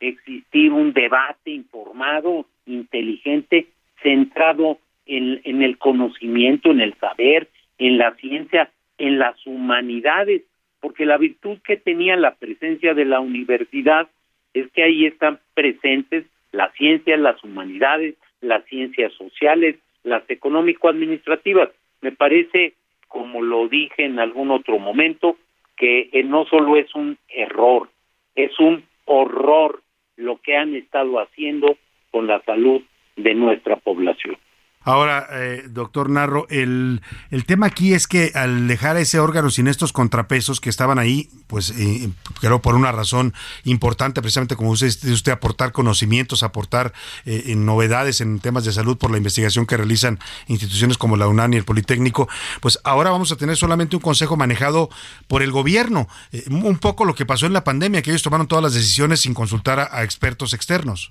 existir 0.00 0.70
un 0.70 0.92
debate 0.92 1.50
informado, 1.50 2.44
inteligente, 2.66 3.68
centrado 4.02 4.78
en, 5.06 5.40
en 5.44 5.62
el 5.62 5.78
conocimiento, 5.78 6.70
en 6.70 6.82
el 6.82 6.92
saber, 6.98 7.48
en 7.78 7.96
la 7.96 8.14
ciencia, 8.16 8.70
en 8.98 9.18
las 9.18 9.34
humanidades, 9.46 10.42
porque 10.80 11.06
la 11.06 11.16
virtud 11.16 11.58
que 11.64 11.78
tenía 11.78 12.16
la 12.16 12.34
presencia 12.34 12.92
de 12.92 13.06
la 13.06 13.20
universidad 13.20 14.08
es 14.52 14.70
que 14.72 14.82
ahí 14.82 15.06
están 15.06 15.40
presentes 15.54 16.26
las 16.52 16.74
ciencias, 16.74 17.18
las 17.18 17.42
humanidades, 17.42 18.16
las 18.42 18.62
ciencias 18.66 19.14
sociales, 19.14 19.76
las 20.02 20.28
económico-administrativas. 20.28 21.70
Me 22.02 22.12
parece, 22.12 22.74
como 23.14 23.42
lo 23.42 23.68
dije 23.68 24.04
en 24.04 24.18
algún 24.18 24.50
otro 24.50 24.80
momento, 24.80 25.36
que 25.76 26.10
eh, 26.12 26.24
no 26.24 26.46
solo 26.46 26.76
es 26.76 26.92
un 26.96 27.16
error, 27.28 27.88
es 28.34 28.58
un 28.58 28.84
horror 29.04 29.82
lo 30.16 30.38
que 30.38 30.56
han 30.56 30.74
estado 30.74 31.20
haciendo 31.20 31.76
con 32.10 32.26
la 32.26 32.42
salud 32.42 32.82
de 33.14 33.34
nuestra 33.34 33.76
población. 33.76 34.36
Ahora, 34.84 35.26
eh, 35.30 35.64
doctor 35.68 36.10
Narro, 36.10 36.46
el, 36.50 37.02
el, 37.30 37.44
tema 37.46 37.66
aquí 37.66 37.94
es 37.94 38.06
que 38.06 38.32
al 38.34 38.68
dejar 38.68 38.96
ese 38.96 39.18
órgano 39.18 39.50
sin 39.50 39.66
estos 39.66 39.92
contrapesos 39.92 40.60
que 40.60 40.70
estaban 40.70 40.98
ahí, 40.98 41.30
pues 41.46 41.70
eh, 41.70 42.10
creo 42.40 42.60
por 42.60 42.74
una 42.74 42.92
razón 42.92 43.34
importante, 43.64 44.20
precisamente 44.20 44.56
como 44.56 44.70
usted, 44.70 44.88
usted 45.10 45.32
aportar 45.32 45.72
conocimientos, 45.72 46.42
aportar 46.42 46.92
eh, 47.24 47.54
novedades 47.56 48.20
en 48.20 48.40
temas 48.40 48.64
de 48.64 48.72
salud 48.72 48.98
por 48.98 49.10
la 49.10 49.16
investigación 49.16 49.66
que 49.66 49.76
realizan 49.76 50.18
instituciones 50.48 50.98
como 50.98 51.16
la 51.16 51.28
UNAM 51.28 51.54
y 51.54 51.56
el 51.56 51.64
Politécnico, 51.64 52.28
pues 52.60 52.78
ahora 52.84 53.10
vamos 53.10 53.32
a 53.32 53.36
tener 53.36 53.56
solamente 53.56 53.96
un 53.96 54.02
consejo 54.02 54.36
manejado 54.36 54.90
por 55.28 55.42
el 55.42 55.50
gobierno. 55.50 56.08
Eh, 56.32 56.44
un 56.50 56.78
poco 56.78 57.04
lo 57.04 57.14
que 57.14 57.26
pasó 57.26 57.46
en 57.46 57.52
la 57.52 57.64
pandemia, 57.64 58.02
que 58.02 58.10
ellos 58.10 58.22
tomaron 58.22 58.46
todas 58.46 58.62
las 58.62 58.74
decisiones 58.74 59.20
sin 59.20 59.34
consultar 59.34 59.88
a 59.90 60.02
expertos 60.02 60.52
externos. 60.52 61.10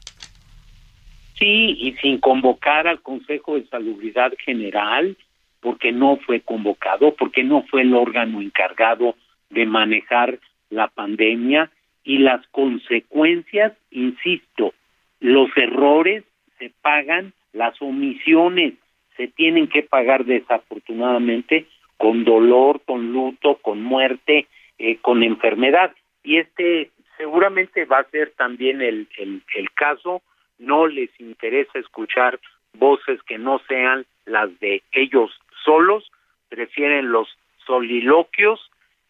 Sí, 1.37 1.75
y 1.79 1.93
sin 2.01 2.19
convocar 2.19 2.87
al 2.87 3.01
Consejo 3.01 3.55
de 3.55 3.65
Salubridad 3.65 4.33
General, 4.45 5.17
porque 5.61 5.91
no 5.91 6.17
fue 6.17 6.41
convocado, 6.41 7.15
porque 7.15 7.43
no 7.43 7.63
fue 7.63 7.81
el 7.81 7.93
órgano 7.95 8.41
encargado 8.41 9.15
de 9.49 9.65
manejar 9.65 10.39
la 10.69 10.87
pandemia 10.87 11.71
y 12.03 12.17
las 12.19 12.45
consecuencias, 12.47 13.73
insisto, 13.91 14.73
los 15.19 15.49
errores 15.55 16.23
se 16.59 16.71
pagan, 16.81 17.33
las 17.53 17.81
omisiones 17.81 18.73
se 19.15 19.27
tienen 19.27 19.67
que 19.67 19.83
pagar 19.83 20.25
desafortunadamente 20.25 21.65
con 21.97 22.25
dolor, 22.25 22.81
con 22.85 23.13
luto, 23.13 23.55
con 23.61 23.81
muerte, 23.81 24.47
eh, 24.77 24.97
con 24.97 25.23
enfermedad. 25.23 25.93
Y 26.23 26.37
este 26.37 26.89
seguramente 27.17 27.85
va 27.85 27.99
a 27.99 28.09
ser 28.09 28.33
también 28.35 28.81
el, 28.81 29.07
el, 29.17 29.41
el 29.55 29.71
caso 29.71 30.21
no 30.63 30.87
les 30.87 31.09
interesa 31.19 31.79
escuchar 31.79 32.39
voces 32.73 33.21
que 33.23 33.37
no 33.37 33.59
sean 33.67 34.05
las 34.25 34.59
de 34.59 34.81
ellos 34.91 35.31
solos, 35.63 36.11
prefieren 36.49 37.11
los 37.11 37.27
soliloquios 37.65 38.59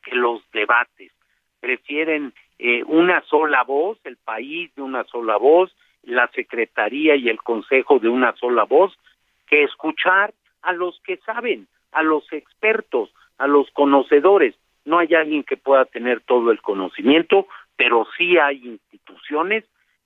que 0.03 0.15
los 0.15 0.41
debates, 0.51 1.11
prefieren 1.59 2.33
eh, 2.59 2.83
una 2.85 3.21
sola 3.21 3.63
voz, 3.63 3.97
el 4.03 4.17
país 4.17 4.73
de 4.75 4.81
una 4.81 5.03
sola 5.05 5.37
voz, 5.37 5.75
la 6.03 6.27
Secretaría 6.29 7.15
y 7.15 7.29
el 7.29 7.41
Consejo 7.41 7.99
de 7.99 8.09
una 8.09 8.35
sola 8.35 8.63
voz, 8.63 8.97
que 9.47 9.63
escuchar 9.63 10.33
a 10.61 10.73
los 10.73 10.99
que 11.01 11.17
saben, 11.17 11.67
a 11.91 12.03
los 12.03 12.31
expertos, 12.33 13.13
a 13.37 13.47
los 13.47 13.69
conocedores. 13.71 14.55
No 14.85 14.99
hay 14.99 15.13
alguien 15.13 15.43
que 15.43 15.57
pueda 15.57 15.85
tener 15.85 16.21
todo 16.21 16.51
el 16.51 16.61
conocimiento, 16.61 17.47
pero 17.77 18.05
sí 18.17 18.37
hay 18.37 18.57
instituciones 18.65 19.63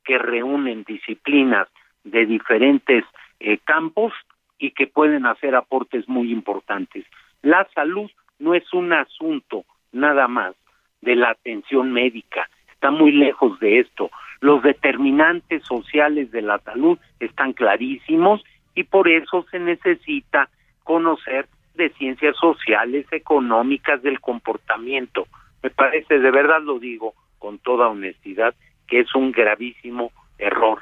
que 0.08 0.18
reúnen 0.18 0.86
disciplinas 0.86 1.68
de 2.06 2.26
diferentes 2.26 3.04
eh, 3.42 3.58
campos 3.66 4.14
y 4.58 4.72
que 4.72 4.88
pueden 4.88 5.26
hacer 5.26 5.54
aportes 5.54 6.08
muy 6.08 6.32
importantes. 6.32 7.06
La 7.42 7.68
salud 7.76 8.10
no 8.40 8.56
es 8.56 8.74
un 8.74 8.94
asunto 8.94 9.66
nada 9.92 10.30
más 10.30 10.56
de 11.02 11.16
la 11.16 11.32
atención 11.32 11.92
médica, 11.92 12.50
está 12.72 12.90
muy 12.90 13.12
lejos 13.12 13.60
de 13.60 13.80
esto. 13.80 14.10
Los 14.40 14.64
determinantes 14.64 15.64
sociales 15.64 16.32
de 16.32 16.42
la 16.42 16.60
salud 16.60 16.98
están 17.20 17.52
clarísimos 17.54 18.44
y 18.76 18.84
por 18.84 19.10
eso 19.10 19.46
se 19.52 19.60
necesita 19.60 20.50
conocer 20.84 21.48
de 21.76 21.90
ciencias 21.90 22.36
sociales, 22.38 23.06
económicas, 23.12 24.02
del 24.02 24.22
comportamiento. 24.22 25.28
Me 25.62 25.70
parece, 25.70 26.20
de 26.20 26.32
verdad 26.32 26.62
lo 26.62 26.80
digo 26.80 27.14
con 27.40 27.60
toda 27.60 27.90
honestidad, 27.90 28.56
que 28.88 29.02
es 29.02 29.16
un 29.16 29.32
gravísimo 29.32 30.12
error 30.38 30.82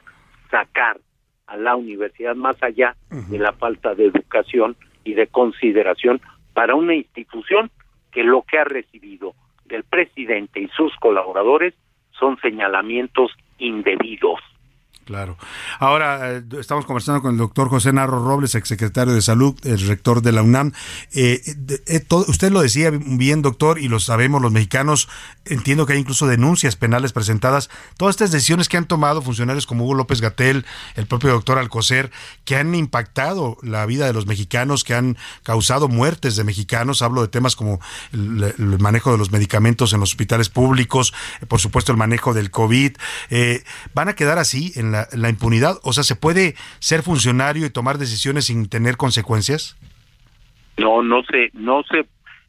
sacar 0.49 0.99
a 1.47 1.57
la 1.57 1.75
universidad 1.75 2.35
más 2.35 2.61
allá 2.63 2.95
de 3.09 3.37
la 3.37 3.53
falta 3.53 3.93
de 3.95 4.05
educación 4.05 4.75
y 5.03 5.13
de 5.13 5.27
consideración 5.27 6.21
para 6.53 6.75
una 6.75 6.95
institución 6.95 7.69
que 8.11 8.23
lo 8.23 8.43
que 8.43 8.57
ha 8.57 8.63
recibido 8.63 9.35
del 9.65 9.83
presidente 9.83 10.61
y 10.61 10.67
sus 10.69 10.95
colaboradores 10.97 11.73
son 12.11 12.39
señalamientos 12.39 13.31
indebidos. 13.57 14.39
Claro. 15.05 15.37
Ahora 15.79 16.31
eh, 16.31 16.43
estamos 16.59 16.87
conversando 16.87 17.21
con 17.21 17.33
el 17.33 17.37
doctor 17.37 17.69
José 17.69 17.93
Narro 17.93 18.25
Robles, 18.25 18.55
exsecretario 18.55 19.13
de 19.13 19.21
Salud, 19.21 19.55
el 19.63 19.79
rector 19.87 20.23
de 20.23 20.31
la 20.31 20.41
UNAM. 20.41 20.71
Eh, 21.13 21.41
eh, 21.85 22.05
usted 22.27 22.51
lo 22.51 22.61
decía 22.61 22.89
bien, 22.89 23.43
doctor, 23.43 23.77
y 23.77 23.87
lo 23.87 23.99
sabemos 23.99 24.41
los 24.41 24.51
mexicanos. 24.51 25.07
Entiendo 25.45 25.85
que 25.85 25.93
hay 25.93 25.99
incluso 25.99 26.25
denuncias 26.25 26.75
penales 26.75 27.13
presentadas. 27.13 27.69
Todas 27.97 28.15
estas 28.15 28.31
decisiones 28.31 28.67
que 28.67 28.77
han 28.77 28.87
tomado 28.87 29.21
funcionarios 29.21 29.67
como 29.67 29.83
Hugo 29.83 29.93
López 29.93 30.21
Gatel, 30.21 30.65
el 30.95 31.05
propio 31.05 31.29
doctor 31.29 31.59
Alcocer, 31.59 32.09
que 32.43 32.55
han 32.55 32.73
impactado 32.73 33.57
la 33.61 33.85
vida 33.85 34.07
de 34.07 34.13
los 34.13 34.25
mexicanos, 34.25 34.83
que 34.83 34.95
han 34.95 35.17
causado 35.43 35.87
muertes 35.87 36.35
de 36.35 36.43
mexicanos. 36.43 37.03
Hablo 37.03 37.21
de 37.21 37.27
temas 37.27 37.55
como 37.55 37.79
el, 38.11 38.55
manejo 38.79 39.11
de 39.11 39.19
los 39.19 39.31
medicamentos 39.31 39.93
en 39.93 39.99
los 39.99 40.09
hospitales 40.09 40.49
públicos, 40.49 41.13
por 41.47 41.59
supuesto 41.59 41.91
el 41.91 41.99
manejo 41.99 42.33
del 42.33 42.49
COVID. 42.49 42.97
¿Van 43.93 44.09
a 44.09 44.15
quedar 44.15 44.39
así 44.39 44.73
en 44.75 44.91
la, 44.91 44.94
impunidad? 45.29 45.77
O 45.83 45.93
sea, 45.93 46.03
¿se 46.03 46.15
puede 46.15 46.55
ser 46.79 47.01
funcionario 47.01 47.65
y 47.65 47.69
tomar 47.69 47.97
decisiones 47.97 48.45
sin 48.45 48.69
tener 48.69 48.97
consecuencias? 48.97 49.77
No, 50.77 51.01
no 51.01 51.23
se, 51.23 51.51
no 51.53 51.83
se, 51.83 52.05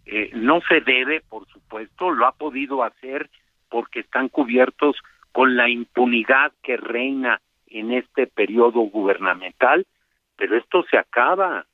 eh, 0.06 0.30
no 0.34 0.60
se 0.68 0.80
debe, 0.80 1.20
por 1.28 1.46
supuesto, 1.48 2.10
lo 2.10 2.26
ha 2.26 2.32
podido 2.32 2.82
hacer 2.82 3.30
porque 3.68 4.00
están 4.00 4.28
cubiertos 4.28 4.96
con 5.32 5.56
la 5.56 5.68
impunidad 5.68 6.52
que 6.62 6.76
reina 6.76 7.40
en 7.66 7.92
este 7.92 8.26
periodo 8.26 8.80
gubernamental, 8.80 9.86
pero 10.36 10.56
esto 10.56 10.84
se 10.90 10.98
acaba. 10.98 11.66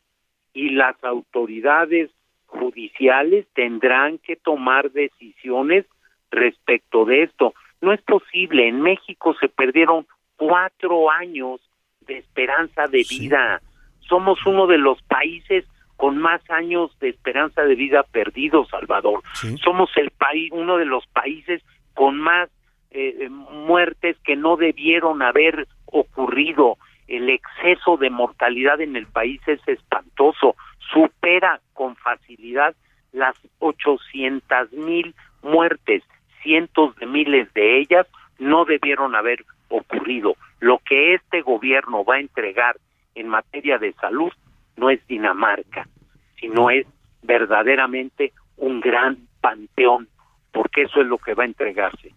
y 0.55 0.69
las 0.69 1.03
autoridades 1.03 2.11
judiciales 2.47 3.47
tendrán 3.55 4.19
que 4.19 4.37
tomar 4.37 4.91
decisiones 4.91 5.87
respecto 6.31 7.07
de 7.07 7.23
esto. 7.23 7.55
No 7.81 7.93
es 7.93 8.03
posible, 8.03 8.69
en 8.69 8.83
México 8.83 9.35
se 9.41 9.49
perdieron 9.49 10.07
cuatro 10.37 11.11
años 11.11 11.61
de 12.07 12.19
esperanza 12.19 12.87
de 12.87 13.05
vida. 13.09 13.61
Somos 14.01 14.45
uno 14.47 14.67
de 14.67 14.79
los 14.79 15.01
países 15.03 15.65
con 15.97 16.19
más 16.19 16.41
años 16.51 16.91
de 16.99 17.11
esperanza 17.11 17.63
de 17.63 17.77
vida 17.77 18.03
perdidos, 18.03 18.69
Salvador. 18.69 19.23
Somos 19.63 19.91
el 19.97 20.11
país, 20.11 20.51
uno 20.53 20.77
de 20.77 20.85
los 20.85 21.07
países 21.07 21.63
con 21.95 22.19
más 22.19 22.51
eh, 22.91 23.29
muertes 23.31 24.17
que 24.25 24.37
no 24.37 24.57
debieron 24.57 25.23
haber 25.23 25.69
ocurrido. 25.87 26.77
El 27.07 27.31
exceso 27.31 27.97
de 27.97 28.11
mortalidad 28.11 28.81
en 28.81 28.97
el 28.97 29.07
país 29.07 29.41
es 29.47 29.61
espantoso. 29.69 30.57
Supera 30.93 31.61
con 31.73 31.95
facilidad 31.97 32.75
las 33.13 33.37
800 33.61 34.73
mil 34.73 35.15
muertes. 35.43 36.03
Cientos 36.43 36.97
de 36.97 37.07
miles 37.07 37.53
de 37.55 37.79
ellas 37.79 38.07
no 38.39 38.65
debieron 38.65 39.15
haber 39.15 39.45
ocurrido. 39.73 40.37
Lo 40.61 40.79
que 40.79 41.15
este 41.15 41.43
gobierno 41.43 42.05
va 42.05 42.17
a 42.17 42.21
entregar 42.21 42.77
en 43.15 43.29
materia 43.29 43.79
de 43.79 43.93
salud 43.95 44.33
no 44.77 44.91
es 44.91 45.07
Dinamarca, 45.07 45.89
sino 46.41 46.71
es 46.71 46.87
verdaderamente 47.23 48.33
un 48.57 48.81
gran 48.81 49.19
panteón, 49.41 50.09
porque 50.53 50.83
eso 50.83 51.01
es 51.01 51.07
lo 51.07 51.19
que 51.19 51.35
va 51.35 51.45
a 51.45 51.47
entregarse. 51.47 52.13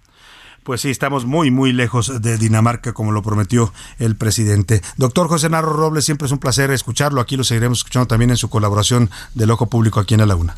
Pues 0.63 0.81
sí, 0.81 0.89
estamos 0.89 1.25
muy, 1.25 1.51
muy 1.51 1.73
lejos 1.73 2.23
de 2.23 2.37
Dinamarca, 2.37 2.93
como 2.93 3.11
lo 3.11 3.21
prometió 3.21 3.71
el 3.99 4.15
presidente. 4.17 4.81
Doctor 4.97 5.27
José 5.27 5.47
Narro 5.47 5.73
Robles, 5.73 6.05
siempre 6.05 6.25
es 6.25 6.31
un 6.31 6.39
placer 6.39 6.71
escucharlo. 6.71 7.21
Aquí 7.21 7.37
lo 7.37 7.43
seguiremos 7.43 7.79
escuchando 7.79 8.07
también 8.07 8.31
en 8.31 8.37
su 8.37 8.49
colaboración 8.49 9.11
del 9.35 9.51
Ojo 9.51 9.69
Público 9.69 9.99
aquí 9.99 10.15
en 10.15 10.21
La 10.21 10.25
Laguna. 10.25 10.55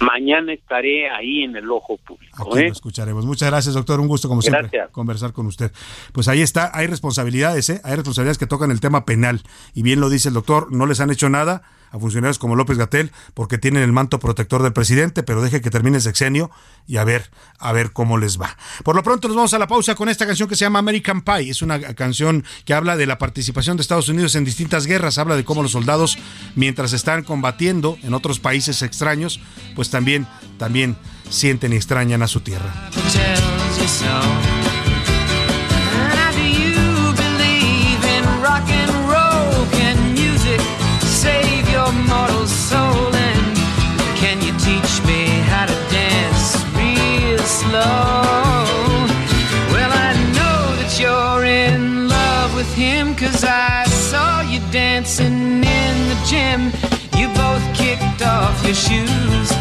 Mañana 0.00 0.52
estaré 0.52 1.10
ahí 1.10 1.42
en 1.44 1.56
el 1.56 1.70
ojo 1.70 1.96
público. 1.96 2.42
Aquí 2.42 2.50
lo 2.50 2.66
¿eh? 2.66 2.66
escucharemos. 2.68 3.24
Muchas 3.24 3.50
gracias, 3.50 3.74
doctor. 3.74 3.98
Un 4.00 4.08
gusto, 4.08 4.28
como 4.28 4.42
siempre, 4.42 4.70
conversar 4.92 5.32
con 5.32 5.46
usted. 5.46 5.72
Pues 6.12 6.28
ahí 6.28 6.42
está. 6.42 6.70
Hay 6.74 6.86
responsabilidades, 6.86 7.70
¿eh? 7.70 7.80
Hay 7.82 7.96
responsabilidades 7.96 8.38
que 8.38 8.46
tocan 8.46 8.70
el 8.70 8.80
tema 8.80 9.04
penal. 9.04 9.40
Y 9.74 9.82
bien 9.82 10.00
lo 10.00 10.10
dice 10.10 10.28
el 10.28 10.34
doctor, 10.34 10.70
no 10.70 10.86
les 10.86 11.00
han 11.00 11.10
hecho 11.10 11.28
nada 11.28 11.62
a 11.90 11.98
funcionarios 11.98 12.38
como 12.38 12.56
López 12.56 12.78
Gatel 12.78 13.12
porque 13.34 13.58
tienen 13.58 13.82
el 13.82 13.92
manto 13.92 14.18
protector 14.18 14.62
del 14.62 14.72
presidente, 14.72 15.22
pero 15.22 15.42
deje 15.42 15.60
que 15.60 15.70
termine 15.70 15.96
el 15.96 16.02
sexenio 16.02 16.50
y 16.86 16.96
a 16.96 17.04
ver, 17.04 17.30
a 17.58 17.72
ver 17.72 17.92
cómo 17.92 18.18
les 18.18 18.40
va. 18.40 18.56
Por 18.84 18.96
lo 18.96 19.02
pronto 19.02 19.28
nos 19.28 19.36
vamos 19.36 19.54
a 19.54 19.58
la 19.58 19.66
pausa 19.66 19.94
con 19.94 20.08
esta 20.08 20.26
canción 20.26 20.48
que 20.48 20.56
se 20.56 20.64
llama 20.64 20.78
American 20.78 21.22
Pie. 21.22 21.50
Es 21.50 21.62
una 21.62 21.78
canción 21.94 22.44
que 22.64 22.74
habla 22.74 22.96
de 22.96 23.06
la 23.06 23.18
participación 23.18 23.76
de 23.76 23.82
Estados 23.82 24.08
Unidos 24.08 24.34
en 24.34 24.44
distintas 24.44 24.86
guerras, 24.86 25.18
habla 25.18 25.36
de 25.36 25.44
cómo 25.44 25.62
los 25.62 25.72
soldados 25.72 26.18
mientras 26.54 26.92
están 26.92 27.24
combatiendo 27.24 27.98
en 28.02 28.14
otros 28.14 28.40
países 28.40 28.82
extraños, 28.82 29.40
pues 29.74 29.90
también 29.90 30.26
también 30.58 30.96
sienten 31.28 31.72
y 31.72 31.76
extrañan 31.76 32.22
a 32.22 32.28
su 32.28 32.40
tierra. 32.40 32.72
Me 41.92 42.02
real 51.42 51.76
i 53.44 53.84
saw 53.88 54.40
you 54.42 54.60
dancing 54.70 55.64
in 55.64 55.96
the 56.10 56.18
gym 56.26 56.72
you 57.18 57.28
both 57.34 57.64
kicked 57.74 58.22
off 58.22 58.64
your 58.64 58.74
shoes 58.74 59.52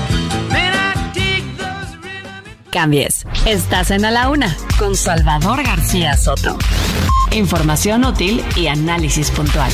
Cambies. 2.72 3.26
Estás 3.46 3.90
en 3.90 4.04
A 4.04 4.12
la 4.12 4.30
Una 4.30 4.54
con 4.78 4.98
Salvador 4.98 5.64
García 5.64 6.18
Soto. 6.18 6.58
Información 7.32 8.04
útil 8.04 8.44
y 8.58 8.68
análisis 8.68 9.32
puntual. 9.32 9.72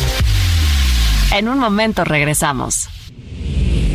En 1.32 1.48
un 1.48 1.60
momento 1.60 2.04
regresamos. 2.04 2.90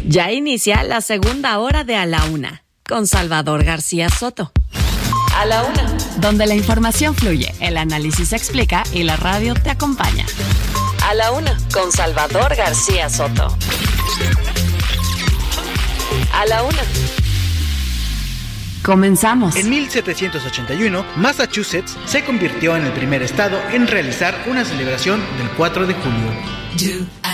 Ya 0.07 0.33
inicia 0.33 0.83
la 0.85 1.03
segunda 1.03 1.59
hora 1.59 1.85
de 1.85 1.95
A 1.97 2.07
la 2.07 2.25
Una 2.25 2.65
con 2.89 3.07
Salvador 3.07 3.63
García 3.63 4.09
Soto. 4.09 4.53
A 5.37 5.45
la 5.45 5.65
Una, 5.65 5.87
donde 6.17 6.47
la 6.47 6.55
información 6.55 7.15
fluye, 7.15 7.53
el 7.61 7.77
análisis 7.77 8.31
se 8.31 8.37
explica 8.37 8.85
y 8.93 9.03
la 9.03 9.17
radio 9.17 9.53
te 9.53 9.69
acompaña. 9.69 10.25
A 11.05 11.13
la 11.13 11.33
Una 11.33 11.55
con 11.75 11.93
Salvador 11.93 12.57
García 12.57 13.11
Soto. 13.11 13.55
A 16.33 16.47
la 16.47 16.63
Una. 16.63 16.83
Comenzamos. 18.83 19.57
En 19.57 19.69
1781, 19.69 21.05
Massachusetts 21.17 21.99
se 22.07 22.25
convirtió 22.25 22.77
en 22.77 22.87
el 22.87 22.93
primer 22.93 23.23
estado 23.23 23.61
en 23.73 23.87
realizar 23.89 24.35
una 24.47 24.65
celebración 24.65 25.21
del 25.37 25.51
4 25.51 25.87
de 25.87 25.95
julio. 25.95 26.57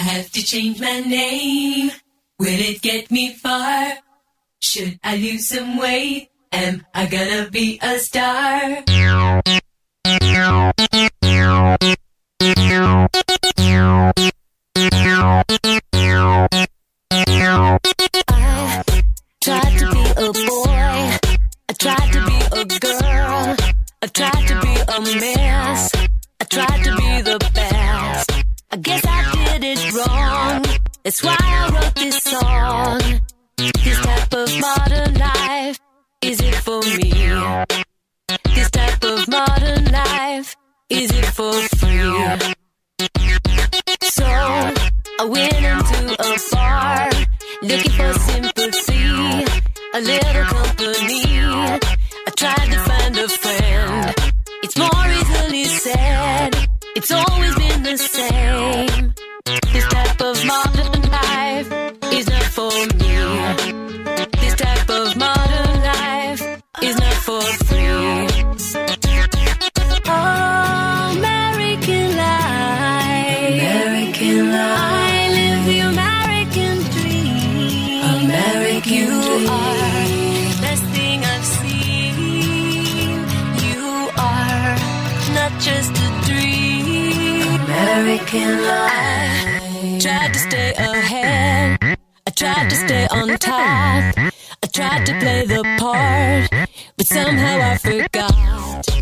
Have 0.02 0.32
to 0.32 0.42
change 0.42 0.80
my 0.80 0.98
name? 1.00 1.92
Will 2.38 2.60
it 2.60 2.82
get 2.82 3.10
me 3.10 3.34
far? 3.34 3.98
Should 4.60 4.98
I 5.04 5.16
lose 5.16 5.48
some 5.48 5.78
weight? 5.78 6.28
Am 6.50 6.84
I 6.92 7.06
gonna 7.06 7.48
be 7.50 7.78
a 7.80 7.98
star? 8.00 8.82
That's 31.04 31.20
why 31.24 31.36
I 31.36 31.68
wrote 31.74 31.94
this 31.96 32.22
song. 32.22 33.00
This 33.56 34.00
type 34.00 34.32
of 34.34 34.60
modern 34.60 35.14
life, 35.14 35.80
is 36.22 36.40
it 36.40 36.54
for 36.54 36.80
me? 36.80 37.10
This 38.54 38.70
type 38.70 39.02
of 39.02 39.26
modern 39.26 39.84
life, 39.86 40.56
is 40.90 41.10
it 41.10 41.24
for 41.26 41.52
free? 41.52 42.54
So 44.02 44.24
I 44.24 45.24
went 45.24 45.54
into 45.54 46.14
a 46.22 46.38
bar, 46.52 47.10
looking 47.62 47.90
for 47.90 48.12
sympathy, 48.20 49.44
a 49.94 50.00
little 50.00 50.44
company. 50.44 51.22
I 52.26 52.30
tried 52.36 52.70
to 52.70 52.78
find 52.78 53.18
a 53.18 53.28
friend. 53.28 54.14
It's 54.62 54.78
more 54.78 55.06
easily 55.18 55.64
said 55.64 56.68
it's 56.94 57.10
always 57.10 57.54
been 57.56 57.82
the 57.82 57.96
same. 57.98 58.91
American 88.12 88.62
life. 88.64 89.62
I 89.84 89.98
tried 89.98 90.32
to 90.34 90.38
stay 90.38 90.74
ahead. 90.74 91.78
I 92.26 92.30
tried 92.30 92.68
to 92.68 92.76
stay 92.76 93.06
on 93.10 93.38
top. 93.38 94.14
I 94.62 94.66
tried 94.70 95.06
to 95.06 95.18
play 95.18 95.46
the 95.46 95.62
part, 95.78 96.68
but 96.98 97.06
somehow 97.06 97.72
I 97.72 97.78
forgot. 97.78 99.01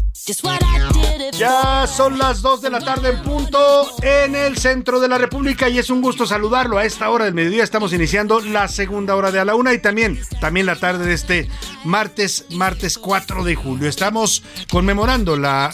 Ya 1.32 1.86
son 1.86 2.18
las 2.18 2.42
2 2.42 2.60
de 2.60 2.70
la 2.70 2.80
tarde 2.80 3.10
en 3.10 3.22
punto 3.22 3.86
en 4.02 4.34
el 4.36 4.58
centro 4.58 5.00
de 5.00 5.08
la 5.08 5.18
República 5.18 5.68
y 5.68 5.78
es 5.78 5.90
un 5.90 6.02
gusto 6.02 6.26
saludarlo. 6.26 6.78
A 6.78 6.84
esta 6.84 7.08
hora 7.10 7.24
del 7.24 7.34
mediodía 7.34 7.64
estamos 7.64 7.92
iniciando 7.92 8.40
la 8.40 8.68
segunda 8.68 9.16
hora 9.16 9.32
de 9.32 9.40
a 9.40 9.44
la 9.44 9.54
una 9.54 9.72
y 9.72 9.78
también, 9.78 10.20
también 10.40 10.66
la 10.66 10.76
tarde 10.76 11.06
de 11.06 11.14
este 11.14 11.48
martes, 11.84 12.44
martes 12.50 12.98
4 12.98 13.42
de 13.44 13.54
julio. 13.54 13.88
Estamos 13.88 14.42
conmemorando 14.70 15.36
la, 15.36 15.72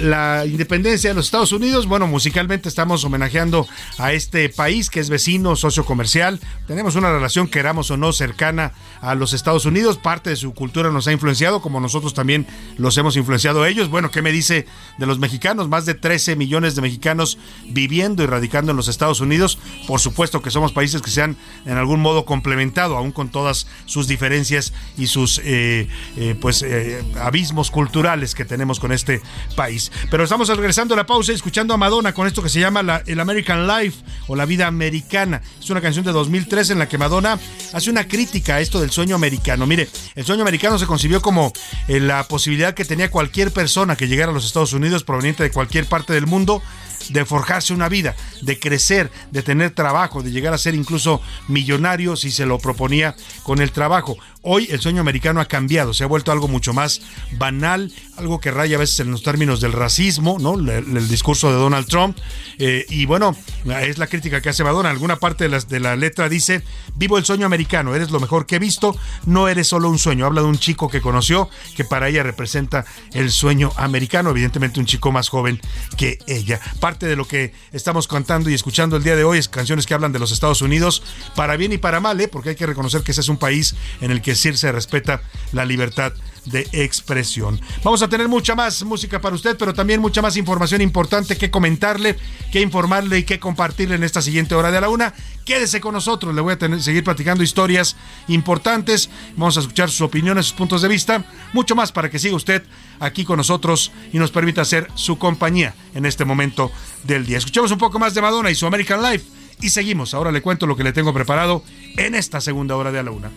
la 0.00 0.44
independencia 0.46 1.10
de 1.10 1.14
los 1.14 1.26
Estados 1.26 1.52
Unidos. 1.52 1.86
Bueno, 1.86 2.06
musicalmente 2.06 2.68
estamos 2.68 3.04
homenajeando 3.04 3.66
a 3.98 4.12
este 4.12 4.48
país 4.48 4.88
que 4.88 5.00
es 5.00 5.10
vecino, 5.10 5.56
socio 5.56 5.84
comercial. 5.84 6.40
Tenemos 6.66 6.94
una 6.94 7.12
relación, 7.12 7.48
queramos 7.48 7.90
o 7.90 7.96
no, 7.96 8.12
cercana 8.12 8.72
a 9.00 9.14
los 9.14 9.32
Estados 9.32 9.66
Unidos. 9.66 9.98
Parte 9.98 10.30
de 10.30 10.36
su 10.36 10.54
cultura 10.54 10.90
nos 10.90 11.08
ha 11.08 11.12
influenciado, 11.12 11.60
como 11.60 11.80
nosotros 11.80 12.14
también 12.14 12.46
los 12.76 12.96
hemos 12.98 13.16
influenciado 13.16 13.62
a 13.62 13.68
ellos. 13.68 13.81
Bueno, 13.88 14.10
¿qué 14.10 14.22
me 14.22 14.32
dice 14.32 14.66
de 14.98 15.06
los 15.06 15.18
mexicanos? 15.18 15.68
Más 15.68 15.86
de 15.86 15.94
13 15.94 16.36
millones 16.36 16.74
de 16.74 16.82
mexicanos 16.82 17.38
viviendo 17.66 18.22
y 18.22 18.26
radicando 18.26 18.70
en 18.70 18.76
los 18.76 18.88
Estados 18.88 19.20
Unidos. 19.20 19.58
Por 19.86 20.00
supuesto 20.00 20.42
que 20.42 20.50
somos 20.50 20.72
países 20.72 21.02
que 21.02 21.10
se 21.10 21.22
han 21.22 21.36
en 21.66 21.76
algún 21.76 22.00
modo 22.00 22.24
complementado, 22.24 22.96
aún 22.96 23.12
con 23.12 23.28
todas 23.30 23.66
sus 23.86 24.08
diferencias 24.08 24.72
y 24.96 25.06
sus 25.06 25.40
eh, 25.44 25.88
eh, 26.16 26.36
pues 26.40 26.62
eh, 26.62 27.02
abismos 27.20 27.70
culturales 27.70 28.34
que 28.34 28.44
tenemos 28.44 28.80
con 28.80 28.92
este 28.92 29.20
país. 29.56 29.90
Pero 30.10 30.24
estamos 30.24 30.48
regresando 30.48 30.94
a 30.94 30.96
la 30.96 31.06
pausa 31.06 31.32
y 31.32 31.34
escuchando 31.34 31.74
a 31.74 31.76
Madonna 31.76 32.12
con 32.12 32.26
esto 32.26 32.42
que 32.42 32.48
se 32.48 32.60
llama 32.60 32.82
la, 32.82 33.02
el 33.06 33.20
American 33.20 33.66
Life 33.66 34.02
o 34.28 34.36
la 34.36 34.44
vida 34.44 34.66
americana. 34.66 35.42
Es 35.60 35.70
una 35.70 35.80
canción 35.80 36.04
de 36.04 36.12
2003 36.12 36.70
en 36.70 36.78
la 36.78 36.88
que 36.88 36.98
Madonna 36.98 37.38
hace 37.72 37.90
una 37.90 38.06
crítica 38.06 38.56
a 38.56 38.60
esto 38.60 38.80
del 38.80 38.90
sueño 38.90 39.16
americano. 39.16 39.66
Mire, 39.66 39.88
el 40.14 40.24
sueño 40.24 40.42
americano 40.42 40.78
se 40.78 40.86
concibió 40.86 41.20
como 41.20 41.52
la 41.88 42.24
posibilidad 42.24 42.74
que 42.74 42.84
tenía 42.84 43.10
cualquier 43.10 43.50
persona 43.50 43.71
que 43.96 44.06
llegara 44.06 44.30
a 44.30 44.34
los 44.34 44.44
Estados 44.44 44.74
Unidos 44.74 45.02
proveniente 45.02 45.42
de 45.42 45.50
cualquier 45.50 45.86
parte 45.86 46.12
del 46.12 46.26
mundo 46.26 46.62
de 47.10 47.24
forjarse 47.24 47.72
una 47.72 47.88
vida, 47.88 48.14
de 48.42 48.58
crecer, 48.58 49.10
de 49.30 49.42
tener 49.42 49.70
trabajo, 49.70 50.22
de 50.22 50.30
llegar 50.30 50.54
a 50.54 50.58
ser 50.58 50.74
incluso 50.74 51.20
millonario 51.48 52.16
si 52.16 52.30
se 52.30 52.46
lo 52.46 52.58
proponía 52.58 53.14
con 53.42 53.60
el 53.60 53.72
trabajo. 53.72 54.16
Hoy 54.44 54.66
el 54.70 54.80
sueño 54.80 55.00
americano 55.00 55.40
ha 55.40 55.44
cambiado, 55.44 55.94
se 55.94 56.02
ha 56.02 56.08
vuelto 56.08 56.32
algo 56.32 56.48
mucho 56.48 56.72
más 56.72 57.00
banal, 57.38 57.92
algo 58.16 58.40
que 58.40 58.50
raya 58.50 58.76
a 58.76 58.80
veces 58.80 58.98
en 58.98 59.12
los 59.12 59.22
términos 59.22 59.60
del 59.60 59.72
racismo, 59.72 60.38
¿no? 60.40 60.54
El, 60.54 61.08
discurso 61.08 61.50
de 61.52 61.56
Donald 61.56 61.86
Trump. 61.86 62.18
Eh, 62.58 62.84
y 62.88 63.06
bueno, 63.06 63.36
es 63.82 63.98
la 63.98 64.08
crítica 64.08 64.40
que 64.40 64.48
hace 64.48 64.64
Madonna. 64.64 64.90
Alguna 64.90 65.16
parte 65.16 65.44
de 65.44 65.50
la, 65.50 65.60
de 65.60 65.78
la 65.78 65.94
letra 65.94 66.28
dice, 66.28 66.62
vivo 66.96 67.18
el 67.18 67.24
sueño 67.24 67.46
americano, 67.46 67.94
eres 67.94 68.10
lo 68.10 68.18
mejor 68.18 68.46
que 68.46 68.56
he 68.56 68.58
visto, 68.58 68.96
no 69.26 69.46
eres 69.46 69.68
solo 69.68 69.88
un 69.88 69.98
sueño. 69.98 70.26
Habla 70.26 70.40
de 70.40 70.48
un 70.48 70.58
chico 70.58 70.88
que 70.88 71.00
conoció, 71.00 71.48
que 71.76 71.84
para 71.84 72.08
ella 72.08 72.24
representa 72.24 72.84
el 73.12 73.30
sueño 73.30 73.72
americano, 73.76 74.30
evidentemente 74.30 74.80
un 74.80 74.86
chico 74.86 75.12
más 75.12 75.28
joven 75.28 75.60
que 75.96 76.18
ella. 76.26 76.60
Parte 76.92 77.06
de 77.06 77.16
lo 77.16 77.26
que 77.26 77.54
estamos 77.72 78.06
cantando 78.06 78.50
y 78.50 78.54
escuchando 78.54 78.98
el 78.98 79.02
día 79.02 79.16
de 79.16 79.24
hoy 79.24 79.38
es 79.38 79.48
canciones 79.48 79.86
que 79.86 79.94
hablan 79.94 80.12
de 80.12 80.18
los 80.18 80.30
Estados 80.30 80.60
Unidos, 80.60 81.02
para 81.34 81.56
bien 81.56 81.72
y 81.72 81.78
para 81.78 82.00
mal, 82.00 82.20
¿eh? 82.20 82.28
porque 82.28 82.50
hay 82.50 82.54
que 82.54 82.66
reconocer 82.66 83.00
que 83.00 83.12
ese 83.12 83.22
es 83.22 83.30
un 83.30 83.38
país 83.38 83.74
en 84.02 84.10
el 84.10 84.20
que 84.20 84.32
decir 84.32 84.58
se 84.58 84.70
respeta 84.72 85.22
la 85.52 85.64
libertad 85.64 86.12
de 86.46 86.68
expresión. 86.72 87.60
Vamos 87.82 88.02
a 88.02 88.08
tener 88.08 88.28
mucha 88.28 88.54
más 88.54 88.82
música 88.84 89.20
para 89.20 89.34
usted, 89.34 89.56
pero 89.56 89.74
también 89.74 90.00
mucha 90.00 90.22
más 90.22 90.36
información 90.36 90.80
importante 90.80 91.36
que 91.36 91.50
comentarle, 91.50 92.16
que 92.50 92.60
informarle 92.60 93.18
y 93.18 93.22
que 93.24 93.38
compartirle 93.38 93.94
en 93.94 94.04
esta 94.04 94.22
siguiente 94.22 94.54
hora 94.54 94.70
de 94.70 94.80
la 94.80 94.88
una. 94.88 95.14
Quédese 95.44 95.80
con 95.80 95.94
nosotros, 95.94 96.34
le 96.34 96.40
voy 96.40 96.54
a 96.54 96.80
seguir 96.80 97.04
platicando 97.04 97.42
historias 97.42 97.96
importantes. 98.28 99.10
Vamos 99.36 99.56
a 99.56 99.60
escuchar 99.60 99.90
sus 99.90 100.00
opiniones, 100.00 100.46
sus 100.46 100.56
puntos 100.56 100.82
de 100.82 100.88
vista, 100.88 101.24
mucho 101.52 101.74
más 101.74 101.92
para 101.92 102.10
que 102.10 102.18
siga 102.18 102.36
usted 102.36 102.62
aquí 103.00 103.24
con 103.24 103.36
nosotros 103.36 103.92
y 104.12 104.18
nos 104.18 104.30
permita 104.30 104.62
hacer 104.62 104.88
su 104.94 105.18
compañía 105.18 105.74
en 105.94 106.06
este 106.06 106.24
momento 106.24 106.70
del 107.04 107.26
día. 107.26 107.38
Escuchemos 107.38 107.70
un 107.70 107.78
poco 107.78 107.98
más 107.98 108.14
de 108.14 108.22
Madonna 108.22 108.50
y 108.50 108.54
su 108.54 108.66
American 108.66 109.02
Life 109.02 109.24
y 109.60 109.70
seguimos. 109.70 110.14
Ahora 110.14 110.32
le 110.32 110.42
cuento 110.42 110.66
lo 110.66 110.76
que 110.76 110.84
le 110.84 110.92
tengo 110.92 111.12
preparado 111.12 111.64
en 111.96 112.14
esta 112.14 112.40
segunda 112.40 112.76
hora 112.76 112.92
de 112.92 113.02
la 113.02 113.10
una. 113.10 113.30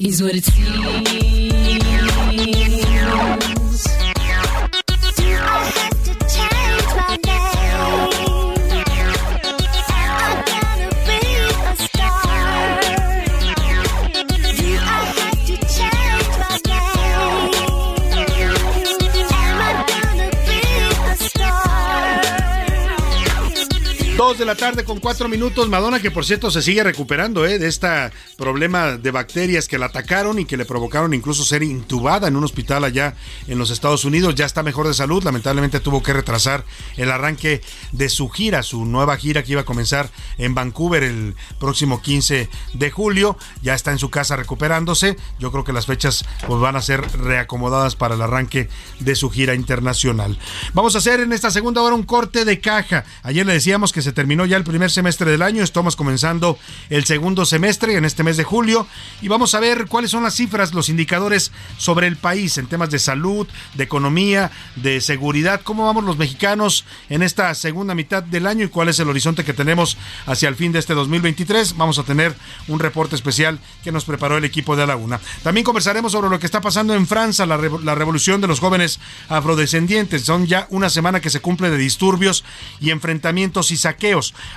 Is 0.00 0.22
what 0.22 0.34
it 0.34 0.44
seems. 0.44 0.78
Dos 24.28 24.36
de 24.36 24.44
la 24.44 24.56
tarde 24.56 24.84
con 24.84 25.00
cuatro 25.00 25.26
minutos. 25.26 25.70
Madonna, 25.70 26.00
que 26.00 26.10
por 26.10 26.22
cierto 26.22 26.50
se 26.50 26.60
sigue 26.60 26.84
recuperando 26.84 27.46
¿eh? 27.46 27.58
de 27.58 27.66
este 27.66 27.88
problema 28.36 28.98
de 28.98 29.10
bacterias 29.10 29.68
que 29.68 29.78
la 29.78 29.86
atacaron 29.86 30.38
y 30.38 30.44
que 30.44 30.58
le 30.58 30.66
provocaron 30.66 31.14
incluso 31.14 31.46
ser 31.46 31.62
intubada 31.62 32.28
en 32.28 32.36
un 32.36 32.44
hospital 32.44 32.84
allá 32.84 33.14
en 33.46 33.56
los 33.56 33.70
Estados 33.70 34.04
Unidos. 34.04 34.34
Ya 34.34 34.44
está 34.44 34.62
mejor 34.62 34.86
de 34.86 34.92
salud. 34.92 35.24
Lamentablemente 35.24 35.80
tuvo 35.80 36.02
que 36.02 36.12
retrasar 36.12 36.62
el 36.98 37.10
arranque 37.10 37.62
de 37.92 38.10
su 38.10 38.28
gira, 38.28 38.62
su 38.62 38.84
nueva 38.84 39.16
gira 39.16 39.42
que 39.42 39.52
iba 39.52 39.62
a 39.62 39.64
comenzar 39.64 40.10
en 40.36 40.54
Vancouver 40.54 41.04
el 41.04 41.34
próximo 41.58 42.02
15 42.02 42.50
de 42.74 42.90
julio. 42.90 43.38
Ya 43.62 43.72
está 43.72 43.92
en 43.92 43.98
su 43.98 44.10
casa 44.10 44.36
recuperándose. 44.36 45.16
Yo 45.38 45.50
creo 45.52 45.64
que 45.64 45.72
las 45.72 45.86
fechas 45.86 46.26
pues, 46.46 46.60
van 46.60 46.76
a 46.76 46.82
ser 46.82 47.00
reacomodadas 47.18 47.96
para 47.96 48.14
el 48.14 48.20
arranque 48.20 48.68
de 49.00 49.14
su 49.14 49.30
gira 49.30 49.54
internacional. 49.54 50.38
Vamos 50.74 50.96
a 50.96 50.98
hacer 50.98 51.20
en 51.20 51.32
esta 51.32 51.50
segunda 51.50 51.80
hora 51.80 51.94
un 51.94 52.02
corte 52.02 52.44
de 52.44 52.60
caja. 52.60 53.06
Ayer 53.22 53.46
le 53.46 53.54
decíamos 53.54 53.90
que 53.90 54.02
se 54.02 54.18
terminó 54.18 54.27
ya 54.28 54.58
el 54.58 54.64
primer 54.64 54.90
semestre 54.90 55.30
del 55.30 55.40
año, 55.40 55.64
estamos 55.64 55.96
comenzando 55.96 56.58
el 56.90 57.06
segundo 57.06 57.46
semestre 57.46 57.96
en 57.96 58.04
este 58.04 58.22
mes 58.22 58.36
de 58.36 58.44
julio 58.44 58.86
y 59.22 59.28
vamos 59.28 59.54
a 59.54 59.60
ver 59.60 59.86
cuáles 59.86 60.10
son 60.10 60.22
las 60.22 60.34
cifras, 60.34 60.74
los 60.74 60.90
indicadores 60.90 61.50
sobre 61.78 62.06
el 62.06 62.16
país 62.16 62.58
en 62.58 62.66
temas 62.66 62.90
de 62.90 62.98
salud, 62.98 63.48
de 63.74 63.84
economía, 63.84 64.50
de 64.76 65.00
seguridad, 65.00 65.62
cómo 65.64 65.86
vamos 65.86 66.04
los 66.04 66.18
mexicanos 66.18 66.84
en 67.08 67.22
esta 67.22 67.54
segunda 67.54 67.94
mitad 67.94 68.22
del 68.22 68.46
año 68.46 68.66
y 68.66 68.68
cuál 68.68 68.90
es 68.90 69.00
el 69.00 69.08
horizonte 69.08 69.44
que 69.44 69.54
tenemos 69.54 69.96
hacia 70.26 70.50
el 70.50 70.56
fin 70.56 70.72
de 70.72 70.78
este 70.78 70.92
2023. 70.92 71.76
Vamos 71.78 71.98
a 71.98 72.04
tener 72.04 72.34
un 72.68 72.80
reporte 72.80 73.16
especial 73.16 73.58
que 73.82 73.92
nos 73.92 74.04
preparó 74.04 74.36
el 74.36 74.44
equipo 74.44 74.76
de 74.76 74.82
la 74.82 74.88
Laguna. 74.88 75.20
También 75.42 75.64
conversaremos 75.64 76.12
sobre 76.12 76.28
lo 76.28 76.38
que 76.38 76.46
está 76.46 76.60
pasando 76.60 76.94
en 76.94 77.06
Francia, 77.06 77.46
la, 77.46 77.56
la 77.56 77.94
revolución 77.94 78.42
de 78.42 78.46
los 78.46 78.60
jóvenes 78.60 79.00
afrodescendientes. 79.30 80.22
Son 80.22 80.46
ya 80.46 80.66
una 80.68 80.90
semana 80.90 81.20
que 81.20 81.30
se 81.30 81.40
cumple 81.40 81.70
de 81.70 81.78
disturbios 81.78 82.44
y 82.78 82.90
enfrentamientos 82.90 83.70
y 83.70 83.78
saqueos 83.78 84.07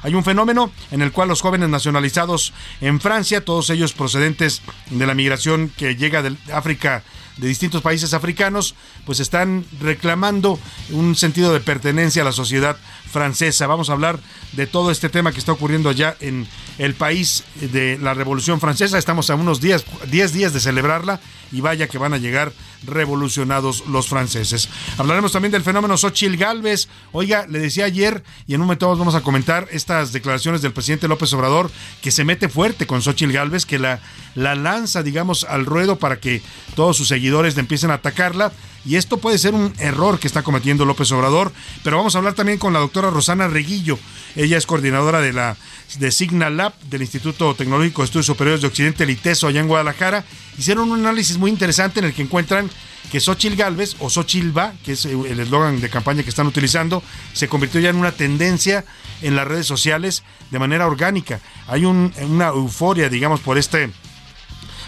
hay 0.02 0.16
un 0.16 0.24
fenómeno 0.24 0.72
en 0.92 1.02
el 1.02 1.12
cual 1.12 1.28
los 1.28 1.42
jóvenes 1.42 1.70
nacionalizados 1.70 2.54
en 2.80 3.00
Francia, 3.00 3.44
todos 3.44 3.70
ellos 3.70 3.94
procedentes 3.94 4.62
de 4.90 5.06
la 5.06 5.14
migración 5.14 5.72
que 5.76 5.96
llega 5.96 6.22
de 6.22 6.36
África, 6.54 7.04
de 7.38 7.48
distintos 7.48 7.82
países 7.82 8.14
africanos, 8.14 8.76
pues 9.06 9.20
están 9.20 9.66
reclamando 9.80 10.60
un 10.92 11.16
sentido 11.16 11.54
de 11.54 11.60
pertenencia 11.60 12.22
a 12.22 12.26
la 12.26 12.32
sociedad 12.32 12.78
francesa. 13.12 13.68
Vamos 13.68 13.90
a 13.90 13.94
hablar 13.94 14.20
de 14.54 14.68
todo 14.68 14.92
este 14.92 15.10
tema 15.10 15.32
que 15.32 15.40
está 15.40 15.52
ocurriendo 15.52 15.90
allá 15.90 16.16
en 16.20 16.48
el 16.78 16.96
país 16.96 17.44
de 17.60 17.98
la 18.00 18.14
Revolución 18.14 18.60
Francesa. 18.60 18.98
Estamos 18.98 19.30
a 19.30 19.36
unos 19.36 19.62
días, 19.62 19.86
10 20.10 20.34
días 20.34 20.54
de 20.54 20.60
celebrarla 20.60 21.20
y 21.52 21.62
vaya 21.62 21.88
que 21.88 21.98
van 21.98 22.14
a 22.14 22.18
llegar 22.18 22.54
revolucionados 22.86 23.86
los 23.88 24.08
franceses. 24.08 24.70
Hablaremos 24.98 25.32
también 25.32 25.52
del 25.52 25.64
fenómeno 25.64 25.98
Xochitl 25.98 26.38
Galvez. 26.38 26.88
Oiga, 27.12 27.46
le 27.48 27.60
decía 27.60 27.86
ayer 27.86 28.24
y 28.48 28.56
en 28.56 28.62
un 28.62 28.68
momento 28.68 28.96
vamos 28.96 29.16
a 29.16 29.22
comentar 29.22 29.68
estas 29.72 30.14
declaraciones 30.14 30.62
del 30.62 30.74
presidente 30.74 31.08
López 31.08 31.32
Obrador 31.34 31.70
que 32.02 32.12
se 32.12 32.24
mete 32.24 32.50
fuerte 32.50 32.88
con 32.88 33.02
Xochitl 33.02 33.34
Galvez, 33.34 33.66
que 33.66 33.78
la, 33.78 34.00
la 34.36 34.56
lanza, 34.56 35.04
digamos, 35.04 35.44
al 35.44 35.66
ruedo 35.66 35.98
para 35.98 36.20
que 36.20 36.42
todos 36.76 36.98
sus 36.98 37.10
seguidores 37.10 37.21
le 37.30 37.60
empiecen 37.60 37.92
a 37.92 37.96
atacarla. 37.96 38.52
Y 38.84 38.96
esto 38.96 39.18
puede 39.18 39.38
ser 39.38 39.54
un 39.54 39.74
error 39.78 40.18
que 40.18 40.26
está 40.26 40.42
cometiendo 40.42 40.86
López 40.86 41.12
Obrador, 41.12 41.52
pero 41.84 41.98
vamos 41.98 42.16
a 42.16 42.18
hablar 42.18 42.34
también 42.34 42.58
con 42.58 42.74
la 42.74 42.80
doctora 42.80 43.12
Rosana 43.12 43.48
Reguillo. 43.48 44.00
Ella 44.36 44.58
es 44.58 44.66
coordinadora 44.66 45.22
de 45.22 45.34
la 45.34 45.56
de 46.00 46.12
Signal 46.12 46.58
Lab 46.58 46.74
del 46.90 47.02
Instituto 47.02 47.54
Tecnológico 47.54 48.02
de 48.02 48.06
Estudios 48.06 48.26
Superiores 48.26 48.62
de 48.62 48.68
Occidente, 48.68 49.04
el 49.04 49.12
ITESO, 49.12 49.48
allá 49.48 49.60
en 49.60 49.68
Guadalajara. 49.68 50.24
Hicieron 50.58 50.90
un 50.90 51.00
análisis 51.02 51.38
muy 51.38 51.52
interesante 51.52 52.00
en 52.00 52.06
el 52.06 52.14
que 52.14 52.24
encuentran 52.24 52.70
que 53.12 53.20
Xochitl 53.20 53.56
Galvez 53.56 53.96
o 54.00 54.10
Xochilva, 54.10 54.74
que 54.84 54.94
es 54.94 55.06
el 55.06 55.40
eslogan 55.40 55.82
de 55.82 55.90
campaña 55.90 56.24
que 56.24 56.30
están 56.30 56.48
utilizando, 56.48 57.04
se 57.34 57.48
convirtió 57.48 57.82
ya 57.82 57.90
en 57.90 57.98
una 57.98 58.14
tendencia 58.14 58.86
en 59.22 59.36
las 59.36 59.48
redes 59.48 59.68
sociales 59.68 60.24
de 60.50 60.60
manera 60.60 60.88
orgánica. 60.88 61.40
Hay 61.68 61.86
una 61.86 62.48
euforia, 62.48 63.10
digamos, 63.10 63.42
por 63.42 63.58
este 63.58 63.92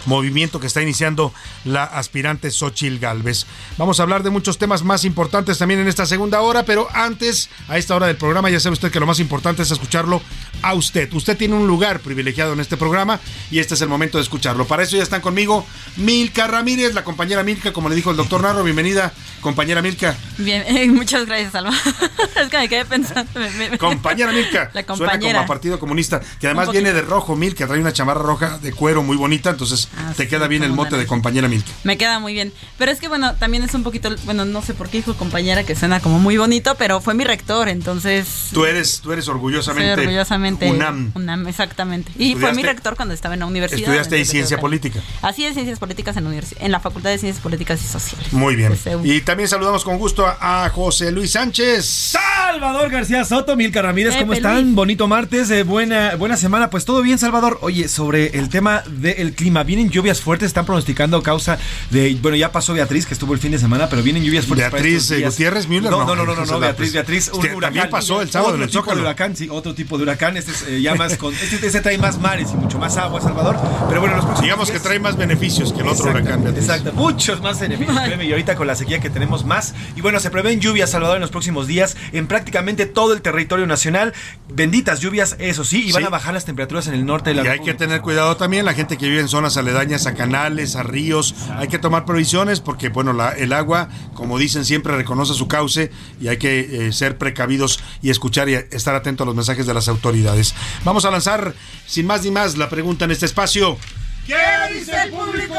movimiento 0.06 0.60
que 0.60 0.66
está 0.66 0.82
iniciando 0.82 1.32
la 1.64 1.84
aspirante 1.84 2.50
Xochil 2.50 2.98
Galvez. 2.98 3.46
Vamos 3.78 4.00
a 4.00 4.02
hablar 4.02 4.22
de 4.22 4.30
muchos 4.30 4.58
temas 4.58 4.82
más 4.82 5.04
importantes 5.04 5.58
también 5.58 5.80
en 5.80 5.88
esta 5.88 6.06
segunda 6.06 6.40
hora, 6.40 6.64
pero 6.64 6.88
antes, 6.92 7.50
a 7.68 7.78
esta 7.78 7.94
hora 7.94 8.06
del 8.06 8.16
programa, 8.16 8.50
ya 8.50 8.60
sabe 8.60 8.74
usted 8.74 8.90
que 8.90 9.00
lo 9.00 9.06
más 9.06 9.20
importante 9.20 9.62
es 9.62 9.70
escucharlo 9.70 10.20
a 10.62 10.74
usted. 10.74 11.12
Usted 11.12 11.36
tiene 11.36 11.54
un 11.54 11.66
lugar 11.66 12.00
privilegiado 12.00 12.52
en 12.52 12.60
este 12.60 12.76
programa 12.76 13.20
y 13.50 13.58
este 13.58 13.74
es 13.74 13.80
el 13.80 13.88
momento 13.88 14.18
de 14.18 14.22
escucharlo. 14.22 14.66
Para 14.66 14.82
eso 14.82 14.96
ya 14.96 15.02
están 15.02 15.20
conmigo 15.20 15.66
Milka 15.96 16.46
Ramírez, 16.46 16.94
la 16.94 17.04
compañera 17.04 17.42
Milka, 17.42 17.72
como 17.72 17.88
le 17.88 17.94
dijo 17.94 18.10
el 18.10 18.16
doctor 18.16 18.42
Narro. 18.42 18.64
Bienvenida, 18.64 19.12
compañera 19.40 19.82
Milka. 19.82 20.16
Bien, 20.38 20.64
eh, 20.66 20.88
muchas 20.88 21.26
gracias, 21.26 21.54
Alma. 21.54 21.78
es 22.42 22.48
que 22.48 22.58
me 22.58 22.68
quedé 22.68 22.84
pensando. 22.84 23.30
Compañera 23.78 24.32
Milka. 24.32 24.70
La 24.74 24.84
compañera. 24.84 25.18
Suena 25.18 25.32
como 25.32 25.44
a 25.44 25.46
Partido 25.46 25.78
Comunista, 25.78 26.20
que 26.40 26.46
además 26.46 26.70
viene 26.70 26.92
de 26.92 27.02
rojo, 27.02 27.36
Milka, 27.36 27.66
trae 27.66 27.80
una 27.80 27.92
chamarra 27.92 28.22
roja 28.22 28.58
de 28.58 28.72
cuero 28.72 29.02
muy 29.02 29.16
bonita, 29.16 29.50
entonces 29.50 29.88
te 30.16 30.28
queda 30.28 30.48
bien 30.48 30.62
el 30.62 30.72
mote 30.72 30.96
de 30.96 31.06
compañera 31.06 31.48
Milka. 31.48 31.70
Me 31.84 31.96
queda 31.96 32.18
muy 32.18 32.32
bien. 32.32 32.52
Pero 32.78 32.90
es 32.90 33.00
que, 33.00 33.08
bueno, 33.08 33.34
también 33.34 33.62
es 33.62 33.74
un 33.74 33.82
poquito, 33.82 34.10
bueno, 34.24 34.44
no 34.44 34.62
sé 34.62 34.74
por 34.74 34.88
qué 34.88 34.98
dijo 34.98 35.14
compañera 35.14 35.64
que 35.64 35.74
suena 35.74 36.00
como 36.00 36.18
muy 36.18 36.36
bonito, 36.36 36.74
pero 36.76 37.00
fue 37.00 37.14
mi 37.14 37.24
rector, 37.24 37.68
entonces... 37.68 38.48
Tú 38.52 38.64
eres, 38.64 39.00
tú 39.00 39.12
eres 39.12 39.28
orgullosamente, 39.28 40.02
orgullosamente 40.02 40.70
UNAM. 40.70 41.12
UNAM, 41.14 41.46
exactamente. 41.48 42.12
Y 42.18 42.34
fue 42.34 42.52
mi 42.52 42.62
rector 42.62 42.96
cuando 42.96 43.14
estaba 43.14 43.34
en 43.34 43.40
la 43.40 43.46
universidad. 43.46 43.80
Estudiaste 43.80 44.16
ahí 44.16 44.24
ciencia 44.24 44.58
política. 44.58 45.00
Así 45.22 45.44
es, 45.44 45.54
ciencias 45.54 45.78
políticas 45.78 46.16
en 46.16 46.24
la, 46.24 46.42
en 46.58 46.72
la 46.72 46.80
Facultad 46.80 47.10
de 47.10 47.18
Ciencias 47.18 47.42
Políticas 47.42 47.82
y 47.82 47.86
Sociales. 47.86 48.32
Muy 48.32 48.56
bien. 48.56 48.72
Y 49.04 49.20
también 49.20 49.48
saludamos 49.48 49.84
con 49.84 49.98
gusto 49.98 50.26
a, 50.26 50.70
José 50.74 51.12
Luis 51.12 51.32
Sánchez. 51.32 51.84
Salvador 51.84 52.90
García 52.90 53.24
Soto, 53.24 53.56
Milka 53.56 53.82
Ramírez, 53.82 54.16
¿cómo 54.16 54.32
están? 54.32 54.74
Bonito 54.74 55.06
martes, 55.06 55.50
eh, 55.50 55.62
buena, 55.62 56.16
buena 56.16 56.36
semana. 56.36 56.70
Pues 56.70 56.84
todo 56.84 57.02
bien, 57.02 57.18
Salvador. 57.18 57.58
Oye, 57.62 57.88
sobre 57.88 58.38
el 58.38 58.48
tema 58.48 58.82
del 58.86 59.34
clima, 59.34 59.62
vienen 59.84 59.90
lluvias 59.90 60.20
fuertes, 60.20 60.46
están 60.46 60.64
pronosticando 60.64 61.22
causa 61.22 61.58
de, 61.90 62.16
bueno, 62.20 62.36
ya 62.36 62.52
pasó 62.52 62.74
Beatriz, 62.74 63.06
que 63.06 63.14
estuvo 63.14 63.34
el 63.34 63.40
fin 63.40 63.52
de 63.52 63.58
semana, 63.58 63.88
pero 63.88 64.02
vienen 64.02 64.24
lluvias 64.24 64.46
fuertes. 64.46 64.70
Beatriz 64.70 65.08
para 65.10 65.28
Gutiérrez 65.28 65.68
Müller. 65.68 65.90
No, 65.90 66.04
no, 66.04 66.16
no, 66.16 66.24
no, 66.24 66.44
no, 66.44 66.60
Beatriz, 66.60 66.92
Beatriz, 66.92 67.30
un 67.32 67.40
huracán. 67.40 67.60
También 67.60 67.90
pasó 67.90 68.22
el 68.22 68.30
sábado 68.30 68.54
otro 68.54 68.62
en 68.62 68.68
el 68.68 68.70
tipo 68.70 68.94
de 68.94 69.00
huracán, 69.00 69.36
sí, 69.36 69.48
otro 69.50 69.74
tipo 69.74 69.96
de 69.96 70.04
huracán. 70.04 70.36
Este 70.36 70.52
es 70.52 70.62
eh, 70.68 70.82
ya 70.82 70.94
más 70.94 71.16
con, 71.16 71.34
este, 71.34 71.66
este, 71.66 71.80
trae 71.80 71.98
más 71.98 72.18
mares 72.18 72.50
y 72.52 72.56
mucho 72.56 72.78
más 72.78 72.96
agua, 72.96 73.20
Salvador. 73.20 73.56
Pero 73.88 74.00
bueno, 74.00 74.16
los 74.16 74.40
digamos 74.40 74.70
que 74.70 74.80
trae 74.80 74.98
más 74.98 75.16
beneficios 75.16 75.72
que 75.72 75.80
el 75.80 75.88
otro 75.88 76.10
huracán. 76.10 76.42
Beatriz. 76.42 76.64
Exacto, 76.64 76.92
muchos 76.92 77.40
más 77.40 77.60
beneficios, 77.60 77.96
y 78.22 78.30
ahorita 78.30 78.56
con 78.56 78.66
la 78.66 78.74
sequía 78.74 79.00
que 79.00 79.10
tenemos 79.10 79.44
más. 79.44 79.74
Y 79.96 80.00
bueno, 80.00 80.20
se 80.20 80.30
prevén 80.30 80.60
lluvias, 80.60 80.90
Salvador, 80.90 81.16
en 81.16 81.22
los 81.22 81.30
próximos 81.30 81.66
días 81.66 81.96
en 82.12 82.26
prácticamente 82.26 82.86
todo 82.86 83.12
el 83.12 83.22
territorio 83.22 83.66
nacional. 83.66 84.14
Benditas 84.48 85.00
lluvias, 85.00 85.36
eso 85.38 85.64
sí, 85.64 85.88
y 85.88 85.92
van 85.92 86.04
a 86.04 86.08
bajar 86.08 86.34
las 86.34 86.44
temperaturas 86.44 86.86
en 86.86 86.94
el 86.94 87.04
norte 87.04 87.30
de 87.30 87.36
la 87.36 87.44
Y 87.44 87.48
hay 87.48 87.60
que 87.60 87.74
tener 87.74 88.00
cuidado 88.00 88.36
también, 88.36 88.64
la 88.64 88.74
gente 88.74 88.96
que 88.96 89.08
vive 89.08 89.20
en 89.20 89.28
zonas 89.28 89.56
aledañas 89.56 89.73
a 89.74 90.14
canales, 90.14 90.76
a 90.76 90.82
ríos, 90.82 91.34
hay 91.56 91.68
que 91.68 91.78
tomar 91.78 92.04
provisiones 92.04 92.60
porque, 92.60 92.88
bueno, 92.88 93.12
la, 93.12 93.30
el 93.30 93.52
agua, 93.52 93.88
como 94.14 94.38
dicen 94.38 94.64
siempre, 94.64 94.96
reconoce 94.96 95.34
su 95.34 95.48
cauce 95.48 95.90
y 96.20 96.28
hay 96.28 96.36
que 96.36 96.86
eh, 96.88 96.92
ser 96.92 97.18
precavidos 97.18 97.80
y 98.02 98.10
escuchar 98.10 98.48
y 98.48 98.54
estar 98.54 98.94
atento 98.94 99.24
a 99.24 99.26
los 99.26 99.34
mensajes 99.34 99.66
de 99.66 99.74
las 99.74 99.88
autoridades. 99.88 100.54
Vamos 100.84 101.04
a 101.04 101.10
lanzar, 101.10 101.54
sin 101.86 102.06
más 102.06 102.22
ni 102.24 102.30
más, 102.30 102.56
la 102.56 102.68
pregunta 102.68 103.04
en 103.04 103.10
este 103.10 103.26
espacio. 103.26 103.78
¿Qué 104.26 104.34
dice 104.72 104.92
el 105.04 105.10
público? 105.10 105.54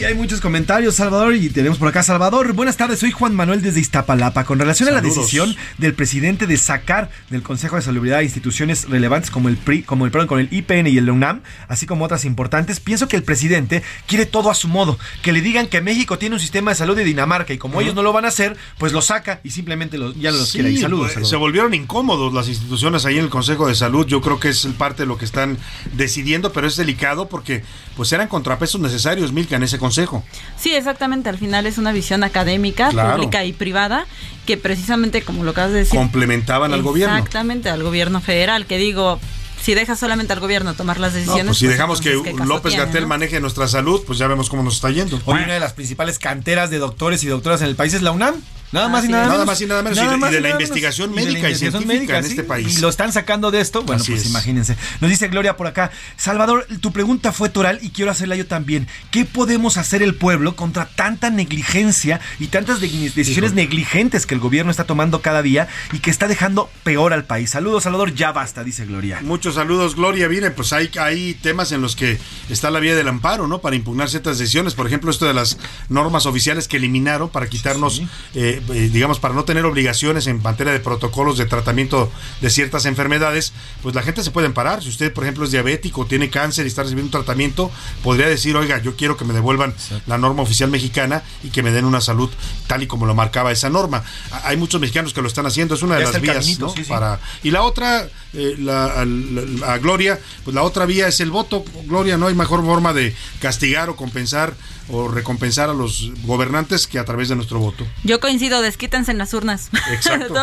Y 0.00 0.04
hay 0.04 0.14
muchos 0.14 0.40
comentarios, 0.40 0.96
Salvador, 0.96 1.36
y 1.36 1.48
tenemos 1.48 1.78
por 1.78 1.86
acá 1.86 2.02
Salvador. 2.02 2.52
Buenas 2.54 2.76
tardes, 2.76 2.98
soy 2.98 3.12
Juan 3.12 3.36
Manuel 3.36 3.62
desde 3.62 3.78
Iztapalapa. 3.78 4.42
Con 4.42 4.58
relación 4.58 4.88
a 4.88 4.92
la 4.92 5.00
decisión 5.00 5.54
del 5.78 5.94
presidente 5.94 6.48
de 6.48 6.56
sacar 6.56 7.10
del 7.28 7.42
Consejo 7.42 7.76
de 7.76 7.82
Salubridad 7.82 8.22
instituciones 8.22 8.88
relevantes 8.88 9.30
como 9.30 9.48
el 9.48 9.56
PRI, 9.56 9.84
como 9.84 10.06
el 10.06 10.10
perdón, 10.10 10.26
con 10.26 10.40
el 10.40 10.48
IPN 10.50 10.88
y 10.88 10.98
el 10.98 11.08
UNAM, 11.08 11.42
así 11.68 11.86
como 11.86 12.04
otras 12.04 12.24
importantes, 12.24 12.80
pienso 12.80 13.06
que 13.06 13.14
el 13.14 13.22
presidente 13.22 13.84
quiere 14.06 14.26
todo 14.26 14.50
a 14.50 14.56
su 14.56 14.66
modo. 14.66 14.98
Que 15.22 15.32
le 15.32 15.40
digan 15.40 15.68
que 15.68 15.80
México 15.80 16.18
tiene 16.18 16.34
un 16.34 16.40
sistema 16.40 16.72
de 16.72 16.74
salud 16.74 16.96
de 16.96 17.04
Dinamarca 17.04 17.52
y 17.52 17.58
como 17.58 17.80
ellos 17.80 17.94
no 17.94 18.02
lo 18.02 18.12
van 18.12 18.24
a 18.24 18.28
hacer, 18.28 18.56
pues 18.78 18.92
lo 18.92 19.02
saca 19.02 19.40
y 19.44 19.52
simplemente 19.52 19.98
ya 20.18 20.32
los 20.32 20.50
quiere. 20.50 20.72
Y 20.72 20.78
saludos, 20.78 21.12
Se 21.22 21.36
volvieron 21.36 21.74
incómodos 21.74 22.34
las 22.34 22.48
instituciones 22.48 23.06
ahí 23.06 23.18
en 23.18 23.24
el 23.24 23.30
Consejo 23.30 23.68
de 23.68 23.76
Salud. 23.76 24.04
Yo 24.08 24.20
creo 24.20 24.40
que 24.40 24.48
es 24.48 24.66
parte 24.76 25.04
de 25.04 25.06
lo 25.06 25.16
que 25.16 25.26
están 25.26 25.58
decidiendo, 25.92 26.52
pero 26.52 26.66
es 26.66 26.76
delicado 26.76 27.28
porque 27.28 27.62
pues 27.96 28.12
eran 28.12 28.28
contrapesos 28.28 28.80
necesarios, 28.80 29.32
Milka, 29.32 29.56
en 29.56 29.62
ese 29.62 29.78
consejo. 29.78 30.24
Sí, 30.56 30.74
exactamente. 30.74 31.28
Al 31.28 31.38
final 31.38 31.66
es 31.66 31.78
una 31.78 31.92
visión 31.92 32.24
académica, 32.24 32.90
pública 32.90 33.44
y 33.44 33.52
privada, 33.52 34.06
que 34.46 34.56
precisamente, 34.56 35.22
como 35.22 35.44
lo 35.44 35.50
acabas 35.50 35.72
de 35.72 35.78
decir, 35.80 35.98
complementaban 35.98 36.72
al 36.72 36.82
gobierno. 36.82 37.16
Exactamente, 37.16 37.68
al 37.68 37.82
gobierno 37.82 38.20
federal, 38.20 38.66
que 38.66 38.78
digo, 38.78 39.20
si 39.60 39.74
dejas 39.74 39.98
solamente 39.98 40.32
al 40.32 40.40
gobierno 40.40 40.74
tomar 40.74 40.98
las 40.98 41.12
decisiones. 41.14 41.46
pues 41.46 41.58
si 41.58 41.66
pues 41.66 41.76
dejamos 41.76 42.00
que 42.00 42.34
López 42.44 42.76
Gatel 42.76 43.06
maneje 43.06 43.40
nuestra 43.40 43.68
salud, 43.68 44.02
pues 44.06 44.18
ya 44.18 44.26
vemos 44.26 44.48
cómo 44.48 44.62
nos 44.62 44.76
está 44.76 44.90
yendo. 44.90 45.20
Hoy 45.24 45.42
una 45.44 45.54
de 45.54 45.60
las 45.60 45.72
principales 45.74 46.18
canteras 46.18 46.70
de 46.70 46.78
doctores 46.78 47.22
y 47.24 47.28
doctoras 47.28 47.60
en 47.62 47.68
el 47.68 47.76
país 47.76 47.94
es 47.94 48.02
la 48.02 48.12
UNAM. 48.12 48.34
Nada 48.72 48.88
más 48.88 49.04
y 49.04 49.08
nada 49.08 49.24
menos. 49.24 49.34
Nada 49.34 49.46
más 49.46 49.60
y 49.60 49.66
nada 49.66 49.82
menos. 49.82 49.98
y, 49.98 50.34
de, 50.34 50.40
la 50.40 50.50
investigación 50.50 51.12
médica 51.12 51.50
y, 51.50 51.54
científica 51.56 52.18
en 52.18 52.24
este 52.24 52.44
país. 52.44 52.78
Y 52.78 52.80
lo 52.80 52.88
están 52.88 53.12
sacando 53.12 53.50
de 53.50 53.60
esto. 53.60 53.82
Bueno, 53.82 54.02
pues 54.06 54.26
imagínense. 54.26 54.76
Nos 55.00 55.10
dice 55.10 55.28
Gloria 55.28 55.56
por 55.56 55.66
acá. 55.66 55.90
Salvador, 56.16 56.66
tu 56.80 56.92
pregunta 56.92 57.32
fue 57.32 57.48
toral 57.48 57.80
y 57.82 57.90
quiero 57.90 58.10
hacerla 58.10 58.36
yo 58.36 58.46
también. 58.46 58.86
¿Qué 59.10 59.24
podemos 59.24 59.76
hacer 59.76 60.02
el 60.02 60.14
pueblo 60.14 60.54
contra 60.54 60.86
tanta 60.86 61.30
negligencia 61.30 62.20
y 62.38 62.46
tantas 62.46 62.80
decisiones 62.80 63.54
negligentes 63.54 64.26
que 64.26 64.34
el 64.34 64.40
gobierno 64.40 64.70
está 64.70 64.84
tomando 64.84 65.20
cada 65.20 65.42
día 65.42 65.68
y 65.92 65.98
que 65.98 66.10
está 66.10 66.28
dejando 66.28 66.70
peor 66.84 67.12
al 67.12 67.24
país? 67.24 67.50
Saludos, 67.50 67.84
Salvador. 67.84 68.14
Ya 68.14 68.30
basta, 68.30 68.62
dice 68.62 68.86
Gloria. 68.86 69.20
Muchos 69.22 69.56
saludos, 69.56 69.96
Gloria. 69.96 70.28
Viene, 70.28 70.50
pues 70.52 70.72
hay, 70.72 70.90
hay 71.00 71.34
temas 71.34 71.72
en 71.72 71.82
los 71.82 71.96
que 71.96 72.18
está 72.48 72.70
la 72.70 72.78
vía 72.78 72.94
del 72.94 73.08
amparo, 73.08 73.48
¿no? 73.48 73.60
Para 73.60 73.74
impugnar 73.74 74.08
ciertas 74.08 74.38
decisiones. 74.38 74.74
Por 74.74 74.86
ejemplo, 74.86 75.10
esto 75.10 75.26
de 75.26 75.34
las 75.34 75.58
normas 75.88 76.26
oficiales 76.26 76.68
que 76.68 76.76
eliminaron 76.76 77.30
para 77.30 77.48
quitarnos. 77.48 78.02
Eh, 78.34 78.59
eh, 78.72 78.90
digamos, 78.92 79.18
para 79.18 79.34
no 79.34 79.44
tener 79.44 79.64
obligaciones 79.64 80.26
en 80.26 80.42
materia 80.42 80.72
de 80.72 80.80
protocolos 80.80 81.38
de 81.38 81.46
tratamiento 81.46 82.10
de 82.40 82.50
ciertas 82.50 82.86
enfermedades, 82.86 83.52
pues 83.82 83.94
la 83.94 84.02
gente 84.02 84.22
se 84.22 84.30
puede 84.30 84.50
parar. 84.50 84.82
Si 84.82 84.88
usted, 84.88 85.12
por 85.12 85.24
ejemplo, 85.24 85.44
es 85.44 85.50
diabético, 85.50 86.06
tiene 86.06 86.30
cáncer 86.30 86.66
y 86.66 86.68
está 86.68 86.82
recibiendo 86.82 87.06
un 87.18 87.24
tratamiento, 87.24 87.70
podría 88.02 88.28
decir, 88.28 88.56
oiga, 88.56 88.80
yo 88.82 88.96
quiero 88.96 89.16
que 89.16 89.24
me 89.24 89.34
devuelvan 89.34 89.74
la 90.06 90.18
norma 90.18 90.42
oficial 90.42 90.70
mexicana 90.70 91.22
y 91.42 91.50
que 91.50 91.62
me 91.62 91.70
den 91.70 91.84
una 91.84 92.00
salud 92.00 92.30
tal 92.66 92.82
y 92.82 92.86
como 92.86 93.06
lo 93.06 93.14
marcaba 93.14 93.52
esa 93.52 93.70
norma. 93.70 94.04
Hay 94.44 94.56
muchos 94.56 94.80
mexicanos 94.80 95.12
que 95.12 95.22
lo 95.22 95.28
están 95.28 95.46
haciendo, 95.46 95.74
es 95.74 95.82
una 95.82 95.96
de 95.96 96.04
las 96.04 96.20
vías, 96.20 96.58
Para... 96.88 97.20
Y 97.42 97.50
la 97.50 97.62
otra, 97.62 98.08
eh, 98.32 98.56
la, 98.58 99.00
a 99.66 99.78
Gloria, 99.78 100.18
pues 100.44 100.54
la 100.54 100.62
otra 100.62 100.86
vía 100.86 101.08
es 101.08 101.20
el 101.20 101.30
voto. 101.30 101.64
Gloria, 101.86 102.16
no 102.16 102.26
hay 102.26 102.34
mejor 102.34 102.64
forma 102.64 102.92
de 102.92 103.14
castigar 103.40 103.88
o 103.88 103.96
compensar 103.96 104.54
o 104.92 105.08
recompensar 105.08 105.70
a 105.70 105.74
los 105.74 106.10
gobernantes 106.24 106.86
que 106.86 106.98
a 106.98 107.04
través 107.04 107.28
de 107.28 107.36
nuestro 107.36 107.60
voto. 107.60 107.86
Yo 108.02 108.20
coincido, 108.20 108.49
desquítense 108.60 109.12
en 109.12 109.18
las 109.18 109.32
urnas. 109.34 109.70
Exacto. 109.92 110.34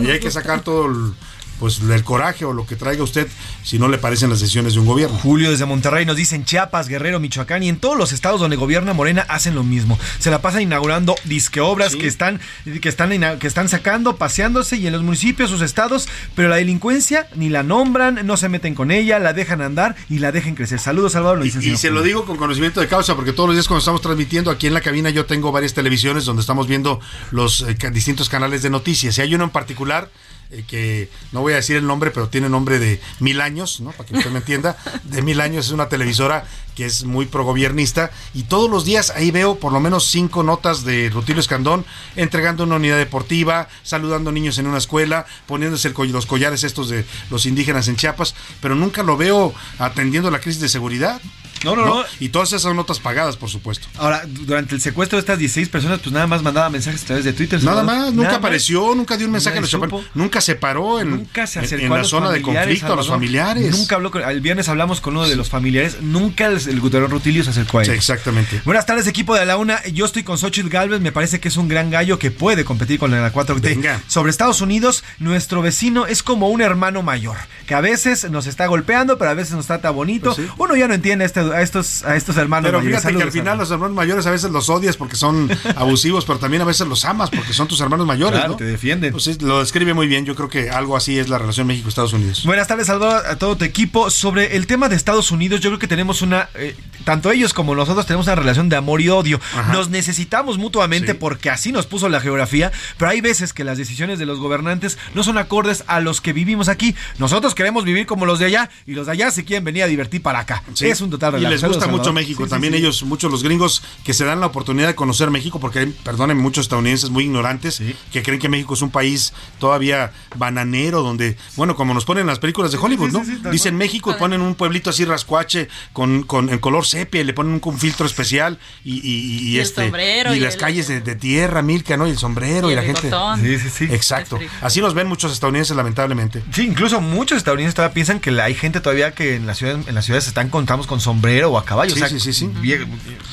y 0.00 0.10
hay 0.10 0.20
que 0.20 0.30
sacar 0.30 0.60
todo 0.62 0.86
el 0.86 1.14
pues 1.58 1.80
el 1.80 2.04
coraje 2.04 2.44
o 2.44 2.52
lo 2.52 2.66
que 2.66 2.76
traiga 2.76 3.02
usted 3.02 3.28
si 3.62 3.78
no 3.78 3.88
le 3.88 3.98
parecen 3.98 4.30
las 4.30 4.40
decisiones 4.40 4.74
de 4.74 4.80
un 4.80 4.86
gobierno. 4.86 5.16
Julio 5.18 5.50
desde 5.50 5.66
Monterrey 5.66 6.04
nos 6.06 6.16
dicen 6.16 6.44
Chiapas, 6.44 6.88
Guerrero, 6.88 7.20
Michoacán 7.20 7.62
y 7.62 7.68
en 7.68 7.78
todos 7.78 7.96
los 7.96 8.12
estados 8.12 8.40
donde 8.40 8.56
gobierna 8.56 8.92
Morena 8.92 9.26
hacen 9.28 9.54
lo 9.54 9.64
mismo. 9.64 9.98
Se 10.18 10.30
la 10.30 10.42
pasan 10.42 10.62
inaugurando 10.62 11.14
disque 11.24 11.60
obras 11.60 11.96
que 11.96 12.06
están 12.06 12.40
que 12.80 12.88
están 12.88 13.38
que 13.38 13.46
están 13.46 13.68
sacando, 13.68 14.16
paseándose 14.16 14.76
y 14.76 14.86
en 14.86 14.92
los 14.92 15.02
municipios, 15.02 15.50
sus 15.50 15.62
estados, 15.62 16.08
pero 16.34 16.48
la 16.48 16.56
delincuencia 16.56 17.28
ni 17.34 17.48
la 17.48 17.62
nombran, 17.62 18.26
no 18.26 18.36
se 18.36 18.48
meten 18.48 18.74
con 18.74 18.90
ella, 18.90 19.18
la 19.18 19.32
dejan 19.32 19.60
andar 19.60 19.96
y 20.08 20.18
la 20.18 20.32
dejen 20.32 20.54
crecer. 20.54 20.78
Saludos, 20.78 21.12
Salvador. 21.12 21.44
y, 21.44 21.48
y 21.48 21.76
se 21.76 21.90
lo 21.90 22.02
digo 22.02 22.24
con 22.24 22.36
conocimiento 22.36 22.80
de 22.80 22.88
causa 22.88 23.14
porque 23.16 23.32
todos 23.32 23.48
los 23.48 23.56
días 23.56 23.68
cuando 23.68 23.80
estamos 23.80 24.00
transmitiendo 24.00 24.50
aquí 24.50 24.66
en 24.66 24.74
la 24.74 24.80
cabina 24.80 25.10
yo 25.10 25.26
tengo 25.26 25.52
varias 25.52 25.74
televisiones 25.74 26.24
donde 26.24 26.40
estamos 26.40 26.66
viendo 26.66 27.00
los 27.30 27.62
eh, 27.62 27.76
distintos 27.92 28.28
canales 28.28 28.62
de 28.62 28.70
noticias 28.70 29.18
y 29.18 29.22
hay 29.22 29.34
uno 29.34 29.44
en 29.44 29.50
particular 29.50 30.10
eh, 30.50 30.64
que 30.66 31.10
no 31.32 31.40
voy 31.40 31.54
a 31.54 31.56
decir 31.56 31.76
el 31.76 31.86
nombre, 31.86 32.10
pero 32.10 32.28
tiene 32.28 32.48
nombre 32.48 32.78
de 32.78 33.00
mil 33.20 33.40
años, 33.40 33.80
¿no? 33.80 33.90
Para 33.92 34.08
que 34.08 34.16
usted 34.16 34.30
me 34.30 34.38
entienda, 34.38 34.76
de 35.04 35.22
mil 35.22 35.40
años 35.40 35.66
es 35.66 35.72
una 35.72 35.88
televisora 35.88 36.44
que 36.76 36.84
es 36.84 37.04
muy 37.04 37.26
progobiernista 37.26 38.10
y 38.34 38.44
todos 38.44 38.70
los 38.70 38.84
días 38.84 39.10
ahí 39.10 39.30
veo 39.30 39.56
por 39.56 39.72
lo 39.72 39.80
menos 39.80 40.06
cinco 40.06 40.42
notas 40.42 40.84
de 40.84 41.10
Rutilio 41.10 41.40
Escandón 41.40 41.84
entregando 42.16 42.64
una 42.64 42.76
unidad 42.76 42.98
deportiva, 42.98 43.68
saludando 43.82 44.30
niños 44.30 44.58
en 44.58 44.66
una 44.66 44.78
escuela, 44.78 45.26
poniéndose 45.46 45.90
los 45.90 46.26
collares 46.26 46.64
estos 46.64 46.88
de 46.88 47.04
los 47.30 47.46
indígenas 47.46 47.88
en 47.88 47.96
Chiapas, 47.96 48.34
pero 48.60 48.74
nunca 48.74 49.02
lo 49.02 49.16
veo 49.16 49.54
atendiendo 49.78 50.30
la 50.30 50.40
crisis 50.40 50.60
de 50.60 50.68
seguridad. 50.68 51.20
No, 51.64 51.76
no, 51.76 51.86
no, 51.86 52.04
Y 52.20 52.28
todas 52.28 52.48
esas 52.48 52.62
son 52.62 52.76
notas 52.76 53.00
pagadas, 53.00 53.36
por 53.36 53.50
supuesto. 53.50 53.88
Ahora, 53.98 54.22
durante 54.26 54.74
el 54.74 54.80
secuestro 54.80 55.16
de 55.16 55.20
estas 55.20 55.38
16 55.38 55.68
personas, 55.68 56.00
pues 56.00 56.12
nada 56.12 56.26
más 56.26 56.42
mandaba 56.42 56.70
mensajes 56.70 57.02
a 57.02 57.06
través 57.06 57.24
de 57.24 57.32
Twitter. 57.32 57.62
Nada 57.62 57.82
más, 57.82 58.12
nunca 58.12 58.36
apareció, 58.36 58.94
nunca 58.94 59.16
dio 59.16 59.26
un 59.26 59.32
mensaje 59.32 59.58
a 59.58 59.60
los 59.60 59.76
nunca 60.14 60.40
se 60.40 60.54
paró 60.54 61.00
en, 61.00 61.10
nunca 61.10 61.46
se 61.46 61.60
en, 61.60 61.90
la 61.90 62.04
zona 62.04 62.30
de 62.30 62.42
conflicto 62.42 62.92
a 62.92 62.96
los 62.96 63.08
familiares. 63.08 63.70
Nunca 63.76 63.96
habló 63.96 64.10
con, 64.10 64.22
el 64.22 64.40
viernes 64.40 64.68
hablamos 64.68 65.00
con 65.00 65.16
uno 65.16 65.28
de 65.28 65.36
los 65.36 65.48
familiares, 65.48 65.98
nunca 66.00 66.46
el, 66.46 66.56
el 66.68 66.80
Gutiérrez 66.80 67.10
Rutilio 67.10 67.44
se 67.44 67.50
acercó 67.50 67.78
a 67.78 67.82
él. 67.84 67.90
exactamente. 67.90 68.60
Buenas 68.64 68.86
tardes, 68.86 69.06
equipo 69.06 69.34
de 69.34 69.44
la 69.46 69.56
UNA. 69.56 69.82
Yo 69.86 70.04
estoy 70.04 70.22
con 70.22 70.38
Xochitl 70.38 70.68
Galvez, 70.68 71.00
me 71.00 71.12
parece 71.12 71.40
que 71.40 71.48
es 71.48 71.56
un 71.56 71.68
gran 71.68 71.90
gallo 71.90 72.18
que 72.18 72.30
puede 72.30 72.64
competir 72.64 72.98
con 72.98 73.10
la 73.10 73.30
4 73.30 73.56
Venga. 73.60 74.00
Sobre 74.06 74.30
Estados 74.30 74.60
Unidos, 74.60 75.04
nuestro 75.18 75.62
vecino 75.62 76.06
es 76.06 76.22
como 76.22 76.48
un 76.48 76.60
hermano 76.60 77.02
mayor, 77.02 77.36
que 77.66 77.74
a 77.74 77.80
veces 77.80 78.30
nos 78.30 78.46
está 78.46 78.66
golpeando, 78.66 79.18
pero 79.18 79.30
a 79.30 79.34
veces 79.34 79.54
nos 79.54 79.66
trata 79.66 79.90
bonito. 79.90 80.34
Pues 80.34 80.48
Uno 80.58 80.76
ya 80.76 80.88
no 80.88 80.94
entiende 80.94 81.24
este, 81.24 81.40
a 81.52 81.62
estos, 81.62 82.04
a 82.04 82.16
estos 82.16 82.36
hermanos 82.36 82.70
pero 82.70 82.82
fíjate 82.82 83.14
que 83.14 83.22
al 83.22 83.32
final 83.32 83.58
los 83.58 83.70
hermanos 83.70 83.94
mayores 83.94 84.26
a 84.26 84.30
veces 84.30 84.50
los 84.50 84.68
odias 84.68 84.96
porque 84.96 85.16
son 85.16 85.50
abusivos, 85.76 86.24
pero 86.24 86.38
también 86.38 86.62
a 86.62 86.64
veces 86.64 86.86
los 86.86 87.04
amas 87.04 87.30
porque 87.30 87.52
son 87.52 87.68
tus 87.68 87.80
hermanos 87.80 88.06
mayores, 88.06 88.40
claro, 88.40 88.56
te 88.56 88.64
defienden. 88.64 89.12
Pues 89.12 89.42
lo 89.42 89.60
describe 89.60 89.94
muy 89.94 90.06
bien. 90.06 90.24
Yo 90.24 90.34
creo 90.34 90.48
que 90.48 90.70
algo 90.70 90.96
así 90.96 91.18
es 91.18 91.28
la 91.28 91.38
relación 91.38 91.66
México-Estados 91.66 92.12
Unidos. 92.12 92.44
Buenas 92.44 92.68
tardes, 92.68 92.86
Salvador, 92.86 93.26
a 93.26 93.36
todo 93.36 93.56
tu 93.56 93.64
equipo. 93.64 94.10
Sobre 94.10 94.56
el 94.56 94.66
tema 94.66 94.88
de 94.88 94.96
Estados 94.96 95.30
Unidos, 95.30 95.60
yo 95.60 95.70
creo 95.70 95.78
que 95.78 95.88
tenemos 95.88 96.22
una 96.22 96.48
eh, 96.54 96.76
tanto 97.06 97.30
ellos 97.30 97.54
como 97.54 97.74
nosotros 97.74 98.04
tenemos 98.04 98.26
una 98.26 98.34
relación 98.34 98.68
de 98.68 98.76
amor 98.76 99.00
y 99.00 99.08
odio. 99.08 99.40
Nos 99.72 99.90
necesitamos 99.90 100.58
mutuamente 100.58 101.14
porque 101.14 101.50
así 101.50 101.72
nos 101.72 101.86
puso 101.86 102.08
la 102.08 102.20
geografía, 102.20 102.72
pero 102.98 103.10
hay 103.10 103.20
veces 103.20 103.52
que 103.52 103.64
las 103.64 103.78
decisiones 103.78 104.18
de 104.18 104.26
los 104.26 104.40
gobernantes 104.40 104.98
no 105.14 105.22
son 105.22 105.38
acordes 105.38 105.84
a 105.86 106.00
los 106.00 106.20
que 106.20 106.32
vivimos 106.32 106.68
aquí. 106.68 106.94
Nosotros 107.18 107.54
queremos 107.54 107.84
vivir 107.84 108.06
como 108.06 108.26
los 108.26 108.40
de 108.40 108.46
allá 108.46 108.70
y 108.86 108.94
los 108.94 109.06
de 109.06 109.12
allá 109.12 109.30
se 109.30 109.44
quieren 109.44 109.64
venir 109.64 109.84
a 109.84 109.86
divertir 109.86 110.20
para 110.20 110.40
acá. 110.40 110.64
Sí. 110.74 110.88
Es 110.88 111.00
un 111.00 111.10
total 111.10 111.35
Y 111.38 111.46
les 111.46 111.62
gusta 111.64 111.86
mucho. 111.86 112.12
México. 112.12 112.44
Sí, 112.44 112.50
También 112.50 112.72
sí. 112.72 112.78
ellos, 112.78 113.02
muchos 113.02 113.30
los 113.30 113.42
gringos 113.42 113.82
que 114.04 114.14
se 114.14 114.24
dan 114.24 114.40
la 114.40 114.46
oportunidad 114.46 114.86
de 114.88 114.94
conocer 114.94 115.30
México, 115.30 115.58
porque 115.60 115.80
hay, 115.80 115.86
perdonen, 115.86 116.36
muchos 116.38 116.64
estadounidenses 116.66 117.10
muy 117.10 117.24
ignorantes 117.24 117.82
que 118.12 118.22
creen 118.22 118.38
que 118.40 118.48
México 118.48 118.74
es 118.74 118.82
un 118.82 118.90
país 118.90 119.32
todavía 119.58 120.12
bananero, 120.36 121.02
donde, 121.02 121.36
bueno, 121.56 121.74
como 121.76 121.94
nos 121.94 122.04
ponen 122.04 122.22
en 122.22 122.26
las 122.28 122.38
películas 122.38 122.70
de 122.72 122.78
Hollywood, 122.78 123.10
¿no? 123.10 123.50
Dicen 123.50 123.76
México 123.76 124.12
y 124.12 124.14
ponen 124.18 124.40
un 124.40 124.54
pueblito 124.54 124.90
así 124.90 125.04
rascuache 125.04 125.68
con, 125.92 126.22
con 126.22 126.48
en 126.50 126.58
color 126.58 126.86
sepia 126.86 127.20
y 127.20 127.24
le 127.24 127.34
ponen 127.34 127.54
un, 127.54 127.60
un 127.62 127.78
filtro 127.78 128.06
especial 128.06 128.58
y, 128.84 128.94
y- 128.94 129.00
y 129.00 129.48
Y 129.48 129.56
el 129.56 129.62
este 129.62 129.82
sombrero 129.82 130.34
y, 130.34 130.38
y 130.38 130.40
las 130.40 130.54
el- 130.54 130.60
calles 130.60 130.88
de, 130.88 131.00
de 131.00 131.14
tierra, 131.16 131.62
Milka, 131.62 131.96
¿no? 131.96 132.06
Y 132.06 132.10
el 132.10 132.18
sombrero 132.18 132.68
Y 132.68 132.74
y, 132.74 132.76
el 132.76 132.76
la 132.76 132.82
gente. 132.82 133.10
Sí, 133.40 133.58
sí, 133.58 133.70
sí. 133.70 133.94
Exacto. 133.94 134.38
Así 134.60 134.80
nos 134.80 134.94
ven 134.94 135.06
muchos 135.08 135.32
estadounidenses, 135.32 135.76
lamentablemente. 135.76 136.42
Sí, 136.52 136.62
incluso 136.62 137.00
muchos 137.00 137.38
estadounidenses 137.38 137.74
todavía 137.74 137.94
piensan 137.94 138.20
que 138.20 138.30
hay 138.40 138.54
gente 138.54 138.80
todavía 138.80 139.14
que 139.14 139.34
en 139.36 139.46
las 139.46 139.58
ciudades, 139.58 139.86
en 139.88 139.94
las 139.94 140.04
ciudades 140.04 140.26
están 140.28 140.48
contamos 140.48 140.86
con 140.86 141.00
sombrero 141.26 141.50
o 141.50 141.58
a 141.58 141.64
caballo. 141.64 141.94
Sí, 141.94 142.02
o 142.02 142.06
sea, 142.06 142.08
sí, 142.08 142.20
sí, 142.20 142.32
sí. 142.32 142.50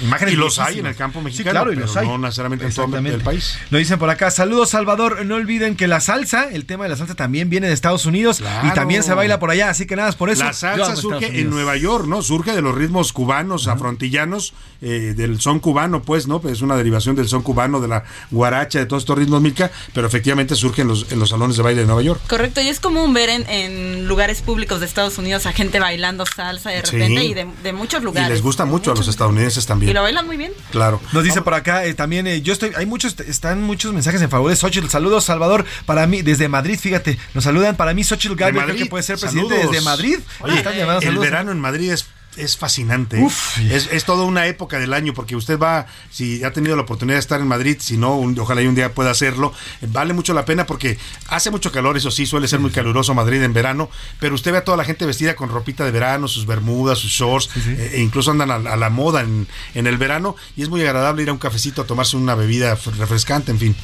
imágenes 0.01 0.33
Y 0.33 0.37
los 0.37 0.59
hay 0.59 0.79
en 0.79 0.87
el 0.87 0.95
campo 0.95 1.19
Sí, 1.19 1.25
mexicano, 1.25 1.51
claro, 1.51 1.71
y 1.71 1.75
pero 1.75 1.87
los 1.87 1.97
hay. 1.97 2.07
no 2.07 2.17
necesariamente 2.17 2.65
en 2.65 2.73
todo 2.73 2.97
el 2.97 3.21
país. 3.21 3.57
Nos 3.69 3.79
dicen 3.79 3.99
por 3.99 4.09
acá, 4.09 4.31
saludos 4.31 4.69
Salvador, 4.69 5.25
no 5.25 5.35
olviden 5.35 5.75
que 5.75 5.87
la 5.87 5.99
salsa, 6.01 6.49
el 6.51 6.65
tema 6.65 6.83
de 6.85 6.89
la 6.89 6.95
salsa 6.97 7.15
también 7.15 7.49
viene 7.49 7.67
de 7.67 7.73
Estados 7.73 8.05
Unidos 8.05 8.41
y 8.63 8.73
también 8.73 9.03
se 9.03 9.13
baila 9.13 9.39
por 9.39 9.51
allá, 9.51 9.69
así 9.69 9.85
que 9.85 9.95
nada, 9.95 10.09
es 10.09 10.15
por 10.15 10.29
eso. 10.29 10.43
La 10.43 10.53
salsa 10.53 10.95
surge 10.95 11.39
en. 11.39 11.49
Nueva 11.53 11.77
York, 11.77 12.07
¿no? 12.07 12.21
Surge 12.23 12.53
de 12.53 12.61
los 12.63 12.73
ritmos 12.73 13.13
cubanos, 13.13 13.67
afrontillanos, 13.67 14.53
eh, 14.81 15.13
del 15.15 15.39
son 15.39 15.59
cubano, 15.59 16.01
pues, 16.01 16.27
¿no? 16.27 16.41
Pues 16.41 16.53
es 16.53 16.61
una 16.61 16.75
derivación 16.75 17.15
del 17.15 17.27
son 17.27 17.43
cubano, 17.43 17.79
de 17.79 17.87
la 17.87 18.03
guaracha, 18.31 18.79
de 18.79 18.85
todos 18.87 19.03
estos 19.03 19.17
ritmos 19.17 19.41
milka, 19.41 19.71
pero 19.93 20.07
efectivamente 20.07 20.55
surge 20.55 20.81
en 20.81 20.87
los, 20.87 21.11
en 21.11 21.19
los 21.19 21.29
salones 21.29 21.55
de 21.57 21.63
baile 21.63 21.81
de 21.81 21.87
Nueva 21.87 22.01
York. 22.01 22.21
Correcto, 22.27 22.59
y 22.61 22.69
es 22.69 22.79
común 22.79 23.13
ver 23.13 23.29
en, 23.29 23.47
en 23.49 24.07
lugares 24.07 24.41
públicos 24.41 24.79
de 24.79 24.87
Estados 24.87 25.17
Unidos 25.19 25.45
a 25.45 25.51
gente 25.53 25.79
bailando 25.79 26.25
salsa 26.25 26.71
de 26.71 26.83
Sí. 26.83 26.97
repente 26.97 27.23
y 27.23 27.33
de, 27.33 27.47
de 27.61 27.71
muchos 27.83 28.03
lugares. 28.03 28.29
Y 28.29 28.31
les 28.33 28.41
gusta 28.41 28.65
mucho 28.65 28.91
a 28.91 28.95
los 28.95 29.07
estadounidenses 29.07 29.63
Y 29.63 29.67
también. 29.67 29.93
lo 29.93 30.01
bailan 30.01 30.25
muy 30.25 30.37
bien. 30.37 30.51
Claro. 30.71 31.01
Nos 31.11 31.23
dice 31.23 31.41
por 31.41 31.53
acá 31.53 31.85
eh, 31.85 31.93
también, 31.93 32.25
eh, 32.27 32.41
yo 32.41 32.53
estoy, 32.53 32.71
hay 32.75 32.85
muchos, 32.85 33.19
están 33.19 33.61
muchos 33.61 33.93
mensajes 33.93 34.21
en 34.21 34.29
favor 34.29 34.49
de 34.49 34.55
Xochitl. 34.55 34.87
Saludos, 34.89 35.25
Salvador, 35.25 35.65
para 35.85 36.07
mí, 36.07 36.21
desde 36.21 36.47
Madrid, 36.47 36.79
fíjate, 36.79 37.17
nos 37.33 37.43
saludan. 37.43 37.75
Para 37.75 37.93
mí, 37.93 38.03
Xochitl 38.03 38.35
Galvez, 38.35 38.63
creo 38.63 38.75
que 38.75 38.85
puede 38.87 39.03
ser 39.03 39.17
presidente 39.19 39.49
saludos. 39.55 39.71
desde 39.71 39.83
Madrid. 39.85 40.19
Oye, 40.39 40.57
Están 40.57 40.75
llamando 40.77 40.99
el 41.01 41.05
saludos. 41.07 41.23
verano 41.25 41.51
en 41.51 41.59
Madrid 41.59 41.91
es, 41.91 42.05
es 42.37 42.57
fascinante. 42.57 43.17
Uf. 43.21 43.57
Es, 43.59 43.89
es 43.91 44.05
toda 44.05 44.23
una 44.23 44.47
época 44.47 44.79
del 44.79 44.93
año, 44.93 45.13
porque 45.13 45.35
usted 45.35 45.57
va, 45.59 45.85
si 46.11 46.43
ha 46.43 46.51
tenido 46.53 46.75
la 46.75 46.81
oportunidad 46.83 47.15
de 47.15 47.19
estar 47.21 47.39
en 47.41 47.47
Madrid, 47.47 47.77
si 47.79 47.97
no, 47.97 48.15
un- 48.17 48.37
ojalá 48.39 48.61
y 48.61 48.67
un 48.67 48.75
día 48.75 48.93
pueda 48.93 49.11
hacerlo, 49.11 49.53
eh, 49.81 49.87
vale 49.89 50.13
mucho 50.13 50.33
la 50.33 50.45
pena 50.45 50.65
porque 50.65 50.97
hace 51.27 51.51
mucho 51.51 51.71
calor, 51.71 51.97
eso 51.97 52.11
sí, 52.11 52.25
suele 52.25 52.47
ser 52.47 52.59
muy 52.59 52.71
caluroso 52.71 53.13
Madrid 53.13 53.41
en 53.43 53.53
verano, 53.53 53.89
pero 54.19 54.35
usted 54.35 54.51
ve 54.51 54.57
a 54.59 54.63
toda 54.63 54.77
la 54.77 54.85
gente 54.85 55.05
vestida 55.05 55.35
con 55.35 55.49
ropita 55.49 55.85
de 55.85 55.91
verano, 55.91 56.27
sus 56.27 56.45
bermudas, 56.45 56.99
sus 56.99 57.11
shorts, 57.11 57.49
eh, 57.57 57.91
e 57.95 58.01
incluso 58.01 58.31
andan 58.31 58.51
a, 58.51 58.55
a 58.55 58.75
la 58.77 58.89
moda 58.89 59.21
en, 59.21 59.47
en 59.73 59.87
el 59.87 59.97
verano, 59.97 60.35
y 60.55 60.63
es 60.63 60.69
muy 60.69 60.81
agradable 60.81 61.23
ir 61.23 61.29
a 61.29 61.33
un 61.33 61.39
cafecito 61.39 61.81
a 61.81 61.85
tomarse 61.85 62.17
una 62.17 62.35
bebida 62.35 62.75
refrescante, 62.97 63.51
en 63.51 63.59
fin. 63.59 63.75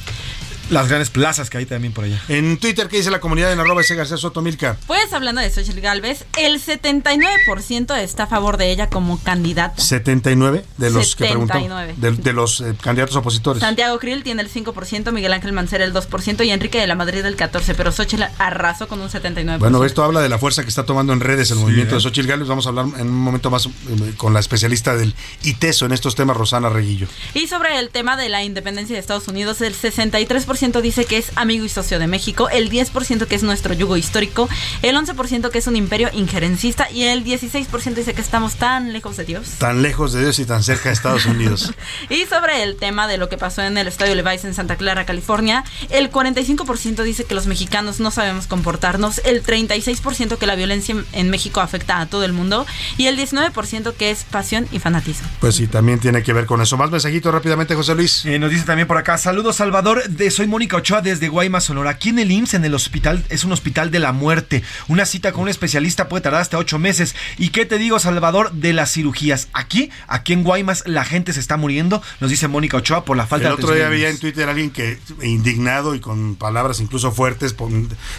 Las 0.70 0.88
grandes 0.88 1.10
plazas 1.10 1.50
que 1.50 1.58
hay 1.58 1.66
también 1.66 1.92
por 1.92 2.04
allá. 2.04 2.22
En 2.28 2.56
Twitter, 2.58 2.88
¿qué 2.88 2.98
dice 2.98 3.10
la 3.10 3.20
comunidad 3.20 3.52
en 3.52 3.58
arroba 3.58 3.80
ese 3.80 3.96
García 3.96 4.16
Soto 4.16 4.40
Milka? 4.40 4.76
Pues 4.86 5.12
hablando 5.12 5.40
de 5.40 5.50
Xochitl 5.50 5.80
Galvez, 5.80 6.24
el 6.38 6.60
79% 6.62 7.98
está 7.98 8.22
a 8.24 8.26
favor 8.28 8.56
de 8.56 8.70
ella 8.70 8.88
como 8.88 9.20
candidata. 9.20 9.80
79 9.82 10.64
de 10.78 10.90
los 10.90 11.16
que 11.16 11.24
preguntó, 11.24 11.54
79. 11.54 11.94
de, 11.96 12.22
de 12.22 12.32
los 12.32 12.60
eh, 12.60 12.74
candidatos 12.80 13.16
opositores. 13.16 13.60
Santiago 13.60 13.98
Krill 13.98 14.22
tiene 14.22 14.42
el 14.42 14.50
5%, 14.50 15.10
Miguel 15.12 15.32
Ángel 15.32 15.52
Mancera 15.52 15.84
el 15.84 15.92
2% 15.92 16.46
y 16.46 16.50
Enrique 16.50 16.78
de 16.78 16.86
la 16.86 16.94
Madrid 16.94 17.24
el 17.24 17.36
14%, 17.36 17.74
pero 17.76 17.90
Xochitl 17.90 18.22
arrasó 18.38 18.86
con 18.86 19.00
un 19.00 19.08
79%. 19.08 19.58
Bueno, 19.58 19.84
esto 19.84 20.04
habla 20.04 20.20
de 20.20 20.28
la 20.28 20.38
fuerza 20.38 20.62
que 20.62 20.68
está 20.68 20.84
tomando 20.84 21.12
en 21.12 21.20
redes 21.20 21.50
el 21.50 21.58
movimiento 21.58 21.94
¿eh? 21.94 21.98
de 21.98 22.02
Xochitl 22.02 22.28
Gálvez. 22.28 22.46
Vamos 22.46 22.66
a 22.66 22.68
hablar 22.68 22.86
en 22.96 23.08
un 23.08 23.18
momento 23.18 23.50
más 23.50 23.66
eh, 23.66 23.70
con 24.16 24.32
la 24.32 24.38
especialista 24.38 24.94
del 24.94 25.16
ITESO 25.42 25.86
en 25.86 25.92
estos 25.92 26.14
temas, 26.14 26.36
Rosana 26.36 26.68
Reguillo. 26.68 27.08
Y 27.34 27.48
sobre 27.48 27.76
el 27.78 27.90
tema 27.90 28.16
de 28.16 28.28
la 28.28 28.44
independencia 28.44 28.94
de 28.94 29.00
Estados 29.00 29.26
Unidos, 29.26 29.60
el 29.62 29.74
63% 29.74 30.59
dice 30.60 31.06
que 31.06 31.16
es 31.16 31.32
amigo 31.36 31.64
y 31.64 31.68
socio 31.70 31.98
de 31.98 32.06
México, 32.06 32.50
el 32.50 32.70
10% 32.70 33.26
que 33.26 33.34
es 33.34 33.42
nuestro 33.42 33.72
yugo 33.72 33.96
histórico, 33.96 34.46
el 34.82 34.94
11% 34.94 35.48
que 35.50 35.58
es 35.58 35.66
un 35.66 35.74
imperio 35.74 36.10
injerencista 36.12 36.90
y 36.90 37.04
el 37.04 37.24
16% 37.24 37.94
dice 37.94 38.12
que 38.12 38.20
estamos 38.20 38.56
tan 38.56 38.92
lejos 38.92 39.16
de 39.16 39.24
Dios. 39.24 39.46
Tan 39.58 39.80
lejos 39.82 40.12
de 40.12 40.20
Dios 40.20 40.38
y 40.38 40.44
tan 40.44 40.62
cerca 40.62 40.90
de 40.90 40.94
Estados 40.94 41.24
Unidos. 41.26 41.72
Y 42.10 42.24
sobre 42.26 42.62
el 42.62 42.76
tema 42.76 43.06
de 43.08 43.16
lo 43.18 43.28
que 43.28 43.38
pasó 43.38 43.62
en 43.62 43.78
el 43.78 43.86
estadio 43.88 44.14
Levi's 44.14 44.44
en 44.44 44.52
Santa 44.54 44.76
Clara, 44.76 45.06
California, 45.06 45.64
el 45.90 46.10
45% 46.10 47.02
dice 47.04 47.24
que 47.24 47.34
los 47.34 47.46
mexicanos 47.46 48.00
no 48.00 48.10
sabemos 48.10 48.46
comportarnos, 48.46 49.20
el 49.24 49.42
36% 49.42 50.36
que 50.38 50.46
la 50.46 50.56
violencia 50.56 50.92
en- 50.94 51.06
en 51.12 51.30
México 51.30 51.60
afecta 51.60 52.00
a 52.00 52.06
todo 52.06 52.24
el 52.24 52.32
mundo 52.32 52.66
y 52.98 53.06
el 53.06 53.16
19% 53.16 53.94
que 53.94 54.10
es 54.10 54.24
pasión 54.24 54.66
y 54.72 54.78
fanatismo. 54.78 55.28
Pues 55.40 55.54
sí, 55.56 55.66
también 55.66 56.00
tiene 56.00 56.22
que 56.22 56.32
ver 56.32 56.46
con 56.46 56.60
eso. 56.60 56.76
Más 56.76 56.90
mensajitos 56.90 57.32
rápidamente, 57.32 57.74
José 57.74 57.94
Luis. 57.94 58.24
Eh, 58.26 58.38
nos 58.38 58.50
dice 58.50 58.64
también 58.64 58.86
por 58.88 58.96
acá, 58.98 59.16
saludos 59.18 59.56
Salvador, 59.56 60.08
de, 60.08 60.30
soy 60.30 60.46
Mónica 60.50 60.76
Ochoa 60.76 61.00
desde 61.00 61.28
Guaymas, 61.28 61.64
Sonora. 61.64 61.90
Aquí 61.90 62.10
en 62.10 62.18
el 62.18 62.30
IMSS, 62.30 62.54
en 62.54 62.64
el 62.64 62.74
hospital, 62.74 63.24
es 63.30 63.44
un 63.44 63.52
hospital 63.52 63.90
de 63.90 64.00
la 64.00 64.12
muerte. 64.12 64.62
Una 64.88 65.06
cita 65.06 65.32
con 65.32 65.42
un 65.42 65.48
especialista 65.48 66.08
puede 66.08 66.22
tardar 66.22 66.42
hasta 66.42 66.58
ocho 66.58 66.78
meses. 66.78 67.14
¿Y 67.38 67.50
qué 67.50 67.64
te 67.64 67.78
digo, 67.78 67.98
Salvador, 67.98 68.52
de 68.52 68.72
las 68.72 68.92
cirugías? 68.92 69.48
Aquí, 69.52 69.90
aquí 70.08 70.32
en 70.32 70.42
Guaymas, 70.42 70.82
la 70.86 71.04
gente 71.04 71.32
se 71.32 71.40
está 71.40 71.56
muriendo, 71.56 72.02
nos 72.20 72.30
dice 72.30 72.48
Mónica 72.48 72.76
Ochoa, 72.76 73.04
por 73.04 73.16
la 73.16 73.26
falta 73.26 73.48
El 73.48 73.56
de 73.56 73.62
otro 73.62 73.68
atención 73.68 73.78
día 73.78 73.88
veía 73.88 74.10
en. 74.10 74.18
Twitter 74.18 74.48
a 74.48 74.50
alguien 74.50 74.70
que 74.70 74.98
indignado 75.22 75.94
y 75.94 76.00
con 76.00 76.34
palabras 76.36 76.80
incluso 76.80 77.12
fuertes 77.12 77.54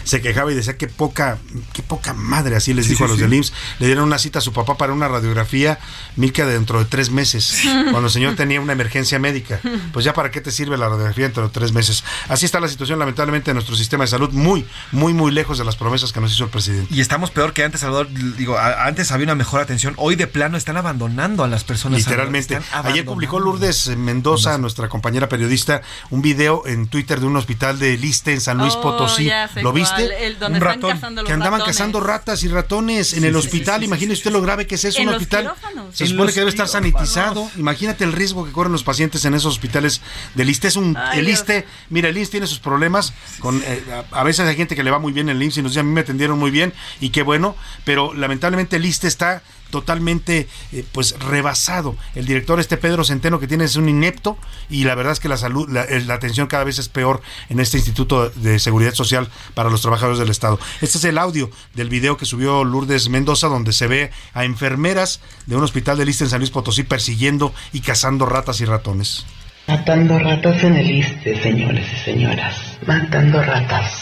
se 0.04 0.20
quejaba 0.20 0.50
y 0.50 0.54
decía 0.54 0.76
que 0.76 0.88
poca, 0.88 1.38
qué 1.72 1.82
poca 1.82 2.14
madre, 2.14 2.56
así 2.56 2.72
les 2.74 2.86
Sí, 2.86 2.92
dijo 2.92 3.00
sí, 3.00 3.04
a 3.04 3.08
los 3.08 3.16
sí. 3.16 3.22
del 3.22 3.34
IMSS. 3.34 3.52
Le 3.78 3.86
dieron 3.86 4.04
una 4.04 4.18
cita 4.18 4.38
a 4.38 4.42
su 4.42 4.52
papá 4.52 4.76
para 4.76 4.92
una 4.92 5.06
radiografía, 5.08 5.78
Milka, 6.16 6.46
dentro 6.46 6.78
de 6.78 6.86
tres 6.86 7.10
meses, 7.10 7.62
cuando 7.90 8.06
el 8.06 8.10
señor 8.10 8.34
tenía 8.36 8.60
una 8.60 8.72
emergencia 8.72 9.18
médica. 9.18 9.60
Pues 9.92 10.04
ya 10.04 10.14
para 10.14 10.30
qué 10.30 10.40
te 10.40 10.50
sirve 10.50 10.78
la 10.78 10.88
radiografía 10.88 11.24
dentro 11.24 11.42
de 11.42 11.48
tres 11.50 11.72
meses. 11.72 12.02
Así 12.28 12.46
está 12.46 12.60
la 12.60 12.68
situación, 12.68 12.98
lamentablemente, 12.98 13.50
de 13.50 13.54
nuestro 13.54 13.76
sistema 13.76 14.04
de 14.04 14.08
salud, 14.08 14.30
muy, 14.32 14.64
muy, 14.90 15.12
muy 15.14 15.30
lejos 15.32 15.58
de 15.58 15.64
las 15.64 15.76
promesas 15.76 16.12
que 16.12 16.20
nos 16.20 16.32
hizo 16.32 16.44
el 16.44 16.50
presidente. 16.50 16.92
Y 16.94 17.00
estamos 17.00 17.30
peor 17.30 17.52
que 17.52 17.64
antes, 17.64 17.80
Salvador. 17.80 18.08
Digo, 18.36 18.56
a- 18.58 18.86
antes 18.86 19.10
había 19.12 19.24
una 19.24 19.34
mejor 19.34 19.60
atención. 19.60 19.94
Hoy 19.96 20.16
de 20.16 20.26
plano 20.26 20.56
están 20.56 20.76
abandonando 20.76 21.44
a 21.44 21.48
las 21.48 21.64
personas. 21.64 21.98
Literalmente. 22.00 22.60
Ayer 22.72 23.04
publicó 23.04 23.38
Lourdes 23.40 23.88
Mendoza, 23.96 24.58
nuestra 24.58 24.88
compañera 24.88 25.28
periodista, 25.28 25.82
un 26.10 26.22
video 26.22 26.66
en 26.66 26.86
Twitter 26.88 27.20
de 27.20 27.26
un 27.26 27.36
hospital 27.36 27.78
de 27.78 27.96
Liste 27.96 28.32
en 28.32 28.40
San 28.40 28.58
Luis 28.58 28.74
Oh, 28.76 28.82
Potosí. 28.82 29.24
ya 29.24 29.48
sé 29.48 29.62
¿Lo 29.62 29.72
viste? 29.72 30.26
el 30.26 30.38
donde 30.38 30.58
un 30.58 30.62
están 30.66 30.74
ratón. 30.80 30.90
cazando 30.92 31.22
los 31.22 31.26
que 31.28 31.32
andaban 31.32 31.60
ratones. 31.60 31.76
cazando 31.76 32.00
ratas 32.00 32.42
y 32.42 32.48
ratones 32.48 33.12
en 33.14 33.20
Sí, 33.20 33.26
el 33.26 33.32
sí, 33.34 33.38
hospital. 33.38 33.74
sí, 33.76 33.80
sí, 33.80 33.86
Imagínese 33.86 34.18
usted 34.20 34.32
lo 34.32 34.40
grave 34.42 34.66
que 34.66 34.74
es 34.76 34.84
eso, 34.84 35.00
un 35.02 35.08
hospital. 35.10 35.42
quirófanos. 35.42 35.96
Se 35.96 36.06
supone 36.06 36.32
que 36.32 36.40
debe 36.40 36.50
estar 36.50 36.68
sanitizado. 36.68 37.50
Imagínate 37.56 38.04
el 38.04 38.12
riesgo 38.12 38.44
que 38.44 38.52
corren 38.52 38.72
los 38.72 38.82
pacientes 38.84 39.24
en 39.24 39.34
esos 39.34 39.52
hospitales 39.52 40.00
del 40.34 40.48
ISTE. 40.50 40.68
Es 40.68 40.76
un, 40.76 40.96
Ay, 40.96 41.18
el 41.20 41.26
Dios. 41.26 41.40
ISTE, 41.40 41.66
mira, 42.02 42.10
el 42.10 42.18
ISTE 42.18 42.32
tiene 42.32 42.46
sus 42.46 42.58
problemas. 42.58 43.12
con 43.38 43.62
eh, 43.64 43.84
a, 44.12 44.20
a 44.20 44.24
veces 44.24 44.46
hay 44.46 44.56
gente 44.56 44.74
que 44.74 44.82
le 44.82 44.90
va 44.90 44.98
muy 44.98 45.12
bien 45.12 45.28
en 45.28 45.36
el 45.36 45.42
IMSS 45.42 45.58
y 45.58 45.62
nos 45.62 45.72
dice, 45.72 45.80
a 45.80 45.84
mí 45.84 45.92
me 45.92 46.00
atendieron 46.00 46.38
muy 46.38 46.50
bien 46.50 46.72
y 47.00 47.10
qué 47.10 47.22
bueno, 47.22 47.56
pero 47.84 48.12
lamentablemente 48.14 48.76
el 48.76 48.84
ISTE 48.84 49.06
está 49.08 49.42
totalmente 49.70 50.48
eh, 50.72 50.84
pues 50.92 51.18
rebasado. 51.18 51.96
El 52.14 52.26
director 52.26 52.60
este 52.60 52.76
Pedro 52.76 53.04
Centeno 53.04 53.40
que 53.40 53.48
tiene 53.48 53.64
es 53.64 53.76
un 53.76 53.88
inepto 53.88 54.36
y 54.68 54.84
la 54.84 54.94
verdad 54.94 55.14
es 55.14 55.20
que 55.20 55.28
la 55.28 55.38
salud, 55.38 55.68
la, 55.68 55.82
eh, 55.84 56.02
la 56.02 56.14
atención 56.14 56.46
cada 56.46 56.64
vez 56.64 56.78
es 56.78 56.88
peor 56.88 57.22
en 57.48 57.58
este 57.58 57.78
Instituto 57.78 58.28
de 58.28 58.58
Seguridad 58.58 58.94
Social 58.94 59.28
para 59.54 59.70
los 59.70 59.80
trabajadores 59.80 60.18
del 60.18 60.30
Estado. 60.30 60.60
Este 60.80 60.98
es 60.98 61.04
el 61.04 61.18
audio 61.18 61.50
del 61.74 61.88
video 61.88 62.16
que 62.16 62.26
subió 62.26 62.64
Lourdes 62.64 63.08
Mendoza 63.08 63.48
donde 63.48 63.72
se 63.72 63.86
ve 63.86 64.10
a 64.34 64.44
enfermeras 64.44 65.20
de 65.46 65.56
un 65.56 65.64
hospital 65.64 65.96
de 65.96 66.04
Lista 66.04 66.24
en 66.24 66.30
San 66.30 66.40
Luis 66.40 66.50
Potosí 66.50 66.82
persiguiendo 66.82 67.54
y 67.72 67.80
cazando 67.80 68.26
ratas 68.26 68.60
y 68.60 68.66
ratones. 68.66 69.24
Matando 69.66 70.18
ratas 70.18 70.62
en 70.64 70.76
el 70.76 70.90
ISTE, 70.90 71.40
señores 71.42 71.86
y 71.92 71.96
señoras. 72.04 72.56
Matando 72.86 73.42
ratas. 73.42 73.92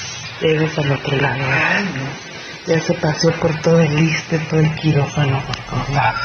Llegas 0.40 0.76
al 0.78 0.92
otro 0.92 1.16
lado. 1.18 1.44
Ay, 1.44 1.84
no. 1.96 2.72
Ya 2.72 2.80
se 2.80 2.94
paseó 2.94 3.32
por 3.40 3.60
todo 3.60 3.80
el 3.80 3.98
ISTE, 3.98 4.38
todo 4.50 4.60
el 4.60 4.74
quirófano, 4.76 5.42
por 5.46 5.56
todos 5.56 5.88
lados. 5.90 6.20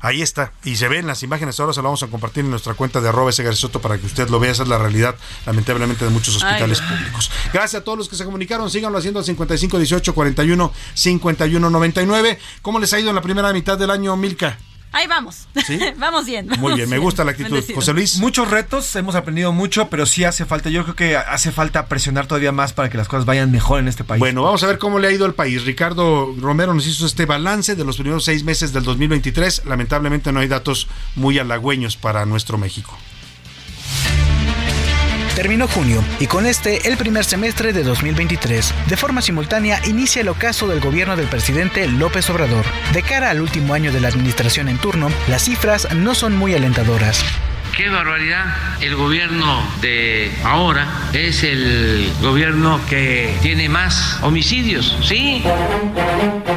Ahí 0.00 0.20
está. 0.20 0.52
Y 0.64 0.76
se 0.76 0.88
ven 0.88 1.06
las 1.06 1.22
imágenes. 1.22 1.58
Ahora 1.60 1.72
se 1.72 1.80
lo 1.80 1.84
vamos 1.84 2.02
a 2.02 2.08
compartir 2.08 2.44
en 2.44 2.50
nuestra 2.50 2.74
cuenta 2.74 3.00
de 3.00 3.08
arroba 3.08 3.30
ese 3.30 3.44
Garcisoto 3.44 3.80
para 3.80 3.98
que 3.98 4.06
usted 4.06 4.28
lo 4.28 4.40
vea. 4.40 4.50
Esa 4.50 4.64
es 4.64 4.68
la 4.68 4.76
realidad, 4.76 5.14
lamentablemente, 5.46 6.04
de 6.04 6.10
muchos 6.10 6.36
hospitales 6.36 6.80
Ay. 6.82 6.96
públicos. 6.96 7.30
Gracias 7.52 7.80
a 7.80 7.84
todos 7.84 7.98
los 7.98 8.08
que 8.08 8.16
se 8.16 8.24
comunicaron. 8.24 8.68
Síganlo 8.68 8.98
haciendo 8.98 9.20
al 9.20 9.24
55 9.24 9.78
18 9.78 10.14
41 10.14 10.72
51 10.94 11.70
99. 11.70 12.38
¿Cómo 12.62 12.80
les 12.80 12.92
ha 12.92 12.98
ido 12.98 13.10
en 13.10 13.14
la 13.14 13.22
primera 13.22 13.52
mitad 13.52 13.78
del 13.78 13.90
año, 13.90 14.16
Milka? 14.16 14.58
Ahí 14.92 15.06
vamos. 15.06 15.48
vamos 15.96 16.26
bien. 16.26 16.48
Muy 16.58 16.74
bien, 16.74 16.88
me 16.88 16.98
gusta 16.98 17.24
la 17.24 17.32
actitud. 17.32 17.64
José 17.74 17.92
Luis. 17.94 18.18
Muchos 18.18 18.50
retos, 18.50 18.94
hemos 18.94 19.14
aprendido 19.14 19.52
mucho, 19.52 19.88
pero 19.88 20.04
sí 20.04 20.24
hace 20.24 20.44
falta, 20.44 20.68
yo 20.68 20.82
creo 20.84 20.94
que 20.94 21.16
hace 21.16 21.50
falta 21.50 21.86
presionar 21.86 22.26
todavía 22.26 22.52
más 22.52 22.72
para 22.74 22.90
que 22.90 22.98
las 22.98 23.08
cosas 23.08 23.24
vayan 23.24 23.50
mejor 23.50 23.80
en 23.80 23.88
este 23.88 24.04
país. 24.04 24.20
Bueno, 24.20 24.42
vamos 24.42 24.62
a 24.62 24.66
ver 24.66 24.78
cómo 24.78 24.98
le 24.98 25.08
ha 25.08 25.12
ido 25.12 25.24
al 25.24 25.34
país. 25.34 25.64
Ricardo 25.64 26.34
Romero 26.38 26.74
nos 26.74 26.86
hizo 26.86 27.06
este 27.06 27.24
balance 27.24 27.74
de 27.74 27.84
los 27.84 27.96
primeros 27.96 28.24
seis 28.24 28.44
meses 28.44 28.72
del 28.72 28.84
2023. 28.84 29.64
Lamentablemente 29.64 30.30
no 30.30 30.40
hay 30.40 30.48
datos 30.48 30.88
muy 31.16 31.38
halagüeños 31.38 31.96
para 31.96 32.26
nuestro 32.26 32.58
México. 32.58 32.98
Terminó 35.34 35.66
junio 35.66 36.04
y 36.20 36.26
con 36.26 36.44
este 36.44 36.88
el 36.88 36.98
primer 36.98 37.24
semestre 37.24 37.72
de 37.72 37.82
2023. 37.82 38.74
De 38.86 38.96
forma 38.98 39.22
simultánea 39.22 39.80
inicia 39.86 40.20
el 40.20 40.28
ocaso 40.28 40.68
del 40.68 40.80
gobierno 40.80 41.16
del 41.16 41.26
presidente 41.26 41.88
López 41.88 42.28
Obrador. 42.28 42.66
De 42.92 43.02
cara 43.02 43.30
al 43.30 43.40
último 43.40 43.72
año 43.72 43.92
de 43.92 44.00
la 44.00 44.08
administración 44.08 44.68
en 44.68 44.76
turno, 44.76 45.08
las 45.28 45.44
cifras 45.44 45.88
no 45.94 46.14
son 46.14 46.36
muy 46.36 46.54
alentadoras. 46.54 47.24
Qué 47.76 47.88
barbaridad. 47.88 48.44
El 48.82 48.96
gobierno 48.96 49.62
de 49.80 50.30
ahora 50.44 50.86
es 51.14 51.42
el 51.42 52.12
gobierno 52.20 52.80
que 52.88 53.34
tiene 53.40 53.68
más 53.68 54.18
homicidios, 54.22 54.98
¿sí? 55.02 55.42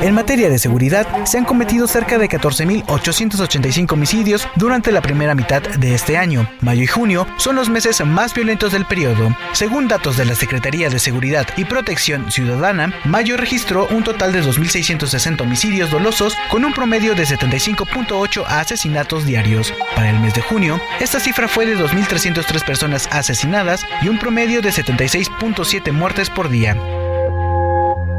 En 0.01 0.13
materia 0.13 0.49
de 0.49 0.59
seguridad, 0.59 1.07
se 1.25 1.37
han 1.37 1.45
cometido 1.45 1.87
cerca 1.87 2.17
de 2.17 2.27
14.885 2.27 3.93
homicidios 3.93 4.47
durante 4.55 4.91
la 4.91 5.01
primera 5.01 5.35
mitad 5.35 5.61
de 5.61 5.95
este 5.95 6.17
año. 6.17 6.49
Mayo 6.61 6.83
y 6.83 6.87
junio 6.87 7.27
son 7.37 7.55
los 7.55 7.69
meses 7.69 8.03
más 8.05 8.33
violentos 8.33 8.73
del 8.73 8.85
periodo. 8.85 9.35
Según 9.53 9.87
datos 9.87 10.17
de 10.17 10.25
la 10.25 10.35
Secretaría 10.35 10.89
de 10.89 10.99
Seguridad 10.99 11.47
y 11.55 11.63
Protección 11.63 12.29
Ciudadana, 12.31 12.93
mayo 13.05 13.37
registró 13.37 13.87
un 13.87 14.03
total 14.03 14.33
de 14.33 14.43
2.660 14.43 15.41
homicidios 15.41 15.91
dolosos 15.91 16.35
con 16.49 16.65
un 16.65 16.73
promedio 16.73 17.15
de 17.15 17.23
75.8 17.23 18.45
asesinatos 18.47 19.25
diarios. 19.25 19.73
Para 19.95 20.09
el 20.09 20.19
mes 20.19 20.33
de 20.33 20.41
junio, 20.41 20.81
esta 21.05 21.19
cifra 21.19 21.47
fue 21.47 21.67
de 21.67 21.77
2.303 21.77 22.65
personas 22.65 23.07
asesinadas 23.11 23.85
y 24.01 24.09
un 24.09 24.17
promedio 24.17 24.63
de 24.63 24.71
76.7 24.71 25.91
muertes 25.91 26.31
por 26.31 26.49
día. 26.49 26.75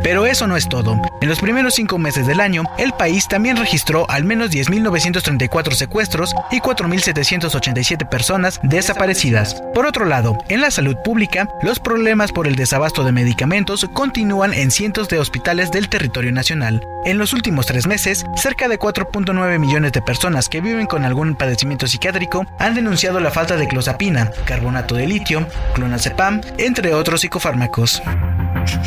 Pero 0.07 0.24
eso 0.24 0.47
no 0.47 0.57
es 0.57 0.69
todo. 0.69 1.03
En 1.20 1.28
los 1.28 1.41
primeros 1.41 1.74
cinco 1.74 1.99
meses 1.99 2.28
del 2.28 2.39
año, 2.39 2.62
el 2.78 2.93
país 2.93 3.27
también 3.27 3.57
registró 3.57 4.09
al 4.09 4.23
menos 4.23 4.53
10.934 4.53 5.73
secuestros 5.73 6.33
y 6.53 6.61
4.787 6.61 8.09
personas 8.09 8.61
desaparecidas. 8.62 9.61
Por 9.74 9.85
otro 9.85 10.05
lado, 10.05 10.39
en 10.49 10.61
la 10.61 10.70
salud 10.70 10.97
pública, 11.05 11.49
los 11.61 11.81
problemas 11.81 12.31
por 12.31 12.47
el 12.47 12.55
desabasto 12.55 13.03
de 13.03 13.11
medicamentos 13.11 13.85
continúan 13.93 14.55
en 14.55 14.70
cientos 14.70 15.09
de 15.09 15.19
hospitales 15.19 15.73
del 15.73 15.89
territorio 15.89 16.31
nacional. 16.31 16.87
En 17.05 17.19
los 17.19 17.33
últimos 17.33 17.66
tres 17.66 17.89
meses, 17.89 18.24
cerca 18.37 18.69
de 18.69 18.78
4.9 18.78 19.59
millones 19.59 19.91
de 19.91 20.03
personas 20.03 20.49
que 20.49 20.61
viven 20.61 20.87
con 20.87 21.05
algún 21.05 21.35
padecimiento 21.35 21.89
psiquiátrico 21.89 22.47
han 22.61 22.77
denunciado 22.77 23.19
la 23.19 23.33
falta 23.33 23.57
de 23.57 23.66
clozapina, 23.66 24.31
carbonato 24.45 24.95
de 24.95 25.09
litio, 25.09 25.49
clonazepam, 25.74 26.43
entre 26.59 26.95
otros 26.95 27.23
psicofármacos. 27.23 28.01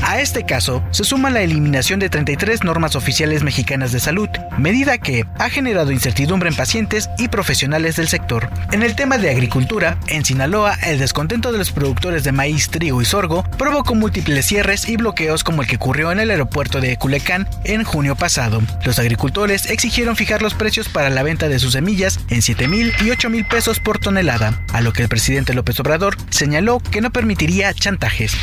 A 0.01 0.19
este 0.19 0.43
caso 0.43 0.84
se 0.91 1.03
suma 1.03 1.30
la 1.30 1.41
eliminación 1.41 1.99
de 1.99 2.10
33 2.10 2.64
normas 2.64 2.95
oficiales 2.95 3.43
mexicanas 3.43 3.91
de 3.91 3.99
salud, 3.99 4.30
medida 4.57 4.97
que 4.97 5.26
ha 5.38 5.49
generado 5.49 5.91
incertidumbre 5.91 6.49
en 6.49 6.56
pacientes 6.56 7.10
y 7.18 7.27
profesionales 7.27 7.95
del 7.95 8.07
sector. 8.07 8.49
En 8.72 8.84
el 8.84 8.95
tema 8.95 9.18
de 9.18 9.30
agricultura, 9.30 9.97
en 10.07 10.26
Sinaloa, 10.26 10.77
el 10.85 10.99
descontento 10.99 11.51
de 11.51 11.57
los 11.57 11.72
productores 11.72 12.23
de 12.23 12.31
maíz, 12.31 12.69
trigo 12.69 13.01
y 13.01 13.06
sorgo 13.06 13.43
provocó 13.57 13.95
múltiples 13.95 14.45
cierres 14.45 14.89
y 14.89 14.97
bloqueos 14.97 15.43
como 15.43 15.61
el 15.61 15.68
que 15.68 15.76
ocurrió 15.76 16.11
en 16.11 16.19
el 16.19 16.31
aeropuerto 16.31 16.81
de 16.81 16.97
Culecán 16.97 17.47
en 17.64 17.84
junio 17.84 18.15
pasado. 18.15 18.61
Los 18.85 18.99
agricultores 18.99 19.69
exigieron 19.69 20.15
fijar 20.15 20.41
los 20.41 20.53
precios 20.53 20.89
para 20.89 21.10
la 21.10 21.23
venta 21.23 21.49
de 21.49 21.60
sus 21.60 21.73
semillas 21.73 22.19
en 22.30 22.41
7 22.41 22.68
mil 22.68 22.91
y 23.03 23.11
8 23.11 23.30
mil 23.30 23.45
pesos 23.45 23.80
por 23.80 23.99
tonelada, 23.99 24.60
a 24.73 24.81
lo 24.81 24.93
que 24.93 25.03
el 25.03 25.10
presidente 25.10 25.53
López 25.53 25.80
Obrador 25.80 26.18
señaló 26.30 26.80
que 26.80 27.01
no 27.01 27.11
permitiría 27.11 27.73
chantajes. 27.73 28.35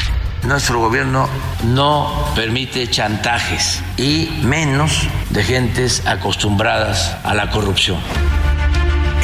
Nuestro 0.47 0.79
gobierno 0.79 1.29
no 1.65 2.33
permite 2.37 2.89
chantajes 2.89 3.83
y 3.97 4.29
menos 4.45 5.09
de 5.31 5.43
gentes 5.43 6.07
acostumbradas 6.07 7.17
a 7.25 7.35
la 7.35 7.51
corrupción. 7.51 7.99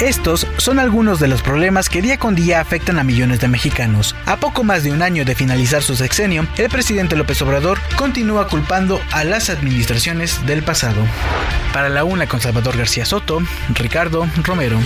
Estos 0.00 0.48
son 0.56 0.80
algunos 0.80 1.20
de 1.20 1.28
los 1.28 1.40
problemas 1.40 1.88
que 1.88 2.02
día 2.02 2.18
con 2.18 2.34
día 2.34 2.60
afectan 2.60 2.98
a 2.98 3.04
millones 3.04 3.38
de 3.38 3.46
mexicanos. 3.46 4.16
A 4.26 4.38
poco 4.38 4.64
más 4.64 4.82
de 4.82 4.90
un 4.90 5.00
año 5.00 5.24
de 5.24 5.36
finalizar 5.36 5.80
su 5.82 5.94
sexenio, 5.94 6.44
el 6.56 6.68
presidente 6.68 7.14
López 7.14 7.40
Obrador 7.42 7.78
continúa 7.96 8.48
culpando 8.48 9.00
a 9.12 9.22
las 9.22 9.48
administraciones 9.48 10.44
del 10.44 10.64
pasado. 10.64 11.04
Para 11.72 11.88
la 11.88 12.02
una 12.02 12.26
con 12.26 12.40
Salvador 12.40 12.76
García 12.76 13.06
Soto, 13.06 13.40
Ricardo 13.76 14.26
Romero. 14.42 14.80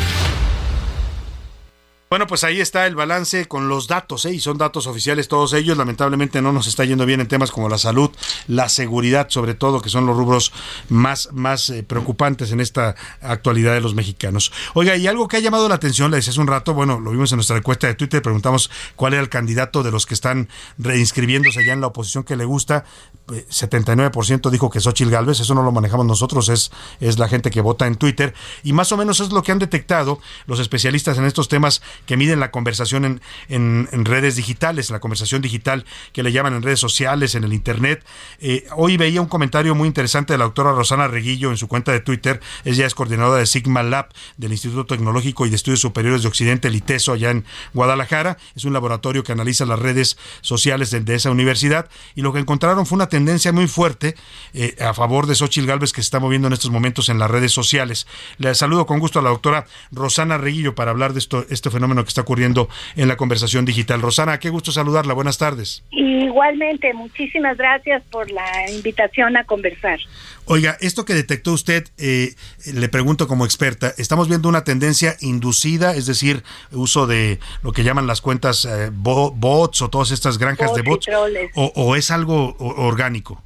Bueno, 2.17 2.29
pues 2.29 2.45
ahí 2.45 2.63
está 2.63 2.87
el 2.87 2.95
balance 2.95 3.47
con 3.47 3.69
los 3.69 3.89
datos, 3.89 4.25
¿eh? 4.25 4.33
y 4.33 4.41
son 4.41 4.57
datos 4.57 4.87
oficiales 4.87 5.29
todos 5.29 5.53
ellos. 5.53 5.77
Lamentablemente 5.77 6.41
no 6.41 6.51
nos 6.51 6.67
está 6.67 6.83
yendo 6.83 7.05
bien 7.05 7.21
en 7.21 7.29
temas 7.29 7.51
como 7.51 7.69
la 7.69 7.77
salud, 7.77 8.11
la 8.49 8.71
seguridad, 8.71 9.29
sobre 9.29 9.53
todo, 9.53 9.83
que 9.83 9.91
son 9.91 10.07
los 10.07 10.17
rubros 10.17 10.51
más, 10.89 11.29
más 11.35 11.69
eh, 11.69 11.83
preocupantes 11.83 12.53
en 12.53 12.61
esta 12.61 12.95
actualidad 13.21 13.75
de 13.75 13.83
los 13.83 13.95
mexicanos. 13.95 14.51
Oiga, 14.73 14.97
y 14.97 15.07
algo 15.07 15.29
que 15.29 15.37
ha 15.37 15.41
llamado 15.41 15.69
la 15.69 15.75
atención, 15.75 16.11
le 16.11 16.17
decía 16.17 16.31
hace 16.31 16.41
un 16.41 16.47
rato, 16.47 16.73
bueno, 16.73 17.01
lo 17.01 17.11
vimos 17.11 17.33
en 17.33 17.37
nuestra 17.37 17.59
encuesta 17.59 17.87
de 17.87 17.93
Twitter, 17.93 18.23
preguntamos 18.23 18.71
cuál 18.95 19.13
era 19.13 19.21
el 19.21 19.29
candidato 19.29 19.83
de 19.83 19.91
los 19.91 20.07
que 20.07 20.15
están 20.15 20.49
reinscribiéndose 20.79 21.61
allá 21.61 21.75
en 21.75 21.83
la 21.83 21.89
oposición 21.89 22.25
que 22.25 22.35
le 22.35 22.47
gusta. 22.47 22.87
79% 23.27 24.49
eh, 24.49 24.51
dijo 24.51 24.71
que 24.71 24.81
Xochitl 24.81 25.11
Galvez, 25.11 25.41
eso 25.41 25.55
no 25.55 25.63
lo 25.63 25.71
manejamos 25.71 26.07
nosotros, 26.07 26.49
es, 26.49 26.71
es 26.99 27.19
la 27.19 27.29
gente 27.29 27.51
que 27.51 27.61
vota 27.61 27.87
en 27.87 27.97
Twitter. 27.97 28.33
Y 28.65 28.73
más 28.73 28.91
o 28.93 28.97
menos 28.97 29.21
es 29.21 29.33
lo 29.33 29.43
que 29.43 29.53
han 29.53 29.59
detectado 29.59 30.19
los 30.47 30.61
especialistas 30.61 31.19
en 31.19 31.27
estos 31.27 31.49
temas 31.49 31.83
que 32.07 32.16
miden 32.16 32.41
la 32.41 32.51
conversación 32.51 33.05
en, 33.05 33.20
en, 33.49 34.05
redes 34.05 34.37
digitales, 34.37 34.91
la 34.91 35.01
conversación 35.01 35.43
digital 35.43 35.85
que 36.12 36.23
le 36.23 36.33
llaman 36.33 36.55
en 36.55 36.62
redes 36.62 36.81
sociales, 36.81 37.35
en 37.35 37.45
el 37.45 37.53
Internet. 37.53 38.05
Eh, 38.41 38.66
hoy 38.77 38.97
veía 38.97 39.20
un 39.20 39.27
comentario 39.27 39.74
muy 39.74 39.89
interesante 39.89 40.33
de 40.33 40.39
la 40.39 40.45
doctora 40.45 40.73
Rosana 40.73 41.09
Reguillo 41.09 41.51
en 41.51 41.57
su 41.57 41.69
cuenta 41.69 41.93
de 41.93 42.01
Twitter. 42.01 42.41
Ella 42.65 42.87
es 42.87 42.95
coordinadora 42.95 43.39
de 43.39 43.47
Sigma 43.47 43.83
Lab 43.83 44.09
del 44.37 44.53
Instituto 44.53 44.87
Tecnológico 44.87 45.47
y 45.47 45.51
de 45.51 45.57
Estudios 45.57 45.81
Superiores 45.81 46.23
de 46.23 46.28
Occidente, 46.28 46.69
el 46.69 46.77
ITESO, 46.77 47.12
allá 47.12 47.31
en 47.31 47.45
Guadalajara. 47.74 48.39
Es 48.55 48.65
un 48.65 48.73
laboratorio 48.73 49.24
que 49.24 49.33
analiza 49.33 49.66
las 49.66 49.78
redes 49.78 50.16
sociales 50.41 50.91
de, 50.91 51.16
esa 51.16 51.31
universidad 51.31 51.89
y 52.15 52.20
lo 52.20 52.33
que 52.33 52.41
encontraron 52.41 52.85
fue 52.85 52.97
una 52.97 53.09
tendencia 53.09 53.53
muy 53.53 53.69
fuerte 53.69 54.16
eh, 54.53 54.77
a 54.81 54.93
favor 54.93 55.27
de 55.27 55.35
Xochitl 55.35 55.66
Galvez 55.66 55.93
que 55.93 56.03
se 56.03 56.07
está 56.07 56.20
moviendo 56.20 56.49
en 56.49 56.53
estos 56.53 56.70
momentos 56.70 57.09
en 57.09 57.19
las 57.19 57.31
redes 57.31 57.53
sociales. 57.53 58.07
Le 58.39 58.55
saludo 58.55 58.87
con 58.87 58.99
gusto 58.99 59.19
a 59.19 59.23
la 59.23 59.31
doctora 59.31 59.66
Rosana 59.93 60.37
Reguillo 60.37 60.74
para 60.74 60.91
hablar 60.91 61.12
de 61.12 61.20
esto, 61.20 61.47
este 61.49 61.70
fenómeno 61.70 61.86
fenómeno 61.87 62.03
que 62.03 62.09
está 62.09 62.23
ocurriendo 62.23 62.69
en 62.97 63.07
la 63.07 63.17
conversación 63.17 63.65
digital. 63.65 64.03
Rosana, 64.03 64.41
qué 64.41 64.51
gusto 64.51 64.73
saludarla. 64.73 65.15
Buenas 65.15 65.39
tardes. 65.39 65.85
Igualmente, 65.91 66.93
muchísimas 66.95 67.57
gracias 67.57 68.03
por 68.11 68.29
la 68.31 68.71
invitación 68.71 69.37
a 69.37 69.45
conversar. 69.45 70.01
Oiga, 70.47 70.77
esto 70.81 71.05
que 71.05 71.15
detectó 71.15 71.53
usted, 71.53 71.85
eh, 71.99 72.35
le 72.75 72.89
pregunto 72.89 73.29
como 73.29 73.45
experta, 73.45 73.93
¿estamos 73.99 74.29
viendo 74.29 74.49
una 74.49 74.65
tendencia 74.65 75.17
inducida, 75.21 75.95
es 75.95 76.07
decir, 76.07 76.43
uso 76.73 77.07
de 77.07 77.39
lo 77.63 77.73
que 77.73 77.85
llaman 77.85 78.07
las 78.07 78.21
cuentas 78.21 78.65
eh, 78.65 78.91
bots 78.93 79.83
o 79.83 79.89
todas 79.89 80.11
estas 80.11 80.39
granjas 80.39 80.75
de 80.75 80.83
bots, 80.83 81.09
o, 81.55 81.73
o, 81.75 81.97
es 81.97 82.11
algo 82.11 82.57
orgánico? 82.59 83.43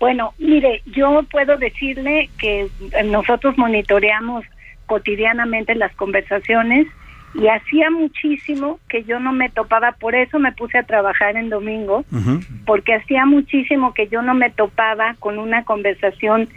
Bueno, 0.00 0.34
mire, 0.38 0.82
yo 0.86 1.22
puedo 1.30 1.56
decirle 1.58 2.30
que 2.38 2.68
nosotros 3.04 3.56
monitoreamos 3.56 4.44
cotidianamente 4.86 5.74
las 5.74 5.94
conversaciones 5.94 6.86
y 7.34 7.48
hacía 7.48 7.90
muchísimo 7.90 8.78
que 8.88 9.04
yo 9.04 9.18
no 9.18 9.32
me 9.32 9.48
topaba, 9.48 9.92
por 9.92 10.14
eso 10.14 10.38
me 10.38 10.52
puse 10.52 10.78
a 10.78 10.82
trabajar 10.82 11.36
en 11.36 11.48
domingo, 11.48 12.04
porque 12.66 12.94
hacía 12.94 13.24
muchísimo 13.24 13.94
que 13.94 14.08
yo 14.08 14.22
no 14.22 14.34
me 14.34 14.50
topaba 14.50 15.14
con 15.18 15.38
una 15.38 15.64
conversación 15.64 16.48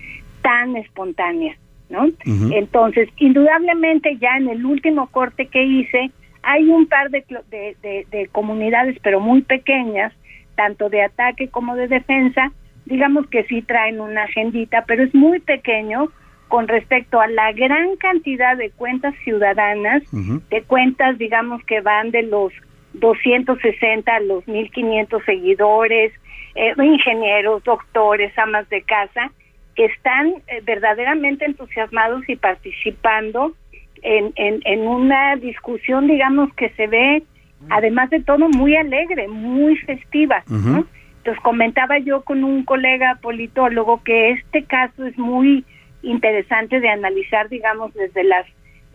tan 0.41 0.75
espontánea, 0.75 1.55
¿no? 1.89 2.07
Entonces, 2.25 3.09
indudablemente 3.17 4.17
ya 4.17 4.37
en 4.37 4.49
el 4.49 4.65
último 4.65 5.07
corte 5.07 5.47
que 5.47 5.63
hice, 5.63 6.11
hay 6.43 6.69
un 6.69 6.87
par 6.87 7.09
de, 7.09 7.23
de, 7.49 8.05
de 8.11 8.27
comunidades, 8.31 8.97
pero 9.01 9.19
muy 9.19 9.41
pequeñas, 9.41 10.13
tanto 10.55 10.89
de 10.89 11.03
ataque 11.03 11.47
como 11.47 11.75
de 11.75 11.87
defensa, 11.87 12.51
digamos 12.85 13.27
que 13.27 13.43
sí 13.45 13.61
traen 13.61 13.99
una 13.99 14.23
agendita, 14.23 14.83
pero 14.85 15.03
es 15.03 15.13
muy 15.15 15.39
pequeño, 15.39 16.09
con 16.47 16.67
respecto 16.67 17.19
a 17.19 17.27
la 17.27 17.51
gran 17.51 17.95
cantidad 17.97 18.55
de 18.55 18.69
cuentas 18.71 19.13
ciudadanas, 19.23 20.03
de 20.11 20.61
cuentas, 20.63 21.17
digamos, 21.17 21.63
que 21.65 21.81
van 21.81 22.11
de 22.11 22.23
los 22.23 22.53
260 22.93 24.15
a 24.15 24.19
los 24.21 24.47
1500 24.47 25.23
seguidores, 25.25 26.13
eh, 26.55 26.73
ingenieros, 26.77 27.63
doctores, 27.63 28.37
amas 28.37 28.69
de 28.69 28.81
casa, 28.83 29.31
que 29.75 29.85
están 29.85 30.27
eh, 30.47 30.61
verdaderamente 30.63 31.45
entusiasmados 31.45 32.27
y 32.29 32.35
participando 32.37 33.53
en, 34.01 34.33
en, 34.35 34.87
una 34.87 35.35
discusión, 35.35 36.07
digamos, 36.07 36.53
que 36.53 36.69
se 36.71 36.85
ve, 36.87 37.23
además 37.69 38.11
de 38.11 38.21
todo, 38.21 38.47
muy 38.49 38.75
alegre, 38.75 39.27
muy 39.27 39.75
festiva. 39.77 40.43
Entonces 40.47 41.41
comentaba 41.41 41.97
yo 41.97 42.21
con 42.21 42.43
un 42.43 42.63
colega 42.63 43.17
politólogo 43.19 44.03
que 44.03 44.31
este 44.31 44.63
caso 44.63 45.05
es 45.05 45.17
muy 45.17 45.65
interesante 46.05 46.79
de 46.79 46.89
analizar, 46.89 47.49
digamos, 47.49 47.93
desde 47.93 48.23
las 48.23 48.45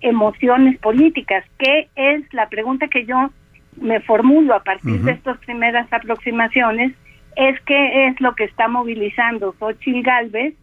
emociones 0.00 0.78
políticas. 0.78 1.44
¿Qué 1.58 1.88
es 1.94 2.22
la 2.32 2.48
pregunta 2.48 2.88
que 2.88 3.04
yo 3.04 3.30
me 3.76 4.00
formulo 4.00 4.54
a 4.54 4.62
partir 4.62 5.00
de 5.00 5.12
estas 5.12 5.38
primeras 5.38 5.92
aproximaciones? 5.92 6.92
Es 7.36 7.60
qué 7.62 8.06
es 8.06 8.20
lo 8.20 8.34
que 8.34 8.44
está 8.44 8.68
movilizando 8.68 9.54
Xochitl 9.58 10.02
Galvez 10.02 10.54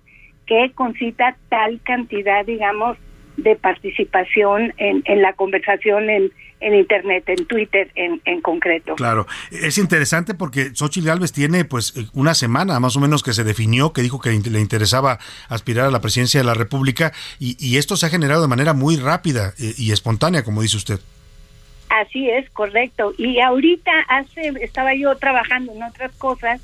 que 0.46 0.72
concita 0.74 1.36
tal 1.50 1.80
cantidad, 1.84 2.46
digamos, 2.46 2.98
de 3.36 3.56
participación 3.56 4.74
en, 4.78 5.04
en 5.06 5.22
la 5.22 5.34
conversación 5.34 6.10
en, 6.10 6.32
en 6.60 6.76
Internet, 6.76 7.24
en 7.28 7.46
Twitter 7.46 7.92
en, 7.96 8.22
en 8.26 8.42
concreto. 8.42 8.96
Claro, 8.96 9.28
es 9.52 9.78
interesante 9.78 10.34
porque 10.34 10.74
Xochitl 10.74 11.08
Gálvez 11.08 11.32
tiene 11.32 11.66
pues 11.66 11.94
una 12.14 12.34
semana 12.34 12.80
más 12.80 12.96
o 12.96 13.00
menos 13.00 13.24
que 13.24 13.34
se 13.34 13.44
definió, 13.44 13.94
que 13.94 14.02
dijo 14.02 14.20
que 14.20 14.32
le 14.32 14.60
interesaba 14.60 15.20
aspirar 15.50 15.86
a 15.86 15.92
la 15.92 16.02
presidencia 16.02 16.40
de 16.40 16.46
la 16.46 16.54
República 16.54 17.14
y, 17.40 17.56
y 17.60 17.78
esto 17.78 17.96
se 17.96 18.06
ha 18.06 18.10
generado 18.10 18.42
de 18.42 18.48
manera 18.48 18.74
muy 18.74 18.98
rápida 18.98 19.54
eh, 19.60 19.74
y 19.78 19.92
espontánea, 19.92 20.44
como 20.44 20.62
dice 20.62 20.78
usted. 20.78 21.00
Así 21.90 22.30
es, 22.30 22.50
correcto. 22.50 23.14
Y 23.18 23.40
ahorita 23.40 23.92
hace, 24.10 24.54
estaba 24.62 24.94
yo 24.94 25.16
trabajando 25.16 25.72
en 25.74 25.84
otras 25.84 26.12
cosas 26.14 26.62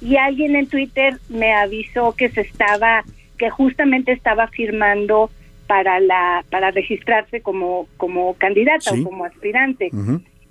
y 0.00 0.16
alguien 0.16 0.56
en 0.56 0.66
Twitter 0.66 1.18
me 1.28 1.54
avisó 1.54 2.14
que 2.16 2.28
se 2.30 2.40
estaba, 2.40 3.04
que 3.38 3.50
justamente 3.50 4.12
estaba 4.12 4.48
firmando 4.48 5.30
para 5.66 6.00
la 6.00 6.44
para 6.50 6.70
registrarse 6.70 7.40
como 7.40 7.86
como 7.96 8.34
candidata 8.34 8.90
Sí. 8.90 9.00
o 9.00 9.04
como 9.04 9.24
aspirante. 9.24 9.90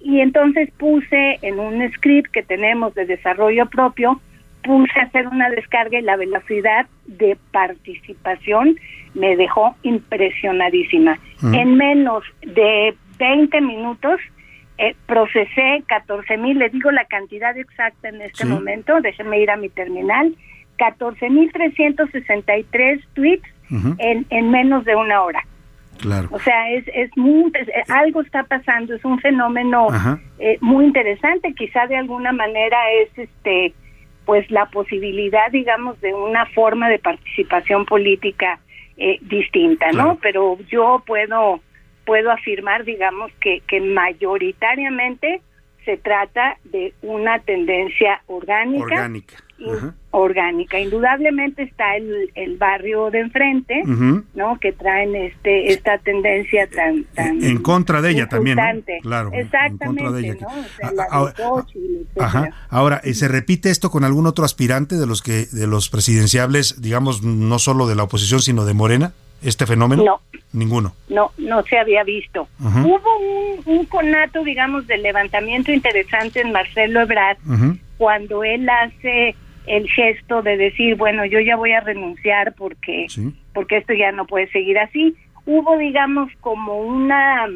Y 0.01 0.19
entonces 0.19 0.69
puse 0.77 1.39
en 1.41 1.59
un 1.59 1.89
script 1.93 2.29
que 2.31 2.43
tenemos 2.43 2.93
de 2.95 3.05
desarrollo 3.05 3.67
propio, 3.67 4.19
puse 4.63 4.99
a 4.99 5.03
hacer 5.03 5.27
una 5.27 5.49
descarga 5.49 5.97
y 5.97 6.01
la 6.01 6.17
velocidad 6.17 6.87
de 7.05 7.37
participación 7.51 8.77
me 9.13 9.35
dejó 9.37 9.75
impresionadísima. 9.83 11.19
En 11.53 11.75
menos 11.75 12.23
de 12.41 12.95
20 13.19 13.61
minutos 13.61 14.19
eh, 14.79 14.95
procesé 15.05 15.83
14 15.87 16.35
mil, 16.37 16.57
les 16.57 16.71
digo 16.71 16.89
la 16.91 17.05
cantidad 17.05 17.55
exacta 17.57 18.09
en 18.09 18.21
este 18.21 18.43
Sí. 18.43 18.49
momento, 18.49 18.99
déjenme 19.01 19.39
ir 19.39 19.51
a 19.51 19.55
mi 19.57 19.69
terminal, 19.69 20.33
14 20.77 21.29
mil 21.29 21.51
363 21.51 22.99
tweets 23.13 23.47
en, 23.99 24.25
en 24.29 24.51
menos 24.51 24.85
de 24.85 24.95
una 24.95 25.21
hora. 25.23 25.43
Claro. 25.99 26.27
O 26.31 26.39
sea, 26.39 26.69
es, 26.71 26.85
es 26.93 27.15
muy, 27.15 27.51
es- 27.53 27.67
eh, 27.69 27.83
algo 27.89 28.21
está 28.21 28.43
pasando, 28.43 28.93
es 28.95 29.05
un 29.05 29.19
fenómeno 29.19 29.87
eh, 30.39 30.57
muy 30.59 30.85
interesante, 30.85 31.53
quizá 31.53 31.85
de 31.87 31.97
alguna 31.97 32.31
manera 32.31 32.77
es 33.01 33.17
este 33.17 33.73
pues 34.25 34.49
la 34.49 34.65
posibilidad, 34.67 35.51
digamos, 35.51 35.99
de 35.99 36.13
una 36.13 36.45
forma 36.47 36.87
de 36.89 36.97
participación 36.97 37.85
política 37.85 38.57
eh, 38.97 39.17
distinta, 39.21 39.91
¿no? 39.91 40.17
Pero 40.21 40.57
yo 40.69 41.03
puedo 41.05 41.59
puedo 42.05 42.31
afirmar, 42.31 42.83
digamos, 42.85 43.31
que, 43.39 43.61
que 43.67 43.79
mayoritariamente 43.79 45.41
se 45.85 45.97
trata 45.97 46.57
de 46.65 46.93
una 47.01 47.39
tendencia 47.39 48.21
orgánica. 48.27 48.83
Orgánica. 48.85 49.35
Orgánica. 50.11 50.79
Indudablemente 50.79 51.63
está 51.63 51.95
el, 51.95 52.31
el 52.35 52.57
barrio 52.57 53.09
de 53.09 53.21
enfrente. 53.21 53.81
¿no? 54.35 54.59
Que 54.59 54.71
traen 54.71 55.15
este 55.15 55.73
esta 55.73 55.97
tendencia 55.97 56.67
tan 56.67 57.03
tan 57.15 57.43
En 57.43 57.61
contra 57.61 58.01
de 58.01 58.11
ella 58.11 58.27
también. 58.27 58.57
Claro, 59.01 59.29
en 59.33 59.39
Exactamente, 59.41 60.03
contra 60.03 60.11
de 60.11 60.21
ella. 60.21 60.37
¿no? 60.41 60.47
O 60.47 60.63
sea, 60.77 60.91
la 60.91 61.03
de 61.03 61.09
ahora-. 61.09 61.65
Ajá. 62.19 63.01
Eh, 63.03 63.13
¿se 63.13 63.27
repite 63.27 63.69
esto 63.69 63.89
con 63.89 64.03
algún 64.03 64.27
otro 64.27 64.45
aspirante 64.45 64.95
de 64.95 65.07
los 65.07 65.21
que 65.21 65.45
de 65.45 65.67
los 65.67 65.89
presidenciables, 65.89 66.81
digamos, 66.81 67.23
no 67.23 67.59
solo 67.59 67.87
de 67.87 67.95
la 67.95 68.03
oposición, 68.03 68.41
sino 68.41 68.65
de 68.65 68.73
Morena? 68.73 69.13
¿Este 69.41 69.65
fenómeno? 69.65 70.03
No. 70.05 70.21
Ninguno. 70.53 70.95
no 71.09 71.31
no 71.37 71.63
se 71.63 71.77
había 71.77 72.03
visto. 72.03 72.47
Hubo 72.59 73.01
un, 73.65 73.77
un 73.77 73.85
conato, 73.87 74.43
digamos, 74.43 74.87
de 74.87 74.97
levantamiento 74.99 75.71
interesante 75.71 76.39
en 76.41 76.51
Marcelo 76.51 77.01
Ebrard 77.01 77.37
cuando 77.97 78.43
él 78.43 78.67
hace 78.69 79.35
el 79.67 79.89
gesto 79.89 80.41
de 80.41 80.57
decir, 80.57 80.95
bueno, 80.95 81.25
yo 81.25 81.39
ya 81.39 81.55
voy 81.55 81.71
a 81.71 81.79
renunciar 81.81 82.53
porque 82.57 83.05
porque 83.53 83.77
esto 83.77 83.93
ya 83.93 84.11
no 84.11 84.25
puede 84.25 84.47
seguir 84.49 84.77
así. 84.79 85.15
Hubo, 85.45 85.77
digamos, 85.77 86.31
como 86.41 86.77
una 86.79 87.47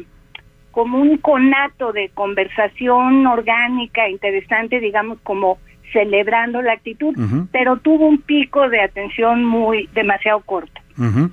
como 0.70 0.98
un 1.00 1.16
conato 1.18 1.92
de 1.92 2.10
conversación 2.10 3.26
orgánica 3.26 4.08
interesante, 4.08 4.78
digamos, 4.80 5.18
como 5.22 5.58
celebrando 5.92 6.60
la 6.62 6.74
actitud, 6.74 7.14
pero 7.50 7.78
tuvo 7.78 8.06
un 8.06 8.20
pico 8.20 8.68
de 8.68 8.80
atención 8.82 9.44
muy 9.44 9.88
demasiado 9.94 10.40
corto. 10.40 10.80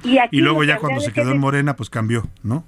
Y 0.03 0.17
aquí 0.17 0.37
luego 0.37 0.63
ya 0.63 0.77
cuando 0.77 1.01
se 1.01 1.11
quedó 1.13 1.25
que- 1.25 1.35
en 1.35 1.39
Morena, 1.41 1.75
pues 1.75 1.89
cambió, 1.89 2.23
¿no? 2.43 2.63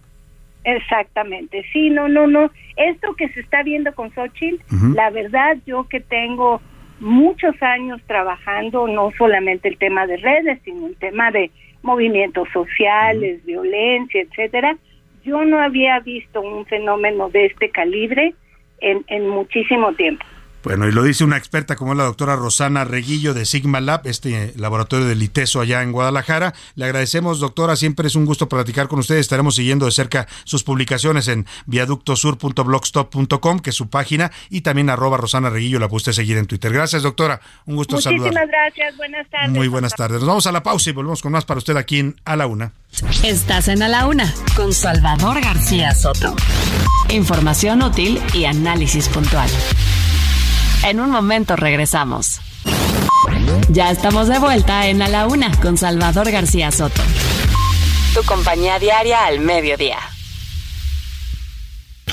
Exactamente, 0.72 1.64
sí, 1.72 1.90
no, 1.90 2.08
no, 2.10 2.28
no. 2.28 2.52
Esto 2.76 3.16
que 3.16 3.30
se 3.30 3.40
está 3.40 3.64
viendo 3.64 3.94
con 3.96 4.12
Xochitl, 4.14 4.62
la 4.96 5.10
verdad, 5.10 5.58
yo 5.66 5.88
que 5.88 6.00
tengo 6.02 6.62
muchos 7.00 7.56
años 7.62 8.02
trabajando, 8.08 8.88
no 8.88 9.12
solamente 9.18 9.68
el 9.68 9.78
tema 9.78 10.08
de 10.08 10.18
redes, 10.18 10.60
sino 10.64 10.88
el 10.88 10.96
tema 10.98 11.32
de 11.32 11.52
movimientos 11.84 12.48
sociales, 12.52 13.46
violencia, 13.46 14.22
etcétera, 14.22 14.78
yo 15.24 15.44
no 15.46 15.60
había 15.60 16.00
visto 16.00 16.42
un 16.42 16.66
fenómeno 16.66 17.30
de 17.30 17.48
este 17.48 17.70
calibre 17.70 18.34
en, 18.80 19.04
en 19.08 19.28
muchísimo 19.28 19.94
tiempo. 19.94 20.26
Bueno, 20.68 20.86
y 20.86 20.92
lo 20.92 21.02
dice 21.02 21.24
una 21.24 21.38
experta 21.38 21.78
como 21.78 21.94
es 21.94 21.98
la 21.98 22.04
doctora 22.04 22.36
Rosana 22.36 22.84
Reguillo 22.84 23.34
de 23.34 23.46
Sigma 23.46 23.80
Lab, 23.80 24.02
este 24.04 24.52
laboratorio 24.58 25.06
del 25.06 25.24
ITESO 25.24 25.62
allá 25.62 25.82
en 25.82 25.94
Guadalajara. 25.94 26.54
Le 26.76 26.84
agradecemos, 26.84 27.40
doctora, 27.40 27.78
siempre 27.78 28.06
es 28.10 28.16
un 28.16 28.26
gusto 28.26 28.50
platicar 28.50 28.90
con 28.90 29.00
usted. 29.00 29.16
Estaremos 29.16 29.56
siguiendo 29.56 29.86
de 29.86 29.94
cerca 29.94 30.28
sus 30.44 30.64
publicaciones 30.66 31.30
en 31.30 31.46
viaductosur.blogstop.com, 31.68 33.60
que 33.60 33.70
es 33.70 33.78
su 33.78 33.90
página, 33.90 34.30
y 34.50 34.60
también 34.60 34.90
arroba 34.90 35.16
Rosana 35.16 35.50
Reguillo, 35.50 35.80
la 35.80 35.88
puede 35.88 36.00
usted 36.00 36.12
seguir 36.12 36.36
en 36.36 36.48
Twitter. 36.48 36.74
Gracias, 36.74 37.02
doctora. 37.02 37.40
Un 37.66 37.78
gusto 37.78 37.96
Muchísimas 37.96 38.26
saludar. 38.34 38.48
gracias, 38.50 38.98
buenas 38.98 39.30
tardes. 39.30 39.52
Muy 39.52 39.70
buenas 39.70 39.94
tardes. 39.96 40.20
Nos 40.20 40.28
vamos 40.28 40.48
a 40.48 40.52
la 40.52 40.64
pausa 40.64 40.90
y 40.90 40.94
volvemos 40.94 41.22
con 41.22 41.32
más 41.32 41.46
para 41.46 41.60
usted 41.60 41.78
aquí 41.78 42.00
en 42.00 42.20
A 42.26 42.36
la 42.36 42.46
Una. 42.48 42.74
Estás 43.24 43.70
en 43.70 43.84
A 43.84 43.88
la 43.88 44.06
Una 44.06 44.34
con 44.58 44.74
Salvador 44.74 45.40
García 45.40 45.96
Soto. 45.96 46.36
Información 47.08 47.84
útil 47.84 48.22
y 48.34 48.44
análisis 48.44 49.08
puntual. 49.08 49.50
En 50.84 51.00
un 51.00 51.10
momento 51.10 51.56
regresamos. 51.56 52.40
Ya 53.70 53.92
estamos 53.92 54.28
de 54.28 54.40
vuelta 54.40 54.88
en 54.88 55.02
A 55.02 55.08
la 55.10 55.28
Una 55.28 55.52
con 55.60 55.78
Salvador 55.78 56.32
García 56.32 56.72
Soto. 56.72 57.02
Tu 58.14 58.24
compañía 58.24 58.80
diaria 58.80 59.26
al 59.26 59.40
mediodía. 59.40 59.98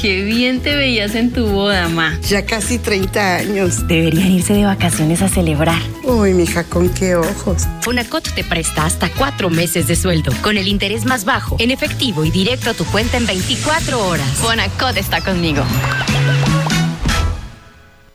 Qué 0.01 0.23
bien 0.23 0.61
te 0.61 0.75
veías 0.75 1.15
en 1.15 1.33
tu 1.33 1.47
boda, 1.47 1.89
ma. 1.89 2.19
Ya 2.29 2.45
casi 2.45 2.79
30 2.79 3.37
años. 3.37 3.87
Deberían 3.87 4.33
irse 4.33 4.53
de 4.53 4.65
vacaciones 4.65 5.23
a 5.23 5.29
celebrar. 5.29 5.81
Uy, 6.03 6.35
mija, 6.35 6.65
con 6.65 6.91
qué 6.91 7.15
ojos. 7.15 7.63
Fonacot 7.81 8.35
te 8.35 8.45
presta 8.45 8.85
hasta 8.85 9.09
cuatro 9.09 9.49
meses 9.49 9.87
de 9.87 9.97
sueldo, 9.97 10.33
con 10.43 10.59
el 10.59 10.69
interés 10.69 11.07
más 11.07 11.25
bajo, 11.25 11.57
en 11.59 11.71
efectivo 11.71 12.25
y 12.25 12.31
directo 12.31 12.71
a 12.71 12.75
tu 12.75 12.85
cuenta 12.85 13.17
en 13.17 13.27
24 13.27 14.07
horas. 14.07 14.27
Fonacot 14.33 14.97
está 14.97 15.23
conmigo. 15.23 15.63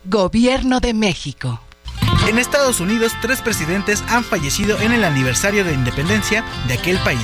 Gobierno 0.10 0.80
de 0.80 0.96
México. 0.96 1.62
En 2.28 2.40
Estados 2.40 2.80
Unidos, 2.80 3.12
tres 3.22 3.42
presidentes 3.42 4.04
han 4.08 4.24
fallecido 4.24 4.80
en 4.82 4.92
el 4.92 5.04
aniversario 5.04 5.64
de 5.64 5.74
independencia 5.74 6.44
de 6.68 6.74
aquel 6.74 6.98
país. 7.00 7.22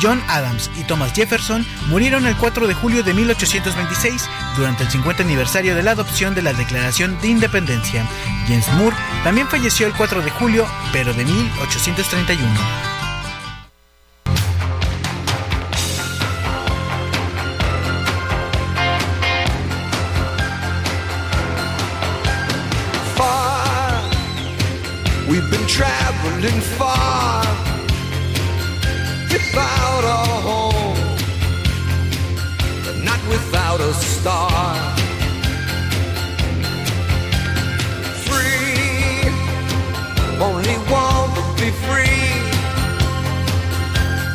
John 0.00 0.18
Adams 0.28 0.70
y 0.80 0.84
Thomas 0.84 1.12
Jefferson 1.12 1.66
murieron 1.90 2.26
el 2.26 2.34
4 2.38 2.66
de 2.66 2.72
julio 2.72 3.02
de 3.02 3.12
1826 3.12 4.26
durante 4.56 4.84
el 4.84 4.90
50 4.90 5.22
aniversario 5.22 5.74
de 5.74 5.82
la 5.82 5.90
adopción 5.90 6.34
de 6.34 6.40
la 6.40 6.54
Declaración 6.54 7.20
de 7.20 7.28
Independencia. 7.28 8.08
James 8.48 8.66
Moore 8.78 8.96
también 9.24 9.46
falleció 9.48 9.86
el 9.86 9.92
4 9.92 10.22
de 10.22 10.30
julio, 10.30 10.66
pero 10.90 11.12
de 11.12 11.26
1831. 11.26 12.91
Traveling 25.72 26.60
far 26.76 27.42
without 29.32 30.04
a 30.04 30.22
home, 30.48 30.98
but 32.84 32.96
not 33.02 33.20
without 33.26 33.80
a 33.80 33.94
star. 33.94 34.74
Free, 38.26 39.30
only 40.46 40.76
want 40.92 41.32
to 41.38 41.44
be 41.60 41.70
free. 41.86 42.28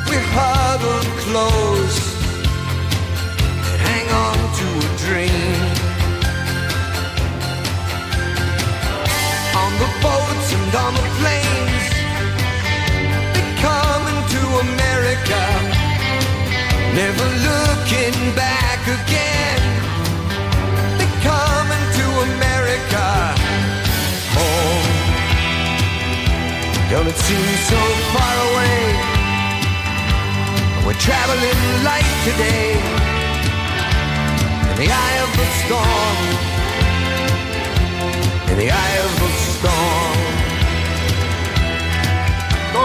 We 0.09 0.17
huddled 0.33 1.07
close 1.25 1.99
and 3.69 3.79
hang 3.89 4.07
on 4.25 4.37
to 4.59 4.67
a 4.85 4.97
dream. 5.05 5.77
on 9.63 9.73
the 9.79 9.89
boats 10.01 10.47
and 10.53 10.75
on 10.75 10.93
the 10.93 11.06
Don't 26.97 27.05
it 27.05 27.15
seem 27.15 27.55
so 27.67 27.81
far 28.13 28.35
away? 28.49 28.79
We're 30.85 30.93
traveling 30.93 31.83
light 31.83 32.09
today 32.23 32.71
in 34.71 34.77
the 34.77 34.89
eye 34.89 35.17
of 35.25 35.29
the 35.37 35.47
storm. 35.61 36.17
In 38.51 38.57
the 38.57 38.71
eye 38.71 38.97
of 39.03 39.19
the 39.19 39.29
storm. 39.51 40.06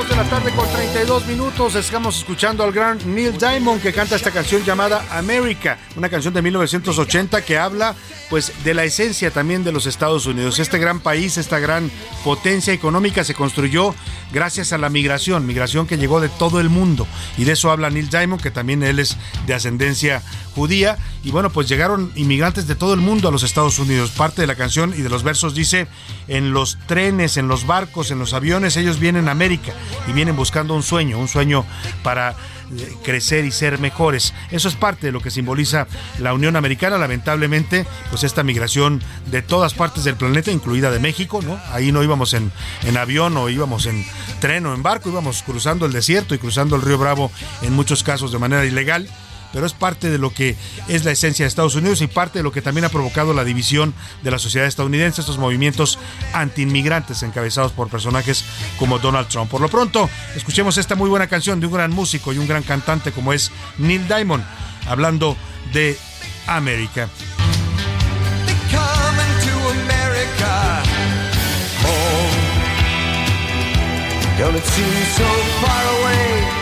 Dos 0.02 0.08
de 0.08 0.16
la 0.16 0.24
tarde 0.24 0.50
con 0.52 0.68
32 0.68 1.26
minutos. 1.26 1.74
Estamos 1.74 2.18
escuchando 2.18 2.64
al 2.64 2.72
gran 2.72 2.98
Neil 3.14 3.36
Diamond 3.38 3.80
que 3.80 3.92
canta 3.92 4.16
esta 4.16 4.30
canción 4.30 4.64
llamada 4.64 5.04
America, 5.10 5.78
una 5.96 6.08
canción 6.08 6.34
de 6.34 6.42
1980 6.42 7.42
que 7.42 7.58
habla 7.58 7.94
pues 8.28 8.52
de 8.64 8.74
la 8.74 8.84
esencia 8.84 9.30
también 9.30 9.62
de 9.62 9.72
los 9.72 9.86
Estados 9.86 10.26
Unidos. 10.26 10.58
Este 10.58 10.78
gran 10.78 11.00
país, 11.00 11.36
esta 11.36 11.58
gran 11.58 11.90
potencia 12.24 12.72
económica 12.72 13.22
se 13.24 13.34
construyó 13.34 13.94
gracias 14.32 14.72
a 14.72 14.78
la 14.78 14.88
migración, 14.88 15.46
migración 15.46 15.86
que 15.86 15.98
llegó 15.98 16.20
de 16.20 16.30
todo 16.30 16.58
el 16.58 16.70
mundo. 16.70 17.06
Y 17.36 17.44
de 17.44 17.52
eso 17.52 17.70
habla 17.70 17.90
Neil 17.90 18.08
Diamond, 18.08 18.42
que 18.42 18.50
también 18.50 18.82
él 18.82 18.98
es 18.98 19.18
de 19.46 19.54
ascendencia 19.54 20.22
judía. 20.54 20.96
Y 21.22 21.30
bueno, 21.30 21.50
pues 21.50 21.68
llegaron 21.68 22.10
inmigrantes 22.16 22.66
de 22.66 22.74
todo 22.74 22.94
el 22.94 23.00
mundo 23.00 23.28
a 23.28 23.32
los 23.32 23.42
Estados 23.42 23.78
Unidos. 23.78 24.10
Parte 24.10 24.40
de 24.40 24.46
la 24.46 24.54
canción 24.54 24.94
y 24.96 25.02
de 25.02 25.10
los 25.10 25.22
versos 25.22 25.54
dice, 25.54 25.86
en 26.26 26.52
los 26.52 26.78
trenes, 26.86 27.36
en 27.36 27.48
los 27.48 27.66
barcos, 27.66 28.10
en 28.10 28.18
los 28.18 28.32
aviones, 28.32 28.76
ellos 28.76 28.98
vienen 28.98 29.28
a 29.28 29.32
América 29.32 29.74
y 30.06 30.12
vienen 30.12 30.36
buscando 30.36 30.74
un 30.74 30.82
sueño, 30.82 31.18
un 31.18 31.28
sueño 31.28 31.64
para 32.02 32.30
eh, 32.30 32.96
crecer 33.02 33.44
y 33.44 33.52
ser 33.52 33.78
mejores. 33.78 34.32
Eso 34.50 34.68
es 34.68 34.74
parte 34.74 35.06
de 35.06 35.12
lo 35.12 35.20
que 35.20 35.30
simboliza 35.30 35.86
la 36.18 36.34
Unión 36.34 36.56
Americana. 36.56 36.98
Lamentablemente, 36.98 37.86
pues 38.10 38.24
esta 38.24 38.42
migración 38.42 39.02
de 39.26 39.42
todas 39.42 39.74
partes 39.74 40.04
del 40.04 40.16
planeta, 40.16 40.50
incluida 40.50 40.90
de 40.90 40.98
México, 40.98 41.40
¿no? 41.42 41.60
Ahí 41.72 41.92
no 41.92 42.02
íbamos 42.02 42.34
en, 42.34 42.50
en 42.84 42.96
avión 42.96 43.36
o 43.36 43.48
íbamos 43.48 43.86
en 43.86 44.04
tren 44.40 44.66
o 44.66 44.74
en 44.74 44.82
barco, 44.82 45.10
íbamos 45.10 45.42
cruzando 45.42 45.86
el 45.86 45.92
desierto 45.92 46.34
y 46.34 46.38
cruzando 46.38 46.76
el 46.76 46.82
río 46.82 46.98
Bravo 46.98 47.30
en 47.62 47.72
muchos 47.72 48.02
casos 48.02 48.32
de 48.32 48.38
manera 48.38 48.64
ilegal 48.64 49.08
pero 49.52 49.66
es 49.66 49.72
parte 49.72 50.10
de 50.10 50.18
lo 50.18 50.32
que 50.32 50.56
es 50.88 51.04
la 51.04 51.10
esencia 51.10 51.44
de 51.44 51.48
Estados 51.48 51.74
Unidos 51.74 52.00
y 52.00 52.06
parte 52.06 52.38
de 52.38 52.42
lo 52.42 52.52
que 52.52 52.62
también 52.62 52.84
ha 52.84 52.88
provocado 52.88 53.34
la 53.34 53.44
división 53.44 53.94
de 54.22 54.30
la 54.30 54.38
sociedad 54.38 54.66
estadounidense, 54.66 55.20
estos 55.20 55.38
movimientos 55.38 55.98
antiinmigrantes 56.32 57.22
encabezados 57.22 57.72
por 57.72 57.88
personajes 57.88 58.44
como 58.78 58.98
Donald 58.98 59.28
Trump. 59.28 59.50
Por 59.50 59.60
lo 59.60 59.68
pronto, 59.68 60.08
escuchemos 60.34 60.78
esta 60.78 60.94
muy 60.94 61.08
buena 61.08 61.26
canción 61.26 61.60
de 61.60 61.66
un 61.66 61.72
gran 61.72 61.90
músico 61.90 62.32
y 62.32 62.38
un 62.38 62.48
gran 62.48 62.62
cantante 62.62 63.12
como 63.12 63.32
es 63.32 63.50
Neil 63.78 64.06
Diamond, 64.08 64.44
hablando 64.86 65.36
de 65.72 65.98
América. 66.46 67.08
Home. 71.84 72.52
Don't 74.38 74.62
seem 74.62 75.02
so 75.16 75.28
far 75.60 75.84
away? 75.98 76.61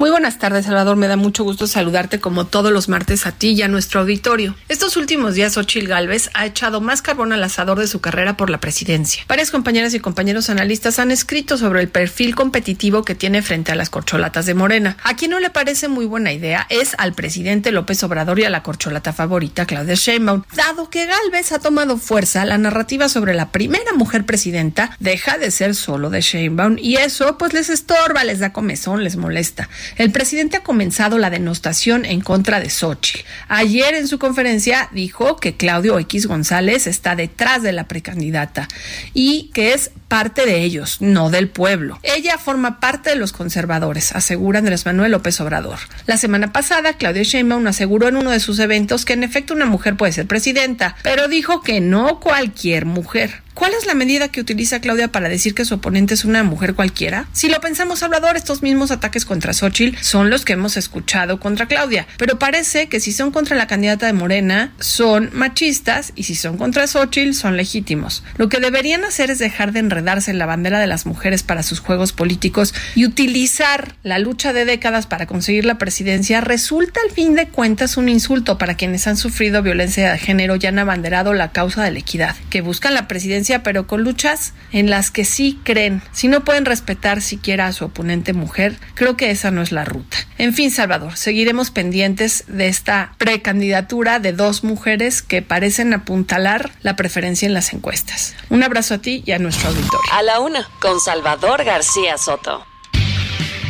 Muy 0.00 0.08
buenas 0.08 0.38
tardes, 0.38 0.64
Salvador. 0.64 0.96
Me 0.96 1.08
da 1.08 1.16
mucho 1.16 1.44
gusto 1.44 1.66
saludarte 1.66 2.20
como 2.20 2.46
todos 2.46 2.72
los 2.72 2.88
martes 2.88 3.26
a 3.26 3.32
ti 3.32 3.50
y 3.50 3.60
a 3.60 3.68
nuestro 3.68 4.00
auditorio. 4.00 4.56
Estos 4.70 4.96
últimos 4.96 5.34
días, 5.34 5.58
Ochil 5.58 5.86
Gálvez 5.88 6.30
ha 6.32 6.46
echado 6.46 6.80
más 6.80 7.02
carbón 7.02 7.34
al 7.34 7.44
asador 7.44 7.78
de 7.78 7.86
su 7.86 8.00
carrera 8.00 8.34
por 8.34 8.48
la 8.48 8.60
presidencia. 8.60 9.24
Varias 9.28 9.50
compañeras 9.50 9.92
y 9.92 10.00
compañeros 10.00 10.48
analistas 10.48 10.98
han 11.00 11.10
escrito 11.10 11.58
sobre 11.58 11.82
el 11.82 11.90
perfil 11.90 12.34
competitivo 12.34 13.04
que 13.04 13.14
tiene 13.14 13.42
frente 13.42 13.72
a 13.72 13.74
las 13.74 13.90
corcholatas 13.90 14.46
de 14.46 14.54
Morena. 14.54 14.96
A 15.04 15.16
quien 15.16 15.32
no 15.32 15.38
le 15.38 15.50
parece 15.50 15.88
muy 15.88 16.06
buena 16.06 16.32
idea 16.32 16.66
es 16.70 16.94
al 16.96 17.12
presidente 17.12 17.70
López 17.70 18.02
Obrador 18.02 18.38
y 18.38 18.44
a 18.44 18.50
la 18.50 18.62
corcholata 18.62 19.12
favorita, 19.12 19.66
Claudia 19.66 19.96
Sheinbaum. 19.96 20.44
Dado 20.56 20.88
que 20.88 21.04
Gálvez 21.04 21.52
ha 21.52 21.58
tomado 21.58 21.98
fuerza, 21.98 22.46
la 22.46 22.56
narrativa 22.56 23.10
sobre 23.10 23.34
la 23.34 23.50
primera 23.50 23.92
mujer 23.92 24.24
presidenta 24.24 24.96
deja 24.98 25.36
de 25.36 25.50
ser 25.50 25.74
solo 25.74 26.08
de 26.08 26.22
Sheinbaum 26.22 26.78
y 26.78 26.96
eso 26.96 27.36
pues 27.36 27.52
les 27.52 27.68
estorba, 27.68 28.24
les 28.24 28.38
da 28.38 28.54
comezón, 28.54 29.04
les 29.04 29.16
molesta. 29.16 29.68
El 29.96 30.12
presidente 30.12 30.58
ha 30.58 30.62
comenzado 30.62 31.18
la 31.18 31.30
denostación 31.30 32.04
en 32.04 32.20
contra 32.20 32.60
de 32.60 32.70
Xochitl. 32.70 33.24
Ayer 33.48 33.94
en 33.94 34.08
su 34.08 34.18
conferencia 34.18 34.88
dijo 34.92 35.36
que 35.36 35.56
Claudio 35.56 35.98
X 35.98 36.26
González 36.26 36.86
está 36.86 37.16
detrás 37.16 37.62
de 37.62 37.72
la 37.72 37.88
precandidata 37.88 38.68
y 39.14 39.50
que 39.52 39.72
es 39.72 39.90
parte 40.08 40.44
de 40.44 40.62
ellos, 40.62 41.00
no 41.00 41.30
del 41.30 41.48
pueblo. 41.48 41.98
Ella 42.02 42.36
forma 42.36 42.80
parte 42.80 43.10
de 43.10 43.16
los 43.16 43.32
conservadores, 43.32 44.12
asegura 44.12 44.58
Andrés 44.58 44.84
Manuel 44.84 45.12
López 45.12 45.40
Obrador. 45.40 45.78
La 46.06 46.16
semana 46.16 46.52
pasada, 46.52 46.94
Claudia 46.94 47.22
Sheinbaum 47.22 47.66
aseguró 47.66 48.08
en 48.08 48.16
uno 48.16 48.30
de 48.30 48.40
sus 48.40 48.58
eventos 48.58 49.04
que 49.04 49.12
en 49.12 49.22
efecto 49.22 49.54
una 49.54 49.66
mujer 49.66 49.96
puede 49.96 50.12
ser 50.12 50.26
presidenta, 50.26 50.96
pero 51.02 51.28
dijo 51.28 51.62
que 51.62 51.80
no 51.80 52.18
cualquier 52.20 52.86
mujer. 52.86 53.42
¿Cuál 53.60 53.74
es 53.74 53.84
la 53.84 53.92
medida 53.92 54.28
que 54.28 54.40
utiliza 54.40 54.80
Claudia 54.80 55.12
para 55.12 55.28
decir 55.28 55.54
que 55.54 55.66
su 55.66 55.74
oponente 55.74 56.14
es 56.14 56.24
una 56.24 56.42
mujer 56.42 56.74
cualquiera? 56.74 57.26
Si 57.34 57.50
lo 57.50 57.60
pensamos, 57.60 58.02
Hablador, 58.02 58.38
estos 58.38 58.62
mismos 58.62 58.90
ataques 58.90 59.26
contra 59.26 59.52
Xochitl 59.52 59.98
son 60.00 60.30
los 60.30 60.46
que 60.46 60.54
hemos 60.54 60.78
escuchado 60.78 61.38
contra 61.40 61.66
Claudia. 61.66 62.06
Pero 62.16 62.38
parece 62.38 62.88
que 62.88 63.00
si 63.00 63.12
son 63.12 63.32
contra 63.32 63.56
la 63.56 63.66
candidata 63.66 64.06
de 64.06 64.14
Morena, 64.14 64.72
son 64.80 65.28
machistas 65.34 66.14
y 66.16 66.22
si 66.22 66.36
son 66.36 66.56
contra 66.56 66.86
Xochitl, 66.86 67.34
son 67.34 67.58
legítimos. 67.58 68.24
Lo 68.38 68.48
que 68.48 68.60
deberían 68.60 69.04
hacer 69.04 69.30
es 69.30 69.38
dejar 69.38 69.72
de 69.72 69.80
enredarse 69.80 70.30
en 70.30 70.38
la 70.38 70.46
bandera 70.46 70.80
de 70.80 70.86
las 70.86 71.04
mujeres 71.04 71.42
para 71.42 71.62
sus 71.62 71.80
juegos 71.80 72.12
políticos 72.12 72.72
y 72.94 73.04
utilizar 73.04 73.94
la 74.02 74.18
lucha 74.18 74.54
de 74.54 74.64
décadas 74.64 75.06
para 75.06 75.26
conseguir 75.26 75.66
la 75.66 75.76
presidencia. 75.76 76.40
Resulta 76.40 76.98
al 77.04 77.10
fin 77.10 77.34
de 77.34 77.48
cuentas 77.48 77.98
un 77.98 78.08
insulto 78.08 78.56
para 78.56 78.78
quienes 78.78 79.06
han 79.06 79.18
sufrido 79.18 79.62
violencia 79.62 80.12
de 80.12 80.18
género 80.18 80.56
y 80.58 80.64
han 80.64 80.78
abanderado 80.78 81.34
la 81.34 81.52
causa 81.52 81.84
de 81.84 81.90
la 81.90 81.98
equidad, 81.98 82.36
que 82.48 82.62
buscan 82.62 82.94
la 82.94 83.06
presidencia 83.06 83.49
pero 83.58 83.86
con 83.86 84.02
luchas 84.02 84.54
en 84.72 84.88
las 84.88 85.10
que 85.10 85.24
sí 85.24 85.60
creen. 85.64 86.02
Si 86.12 86.28
no 86.28 86.44
pueden 86.44 86.64
respetar 86.64 87.20
siquiera 87.20 87.66
a 87.66 87.72
su 87.72 87.84
oponente 87.84 88.32
mujer, 88.32 88.76
creo 88.94 89.16
que 89.16 89.30
esa 89.30 89.50
no 89.50 89.60
es 89.62 89.72
la 89.72 89.84
ruta. 89.84 90.16
En 90.38 90.54
fin, 90.54 90.70
Salvador, 90.70 91.16
seguiremos 91.16 91.70
pendientes 91.70 92.44
de 92.46 92.68
esta 92.68 93.14
precandidatura 93.18 94.20
de 94.20 94.32
dos 94.32 94.64
mujeres 94.64 95.22
que 95.22 95.42
parecen 95.42 95.92
apuntalar 95.92 96.70
la 96.82 96.96
preferencia 96.96 97.46
en 97.46 97.54
las 97.54 97.72
encuestas. 97.72 98.34
Un 98.48 98.62
abrazo 98.62 98.94
a 98.94 98.98
ti 98.98 99.22
y 99.26 99.32
a 99.32 99.38
nuestro 99.38 99.68
auditorio. 99.68 100.12
A 100.12 100.22
la 100.22 100.40
una, 100.40 100.66
con 100.80 101.00
Salvador 101.00 101.64
García 101.64 102.16
Soto. 102.16 102.69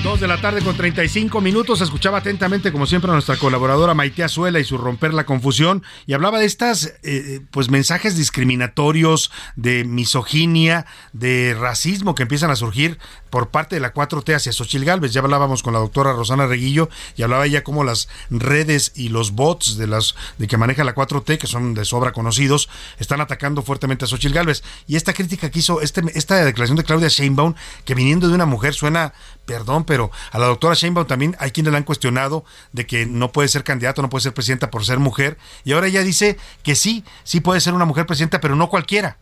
Dos 0.02 0.18
de 0.18 0.26
la 0.26 0.40
tarde 0.40 0.62
con 0.62 0.74
35 0.74 1.42
minutos. 1.42 1.82
Escuchaba 1.82 2.18
atentamente, 2.18 2.72
como 2.72 2.86
siempre, 2.86 3.10
a 3.10 3.14
nuestra 3.14 3.36
colaboradora 3.36 3.92
Maite 3.92 4.24
Azuela 4.24 4.58
y 4.58 4.64
su 4.64 4.78
romper 4.78 5.12
la 5.12 5.26
confusión. 5.26 5.82
Y 6.06 6.14
hablaba 6.14 6.38
de 6.38 6.46
estas, 6.46 6.94
eh, 7.02 7.40
pues, 7.50 7.68
mensajes 7.68 8.16
discriminatorios, 8.16 9.30
de 9.56 9.84
misoginia, 9.84 10.86
de 11.12 11.54
racismo 11.58 12.14
que 12.14 12.22
empiezan 12.22 12.50
a 12.50 12.56
surgir 12.56 12.98
por 13.30 13.48
parte 13.48 13.76
de 13.76 13.80
la 13.80 13.94
4T 13.94 14.34
hacia 14.34 14.52
Xochil 14.52 14.84
Gálvez. 14.84 15.12
Ya 15.12 15.20
hablábamos 15.20 15.62
con 15.62 15.72
la 15.72 15.78
doctora 15.78 16.12
Rosana 16.12 16.46
Reguillo 16.46 16.90
y 17.16 17.22
hablaba 17.22 17.46
ella 17.46 17.64
cómo 17.64 17.84
las 17.84 18.08
redes 18.28 18.92
y 18.94 19.08
los 19.08 19.32
bots 19.32 19.76
de 19.76 19.86
las 19.86 20.14
de 20.38 20.46
que 20.46 20.56
maneja 20.56 20.84
la 20.84 20.94
4T, 20.94 21.38
que 21.38 21.46
son 21.46 21.74
de 21.74 21.84
sobra 21.84 22.12
conocidos, 22.12 22.68
están 22.98 23.20
atacando 23.20 23.62
fuertemente 23.62 24.04
a 24.04 24.08
Xochil 24.08 24.32
Gálvez. 24.32 24.62
Y 24.86 24.96
esta 24.96 25.12
crítica 25.12 25.50
que 25.50 25.60
hizo, 25.60 25.80
este, 25.80 26.02
esta 26.14 26.44
declaración 26.44 26.76
de 26.76 26.84
Claudia 26.84 27.08
Sheinbaum, 27.08 27.54
que 27.84 27.94
viniendo 27.94 28.28
de 28.28 28.34
una 28.34 28.46
mujer 28.46 28.74
suena, 28.74 29.14
perdón, 29.46 29.84
pero 29.84 30.10
a 30.32 30.38
la 30.38 30.46
doctora 30.46 30.74
Sheinbaum 30.74 31.06
también 31.06 31.36
hay 31.38 31.52
quienes 31.52 31.72
la 31.72 31.78
han 31.78 31.84
cuestionado 31.84 32.44
de 32.72 32.86
que 32.86 33.06
no 33.06 33.32
puede 33.32 33.48
ser 33.48 33.64
candidato, 33.64 34.02
no 34.02 34.10
puede 34.10 34.22
ser 34.22 34.34
presidenta 34.34 34.70
por 34.70 34.84
ser 34.84 34.98
mujer. 34.98 35.38
Y 35.64 35.72
ahora 35.72 35.86
ella 35.86 36.02
dice 36.02 36.36
que 36.62 36.74
sí, 36.74 37.04
sí 37.24 37.40
puede 37.40 37.60
ser 37.60 37.74
una 37.74 37.84
mujer 37.84 38.06
presidenta, 38.06 38.40
pero 38.40 38.56
no 38.56 38.68
cualquiera. 38.68 39.18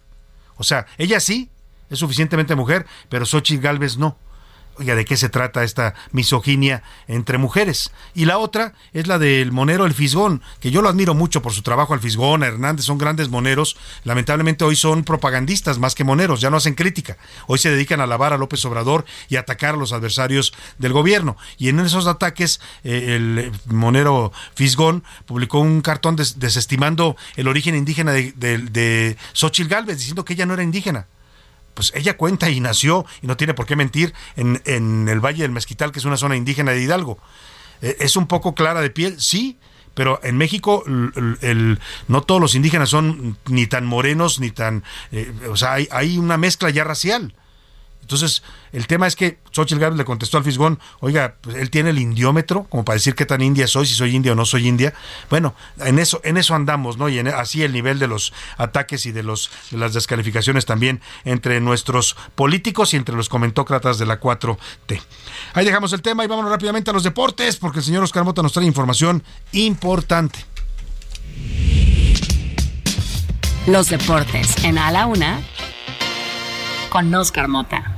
O 0.56 0.64
sea, 0.64 0.86
ella 0.98 1.20
sí, 1.20 1.50
es 1.90 1.98
suficientemente 1.98 2.54
mujer, 2.54 2.86
pero 3.08 3.26
Xochitl 3.26 3.62
Galvez 3.62 3.96
no. 3.96 4.18
Oiga, 4.80 4.94
¿de 4.94 5.04
qué 5.04 5.16
se 5.16 5.28
trata 5.28 5.64
esta 5.64 5.94
misoginia 6.12 6.84
entre 7.08 7.36
mujeres? 7.36 7.90
Y 8.14 8.26
la 8.26 8.38
otra 8.38 8.74
es 8.92 9.08
la 9.08 9.18
del 9.18 9.50
monero 9.50 9.86
El 9.86 9.92
Fisgón, 9.92 10.40
que 10.60 10.70
yo 10.70 10.82
lo 10.82 10.88
admiro 10.88 11.14
mucho 11.14 11.42
por 11.42 11.52
su 11.52 11.62
trabajo 11.62 11.94
al 11.94 12.00
Fisgón, 12.00 12.44
a 12.44 12.46
Hernández, 12.46 12.84
son 12.84 12.96
grandes 12.96 13.28
moneros. 13.28 13.76
Lamentablemente 14.04 14.64
hoy 14.64 14.76
son 14.76 15.02
propagandistas 15.02 15.80
más 15.80 15.96
que 15.96 16.04
moneros, 16.04 16.40
ya 16.40 16.48
no 16.48 16.58
hacen 16.58 16.74
crítica. 16.76 17.16
Hoy 17.48 17.58
se 17.58 17.72
dedican 17.72 17.98
a 18.00 18.04
alabar 18.04 18.32
a 18.32 18.38
López 18.38 18.64
Obrador 18.66 19.04
y 19.28 19.34
a 19.34 19.40
atacar 19.40 19.74
a 19.74 19.78
los 19.78 19.92
adversarios 19.92 20.54
del 20.78 20.92
gobierno. 20.92 21.36
Y 21.56 21.70
en 21.70 21.80
esos 21.80 22.06
ataques, 22.06 22.60
eh, 22.84 23.16
el 23.16 23.50
monero 23.66 24.30
Fisgón 24.54 25.02
publicó 25.26 25.58
un 25.58 25.80
cartón 25.80 26.14
des- 26.14 26.38
desestimando 26.38 27.16
el 27.34 27.48
origen 27.48 27.74
indígena 27.74 28.12
de, 28.12 28.30
de, 28.36 28.58
de 28.58 29.16
Xochitl 29.32 29.68
Gálvez, 29.68 29.98
diciendo 29.98 30.24
que 30.24 30.34
ella 30.34 30.46
no 30.46 30.54
era 30.54 30.62
indígena 30.62 31.08
pues 31.78 31.92
ella 31.94 32.16
cuenta 32.16 32.50
y 32.50 32.58
nació, 32.58 33.06
y 33.22 33.28
no 33.28 33.36
tiene 33.36 33.54
por 33.54 33.64
qué 33.64 33.76
mentir, 33.76 34.12
en, 34.34 34.60
en 34.64 35.08
el 35.08 35.20
Valle 35.20 35.42
del 35.42 35.52
Mezquital, 35.52 35.92
que 35.92 36.00
es 36.00 36.04
una 36.04 36.16
zona 36.16 36.34
indígena 36.34 36.72
de 36.72 36.82
Hidalgo. 36.82 37.20
Eh, 37.82 37.98
¿Es 38.00 38.16
un 38.16 38.26
poco 38.26 38.56
clara 38.56 38.80
de 38.80 38.90
piel? 38.90 39.20
Sí, 39.20 39.58
pero 39.94 40.18
en 40.24 40.36
México 40.36 40.82
el, 40.84 41.78
no 42.08 42.22
todos 42.22 42.40
los 42.40 42.56
indígenas 42.56 42.88
son 42.88 43.38
ni 43.46 43.68
tan 43.68 43.86
morenos 43.86 44.40
ni 44.40 44.50
tan, 44.50 44.82
eh, 45.12 45.32
o 45.48 45.56
sea, 45.56 45.74
hay, 45.74 45.86
hay 45.92 46.18
una 46.18 46.36
mezcla 46.36 46.68
ya 46.70 46.82
racial. 46.82 47.32
Entonces, 48.02 48.42
el 48.72 48.86
tema 48.86 49.06
es 49.06 49.16
que 49.16 49.38
Xochitl 49.50 49.80
Gálvez 49.80 49.98
le 49.98 50.04
contestó 50.06 50.38
al 50.38 50.44
Fisgón, 50.44 50.80
oiga, 51.00 51.36
pues, 51.42 51.56
él 51.56 51.68
tiene 51.68 51.90
el 51.90 51.98
indiómetro, 51.98 52.64
como 52.64 52.82
para 52.82 52.94
decir 52.94 53.14
qué 53.14 53.26
tan 53.26 53.42
india 53.42 53.66
soy, 53.66 53.86
si 53.86 53.94
soy 53.94 54.16
india 54.16 54.32
o 54.32 54.34
no 54.34 54.46
soy 54.46 54.66
india. 54.66 54.94
Bueno, 55.28 55.54
en 55.78 55.98
eso, 55.98 56.18
en 56.24 56.38
eso 56.38 56.54
andamos, 56.54 56.96
¿no? 56.96 57.10
Y 57.10 57.18
así 57.18 57.62
el 57.62 57.72
nivel 57.72 57.98
de 57.98 58.06
los 58.06 58.32
ataques 58.56 59.04
y 59.04 59.12
de 59.12 59.22
los 59.22 59.50
de 59.70 59.76
las 59.76 59.92
descalificaciones 59.92 60.64
también 60.64 61.02
entre 61.24 61.60
nuestros 61.60 62.16
políticos 62.34 62.94
y 62.94 62.96
entre 62.96 63.14
los 63.14 63.28
comentócratas 63.28 63.98
de 63.98 64.06
la 64.06 64.20
4T. 64.20 65.02
Ahí 65.52 65.66
dejamos 65.66 65.92
el 65.92 66.00
tema 66.00 66.24
y 66.24 66.28
vámonos 66.28 66.50
rápidamente 66.50 66.90
a 66.90 66.94
los 66.94 67.02
deportes, 67.02 67.56
porque 67.56 67.80
el 67.80 67.84
señor 67.84 68.02
Oscar 68.04 68.24
Mota 68.24 68.42
nos 68.42 68.52
trae 68.52 68.64
información 68.66 69.22
importante. 69.52 70.38
Los 73.66 73.90
deportes 73.90 74.64
en 74.64 74.78
A 74.78 74.90
la 74.90 75.04
Una 75.04 75.42
con 76.88 77.14
Oscar 77.14 77.48
Mota. 77.48 77.94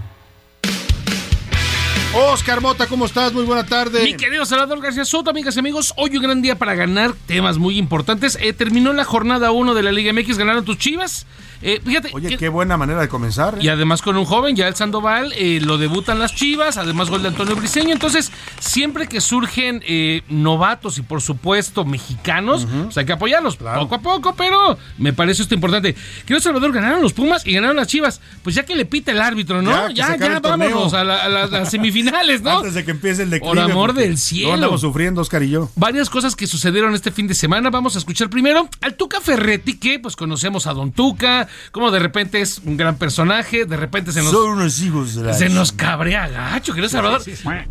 Oscar 2.12 2.60
Mota, 2.60 2.86
¿cómo 2.86 3.06
estás? 3.06 3.32
Muy 3.32 3.44
buena 3.44 3.64
tarde. 3.64 4.02
Mi 4.02 4.14
querido 4.14 4.44
Salvador 4.44 4.80
García 4.80 5.04
Soto, 5.04 5.30
amigas 5.30 5.54
y 5.56 5.60
amigos, 5.60 5.94
hoy 5.96 6.16
un 6.16 6.22
gran 6.22 6.42
día 6.42 6.58
para 6.58 6.74
ganar 6.74 7.12
temas 7.26 7.58
muy 7.58 7.78
importantes. 7.78 8.36
Eh, 8.40 8.52
terminó 8.52 8.92
la 8.92 9.04
jornada 9.04 9.52
1 9.52 9.74
de 9.74 9.82
la 9.82 9.92
Liga 9.92 10.12
MX, 10.12 10.38
ganaron 10.38 10.64
tus 10.64 10.78
chivas. 10.78 11.26
Eh, 11.62 11.80
fíjate. 11.84 12.10
Oye, 12.12 12.36
qué 12.36 12.48
buena 12.48 12.76
manera 12.76 13.00
de 13.00 13.08
comenzar. 13.08 13.54
¿eh? 13.54 13.58
Y 13.62 13.68
además 13.68 14.00
con 14.02 14.16
un 14.16 14.24
joven, 14.24 14.56
ya 14.56 14.66
el 14.68 14.74
Sandoval, 14.76 15.32
eh, 15.36 15.60
lo 15.62 15.76
debutan 15.78 16.18
las 16.18 16.34
Chivas, 16.34 16.76
además 16.78 17.10
gol 17.10 17.22
de 17.22 17.28
Antonio 17.28 17.54
Briseño. 17.56 17.92
Entonces, 17.92 18.32
siempre 18.58 19.06
que 19.08 19.20
surgen 19.20 19.82
novatos 20.28 20.98
y 20.98 21.02
por 21.02 21.20
supuesto 21.20 21.84
mexicanos, 21.84 22.66
pues 22.84 22.96
hay 22.98 23.04
que 23.04 23.12
apoyarlos 23.12 23.56
poco 23.56 23.94
a 23.94 24.00
poco, 24.00 24.34
pero 24.34 24.78
me 24.98 25.12
parece 25.12 25.42
esto 25.42 25.54
importante. 25.54 25.94
Quiero 26.24 26.40
Salvador, 26.40 26.72
ganaron 26.72 27.02
los 27.02 27.12
Pumas 27.12 27.46
y 27.46 27.52
ganaron 27.52 27.76
las 27.76 27.88
Chivas. 27.88 28.20
Pues 28.42 28.54
ya 28.54 28.64
que 28.64 28.74
le 28.74 28.84
pita 28.84 29.12
el 29.12 29.20
árbitro, 29.20 29.60
¿no? 29.62 29.88
Ya, 29.90 30.16
Ya, 30.16 30.38
vámonos 30.40 30.94
a, 30.94 31.04
la- 31.04 31.22
a 31.24 31.28
la- 31.28 31.42
a 31.44 31.46
las 31.46 31.70
semifinales, 31.70 32.42
¿no? 32.42 32.58
Antes 32.58 32.74
de 32.74 32.84
que 32.84 32.90
empiece 32.92 33.22
el 33.22 33.30
declive. 33.30 33.54
Por 33.54 33.58
amor 33.58 33.92
del 33.94 34.16
cielo. 34.18 34.54
andamos 34.54 34.80
sufriendo, 34.80 35.20
Oscar 35.20 35.42
y 35.42 35.50
yo. 35.50 35.70
Varias 35.76 36.08
cosas 36.10 36.34
que 36.36 36.46
sucedieron 36.46 36.94
este 36.94 37.10
fin 37.10 37.26
de 37.26 37.34
semana. 37.34 37.70
Vamos 37.70 37.96
a 37.96 37.98
escuchar 37.98 38.30
primero 38.30 38.68
al 38.80 38.94
Tuca 38.94 39.20
Ferretti, 39.20 39.78
que 39.78 39.98
pues 39.98 40.16
conocemos 40.16 40.66
a 40.66 40.72
Don 40.72 40.92
Tuca, 40.92 41.48
como 41.72 41.90
de 41.90 41.98
repente 41.98 42.40
es 42.40 42.58
un 42.64 42.76
gran 42.76 42.96
personaje, 42.96 43.64
de 43.64 43.76
repente 43.76 44.12
se 44.12 44.22
nos, 44.22 44.30
Son 44.32 44.50
unos 44.50 44.80
hijos 44.80 45.14
de 45.14 45.24
la... 45.24 45.32
se 45.34 45.48
nos 45.48 45.72
cabrea 45.72 46.28
gacho, 46.28 46.72
querido 46.72 46.88
Salvador. 46.88 47.22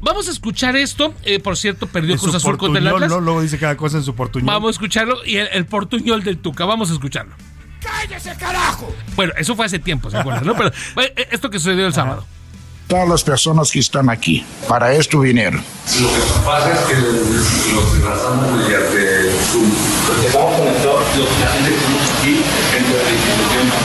Vamos 0.01 0.27
a 0.27 0.31
escuchar 0.31 0.75
esto. 0.75 1.13
Eh, 1.23 1.39
por 1.39 1.57
cierto, 1.57 1.87
perdió 1.87 2.17
Cruz 2.17 2.35
Azul 2.35 2.57
contra 2.57 2.79
el 2.79 2.87
Atlas. 2.87 3.09
¿no? 3.09 3.19
Luego 3.19 3.41
dice 3.41 3.57
cada 3.57 3.75
cosa 3.77 3.97
en 3.97 4.03
su 4.03 4.15
portuñol. 4.15 4.47
Vamos 4.47 4.69
a 4.69 4.71
escucharlo 4.71 5.23
y 5.25 5.37
el, 5.37 5.47
el 5.51 5.65
portuñol 5.65 6.23
del 6.23 6.37
Tuca. 6.37 6.65
Vamos 6.65 6.89
a 6.89 6.93
escucharlo. 6.93 7.35
¡Cállese, 7.81 8.35
carajo! 8.37 8.93
Bueno, 9.15 9.33
eso 9.37 9.55
fue 9.55 9.65
hace 9.65 9.79
tiempo, 9.79 10.09
¿se 10.11 10.17
acuerdan? 10.17 10.45
¿no? 10.45 10.53
Pero 10.55 10.71
esto 11.31 11.49
que 11.49 11.59
sucedió 11.59 11.87
el 11.87 11.93
sábado. 11.93 12.25
Todas 12.87 13.07
las 13.07 13.23
personas 13.23 13.71
que 13.71 13.77
están 13.79 14.09
aquí, 14.09 14.43
para 14.67 14.91
esto 14.93 15.19
vinieron. 15.19 15.61
Lo 16.01 16.07
que 16.09 16.19
pasa 16.43 16.73
es 16.73 16.79
que 16.87 16.95
los 16.95 17.93
disfrazamos 17.93 18.51
mediante 18.57 19.31
Zoom. 19.51 19.71
Estamos 20.25 20.55
conectados, 20.57 21.17
los- 21.17 21.39
la 21.39 21.47
gente 21.53 21.69
que 21.69 21.75
estamos 21.75 21.97
de 21.99 22.07
la 22.08 22.08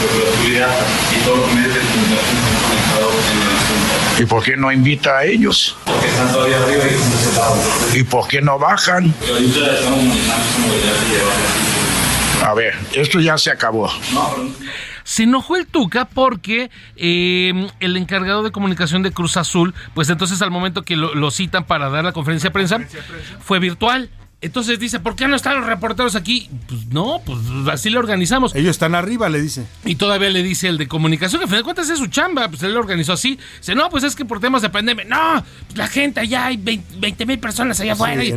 y 0.04 1.24
todos 1.24 1.38
los 1.38 1.52
medios 1.54 1.74
de 1.74 1.80
comunicación 1.80 2.36
están 2.36 2.62
conectados 2.68 3.14
en 3.32 3.38
el 3.38 3.46
Zoom. 3.66 4.22
¿Y 4.22 4.26
por 4.26 4.44
qué 4.44 4.56
no 4.56 4.70
invita 4.72 5.18
a 5.18 5.24
ellos? 5.24 5.76
Porque 5.84 6.06
están 6.06 6.32
todavía 6.32 6.58
arriba 6.62 6.84
y 6.84 6.94
están 6.94 7.18
separados. 7.18 7.94
¿Y 7.94 8.02
por 8.04 8.28
qué 8.28 8.40
no 8.42 8.58
bajan? 8.58 9.14
Ahorita 9.28 9.74
estamos 9.74 10.04
manejando 10.04 10.68
A 12.44 12.54
ver, 12.54 12.74
esto 12.92 13.20
ya 13.20 13.38
se 13.38 13.50
acabó. 13.50 13.90
Se 15.02 15.24
enojó 15.24 15.56
el 15.56 15.66
Tuca 15.66 16.06
porque 16.06 16.70
eh, 16.96 17.68
el 17.80 17.96
encargado 17.96 18.42
de 18.42 18.52
comunicación 18.52 19.02
de 19.02 19.10
Cruz 19.10 19.36
Azul, 19.36 19.74
pues 19.94 20.08
entonces 20.08 20.40
al 20.42 20.50
momento 20.50 20.82
que 20.82 20.96
lo, 20.96 21.14
lo 21.14 21.30
citan 21.30 21.64
para 21.64 21.90
dar 21.90 22.04
la 22.04 22.12
conferencia 22.12 22.48
de 22.48 22.52
prensa, 22.52 22.80
fue 23.40 23.58
virtual. 23.58 24.10
Entonces 24.40 24.78
dice, 24.78 25.00
¿por 25.00 25.16
qué 25.16 25.26
no 25.26 25.36
están 25.36 25.56
los 25.56 25.64
reporteros 25.66 26.14
aquí? 26.16 26.50
Pues 26.68 26.86
no, 26.88 27.22
pues 27.24 27.38
así 27.72 27.88
lo 27.88 27.98
organizamos. 27.98 28.54
Ellos 28.54 28.72
están 28.72 28.94
arriba, 28.94 29.30
le 29.30 29.40
dice. 29.40 29.66
Y 29.86 29.94
todavía 29.94 30.28
le 30.28 30.42
dice 30.42 30.68
el 30.68 30.76
de 30.76 30.86
comunicación, 30.86 31.38
que 31.40 31.44
al 31.44 31.48
final 31.48 31.60
de 31.60 31.64
cuentas 31.64 31.88
es 31.88 31.98
su 31.98 32.08
chamba, 32.08 32.48
pues 32.48 32.62
él 32.62 32.74
lo 32.74 32.80
organizó 32.80 33.14
así. 33.14 33.38
Dice, 33.58 33.74
no, 33.74 33.88
pues 33.88 34.04
es 34.04 34.14
que 34.14 34.26
por 34.26 34.40
temas 34.40 34.60
de 34.60 34.68
pandemia, 34.68 35.06
no, 35.06 35.42
pues 35.66 35.78
la 35.78 35.88
gente 35.88 36.20
allá 36.20 36.44
hay 36.46 36.58
20 36.58 37.24
mil 37.24 37.38
personas 37.38 37.80
allá 37.80 37.94
afuera. 37.94 38.20
Sí, 38.22 38.32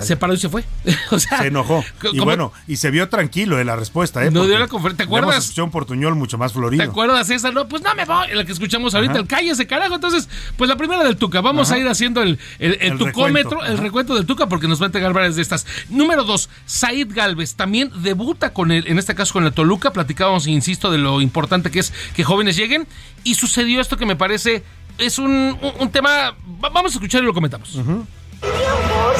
se 0.00 0.16
paró 0.16 0.34
y 0.34 0.38
se 0.38 0.48
fue. 0.48 0.64
o 1.12 1.20
sea, 1.20 1.38
se 1.38 1.46
enojó. 1.46 1.84
Y 2.02 2.18
¿cómo- 2.18 2.24
bueno, 2.24 2.52
y 2.66 2.74
se 2.76 2.90
vio 2.90 3.08
tranquilo 3.08 3.60
en 3.60 3.68
la 3.68 3.76
respuesta, 3.76 4.24
¿eh? 4.24 4.32
No 4.32 4.46
dio 4.46 4.58
la 4.58 4.66
confer- 4.66 4.96
¿te 4.96 5.04
le 5.04 5.04
acuerdas? 5.04 5.44
escuchado 5.44 5.66
un 5.66 5.70
portuñol 5.70 6.16
mucho 6.16 6.36
más 6.36 6.52
¿Te 6.52 6.58
florido. 6.58 6.82
acuerdas 6.82 7.30
esa? 7.30 7.52
No, 7.52 7.68
pues 7.68 7.80
no 7.82 7.94
me 7.94 8.04
voy. 8.04 8.26
La 8.34 8.44
que 8.44 8.50
escuchamos 8.50 8.92
ahorita, 8.96 9.12
Ajá. 9.12 9.20
el 9.20 9.26
cállese, 9.28 9.68
carajo. 9.68 9.94
Entonces, 9.94 10.28
pues 10.56 10.68
la 10.68 10.76
primera 10.76 11.04
del 11.04 11.16
Tuca. 11.16 11.40
Vamos 11.42 11.68
Ajá. 11.68 11.76
a 11.76 11.78
ir 11.78 11.86
haciendo 11.88 12.22
el, 12.22 12.40
el, 12.58 12.72
el 12.80 12.92
El 12.92 12.98
tucómetro, 12.98 13.50
recuento. 13.50 13.64
el 13.72 13.78
recuento 13.78 14.14
del 14.16 14.26
Tuca, 14.26 14.48
porque 14.48 14.66
nos 14.66 14.80
va 14.80 14.86
a 14.86 14.88
entregar 14.88 15.12
varias 15.12 15.36
de 15.36 15.43
estas. 15.44 15.66
Número 15.88 16.24
dos, 16.24 16.48
Said 16.66 17.08
Galvez 17.14 17.54
también 17.54 17.90
debuta 18.02 18.52
con 18.52 18.70
el, 18.72 18.86
en 18.86 18.98
este 18.98 19.14
caso 19.14 19.32
con 19.32 19.44
el 19.44 19.52
Toluca. 19.52 19.92
Platicábamos, 19.92 20.46
insisto, 20.46 20.90
de 20.90 20.98
lo 20.98 21.20
importante 21.20 21.70
que 21.70 21.78
es 21.80 21.92
que 22.14 22.24
jóvenes 22.24 22.56
lleguen. 22.56 22.86
Y 23.22 23.36
sucedió 23.36 23.80
esto 23.80 23.96
que 23.96 24.06
me 24.06 24.16
parece. 24.16 24.62
Es 24.98 25.18
un, 25.18 25.30
un- 25.60 25.72
un 25.80 25.90
tema. 25.90 26.36
va- 26.62 26.68
Vamos 26.70 26.92
a 26.92 26.96
escuchar 26.96 27.22
y 27.22 27.26
lo 27.26 27.34
comentamos. 27.34 27.74
Mi 27.74 27.80
amor, 27.82 29.14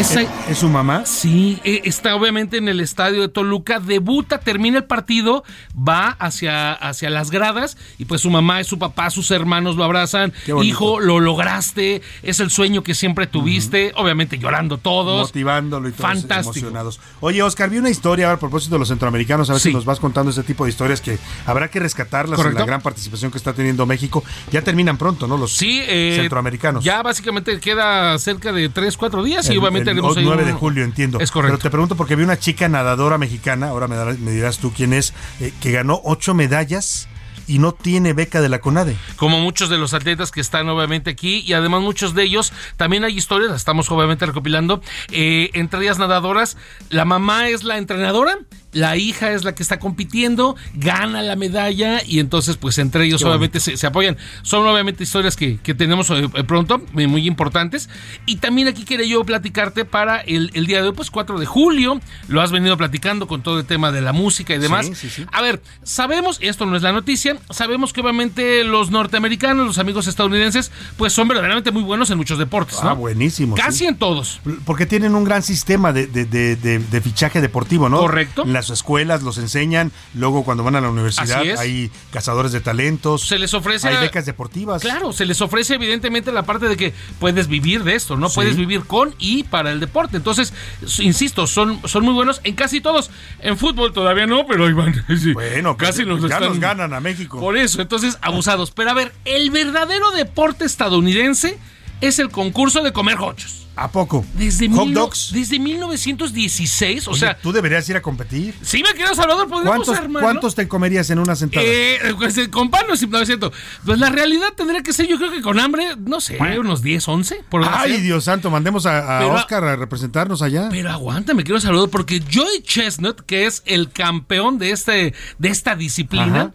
Es, 0.00 0.16
¿Es 0.48 0.58
su 0.58 0.68
mamá? 0.70 1.04
Sí, 1.04 1.60
eh, 1.62 1.82
está 1.84 2.14
obviamente 2.14 2.56
en 2.56 2.68
el 2.68 2.80
estadio 2.80 3.20
de 3.20 3.28
Toluca, 3.28 3.80
debuta, 3.80 4.38
termina 4.40 4.78
el 4.78 4.84
partido, 4.84 5.44
va 5.76 6.08
hacia, 6.18 6.72
hacia 6.72 7.10
las 7.10 7.30
gradas 7.30 7.76
y 7.98 8.06
pues 8.06 8.22
su 8.22 8.30
mamá 8.30 8.62
y 8.62 8.64
su 8.64 8.78
papá, 8.78 9.10
sus 9.10 9.30
hermanos 9.30 9.76
lo 9.76 9.84
abrazan. 9.84 10.32
Hijo, 10.62 11.00
lo 11.00 11.20
lograste, 11.20 12.00
es 12.22 12.40
el 12.40 12.50
sueño 12.50 12.82
que 12.82 12.94
siempre 12.94 13.26
tuviste, 13.26 13.92
obviamente 13.94 14.38
llorando 14.38 14.78
todos. 14.78 15.28
Motivándolo 15.28 15.88
y 15.88 15.92
todos 15.92 16.02
Fantástico. 16.10 16.50
emocionados. 16.58 16.98
Oye, 17.20 17.42
Oscar, 17.42 17.68
vi 17.68 17.76
una 17.76 17.90
historia 17.90 18.26
ahora 18.26 18.36
a 18.36 18.40
propósito 18.40 18.76
de 18.76 18.78
los 18.78 18.88
centroamericanos. 18.88 19.50
A 19.50 19.54
ver 19.54 19.60
Sí. 19.60 19.68
si 19.68 19.74
nos 19.74 19.84
vas 19.84 20.00
contando 20.00 20.30
ese 20.30 20.42
tipo 20.44 20.64
de 20.64 20.70
historias 20.70 21.02
que 21.02 21.18
habrá 21.44 21.68
que 21.68 21.78
rescatarlas 21.78 22.40
en 22.40 22.54
la 22.54 22.64
gran 22.64 22.80
participación 22.80 23.30
que 23.30 23.36
está 23.36 23.52
teniendo 23.52 23.84
México. 23.84 24.24
Ya 24.50 24.62
terminan 24.62 24.96
pronto, 24.96 25.26
¿no? 25.26 25.36
Los 25.36 25.52
Sí, 25.52 25.82
eh, 25.86 26.14
centroamericanos. 26.18 26.82
Ya 26.84 27.02
básicamente 27.02 27.60
queda 27.60 28.18
cerca 28.18 28.50
de 28.52 28.70
3, 28.70 28.96
4 28.96 29.22
días 29.22 29.50
y 29.50 29.58
obviamente 29.58 29.89
el 29.90 29.98
haremos 29.98 30.16
ahí 30.16 30.24
9 30.24 30.44
de 30.44 30.52
julio, 30.52 30.84
entiendo. 30.84 31.18
Es 31.20 31.30
correcto. 31.30 31.56
Pero 31.58 31.62
te 31.62 31.70
pregunto 31.70 31.96
porque 31.96 32.16
vi 32.16 32.22
una 32.24 32.38
chica 32.38 32.68
nadadora 32.68 33.18
mexicana, 33.18 33.68
ahora 33.68 33.88
me, 33.88 33.96
darás- 33.96 34.18
me 34.18 34.30
dirás 34.32 34.58
tú 34.58 34.72
quién 34.74 34.92
es, 34.92 35.12
eh, 35.40 35.52
que 35.60 35.72
ganó 35.72 36.00
ocho 36.04 36.34
medallas 36.34 37.08
y 37.46 37.58
no 37.58 37.72
tiene 37.72 38.12
beca 38.12 38.40
de 38.40 38.48
la 38.48 38.60
CONADE. 38.60 38.96
como 39.16 39.40
muchos 39.40 39.68
de 39.70 39.76
los 39.78 39.92
atletas 39.92 40.30
que 40.30 40.40
están 40.40 40.68
obviamente 40.68 41.10
aquí 41.10 41.42
y 41.44 41.52
además 41.52 41.82
muchos 41.82 42.14
de 42.14 42.22
ellos 42.22 42.52
también 42.76 43.02
hay 43.02 43.16
historias, 43.16 43.50
las 43.50 43.60
estamos 43.62 43.90
obviamente 43.90 44.24
recopilando, 44.24 44.80
eh, 45.10 45.50
entre 45.54 45.80
ellas 45.80 45.98
nadadoras, 45.98 46.56
la 46.90 47.04
mamá 47.04 47.48
es 47.48 47.64
la 47.64 47.76
entrenadora, 47.78 48.38
la 48.72 48.96
hija 48.96 49.32
es 49.32 49.44
la 49.44 49.54
que 49.54 49.62
está 49.62 49.78
compitiendo, 49.78 50.56
gana 50.74 51.22
la 51.22 51.36
medalla 51.36 52.02
y 52.04 52.20
entonces 52.20 52.56
pues 52.56 52.78
entre 52.78 53.04
ellos 53.06 53.20
Qué 53.22 53.28
obviamente 53.28 53.60
se, 53.60 53.76
se 53.76 53.86
apoyan. 53.86 54.16
Son 54.42 54.66
obviamente 54.66 55.02
historias 55.04 55.36
que, 55.36 55.58
que 55.58 55.74
tenemos 55.74 56.08
eh, 56.10 56.28
pronto, 56.46 56.80
eh, 56.96 57.06
muy 57.06 57.26
importantes. 57.26 57.88
Y 58.26 58.36
también 58.36 58.68
aquí 58.68 58.84
quería 58.84 59.06
yo 59.06 59.24
platicarte 59.24 59.84
para 59.84 60.18
el, 60.20 60.50
el 60.54 60.66
día 60.66 60.82
de 60.82 60.88
hoy, 60.88 60.94
pues 60.94 61.10
4 61.10 61.38
de 61.38 61.46
julio, 61.46 62.00
lo 62.28 62.40
has 62.42 62.52
venido 62.52 62.76
platicando 62.76 63.26
con 63.26 63.42
todo 63.42 63.58
el 63.58 63.64
tema 63.66 63.90
de 63.92 64.00
la 64.00 64.12
música 64.12 64.54
y 64.54 64.58
demás. 64.58 64.86
Sí, 64.86 64.94
sí, 64.94 65.10
sí. 65.10 65.26
A 65.32 65.42
ver, 65.42 65.60
sabemos, 65.82 66.38
y 66.40 66.46
esto 66.48 66.66
no 66.66 66.76
es 66.76 66.82
la 66.82 66.92
noticia, 66.92 67.36
sabemos 67.50 67.92
que 67.92 68.00
obviamente 68.00 68.64
los 68.64 68.90
norteamericanos, 68.90 69.66
los 69.66 69.78
amigos 69.78 70.06
estadounidenses, 70.06 70.70
pues 70.96 71.12
son 71.12 71.28
verdaderamente 71.28 71.70
muy 71.72 71.82
buenos 71.82 72.10
en 72.10 72.18
muchos 72.18 72.38
deportes, 72.38 72.82
¿no? 72.82 72.90
Ah, 72.90 72.92
buenísimo. 72.94 73.56
Casi 73.56 73.86
en 73.86 73.96
todos. 73.96 74.40
Porque 74.64 74.86
tienen 74.86 75.14
un 75.14 75.24
gran 75.24 75.42
sistema 75.42 75.92
de, 75.92 76.06
de- 76.06 76.24
de- 76.26 77.00
fichaje 77.00 77.40
deportivo, 77.40 77.88
¿no? 77.88 77.98
Correcto. 77.98 78.44
Las 78.60 78.68
escuelas 78.70 79.22
los 79.22 79.38
enseñan, 79.38 79.90
luego 80.14 80.44
cuando 80.44 80.62
van 80.62 80.76
a 80.76 80.80
la 80.82 80.90
universidad 80.90 81.40
hay 81.58 81.90
cazadores 82.12 82.52
de 82.52 82.60
talentos. 82.60 83.22
Se 83.26 83.38
les 83.38 83.54
ofrece 83.54 83.88
Hay 83.88 83.96
becas 83.96 84.26
deportivas. 84.26 84.82
Claro, 84.82 85.12
se 85.14 85.24
les 85.24 85.40
ofrece 85.40 85.74
evidentemente 85.74 86.30
la 86.30 86.42
parte 86.42 86.68
de 86.68 86.76
que 86.76 86.92
puedes 87.18 87.48
vivir 87.48 87.84
de 87.84 87.94
esto, 87.94 88.16
¿no? 88.16 88.28
Sí. 88.28 88.34
Puedes 88.34 88.56
vivir 88.56 88.84
con 88.84 89.14
y 89.18 89.44
para 89.44 89.70
el 89.70 89.80
deporte. 89.80 90.18
Entonces, 90.18 90.52
insisto, 90.98 91.46
son, 91.46 91.80
son 91.88 92.04
muy 92.04 92.12
buenos 92.12 92.40
en 92.44 92.54
casi 92.54 92.80
todos. 92.82 93.10
En 93.40 93.56
fútbol 93.56 93.92
todavía 93.92 94.26
no, 94.26 94.46
pero. 94.46 94.66
Sí. 95.20 95.32
Bueno, 95.32 95.76
pues, 95.76 95.90
casi 95.90 96.04
nos 96.04 96.20
ya 96.20 96.26
están- 96.28 96.48
nos 96.50 96.60
ganan 96.60 96.92
a 96.92 97.00
México. 97.00 97.40
Por 97.40 97.56
eso, 97.56 97.80
entonces, 97.80 98.18
abusados. 98.20 98.70
Pero 98.70 98.90
a 98.90 98.94
ver, 98.94 99.12
el 99.24 99.50
verdadero 99.50 100.10
deporte 100.10 100.64
estadounidense 100.66 101.58
es 102.00 102.18
el 102.18 102.30
concurso 102.30 102.82
de 102.82 102.92
comer 102.92 103.18
hochos. 103.20 103.66
¿A 103.82 103.90
poco? 103.90 104.26
Desde, 104.34 104.68
Hot 104.68 104.84
mil- 104.84 104.94
dogs. 104.94 105.30
desde 105.32 105.58
1916, 105.58 107.08
o 107.08 107.12
Oye, 107.12 107.20
sea, 107.20 107.38
tú 107.38 107.50
deberías 107.50 107.88
ir 107.88 107.96
a 107.96 108.02
competir. 108.02 108.54
sí, 108.62 108.82
me 108.82 108.90
querido 108.92 109.14
Salvador, 109.14 109.48
podemos 109.48 109.68
¿Cuántos, 109.74 109.96
armarlo. 109.96 110.20
¿Cuántos 110.20 110.54
te 110.54 110.68
comerías 110.68 111.08
en 111.10 111.18
una 111.18 111.34
sentada? 111.34 111.64
Eh, 111.66 111.98
pues, 112.18 112.36
eh, 112.38 112.50
con 112.50 112.70
pan 112.70 112.84
no 112.86 112.92
es 112.94 113.00
cierto. 113.26 113.50
Pues 113.84 113.98
la 113.98 114.10
realidad 114.10 114.48
tendría 114.56 114.82
que 114.82 114.92
ser, 114.92 115.06
yo 115.08 115.16
creo 115.16 115.30
que 115.30 115.40
con 115.40 115.58
hambre, 115.58 115.96
no 115.98 116.20
sé, 116.20 116.38
unos 116.58 116.82
10, 116.82 117.08
11. 117.08 117.42
Por 117.48 117.64
Ay. 117.66 118.00
Dios 118.02 118.24
santo, 118.24 118.50
mandemos 118.50 118.84
a, 118.86 119.16
a 119.16 119.20
Pero- 119.20 119.32
Oscar 119.34 119.64
a 119.64 119.76
representarnos 119.76 120.42
allá. 120.42 120.68
Pero 120.70 120.90
aguanta, 120.90 121.32
me 121.34 121.42
quiero 121.42 121.58
saludar 121.60 121.88
porque 121.88 122.22
Joey 122.32 122.62
Chestnut, 122.62 123.20
que 123.22 123.46
es 123.46 123.62
el 123.64 123.90
campeón 123.90 124.58
de, 124.58 124.72
este, 124.72 125.14
de 125.38 125.48
esta 125.48 125.74
disciplina, 125.74 126.40
Ajá. 126.40 126.52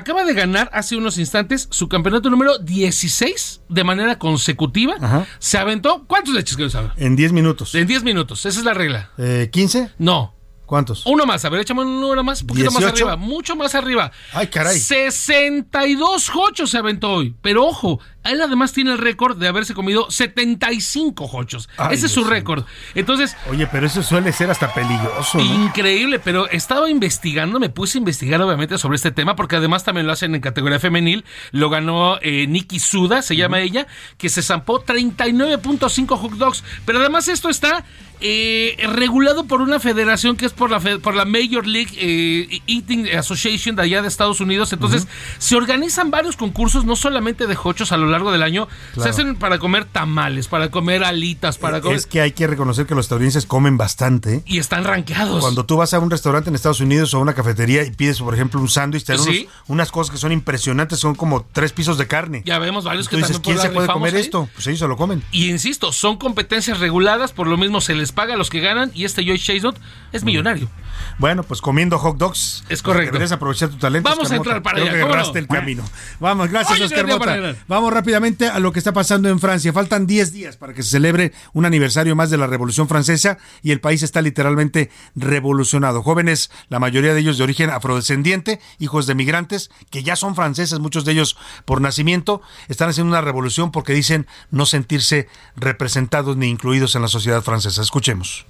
Acaba 0.00 0.24
de 0.24 0.34
ganar 0.34 0.70
hace 0.72 0.96
unos 0.96 1.18
instantes 1.18 1.68
su 1.70 1.88
campeonato 1.88 2.30
número 2.30 2.58
16 2.58 3.62
de 3.68 3.84
manera 3.84 4.18
consecutiva. 4.18 4.94
Ajá. 5.00 5.26
Se 5.38 5.58
aventó. 5.58 6.04
¿Cuántos 6.06 6.34
leches 6.34 6.56
quiero 6.56 6.70
saber? 6.70 6.92
En 6.96 7.16
10 7.16 7.32
minutos. 7.32 7.74
En 7.74 7.86
10 7.86 8.02
minutos, 8.02 8.44
esa 8.46 8.58
es 8.58 8.64
la 8.64 8.74
regla. 8.74 9.10
Eh, 9.18 9.50
¿15? 9.52 9.92
No. 9.98 10.34
¿Cuántos? 10.66 11.04
Uno 11.04 11.26
más, 11.26 11.44
a 11.44 11.48
ver, 11.48 11.62
échame 11.62 11.82
un 11.82 12.00
número 12.00 12.22
más, 12.22 12.42
un 12.42 12.46
poquito 12.46 12.70
más 12.70 12.78
18. 12.78 13.04
arriba, 13.04 13.16
mucho 13.16 13.56
más 13.56 13.74
arriba. 13.74 14.12
Ay, 14.32 14.46
caray. 14.46 14.78
62 14.78 16.30
hochos 16.32 16.70
se 16.70 16.78
aventó 16.78 17.10
hoy. 17.10 17.34
Pero 17.42 17.66
ojo, 17.66 17.98
él 18.24 18.40
además 18.42 18.72
tiene 18.72 18.92
el 18.92 18.98
récord 18.98 19.36
de 19.38 19.48
haberse 19.48 19.74
comido 19.74 20.10
75 20.10 21.30
hochos. 21.32 21.68
Ay, 21.76 21.94
Ese 21.94 22.06
es 22.06 22.12
su 22.12 22.24
récord. 22.24 22.64
Entonces, 22.94 23.36
Oye, 23.48 23.66
pero 23.66 23.86
eso 23.86 24.02
suele 24.02 24.32
ser 24.32 24.50
hasta 24.50 24.72
peligroso. 24.74 25.38
¿no? 25.38 25.44
Increíble, 25.44 26.18
pero 26.18 26.48
estaba 26.50 26.90
investigando, 26.90 27.58
me 27.58 27.70
puse 27.70 27.98
a 27.98 28.00
investigar 28.00 28.40
obviamente 28.42 28.76
sobre 28.78 28.96
este 28.96 29.10
tema, 29.10 29.36
porque 29.36 29.56
además 29.56 29.84
también 29.84 30.06
lo 30.06 30.12
hacen 30.12 30.34
en 30.34 30.40
categoría 30.40 30.78
femenil. 30.78 31.24
Lo 31.50 31.70
ganó 31.70 32.18
eh, 32.20 32.46
Nikki 32.46 32.78
Suda, 32.78 33.22
se 33.22 33.36
llama 33.36 33.60
ella, 33.60 33.86
que 34.18 34.28
se 34.28 34.42
zampó 34.42 34.84
39.5 34.84 36.16
hot 36.16 36.32
dogs. 36.32 36.64
Pero 36.84 37.00
además 37.00 37.28
esto 37.28 37.48
está 37.48 37.84
eh, 38.22 38.76
regulado 38.92 39.44
por 39.44 39.62
una 39.62 39.80
federación 39.80 40.36
que 40.36 40.44
es 40.44 40.52
por 40.52 40.70
la, 40.70 40.78
por 40.78 41.14
la 41.14 41.24
Major 41.24 41.66
League 41.66 41.92
eh, 41.96 42.60
Eating 42.66 43.08
Association 43.16 43.76
de 43.76 43.82
allá 43.82 44.02
de 44.02 44.08
Estados 44.08 44.40
Unidos. 44.40 44.74
Entonces, 44.74 45.08
se 45.38 45.56
organizan 45.56 46.10
varios 46.10 46.36
concursos, 46.36 46.84
no 46.84 46.96
solamente 46.96 47.46
de 47.46 47.56
hochos 47.62 47.92
a 47.92 47.96
lo 47.96 48.09
largo 48.10 48.30
del 48.32 48.42
año, 48.42 48.68
se 48.96 49.08
hacen 49.08 49.36
para 49.36 49.58
comer 49.58 49.84
tamales, 49.86 50.48
para 50.48 50.70
comer 50.70 51.04
alitas, 51.04 51.56
para 51.58 51.80
comer... 51.80 51.96
Es 51.96 52.06
que 52.06 52.20
hay 52.20 52.32
que 52.32 52.46
reconocer 52.46 52.86
que 52.86 52.94
los 52.94 53.06
estadounidenses 53.06 53.46
comen 53.46 53.76
bastante. 53.78 54.42
Y 54.46 54.58
están 54.58 54.84
rankeados. 54.84 55.40
Cuando 55.40 55.64
tú 55.64 55.76
vas 55.76 55.94
a 55.94 55.98
un 55.98 56.10
restaurante 56.10 56.50
en 56.50 56.54
Estados 56.56 56.80
Unidos 56.80 57.14
o 57.14 57.18
a 57.18 57.20
una 57.20 57.34
cafetería 57.34 57.84
y 57.84 57.90
pides, 57.90 58.20
por 58.20 58.34
ejemplo, 58.34 58.60
un 58.60 58.68
sándwich, 58.68 59.04
te 59.04 59.12
dan 59.14 59.22
Sí. 59.22 59.48
unos- 59.48 59.80
unas 59.80 59.92
cosas 59.92 60.10
que 60.12 60.18
son 60.18 60.32
impresionantes, 60.32 60.98
son 60.98 61.14
como 61.14 61.46
tres 61.52 61.72
pisos 61.72 61.96
de 61.96 62.06
carne. 62.06 62.42
Ya 62.44 62.58
vemos 62.58 62.84
varios 62.84 63.08
que 63.08 63.16
dices, 63.16 63.32
también 63.32 63.56
¿quién 63.58 63.66
se 63.68 63.74
puede 63.74 63.88
comer 63.88 64.14
ahí? 64.14 64.20
esto? 64.20 64.48
Pues 64.54 64.66
ellos 64.66 64.80
se 64.80 64.88
lo 64.88 64.96
comen. 64.96 65.22
Y 65.32 65.48
insisto, 65.48 65.92
son 65.92 66.16
competencias 66.16 66.80
reguladas, 66.80 67.32
por 67.32 67.46
lo 67.46 67.56
mismo 67.56 67.80
se 67.80 67.94
les 67.94 68.12
paga 68.12 68.34
a 68.34 68.36
los 68.36 68.50
que 68.50 68.60
ganan 68.60 68.90
y 68.94 69.04
este 69.04 69.24
Joy 69.24 69.38
Chestnut 69.38 69.76
es 70.12 70.24
millonario. 70.24 70.68
Bueno, 71.18 71.42
pues 71.42 71.60
comiendo 71.60 71.98
hot 71.98 72.16
dogs. 72.16 72.64
Es 72.68 72.82
correcto. 72.82 73.12
Deberías 73.12 73.32
aprovechar 73.32 73.68
tu 73.68 73.76
talento. 73.76 74.08
Vamos 74.08 74.24
Oscar 74.24 74.34
a 74.34 74.36
entrar 74.38 74.56
Mota. 74.56 74.62
para 74.62 74.80
Creo 74.80 74.86
allá, 75.06 75.32
que 75.32 75.38
el 75.38 75.48
camino. 75.48 75.84
Vamos, 76.18 76.50
gracias, 76.50 76.78
Oye, 76.78 76.84
Oscar 76.86 77.06
Mota. 77.06 77.56
Vamos 77.68 77.92
rápidamente 77.92 78.48
a 78.48 78.58
lo 78.58 78.72
que 78.72 78.78
está 78.78 78.92
pasando 78.92 79.28
en 79.28 79.38
Francia. 79.38 79.72
Faltan 79.72 80.06
10 80.06 80.32
días 80.32 80.56
para 80.56 80.72
que 80.72 80.82
se 80.82 80.90
celebre 80.90 81.32
un 81.52 81.66
aniversario 81.66 82.16
más 82.16 82.30
de 82.30 82.38
la 82.38 82.46
Revolución 82.46 82.88
Francesa 82.88 83.38
y 83.62 83.72
el 83.72 83.80
país 83.80 84.02
está 84.02 84.22
literalmente 84.22 84.90
revolucionado. 85.14 86.02
Jóvenes, 86.02 86.50
la 86.68 86.78
mayoría 86.78 87.14
de 87.14 87.20
ellos 87.20 87.38
de 87.38 87.44
origen 87.44 87.70
afrodescendiente, 87.70 88.60
hijos 88.78 89.06
de 89.06 89.14
migrantes, 89.14 89.70
que 89.90 90.02
ya 90.02 90.16
son 90.16 90.34
franceses, 90.34 90.78
muchos 90.78 91.04
de 91.04 91.12
ellos 91.12 91.36
por 91.64 91.80
nacimiento, 91.80 92.42
están 92.68 92.88
haciendo 92.88 93.10
una 93.10 93.20
revolución 93.20 93.70
porque 93.70 93.92
dicen 93.92 94.26
no 94.50 94.66
sentirse 94.66 95.28
representados 95.56 96.36
ni 96.36 96.48
incluidos 96.48 96.94
en 96.94 97.02
la 97.02 97.08
sociedad 97.08 97.42
francesa. 97.42 97.82
Escuchemos. 97.82 98.46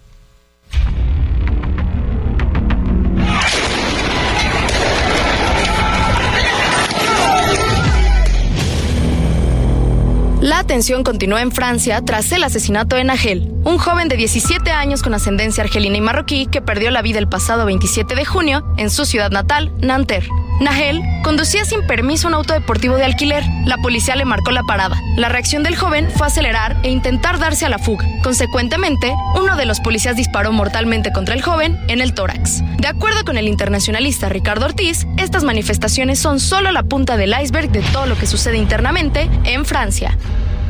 La 10.41 10.59
atención 10.59 11.05
continúa 11.05 11.43
en 11.43 11.53
Francia 11.53 12.01
tras 12.03 12.33
el 12.33 12.43
asesinato 12.43 12.97
de 12.97 13.05
Nagel, 13.05 13.47
un 13.65 13.77
joven 13.77 14.09
de 14.09 14.17
17 14.17 14.71
años 14.71 15.03
con 15.03 15.13
ascendencia 15.13 15.63
argelina 15.63 15.99
y 15.99 16.01
marroquí 16.01 16.47
que 16.47 16.63
perdió 16.63 16.91
la 16.91 17.03
vida 17.03 17.19
el 17.19 17.29
pasado 17.29 17.67
27 17.67 18.15
de 18.15 18.25
junio 18.25 18.65
en 18.79 18.89
su 18.89 19.05
ciudad 19.05 19.31
natal, 19.31 19.71
Nanterre. 19.83 20.29
Nagel 20.61 21.03
conducía 21.25 21.65
sin 21.65 21.87
permiso 21.87 22.29
un 22.29 22.35
auto 22.35 22.53
deportivo 22.53 22.97
de 22.97 23.05
alquiler. 23.05 23.43
La 23.65 23.79
policía 23.79 24.15
le 24.15 24.27
marcó 24.27 24.51
la 24.51 24.63
parada. 24.63 25.01
La 25.17 25.31
reacción 25.31 25.63
del 25.63 25.75
joven 25.75 26.11
fue 26.11 26.27
acelerar 26.27 26.77
e 26.83 26.91
intentar 26.91 27.39
darse 27.39 27.65
a 27.65 27.71
la 27.71 27.79
fuga. 27.79 28.07
Consecuentemente, 28.23 29.15
uno 29.41 29.57
de 29.57 29.65
los 29.65 29.81
policías 29.81 30.17
disparó 30.17 30.53
mortalmente 30.53 31.13
contra 31.13 31.35
el 31.35 31.41
joven 31.41 31.81
en 31.89 32.03
el 32.03 32.13
tórax. 32.13 32.63
De 32.77 32.89
acuerdo 32.89 33.25
con 33.25 33.39
el 33.39 33.49
internacionalista 33.49 34.29
Ricardo 34.29 34.67
Ortiz, 34.67 35.07
estas 35.17 35.45
manifestaciones 35.45 36.19
son 36.19 36.41
solo 36.41 36.73
la 36.73 36.83
punta 36.83 37.17
del 37.17 37.35
iceberg 37.43 37.71
de 37.71 37.81
todo 37.81 38.05
lo 38.05 38.19
que 38.19 38.27
sucede 38.27 38.59
internamente 38.59 39.31
en 39.45 39.65
Francia. 39.65 40.19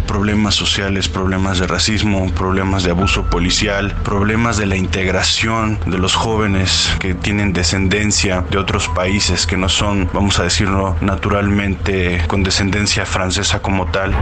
Problemas 0.07 0.55
sociales, 0.55 1.09
problemas 1.09 1.59
de 1.59 1.67
racismo, 1.67 2.31
problemas 2.33 2.83
de 2.85 2.91
abuso 2.91 3.25
policial, 3.31 3.95
problemas 4.05 4.57
de 4.57 4.67
la 4.67 4.77
integración 4.77 5.79
de 5.87 5.99
los 5.99 6.15
jóvenes 6.15 6.91
que 6.99 7.15
tienen 7.15 7.53
descendencia 7.53 8.45
de 8.51 8.59
otros 8.59 8.89
países 8.89 9.47
que 9.47 9.57
no 9.57 9.69
son, 9.69 10.09
vamos 10.13 10.39
a 10.39 10.45
decirlo, 10.45 10.97
naturalmente 11.01 12.23
con 12.27 12.43
descendencia 12.43 13.07
francesa 13.07 13.61
como 13.61 13.87
tal. 13.87 14.15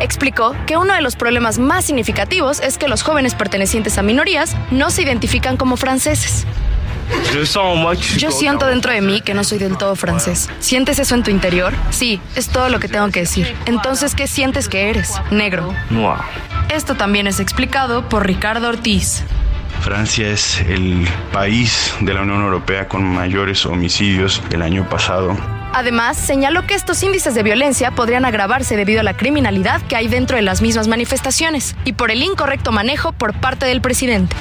Explicó 0.00 0.54
que 0.66 0.76
uno 0.76 0.94
de 0.94 1.02
los 1.02 1.16
problemas 1.16 1.58
más 1.58 1.84
significativos 1.84 2.60
es 2.60 2.78
que 2.78 2.88
los 2.88 3.02
jóvenes 3.02 3.34
pertenecientes 3.34 3.98
a 3.98 4.02
minorías 4.02 4.56
no 4.70 4.90
se 4.90 5.02
identifican 5.02 5.56
como 5.56 5.76
franceses. 5.76 6.46
Yo 8.18 8.30
siento 8.30 8.66
dentro 8.66 8.92
de 8.92 9.00
mí 9.00 9.20
que 9.20 9.34
no 9.34 9.44
soy 9.44 9.58
del 9.58 9.78
todo 9.78 9.96
francés. 9.96 10.48
¿Sientes 10.60 10.98
eso 10.98 11.14
en 11.14 11.22
tu 11.22 11.30
interior? 11.30 11.72
Sí, 11.90 12.20
es 12.36 12.48
todo 12.48 12.68
lo 12.68 12.80
que 12.80 12.88
tengo 12.88 13.10
que 13.10 13.20
decir. 13.20 13.56
Entonces, 13.66 14.14
¿qué 14.14 14.26
sientes 14.26 14.68
que 14.68 14.90
eres? 14.90 15.14
Negro. 15.30 15.74
Esto 16.68 16.94
también 16.96 17.26
es 17.26 17.40
explicado 17.40 18.08
por 18.08 18.26
Ricardo 18.26 18.68
Ortiz. 18.68 19.24
Francia 19.80 20.28
es 20.28 20.60
el 20.60 21.08
país 21.32 21.94
de 22.00 22.12
la 22.12 22.22
Unión 22.22 22.42
Europea 22.42 22.86
con 22.86 23.02
mayores 23.02 23.64
homicidios 23.64 24.42
el 24.50 24.62
año 24.62 24.88
pasado. 24.88 25.36
Además, 25.72 26.16
señaló 26.16 26.66
que 26.66 26.74
estos 26.74 27.02
índices 27.02 27.34
de 27.34 27.42
violencia 27.42 27.92
podrían 27.92 28.24
agravarse 28.24 28.76
debido 28.76 29.00
a 29.00 29.04
la 29.04 29.16
criminalidad 29.16 29.80
que 29.82 29.96
hay 29.96 30.08
dentro 30.08 30.36
de 30.36 30.42
las 30.42 30.62
mismas 30.62 30.88
manifestaciones 30.88 31.76
y 31.84 31.92
por 31.92 32.10
el 32.10 32.22
incorrecto 32.22 32.72
manejo 32.72 33.12
por 33.12 33.34
parte 33.34 33.66
del 33.66 33.80
presidente. 33.80 34.36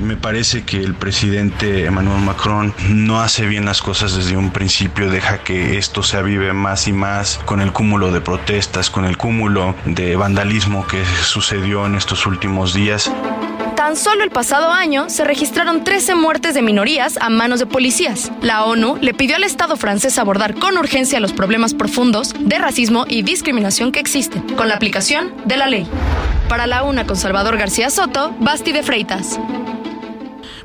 Me 0.00 0.16
parece 0.16 0.64
que 0.64 0.78
el 0.78 0.94
presidente 0.94 1.86
Emmanuel 1.86 2.20
Macron 2.22 2.74
no 2.88 3.20
hace 3.20 3.46
bien 3.46 3.64
las 3.64 3.80
cosas 3.80 4.14
desde 4.14 4.36
un 4.36 4.50
principio, 4.50 5.08
deja 5.08 5.38
que 5.38 5.78
esto 5.78 6.02
se 6.02 6.16
avive 6.16 6.52
más 6.52 6.88
y 6.88 6.92
más 6.92 7.40
con 7.44 7.60
el 7.60 7.72
cúmulo 7.72 8.10
de 8.10 8.20
protestas, 8.20 8.90
con 8.90 9.04
el 9.04 9.16
cúmulo 9.16 9.74
de 9.84 10.16
vandalismo 10.16 10.86
que 10.86 11.04
sucedió 11.22 11.86
en 11.86 11.94
estos 11.94 12.26
últimos 12.26 12.74
días. 12.74 13.10
Tan 13.76 13.96
solo 13.96 14.24
el 14.24 14.30
pasado 14.30 14.70
año 14.70 15.08
se 15.08 15.24
registraron 15.24 15.84
13 15.84 16.14
muertes 16.14 16.54
de 16.54 16.62
minorías 16.62 17.16
a 17.20 17.28
manos 17.28 17.60
de 17.60 17.66
policías. 17.66 18.32
La 18.40 18.64
ONU 18.64 18.98
le 19.00 19.14
pidió 19.14 19.36
al 19.36 19.44
Estado 19.44 19.76
francés 19.76 20.18
abordar 20.18 20.54
con 20.54 20.76
urgencia 20.76 21.20
los 21.20 21.32
problemas 21.32 21.74
profundos 21.74 22.34
de 22.38 22.58
racismo 22.58 23.04
y 23.08 23.22
discriminación 23.22 23.92
que 23.92 24.00
existen, 24.00 24.42
con 24.56 24.68
la 24.68 24.74
aplicación 24.74 25.32
de 25.44 25.56
la 25.56 25.66
ley. 25.66 25.86
Para 26.48 26.66
la 26.66 26.82
UNA 26.82 27.06
con 27.06 27.16
Salvador 27.16 27.56
García 27.56 27.90
Soto, 27.90 28.34
Basti 28.40 28.72
de 28.72 28.82
Freitas. 28.82 29.38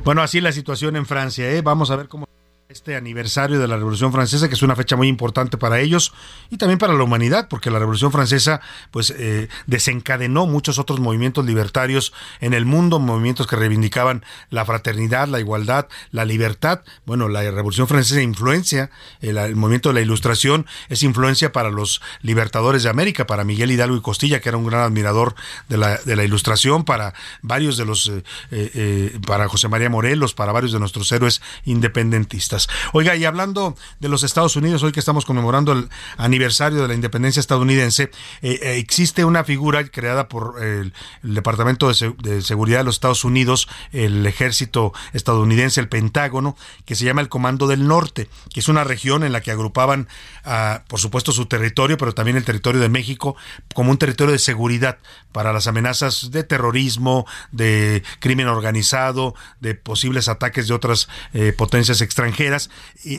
Bueno, 0.03 0.21
así 0.21 0.41
la 0.41 0.51
situación 0.51 0.95
en 0.95 1.05
Francia, 1.05 1.49
¿eh? 1.51 1.61
Vamos 1.61 1.91
a 1.91 1.95
ver 1.95 2.07
cómo 2.07 2.28
este 2.69 2.95
aniversario 2.95 3.57
de 3.57 3.67
la 3.67 3.77
Revolución 3.77 4.11
Francesa, 4.11 4.47
que 4.47 4.53
es 4.53 4.61
una 4.61 4.75
fecha 4.75 4.95
muy 4.95 5.07
importante 5.07 5.57
para 5.57 5.79
ellos 5.79 6.13
y 6.51 6.57
también 6.57 6.77
para 6.77 6.93
la 6.93 7.03
humanidad, 7.03 7.47
porque 7.49 7.71
la 7.71 7.79
Revolución 7.79 8.11
Francesa 8.11 8.61
pues 8.91 9.09
eh, 9.09 9.49
desencadenó 9.65 10.45
muchos 10.45 10.77
otros 10.77 10.99
movimientos 10.99 11.47
libertarios 11.47 12.13
en 12.41 12.53
el 12.53 12.67
mundo, 12.67 12.99
movimientos 12.99 13.47
que 13.47 13.55
reivindicaban 13.55 14.23
la 14.51 14.65
fraternidad, 14.65 15.27
la 15.27 15.39
igualdad, 15.39 15.87
la 16.11 16.25
libertad. 16.25 16.81
Bueno, 17.07 17.27
la 17.27 17.41
Revolución 17.41 17.87
Francesa 17.87 18.21
influencia, 18.21 18.91
el, 19.21 19.55
movimiento 19.55 19.89
de 19.89 19.95
la 19.95 20.01
Ilustración 20.01 20.67
es 20.89 21.01
influencia 21.01 21.51
para 21.51 21.71
los 21.71 22.03
libertadores 22.21 22.83
de 22.83 22.89
América, 22.91 23.25
para 23.25 23.45
Miguel 23.45 23.71
Hidalgo 23.71 23.97
y 23.97 24.01
Costilla, 24.01 24.41
que 24.41 24.49
era 24.49 24.59
un 24.59 24.67
gran 24.67 24.81
admirador 24.81 25.33
de 25.69 25.77
la, 25.77 25.97
de 25.97 26.15
la 26.15 26.23
Ilustración, 26.23 26.83
para 26.83 27.15
varios 27.41 27.77
de 27.77 27.85
los, 27.85 28.09
eh, 28.09 28.21
eh, 28.51 29.19
para 29.25 29.47
José 29.47 29.69
María 29.69 29.89
Morelos, 29.89 30.35
para 30.35 30.51
varios 30.51 30.71
de 30.71 30.79
nuestros 30.79 31.11
héroes 31.11 31.41
independentistas. 31.65 32.58
Oiga, 32.93 33.15
y 33.15 33.25
hablando 33.25 33.75
de 33.99 34.09
los 34.09 34.23
Estados 34.23 34.55
Unidos, 34.55 34.83
hoy 34.83 34.91
que 34.91 34.99
estamos 34.99 35.25
conmemorando 35.25 35.71
el 35.71 35.89
aniversario 36.17 36.81
de 36.81 36.87
la 36.87 36.93
independencia 36.93 37.39
estadounidense, 37.39 38.11
eh, 38.41 38.59
eh, 38.61 38.77
existe 38.77 39.23
una 39.25 39.43
figura 39.43 39.83
creada 39.85 40.27
por 40.27 40.61
el, 40.63 40.93
Departamento 41.21 41.89
de 41.89 42.41
Seguridad 42.41 42.79
de 42.79 42.83
los 42.83 42.95
Estados 42.95 43.23
Unidos, 43.23 43.67
el 43.91 44.25
ejército 44.25 44.93
estadounidense, 45.13 45.79
el 45.79 45.87
Pentágono, 45.87 46.55
que 46.85 46.95
se 46.95 47.05
llama 47.05 47.21
el 47.21 47.29
Comando 47.29 47.67
del 47.67 47.87
Norte, 47.87 48.29
que 48.53 48.59
es 48.59 48.67
una 48.67 48.83
región 48.83 49.23
en 49.23 49.31
la 49.31 49.41
que 49.41 49.51
agrupaban, 49.51 50.07
ah, 50.43 50.83
por 50.87 50.99
supuesto, 50.99 51.31
su 51.31 51.45
territorio, 51.45 51.97
pero 51.97 52.13
también 52.13 52.37
el 52.37 52.45
territorio 52.45 52.81
de 52.81 52.89
México, 52.89 53.35
como 53.73 53.91
un 53.91 53.97
territorio 53.97 54.33
de 54.33 54.39
seguridad 54.39 54.97
para 55.31 55.53
las 55.53 55.67
amenazas 55.67 56.31
de 56.31 56.43
terrorismo, 56.43 57.25
de 57.51 58.03
crimen 58.19 58.47
organizado, 58.47 59.35
de 59.59 59.75
posibles 59.75 60.27
ataques 60.27 60.67
de 60.67 60.73
otras 60.73 61.07
eh, 61.33 61.53
potencias 61.55 62.01
extranjeras. 62.01 62.48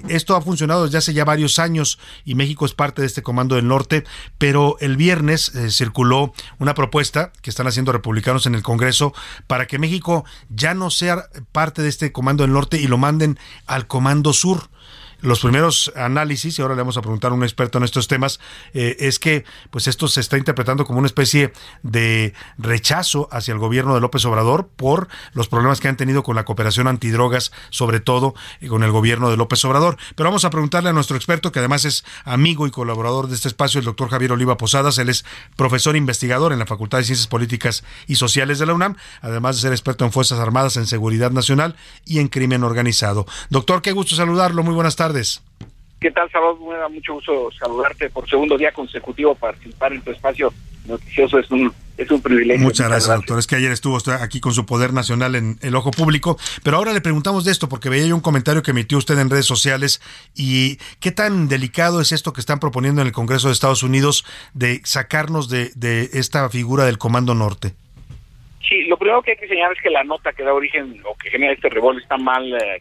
Esto 0.08 0.36
ha 0.36 0.42
funcionado 0.42 0.84
desde 0.84 0.98
hace 0.98 1.12
ya 1.12 1.24
varios 1.24 1.58
años 1.58 1.98
y 2.24 2.34
México 2.34 2.66
es 2.66 2.74
parte 2.74 3.02
de 3.02 3.06
este 3.06 3.22
Comando 3.22 3.56
del 3.56 3.68
Norte, 3.68 4.04
pero 4.38 4.76
el 4.80 4.96
viernes 4.96 5.54
eh, 5.54 5.70
circuló 5.70 6.32
una 6.58 6.74
propuesta 6.74 7.32
que 7.42 7.50
están 7.50 7.66
haciendo 7.66 7.92
republicanos 7.92 8.46
en 8.46 8.54
el 8.54 8.62
Congreso 8.62 9.12
para 9.46 9.66
que 9.66 9.78
México 9.78 10.24
ya 10.48 10.74
no 10.74 10.90
sea 10.90 11.28
parte 11.52 11.82
de 11.82 11.88
este 11.88 12.12
Comando 12.12 12.44
del 12.44 12.52
Norte 12.52 12.78
y 12.78 12.86
lo 12.86 12.98
manden 12.98 13.38
al 13.66 13.86
Comando 13.86 14.32
Sur 14.32 14.70
los 15.22 15.40
primeros 15.40 15.92
análisis, 15.96 16.58
y 16.58 16.62
ahora 16.62 16.74
le 16.74 16.82
vamos 16.82 16.96
a 16.96 17.02
preguntar 17.02 17.32
a 17.32 17.34
un 17.34 17.42
experto 17.42 17.78
en 17.78 17.84
estos 17.84 18.08
temas, 18.08 18.40
eh, 18.74 18.96
es 19.00 19.18
que 19.18 19.44
pues 19.70 19.86
esto 19.86 20.08
se 20.08 20.20
está 20.20 20.38
interpretando 20.38 20.84
como 20.84 20.98
una 20.98 21.06
especie 21.06 21.52
de 21.82 22.34
rechazo 22.58 23.28
hacia 23.30 23.52
el 23.52 23.58
gobierno 23.58 23.94
de 23.94 24.00
López 24.00 24.24
Obrador 24.24 24.68
por 24.76 25.08
los 25.32 25.48
problemas 25.48 25.80
que 25.80 25.88
han 25.88 25.96
tenido 25.96 26.22
con 26.22 26.36
la 26.36 26.44
cooperación 26.44 26.86
antidrogas, 26.86 27.52
sobre 27.70 28.00
todo 28.00 28.34
eh, 28.60 28.68
con 28.68 28.82
el 28.82 28.90
gobierno 28.90 29.30
de 29.30 29.36
López 29.36 29.64
Obrador. 29.64 29.96
Pero 30.14 30.28
vamos 30.28 30.44
a 30.44 30.50
preguntarle 30.50 30.90
a 30.90 30.92
nuestro 30.92 31.16
experto, 31.16 31.52
que 31.52 31.58
además 31.58 31.84
es 31.84 32.04
amigo 32.24 32.66
y 32.66 32.70
colaborador 32.70 33.28
de 33.28 33.34
este 33.34 33.48
espacio, 33.48 33.78
el 33.78 33.84
doctor 33.84 34.08
Javier 34.08 34.32
Oliva 34.32 34.56
Posadas. 34.56 34.98
Él 34.98 35.08
es 35.08 35.24
profesor 35.56 35.96
investigador 35.96 36.52
en 36.52 36.58
la 36.58 36.66
Facultad 36.66 36.98
de 36.98 37.04
Ciencias 37.04 37.28
Políticas 37.28 37.84
y 38.06 38.16
Sociales 38.16 38.58
de 38.58 38.66
la 38.66 38.74
UNAM, 38.74 38.96
además 39.20 39.56
de 39.56 39.62
ser 39.62 39.72
experto 39.72 40.04
en 40.04 40.12
Fuerzas 40.12 40.38
Armadas, 40.38 40.76
en 40.76 40.86
seguridad 40.86 41.30
nacional 41.30 41.76
y 42.04 42.18
en 42.18 42.28
crimen 42.28 42.64
organizado. 42.64 43.26
Doctor, 43.50 43.82
qué 43.82 43.92
gusto 43.92 44.14
saludarlo. 44.16 44.62
Muy 44.62 44.74
buenas 44.74 44.96
tardes. 44.96 45.09
¿Qué 46.00 46.10
tal, 46.10 46.30
Salvador? 46.30 46.58
Me 46.60 46.76
da 46.76 46.88
mucho 46.88 47.14
gusto 47.14 47.50
saludarte 47.58 48.08
por 48.08 48.28
segundo 48.28 48.56
día 48.56 48.72
consecutivo. 48.72 49.34
Participar 49.34 49.92
en 49.92 50.00
tu 50.00 50.10
espacio 50.10 50.52
noticioso 50.86 51.38
es 51.38 51.50
un, 51.50 51.72
es 51.98 52.10
un 52.10 52.22
privilegio. 52.22 52.64
Muchas 52.64 52.88
gracias, 52.88 53.14
doctor. 53.14 53.38
Es 53.38 53.46
que 53.46 53.56
ayer 53.56 53.70
estuvo 53.70 53.96
usted 53.96 54.12
aquí 54.12 54.40
con 54.40 54.54
su 54.54 54.64
poder 54.64 54.94
nacional 54.94 55.34
en 55.34 55.58
el 55.60 55.74
ojo 55.74 55.90
público, 55.90 56.38
pero 56.64 56.78
ahora 56.78 56.94
le 56.94 57.02
preguntamos 57.02 57.44
de 57.44 57.52
esto 57.52 57.68
porque 57.68 57.90
veía 57.90 58.06
yo 58.06 58.14
un 58.14 58.22
comentario 58.22 58.62
que 58.62 58.70
emitió 58.70 58.96
usted 58.96 59.18
en 59.18 59.28
redes 59.28 59.44
sociales 59.44 60.00
y 60.34 60.78
qué 61.00 61.12
tan 61.12 61.48
delicado 61.48 62.00
es 62.00 62.12
esto 62.12 62.32
que 62.32 62.40
están 62.40 62.60
proponiendo 62.60 63.02
en 63.02 63.06
el 63.06 63.12
Congreso 63.12 63.48
de 63.48 63.52
Estados 63.52 63.82
Unidos 63.82 64.24
de 64.54 64.80
sacarnos 64.84 65.50
de, 65.50 65.70
de 65.74 66.08
esta 66.14 66.48
figura 66.48 66.86
del 66.86 66.96
Comando 66.96 67.34
Norte. 67.34 67.74
Sí, 68.66 68.84
lo 68.84 68.96
primero 68.96 69.20
que 69.20 69.32
hay 69.32 69.36
que 69.36 69.48
señalar 69.48 69.72
es 69.76 69.82
que 69.82 69.90
la 69.90 70.04
nota 70.04 70.32
que 70.32 70.44
da 70.44 70.54
origen 70.54 71.02
o 71.04 71.14
que 71.16 71.28
genera 71.28 71.52
este 71.52 71.68
revuelo 71.68 72.00
está 72.00 72.16
mal 72.16 72.44
eh, 72.54 72.80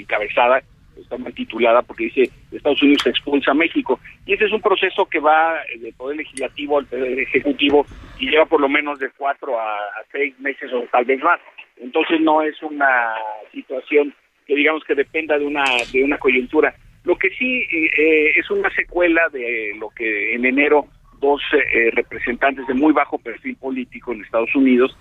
encabezada, 0.00 0.62
está 1.00 1.18
mal 1.18 1.34
titulada 1.34 1.82
porque 1.82 2.04
dice 2.04 2.30
Estados 2.50 2.82
Unidos 2.82 3.06
expulsa 3.06 3.50
a 3.50 3.54
México. 3.54 4.00
Y 4.24 4.34
ese 4.34 4.46
es 4.46 4.52
un 4.52 4.60
proceso 4.60 5.06
que 5.06 5.20
va 5.20 5.54
eh, 5.62 5.78
del 5.78 5.94
Poder 5.94 6.16
Legislativo 6.16 6.78
al 6.78 6.86
Poder 6.86 7.18
Ejecutivo 7.18 7.86
y 8.18 8.30
lleva 8.30 8.46
por 8.46 8.60
lo 8.60 8.68
menos 8.68 8.98
de 8.98 9.10
cuatro 9.16 9.58
a, 9.60 9.78
seis 10.12 10.38
meses 10.40 10.72
o 10.72 10.82
tal 10.90 11.04
vez 11.04 11.22
más. 11.22 11.40
Entonces 11.76 12.20
no 12.20 12.42
es 12.42 12.60
una 12.62 13.14
situación 13.52 14.14
que 14.46 14.54
digamos 14.54 14.84
que 14.84 14.94
dependa 14.94 15.38
de 15.38 15.46
una, 15.46 15.64
de 15.92 16.02
una 16.02 16.18
coyuntura. 16.18 16.74
Lo 17.04 17.16
que 17.16 17.30
sí 17.30 17.58
eh, 17.70 17.90
eh, 17.96 18.32
es 18.36 18.50
una 18.50 18.70
secuela 18.70 19.28
de 19.32 19.74
lo 19.78 19.90
que 19.90 20.34
en 20.34 20.44
enero 20.44 20.88
dos 21.20 21.40
eh, 21.52 21.90
representantes 21.92 22.66
de 22.66 22.74
muy 22.74 22.92
bajo 22.92 23.18
perfil 23.18 23.56
político 23.56 24.12
en 24.12 24.22
Estados 24.22 24.54
Unidos, 24.54 24.96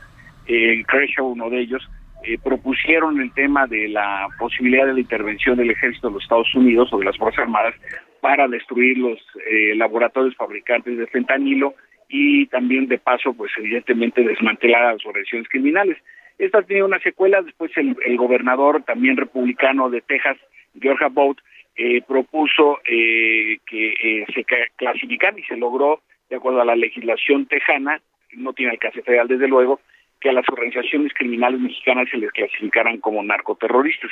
eh, 0.48 0.84
Crenshaw, 0.88 1.28
uno 1.28 1.50
de 1.50 1.62
ellos, 1.62 1.88
eh, 2.26 2.38
propusieron 2.44 3.20
el 3.22 3.34
tema 3.34 3.68
de 3.68 3.88
la 3.90 4.28
posibilidad 4.40 4.86
de 4.86 4.94
la 4.94 5.00
intervención 5.00 5.58
del 5.58 5.72
ejército 5.72 6.08
de 6.08 6.14
los 6.16 6.24
Estados 6.24 6.54
Unidos 6.56 6.92
o 6.92 6.98
de 7.00 7.06
las 7.06 7.18
Fuerzas 7.18 7.44
Armadas 7.44 7.76
para 8.22 8.48
destruir 8.48 8.98
los 8.98 9.20
eh, 9.50 9.76
laboratorios 9.76 10.36
fabricantes 10.36 10.98
de 10.98 11.08
fentanilo 11.08 11.76
y 12.10 12.46
también 12.48 12.88
de 12.88 12.98
paso, 12.98 13.34
pues 13.34 13.52
evidentemente 13.58 14.24
desmantelar 14.24 14.94
las 14.94 15.06
organizaciones 15.06 15.50
criminales. 15.50 15.98
Esta 16.38 16.62
tiene 16.64 16.84
una 16.84 17.00
secuela, 17.00 17.42
después 17.42 17.72
el, 17.78 17.96
gobernador 18.18 18.84
también 18.84 19.16
republicano 19.18 19.90
de 19.90 20.02
Texas, 20.02 20.38
George 20.80 21.06
Abbott, 21.06 21.38
eh, 21.78 22.02
propuso 22.08 22.80
eh, 22.86 23.60
que 23.66 23.94
eh, 23.94 24.26
se 24.34 24.44
ca- 24.44 24.68
clasificara 24.76 25.38
y 25.40 25.44
se 25.44 25.58
logró, 25.58 26.02
de 26.30 26.38
acuerdo 26.38 26.62
a 26.62 26.66
la 26.66 26.76
legislación 26.76 27.46
tejana, 27.46 28.02
no 28.34 28.54
tiene 28.54 28.72
alcance 28.72 29.02
federal 29.02 29.28
desde 29.28 29.48
luego, 29.48 29.80
que 30.26 30.30
a 30.32 30.34
las 30.34 30.50
organizaciones 30.50 31.14
criminales 31.14 31.60
mexicanas 31.60 32.10
se 32.10 32.18
les 32.18 32.32
clasificaran 32.32 33.00
como 33.00 33.22
narcoterroristas. 33.22 34.10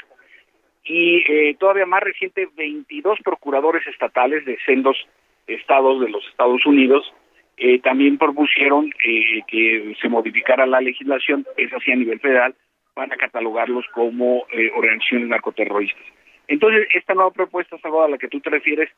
Y 0.84 1.24
eh, 1.28 1.56
todavía 1.60 1.88
más 1.88 2.04
reciente, 2.04 2.48
22 2.56 3.18
procuradores 3.24 3.88
estatales 3.88 4.46
de 4.46 4.60
sendos 4.64 4.96
estados 5.48 6.00
de 6.02 6.10
los 6.10 6.24
Estados 6.28 6.64
Unidos 6.68 7.12
eh, 7.58 7.80
también 7.80 8.20
propusieron 8.20 8.94
eh, 9.04 9.42
que 9.48 9.96
se 10.00 10.08
modificara 10.08 10.68
la 10.68 10.82
legislación, 10.82 11.48
es 11.58 11.74
así 11.74 11.92
a 11.92 11.96
nivel 11.96 12.20
federal, 12.20 12.54
para 12.94 13.18
catalogarlos 13.18 13.86
como 13.92 14.46
eh, 14.52 14.70
organizaciones 14.76 15.30
narcoterroristas. 15.30 16.06
Entonces, 16.48 16.88
esta 16.94 17.16
nueva 17.16 17.32
propuesta, 17.32 17.80
Salvador, 17.80 18.10
a 18.10 18.12
la 18.12 18.18
que 18.20 18.28
tú 18.28 18.40
te 18.40 18.52
refieres, 18.52 18.92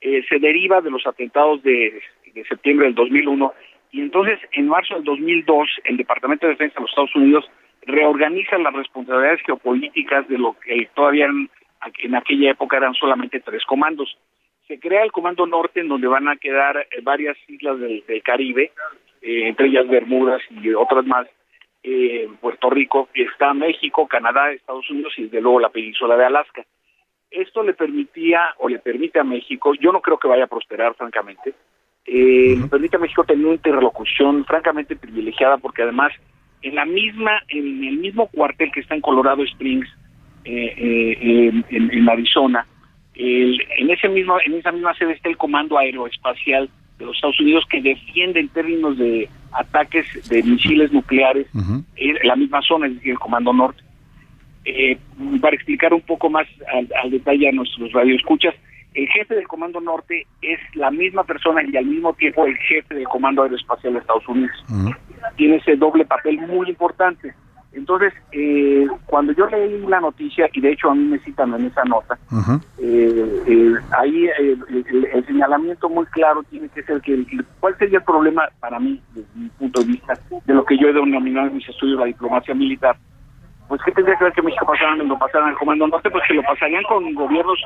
eh, 0.00 0.24
se 0.26 0.38
deriva 0.38 0.80
de 0.80 0.90
los 0.90 1.06
atentados 1.06 1.62
de, 1.62 2.00
de 2.32 2.44
septiembre 2.44 2.86
del 2.86 2.94
2001 2.94 3.52
y 3.92 4.00
entonces 4.00 4.40
en 4.52 4.68
marzo 4.68 4.94
del 4.94 5.04
2002 5.04 5.68
el 5.84 5.98
Departamento 5.98 6.46
de 6.46 6.54
Defensa 6.54 6.74
de 6.74 6.80
los 6.80 6.90
Estados 6.90 7.14
Unidos 7.14 7.44
reorganiza 7.82 8.58
las 8.58 8.72
responsabilidades 8.72 9.42
geopolíticas 9.44 10.26
de 10.28 10.38
lo 10.38 10.56
que 10.58 10.88
todavía 10.94 11.26
en, 11.26 12.14
aquella 12.14 12.50
época 12.50 12.78
eran 12.78 12.94
solamente 12.94 13.40
tres 13.40 13.64
comandos. 13.66 14.16
Se 14.66 14.78
crea 14.80 15.02
el 15.02 15.12
Comando 15.12 15.46
Norte 15.46 15.80
en 15.80 15.88
donde 15.88 16.06
van 16.06 16.28
a 16.28 16.36
quedar 16.36 16.78
eh, 16.78 17.00
varias 17.02 17.36
islas 17.48 17.78
del, 17.80 18.04
del 18.06 18.22
Caribe, 18.22 18.72
eh, 19.20 19.48
entre 19.48 19.66
ellas 19.66 19.86
Bermudas 19.88 20.40
y 20.50 20.72
otras 20.72 21.04
más, 21.04 21.26
eh, 21.82 22.28
Puerto 22.40 22.70
Rico, 22.70 23.08
está 23.12 23.52
México, 23.52 24.06
Canadá, 24.06 24.52
Estados 24.52 24.88
Unidos 24.88 25.12
y 25.16 25.24
desde 25.24 25.40
luego 25.40 25.60
la 25.60 25.68
península 25.68 26.16
de 26.16 26.24
Alaska. 26.24 26.64
Esto 27.30 27.62
le 27.62 27.74
permitía 27.74 28.54
o 28.58 28.68
le 28.68 28.78
permite 28.78 29.18
a 29.18 29.24
México, 29.24 29.74
yo 29.74 29.90
no 29.90 30.00
creo 30.00 30.18
que 30.18 30.28
vaya 30.28 30.44
a 30.44 30.48
prosperar 30.48 30.94
francamente, 30.94 31.54
eh, 32.06 32.56
le 32.60 32.66
permite 32.68 32.96
a 32.96 33.00
México 33.00 33.24
tener 33.24 33.44
una 33.46 33.54
interlocución 33.54 34.44
francamente 34.44 34.96
privilegiada 34.96 35.58
porque 35.58 35.82
además 35.82 36.12
en 36.62 36.74
la 36.76 36.84
misma, 36.84 37.42
en 37.48 37.84
el 37.84 37.98
mismo 37.98 38.26
cuartel 38.28 38.70
que 38.72 38.80
está 38.80 38.94
en 38.94 39.00
Colorado 39.00 39.42
Springs, 39.44 39.88
eh, 40.44 40.74
eh, 40.78 41.62
en, 41.70 42.08
Arizona, 42.08 42.66
el- 43.14 43.60
en 43.78 43.90
ese 43.90 44.08
mismo, 44.08 44.36
en 44.44 44.54
esa 44.54 44.72
misma 44.72 44.94
sede 44.94 45.12
está 45.12 45.28
el 45.28 45.36
Comando 45.36 45.78
Aeroespacial 45.78 46.68
de 46.98 47.04
los 47.06 47.14
Estados 47.16 47.40
Unidos 47.40 47.64
que 47.70 47.80
defiende 47.80 48.40
en 48.40 48.48
términos 48.48 48.96
de 48.98 49.28
ataques 49.52 50.06
de 50.28 50.42
misiles 50.42 50.92
nucleares 50.92 51.46
la 52.24 52.36
misma 52.36 52.62
zona, 52.62 52.86
es 52.86 52.94
decir, 52.94 53.12
el 53.12 53.18
Comando 53.18 53.52
Norte. 53.52 53.82
Eh, 54.64 54.96
para 55.40 55.56
explicar 55.56 55.92
un 55.92 56.00
poco 56.02 56.30
más 56.30 56.46
al, 56.72 56.88
al 57.02 57.10
detalle 57.10 57.48
a 57.48 57.52
nuestros 57.52 57.92
radioescuchas, 57.92 58.54
el 58.94 59.08
jefe 59.08 59.34
del 59.34 59.48
Comando 59.48 59.80
Norte 59.80 60.26
es 60.42 60.58
la 60.74 60.90
misma 60.90 61.24
persona 61.24 61.62
y 61.62 61.76
al 61.76 61.86
mismo 61.86 62.12
tiempo 62.14 62.44
el 62.46 62.56
jefe 62.58 62.94
del 62.94 63.04
Comando 63.08 63.42
Aeroespacial 63.42 63.94
de 63.94 63.98
Estados 64.00 64.28
Unidos. 64.28 64.64
Tiene 65.36 65.56
ese 65.56 65.76
doble 65.76 66.04
papel 66.04 66.38
muy 66.40 66.68
importante. 66.68 67.32
Entonces, 67.74 68.12
eh, 68.32 68.86
cuando 69.06 69.32
yo 69.32 69.46
leí 69.46 69.78
la 69.86 69.98
noticia, 69.98 70.46
y 70.52 70.60
de 70.60 70.72
hecho 70.72 70.90
a 70.90 70.94
mí 70.94 71.04
me 71.06 71.18
citan 71.20 71.54
en 71.54 71.64
esa 71.64 71.82
nota, 71.84 72.18
eh, 72.78 73.42
eh, 73.46 73.72
ahí 73.98 74.26
eh, 74.26 74.56
el, 74.68 75.08
el 75.10 75.26
señalamiento 75.26 75.88
muy 75.88 76.04
claro 76.06 76.42
tiene 76.42 76.68
que 76.68 76.82
ser 76.82 77.00
que 77.00 77.14
el- 77.14 77.46
cuál 77.60 77.74
sería 77.78 77.98
el 78.00 78.04
problema 78.04 78.42
para 78.60 78.78
mí, 78.78 79.00
desde 79.14 79.28
mi 79.34 79.48
punto 79.48 79.80
de 79.80 79.86
vista, 79.86 80.18
de 80.44 80.52
lo 80.52 80.66
que 80.66 80.76
yo 80.76 80.88
he 80.88 80.92
denominado 80.92 81.46
en 81.48 81.56
mis 81.56 81.66
estudios 81.66 81.98
la 81.98 82.04
diplomacia 82.04 82.54
militar, 82.54 82.96
pues 83.72 83.80
qué 83.86 83.92
tendría 83.92 84.16
que 84.18 84.24
ver 84.24 84.32
que 84.34 84.42
México 84.42 84.66
pasara, 84.66 84.94
lo 84.96 85.18
pasara 85.18 85.46
al 85.46 85.54
Comando 85.56 85.86
Norte, 85.88 86.10
pues 86.10 86.22
que 86.28 86.34
lo 86.34 86.42
pasarían 86.42 86.82
con 86.82 87.14
gobiernos 87.14 87.58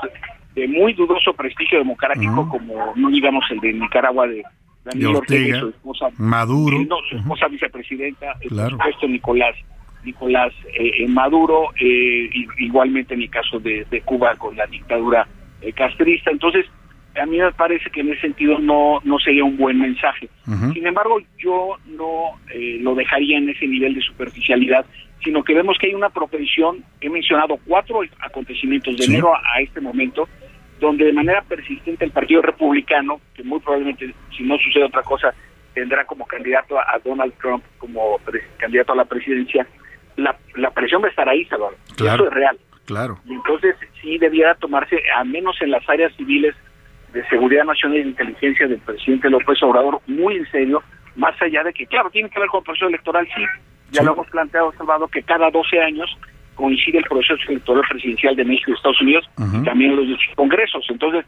de, 0.54 0.60
de 0.60 0.68
muy 0.68 0.92
dudoso 0.92 1.32
prestigio 1.34 1.78
democrático, 1.78 2.48
como 2.48 2.92
no 2.94 3.08
digamos 3.10 3.44
el 3.50 3.58
de 3.58 3.72
Nicaragua 3.72 4.28
de 4.28 4.44
Daniel 4.84 5.10
De 5.10 5.18
Ortega 5.18 5.58
su 5.58 5.68
esposa 5.70 6.06
Maduro. 6.16 6.76
eh, 6.76 6.86
no, 6.88 6.96
su 7.10 7.16
esposa 7.16 7.48
vicepresidenta, 7.48 8.34
Claro. 8.48 8.76
por 8.76 8.86
supuesto 8.86 9.08
Nicolás 9.08 9.56
Nicolás 10.04 10.52
eh, 10.78 10.92
eh, 11.02 11.08
Maduro, 11.08 11.70
eh, 11.80 12.30
igualmente 12.58 13.14
en 13.14 13.22
el 13.22 13.30
caso 13.30 13.58
de, 13.58 13.84
de 13.90 14.00
Cuba 14.02 14.36
con 14.36 14.56
la 14.56 14.64
dictadura 14.68 15.26
eh, 15.60 15.72
castrista. 15.72 16.30
Entonces, 16.30 16.66
a 17.20 17.26
mí 17.26 17.38
me 17.38 17.52
parece 17.52 17.90
que 17.90 18.00
en 18.00 18.12
ese 18.12 18.22
sentido 18.22 18.58
no, 18.58 19.00
no 19.04 19.18
sería 19.18 19.44
un 19.44 19.56
buen 19.56 19.78
mensaje. 19.78 20.28
Sin 20.72 20.86
embargo, 20.86 21.18
yo 21.38 21.76
no 21.86 22.38
eh, 22.52 22.78
lo 22.80 22.94
dejaría 22.94 23.38
en 23.38 23.48
ese 23.48 23.66
nivel 23.66 23.94
de 23.94 24.00
superficialidad, 24.00 24.86
sino 25.22 25.42
que 25.42 25.54
vemos 25.54 25.76
que 25.78 25.88
hay 25.88 25.94
una 25.94 26.10
propensión, 26.10 26.84
he 27.00 27.10
mencionado 27.10 27.58
cuatro 27.66 28.00
acontecimientos 28.20 28.96
de 28.96 29.06
enero 29.06 29.32
a, 29.34 29.60
este 29.60 29.80
momento, 29.80 30.28
donde 30.78 31.06
de 31.06 31.12
manera 31.12 31.42
persistente 31.42 32.04
el 32.04 32.10
Partido 32.10 32.42
Republicano, 32.42 33.20
que 33.34 33.42
muy 33.42 33.60
probablemente, 33.60 34.14
si 34.36 34.44
no 34.44 34.56
sucede 34.58 34.84
otra 34.84 35.02
cosa, 35.02 35.34
tendrá 35.74 36.04
como 36.04 36.26
candidato 36.26 36.78
a, 36.78 36.98
Donald 37.04 37.34
Trump 37.40 37.64
como 37.78 38.20
candidato 38.58 38.92
a 38.92 38.96
la 38.96 39.04
presidencia, 39.04 39.66
la, 40.16 40.36
la 40.54 40.70
presión 40.70 41.02
va 41.02 41.06
a 41.06 41.10
estar 41.10 41.28
ahí, 41.28 41.44
Salvador. 41.46 41.76
Eso 41.98 42.26
es 42.26 42.32
real. 42.32 42.58
Claro. 42.84 43.18
Entonces 43.28 43.74
sí 44.00 44.16
debiera 44.18 44.54
tomarse, 44.54 45.02
al 45.16 45.26
menos 45.26 45.60
en 45.60 45.72
las 45.72 45.86
áreas 45.88 46.14
civiles, 46.16 46.54
de 47.16 47.26
Seguridad 47.28 47.64
Nacional 47.64 47.98
y 47.98 48.02
de 48.02 48.08
Inteligencia 48.10 48.68
del 48.68 48.78
presidente 48.80 49.30
López 49.30 49.62
Obrador 49.62 50.00
muy 50.06 50.36
en 50.36 50.50
serio, 50.50 50.82
más 51.16 51.34
allá 51.40 51.64
de 51.64 51.72
que, 51.72 51.86
claro, 51.86 52.10
tiene 52.10 52.28
que 52.28 52.38
ver 52.38 52.48
con 52.48 52.58
el 52.58 52.64
proceso 52.64 52.88
electoral, 52.88 53.26
sí, 53.34 53.42
ya 53.90 54.02
lo 54.02 54.12
hemos 54.12 54.28
planteado, 54.28 54.72
Salvador, 54.76 55.08
que 55.10 55.22
cada 55.22 55.50
12 55.50 55.80
años 55.80 56.10
coincide 56.54 56.98
el 56.98 57.04
proceso 57.04 57.40
electoral 57.48 57.84
presidencial 57.88 58.36
de 58.36 58.44
México 58.44 58.70
y 58.70 58.74
Estados 58.74 59.00
Unidos, 59.00 59.24
y 59.38 59.64
también 59.64 59.96
los 59.96 60.06
congresos. 60.34 60.84
Entonces, 60.90 61.24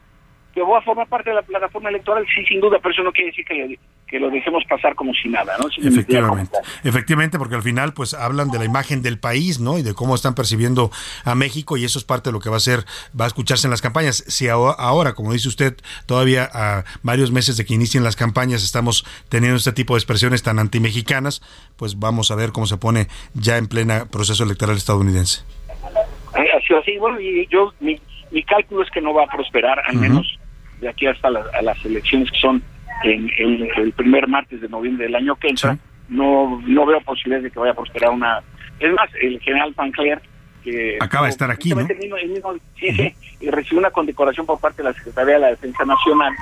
que 0.59 0.64
voy 0.64 0.76
a 0.76 0.82
formar 0.82 1.06
parte 1.06 1.30
de 1.30 1.36
la 1.36 1.43
plataforma 1.43 1.89
electoral, 1.89 2.26
sí, 2.35 2.44
sin 2.44 2.60
duda, 2.60 2.78
pero 2.82 2.93
eso 2.93 3.02
no 3.05 3.12
quiere 3.12 3.30
decir 3.30 3.44
que, 3.44 3.78
que 4.09 4.18
lo 4.18 4.28
dejemos 4.28 4.64
pasar 4.68 4.97
como 4.97 5.14
si 5.14 5.28
nada, 5.28 5.56
¿no? 5.56 5.68
efectivamente, 5.68 6.59
efectivamente, 6.82 7.39
porque 7.39 7.55
al 7.55 7.62
final, 7.62 7.94
pues 7.94 8.12
hablan 8.12 8.51
de 8.51 8.59
la 8.59 8.64
imagen 8.64 9.01
del 9.01 9.20
país, 9.20 9.60
¿no? 9.60 9.78
Y 9.78 9.82
de 9.82 9.94
cómo 9.94 10.16
están 10.16 10.35
percibiendo 10.35 10.90
a 11.24 11.36
México, 11.36 11.76
y 11.76 11.85
eso 11.85 11.98
es 11.98 12.05
parte 12.05 12.30
de 12.30 12.32
lo 12.32 12.40
que 12.40 12.51
va 12.51 12.56
a 12.56 12.60
ser, 12.60 12.80
va 13.18 13.26
a 13.26 13.28
escucharse 13.28 13.68
en 13.68 13.70
las 13.70 13.80
campañas. 13.80 14.24
Si 14.26 14.48
ahora, 14.48 15.14
como 15.14 15.32
dice 15.32 15.47
usted, 15.47 15.76
todavía 16.06 16.48
a 16.52 16.85
varios 17.02 17.30
meses 17.30 17.56
de 17.56 17.64
que 17.64 17.74
inicien 17.74 18.02
las 18.02 18.16
campañas 18.16 18.64
estamos 18.64 19.05
teniendo 19.28 19.59
este 19.59 19.72
tipo 19.72 19.94
de 19.94 19.98
expresiones 19.98 20.43
tan 20.43 20.59
antimexicanas, 20.59 21.40
pues 21.76 22.01
vamos 22.01 22.32
a 22.32 22.35
ver 22.35 22.51
cómo 22.51 22.66
se 22.66 22.78
pone 22.78 23.06
ya 23.35 23.59
en 23.59 23.68
plena 23.68 24.06
proceso 24.06 24.43
electoral 24.43 24.76
estadounidense. 24.76 25.43
Así, 26.35 26.74
así 26.74 26.98
bueno, 26.98 27.20
y 27.20 27.47
yo, 27.47 27.72
mi, 27.78 28.01
mi 28.32 28.43
cálculo 28.43 28.82
es 28.82 28.90
que 28.90 29.01
no 29.01 29.14
va 29.14 29.24
a 29.24 29.26
prosperar, 29.26 29.80
al 29.86 29.97
menos 29.97 30.38
de 30.80 30.88
aquí 30.88 31.06
hasta 31.06 31.30
las 31.30 31.84
elecciones 31.84 32.30
que 32.30 32.38
son 32.38 32.62
en, 33.05 33.30
el 33.76 33.92
primer 33.92 34.26
martes 34.28 34.60
de 34.60 34.68
noviembre 34.68 35.06
del 35.06 35.14
año 35.14 35.36
que 35.36 35.48
entra, 35.48 35.76
no, 36.09 36.60
no 36.66 36.86
veo 36.86 37.00
posibilidades 37.00 37.44
de 37.44 37.50
que 37.50 37.59
vaya 37.59 37.72
a 37.72 37.76
prosperar 37.76 38.10
una... 38.10 38.40
Es 38.80 38.92
más, 38.92 39.10
el 39.20 39.40
general 39.40 39.72
Pancler 39.74 40.20
que 40.62 40.98
acaba 41.00 41.26
de 41.26 41.30
estar 41.30 41.50
aquí, 41.50 41.70
¿no? 41.70 41.86
sí, 41.86 43.14
y 43.40 43.50
recibió 43.50 43.78
una 43.78 43.90
condecoración 43.90 44.44
por 44.44 44.59
parte 44.59 44.82
de 44.82 44.88
la 44.88 44.94
Secretaría 44.94 45.34
de 45.34 45.40
la 45.40 45.48
Defensa 45.48 45.84
Nacional. 45.84 46.32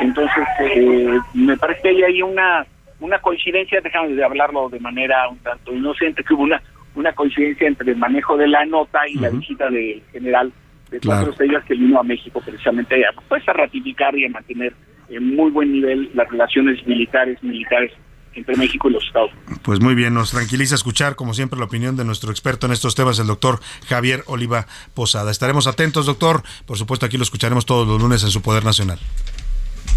Entonces, 0.00 0.44
eh, 0.60 1.18
me 1.34 1.56
parece 1.56 1.80
que 1.82 1.88
hay 1.88 2.02
ahí 2.02 2.22
una 2.22 2.66
una 3.00 3.18
coincidencia, 3.18 3.80
déjame 3.80 4.14
de 4.14 4.24
hablarlo 4.24 4.68
de 4.68 4.78
manera 4.78 5.28
un 5.28 5.38
tanto 5.38 5.74
inocente, 5.74 6.22
que 6.22 6.34
hubo 6.34 6.42
una 6.42 6.62
una 6.94 7.12
coincidencia 7.14 7.66
entre 7.66 7.92
el 7.92 7.96
manejo 7.96 8.36
de 8.36 8.46
la 8.46 8.64
nota 8.66 9.08
y 9.08 9.14
la 9.14 9.30
visita 9.30 9.70
del 9.70 10.02
general 10.12 10.52
de 10.92 11.00
cuatro 11.00 11.32
estrellas 11.32 11.64
que 11.66 11.74
vino 11.74 11.98
a 11.98 12.02
México 12.02 12.40
precisamente 12.44 13.04
a, 13.04 13.12
pues, 13.28 13.48
a 13.48 13.52
ratificar 13.52 14.16
y 14.16 14.26
a 14.26 14.28
mantener 14.28 14.74
en 15.08 15.34
muy 15.34 15.50
buen 15.50 15.72
nivel 15.72 16.10
las 16.14 16.28
relaciones 16.28 16.86
militares 16.86 17.42
militares 17.42 17.92
entre 18.34 18.56
México 18.56 18.88
y 18.88 18.92
los 18.92 19.04
Estados. 19.04 19.30
Pues 19.62 19.80
muy 19.80 19.94
bien, 19.94 20.14
nos 20.14 20.30
tranquiliza 20.30 20.74
escuchar, 20.74 21.16
como 21.16 21.34
siempre, 21.34 21.58
la 21.58 21.66
opinión 21.66 21.96
de 21.96 22.04
nuestro 22.04 22.30
experto 22.30 22.66
en 22.66 22.72
estos 22.72 22.94
temas, 22.94 23.18
el 23.18 23.26
doctor 23.26 23.60
Javier 23.88 24.22
Oliva 24.26 24.66
Posada. 24.94 25.30
Estaremos 25.30 25.66
atentos, 25.66 26.06
doctor. 26.06 26.42
Por 26.64 26.78
supuesto, 26.78 27.04
aquí 27.04 27.18
lo 27.18 27.24
escucharemos 27.24 27.66
todos 27.66 27.86
los 27.86 28.00
lunes 28.00 28.22
en 28.22 28.30
su 28.30 28.40
Poder 28.40 28.64
Nacional. 28.64 28.98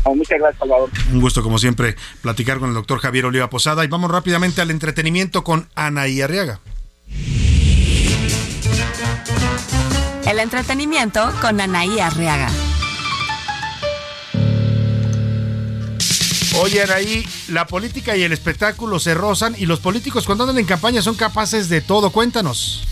Oh, 0.04 0.16
muchas 0.16 0.38
gracias, 0.38 0.60
Salvador. 0.60 0.90
Un 1.14 1.22
gusto, 1.22 1.42
como 1.42 1.58
siempre, 1.58 1.96
platicar 2.22 2.60
con 2.60 2.70
el 2.70 2.76
doctor 2.76 3.00
Javier 3.00 3.26
Oliva 3.26 3.50
Posada. 3.50 3.86
Y 3.86 3.88
vamos 3.88 4.12
rápidamente 4.12 4.62
al 4.62 4.70
entretenimiento 4.70 5.44
con 5.44 5.68
Anaí 5.76 6.22
Arriaga. 6.22 6.60
El 10.28 10.40
entretenimiento 10.40 11.32
con 11.40 11.62
Anaí 11.62 12.00
Arriaga. 12.00 12.50
Oye, 16.62 16.82
Anaí, 16.82 17.28
la 17.50 17.68
política 17.68 18.18
y 18.18 18.24
el 18.24 18.34
espectáculo 18.34 19.00
se 19.00 19.14
rozan 19.14 19.56
y 19.58 19.68
los 19.68 19.80
políticos 19.82 20.26
cuando 20.26 20.46
andan 20.46 20.58
en 20.58 20.66
campaña 20.66 21.04
son 21.04 21.16
capaces 21.16 21.70
de 21.70 21.82
todo. 21.82 22.10
Cuéntanos. 22.10 22.88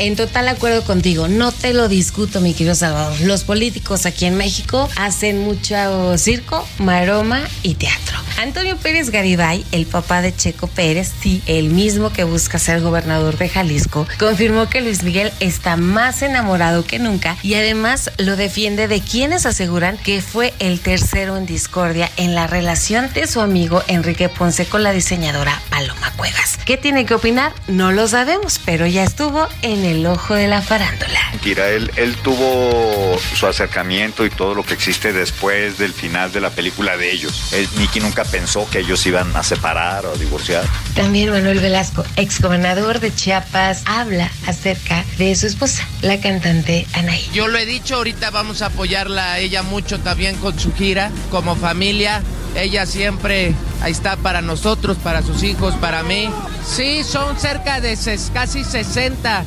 En 0.00 0.16
total 0.16 0.48
acuerdo 0.48 0.82
contigo, 0.82 1.28
no 1.28 1.52
te 1.52 1.74
lo 1.74 1.86
discuto, 1.86 2.40
mi 2.40 2.54
querido 2.54 2.74
Salvador. 2.74 3.20
Los 3.20 3.44
políticos 3.44 4.06
aquí 4.06 4.24
en 4.24 4.34
México 4.34 4.88
hacen 4.96 5.40
mucho 5.40 6.16
circo, 6.16 6.66
maroma 6.78 7.46
y 7.62 7.74
teatro. 7.74 8.16
Antonio 8.38 8.78
Pérez 8.78 9.10
Garibay, 9.10 9.62
el 9.72 9.84
papá 9.84 10.22
de 10.22 10.34
Checo 10.34 10.68
Pérez, 10.68 11.12
sí, 11.20 11.42
el 11.44 11.68
mismo 11.68 12.10
que 12.10 12.24
busca 12.24 12.58
ser 12.58 12.80
gobernador 12.80 13.36
de 13.36 13.50
Jalisco, 13.50 14.06
confirmó 14.18 14.70
que 14.70 14.80
Luis 14.80 15.02
Miguel 15.02 15.30
está 15.40 15.76
más 15.76 16.22
enamorado 16.22 16.86
que 16.86 16.98
nunca 16.98 17.36
y 17.42 17.52
además 17.52 18.10
lo 18.16 18.36
defiende 18.36 18.88
de 18.88 19.02
quienes 19.02 19.44
aseguran 19.44 19.98
que 19.98 20.22
fue 20.22 20.54
el 20.58 20.80
tercero 20.80 21.36
en 21.36 21.44
discordia 21.44 22.10
en 22.16 22.34
la 22.34 22.46
relación 22.46 23.12
de 23.12 23.26
su 23.26 23.42
amigo 23.42 23.82
Enrique 23.88 24.30
Ponce 24.30 24.64
con 24.64 24.82
la 24.82 24.92
diseñadora 24.92 25.60
Paloma 25.68 26.10
Cuevas. 26.16 26.58
¿Qué 26.64 26.78
tiene 26.78 27.04
que 27.04 27.14
opinar? 27.14 27.52
No 27.68 27.92
lo 27.92 28.08
sabemos, 28.08 28.58
pero 28.64 28.86
ya 28.86 29.02
estuvo 29.02 29.46
en 29.60 29.84
el 29.84 29.89
ojo 30.06 30.34
de 30.34 30.48
la 30.48 30.62
farándula. 30.62 31.20
Mentira, 31.32 31.68
él, 31.68 31.90
él 31.96 32.16
tuvo 32.16 33.18
su 33.34 33.46
acercamiento 33.46 34.24
y 34.24 34.30
todo 34.30 34.54
lo 34.54 34.62
que 34.64 34.74
existe 34.74 35.12
después 35.12 35.78
del 35.78 35.92
final 35.92 36.32
de 36.32 36.40
la 36.40 36.50
película 36.50 36.96
de 36.96 37.12
ellos. 37.12 37.52
Él, 37.52 37.68
Nicky 37.78 38.00
nunca 38.00 38.24
pensó 38.24 38.68
que 38.68 38.80
ellos 38.80 39.04
iban 39.06 39.34
a 39.36 39.42
separar 39.42 40.06
o 40.06 40.16
divorciar. 40.16 40.64
También 40.94 41.30
Manuel 41.30 41.60
Velasco, 41.60 42.04
exgobernador 42.16 43.00
de 43.00 43.14
Chiapas, 43.14 43.82
habla 43.86 44.30
acerca 44.46 45.04
de 45.18 45.34
su 45.34 45.46
esposa, 45.46 45.86
la 46.02 46.20
cantante 46.20 46.86
Anaí. 46.94 47.28
Yo 47.32 47.48
lo 47.48 47.58
he 47.58 47.66
dicho, 47.66 47.96
ahorita 47.96 48.30
vamos 48.30 48.62
a 48.62 48.66
apoyarla 48.66 49.34
a 49.34 49.38
ella 49.38 49.62
mucho 49.62 50.00
también 50.00 50.36
con 50.36 50.58
su 50.58 50.72
gira, 50.74 51.10
como 51.30 51.56
familia. 51.56 52.22
Ella 52.56 52.84
siempre 52.84 53.54
ahí 53.80 53.92
está 53.92 54.16
para 54.16 54.42
nosotros, 54.42 54.96
para 54.98 55.22
sus 55.22 55.42
hijos, 55.42 55.74
para 55.76 56.02
mí. 56.02 56.28
Sí, 56.66 57.02
son 57.04 57.38
cerca 57.38 57.80
de 57.80 57.96
casi 58.32 58.64
60. 58.64 59.44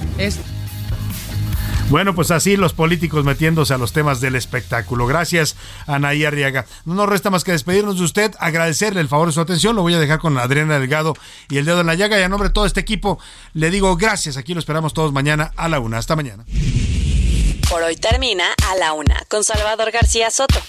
Bueno, 1.90 2.16
pues 2.16 2.32
así 2.32 2.58
los 2.58 2.74
políticos 2.74 3.24
metiéndose 3.24 3.74
a 3.74 3.78
los 3.78 3.94
temas 3.94 4.20
del 4.20 4.36
espectáculo. 4.36 5.06
Gracias, 5.06 5.56
Anaí 5.86 6.26
Arriaga. 6.26 6.66
No 6.86 6.96
nos 6.96 7.08
resta 7.08 7.30
más 7.30 7.44
que 7.44 7.52
despedirnos 7.52 7.98
de 7.98 8.04
usted, 8.04 8.32
agradecerle 8.40 9.02
el 9.02 9.08
favor 9.08 9.28
de 9.28 9.34
su 9.34 9.42
atención. 9.42 9.76
Lo 9.76 9.84
voy 9.84 9.94
a 9.94 10.00
dejar 10.00 10.20
con 10.20 10.38
Adriana 10.38 10.80
Delgado 10.80 11.14
y 11.50 11.58
el 11.58 11.66
dedo 11.66 11.82
en 11.82 11.88
la 11.88 11.96
llaga. 11.96 12.20
Y 12.20 12.24
a 12.24 12.30
nombre 12.30 12.50
de 12.50 12.54
todo 12.54 12.66
este 12.66 12.80
equipo, 12.80 13.20
le 13.54 13.70
digo 13.70 13.96
gracias. 13.96 14.38
Aquí 14.38 14.54
lo 14.54 14.60
esperamos 14.60 14.94
todos 14.94 15.12
mañana 15.14 15.52
a 15.56 15.70
la 15.70 15.80
una. 15.80 15.98
Hasta 15.98 16.16
mañana. 16.16 16.46
Por 17.70 17.82
hoy 17.84 17.96
termina 17.96 18.46
a 18.70 18.76
la 18.76 18.94
una 18.94 19.24
con 19.30 19.44
Salvador 19.44 19.92
García 19.92 20.32
Soto. 20.32 20.60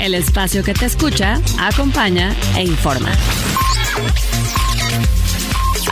El 0.00 0.14
espacio 0.14 0.64
que 0.64 0.74
te 0.74 0.86
escucha, 0.86 1.40
acompaña 1.58 2.34
e 2.56 2.64
informa. 2.64 3.12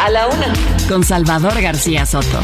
A 0.00 0.10
la 0.10 0.26
una 0.28 0.52
con 0.88 1.04
Salvador 1.04 1.60
García 1.60 2.06
Soto. 2.06 2.40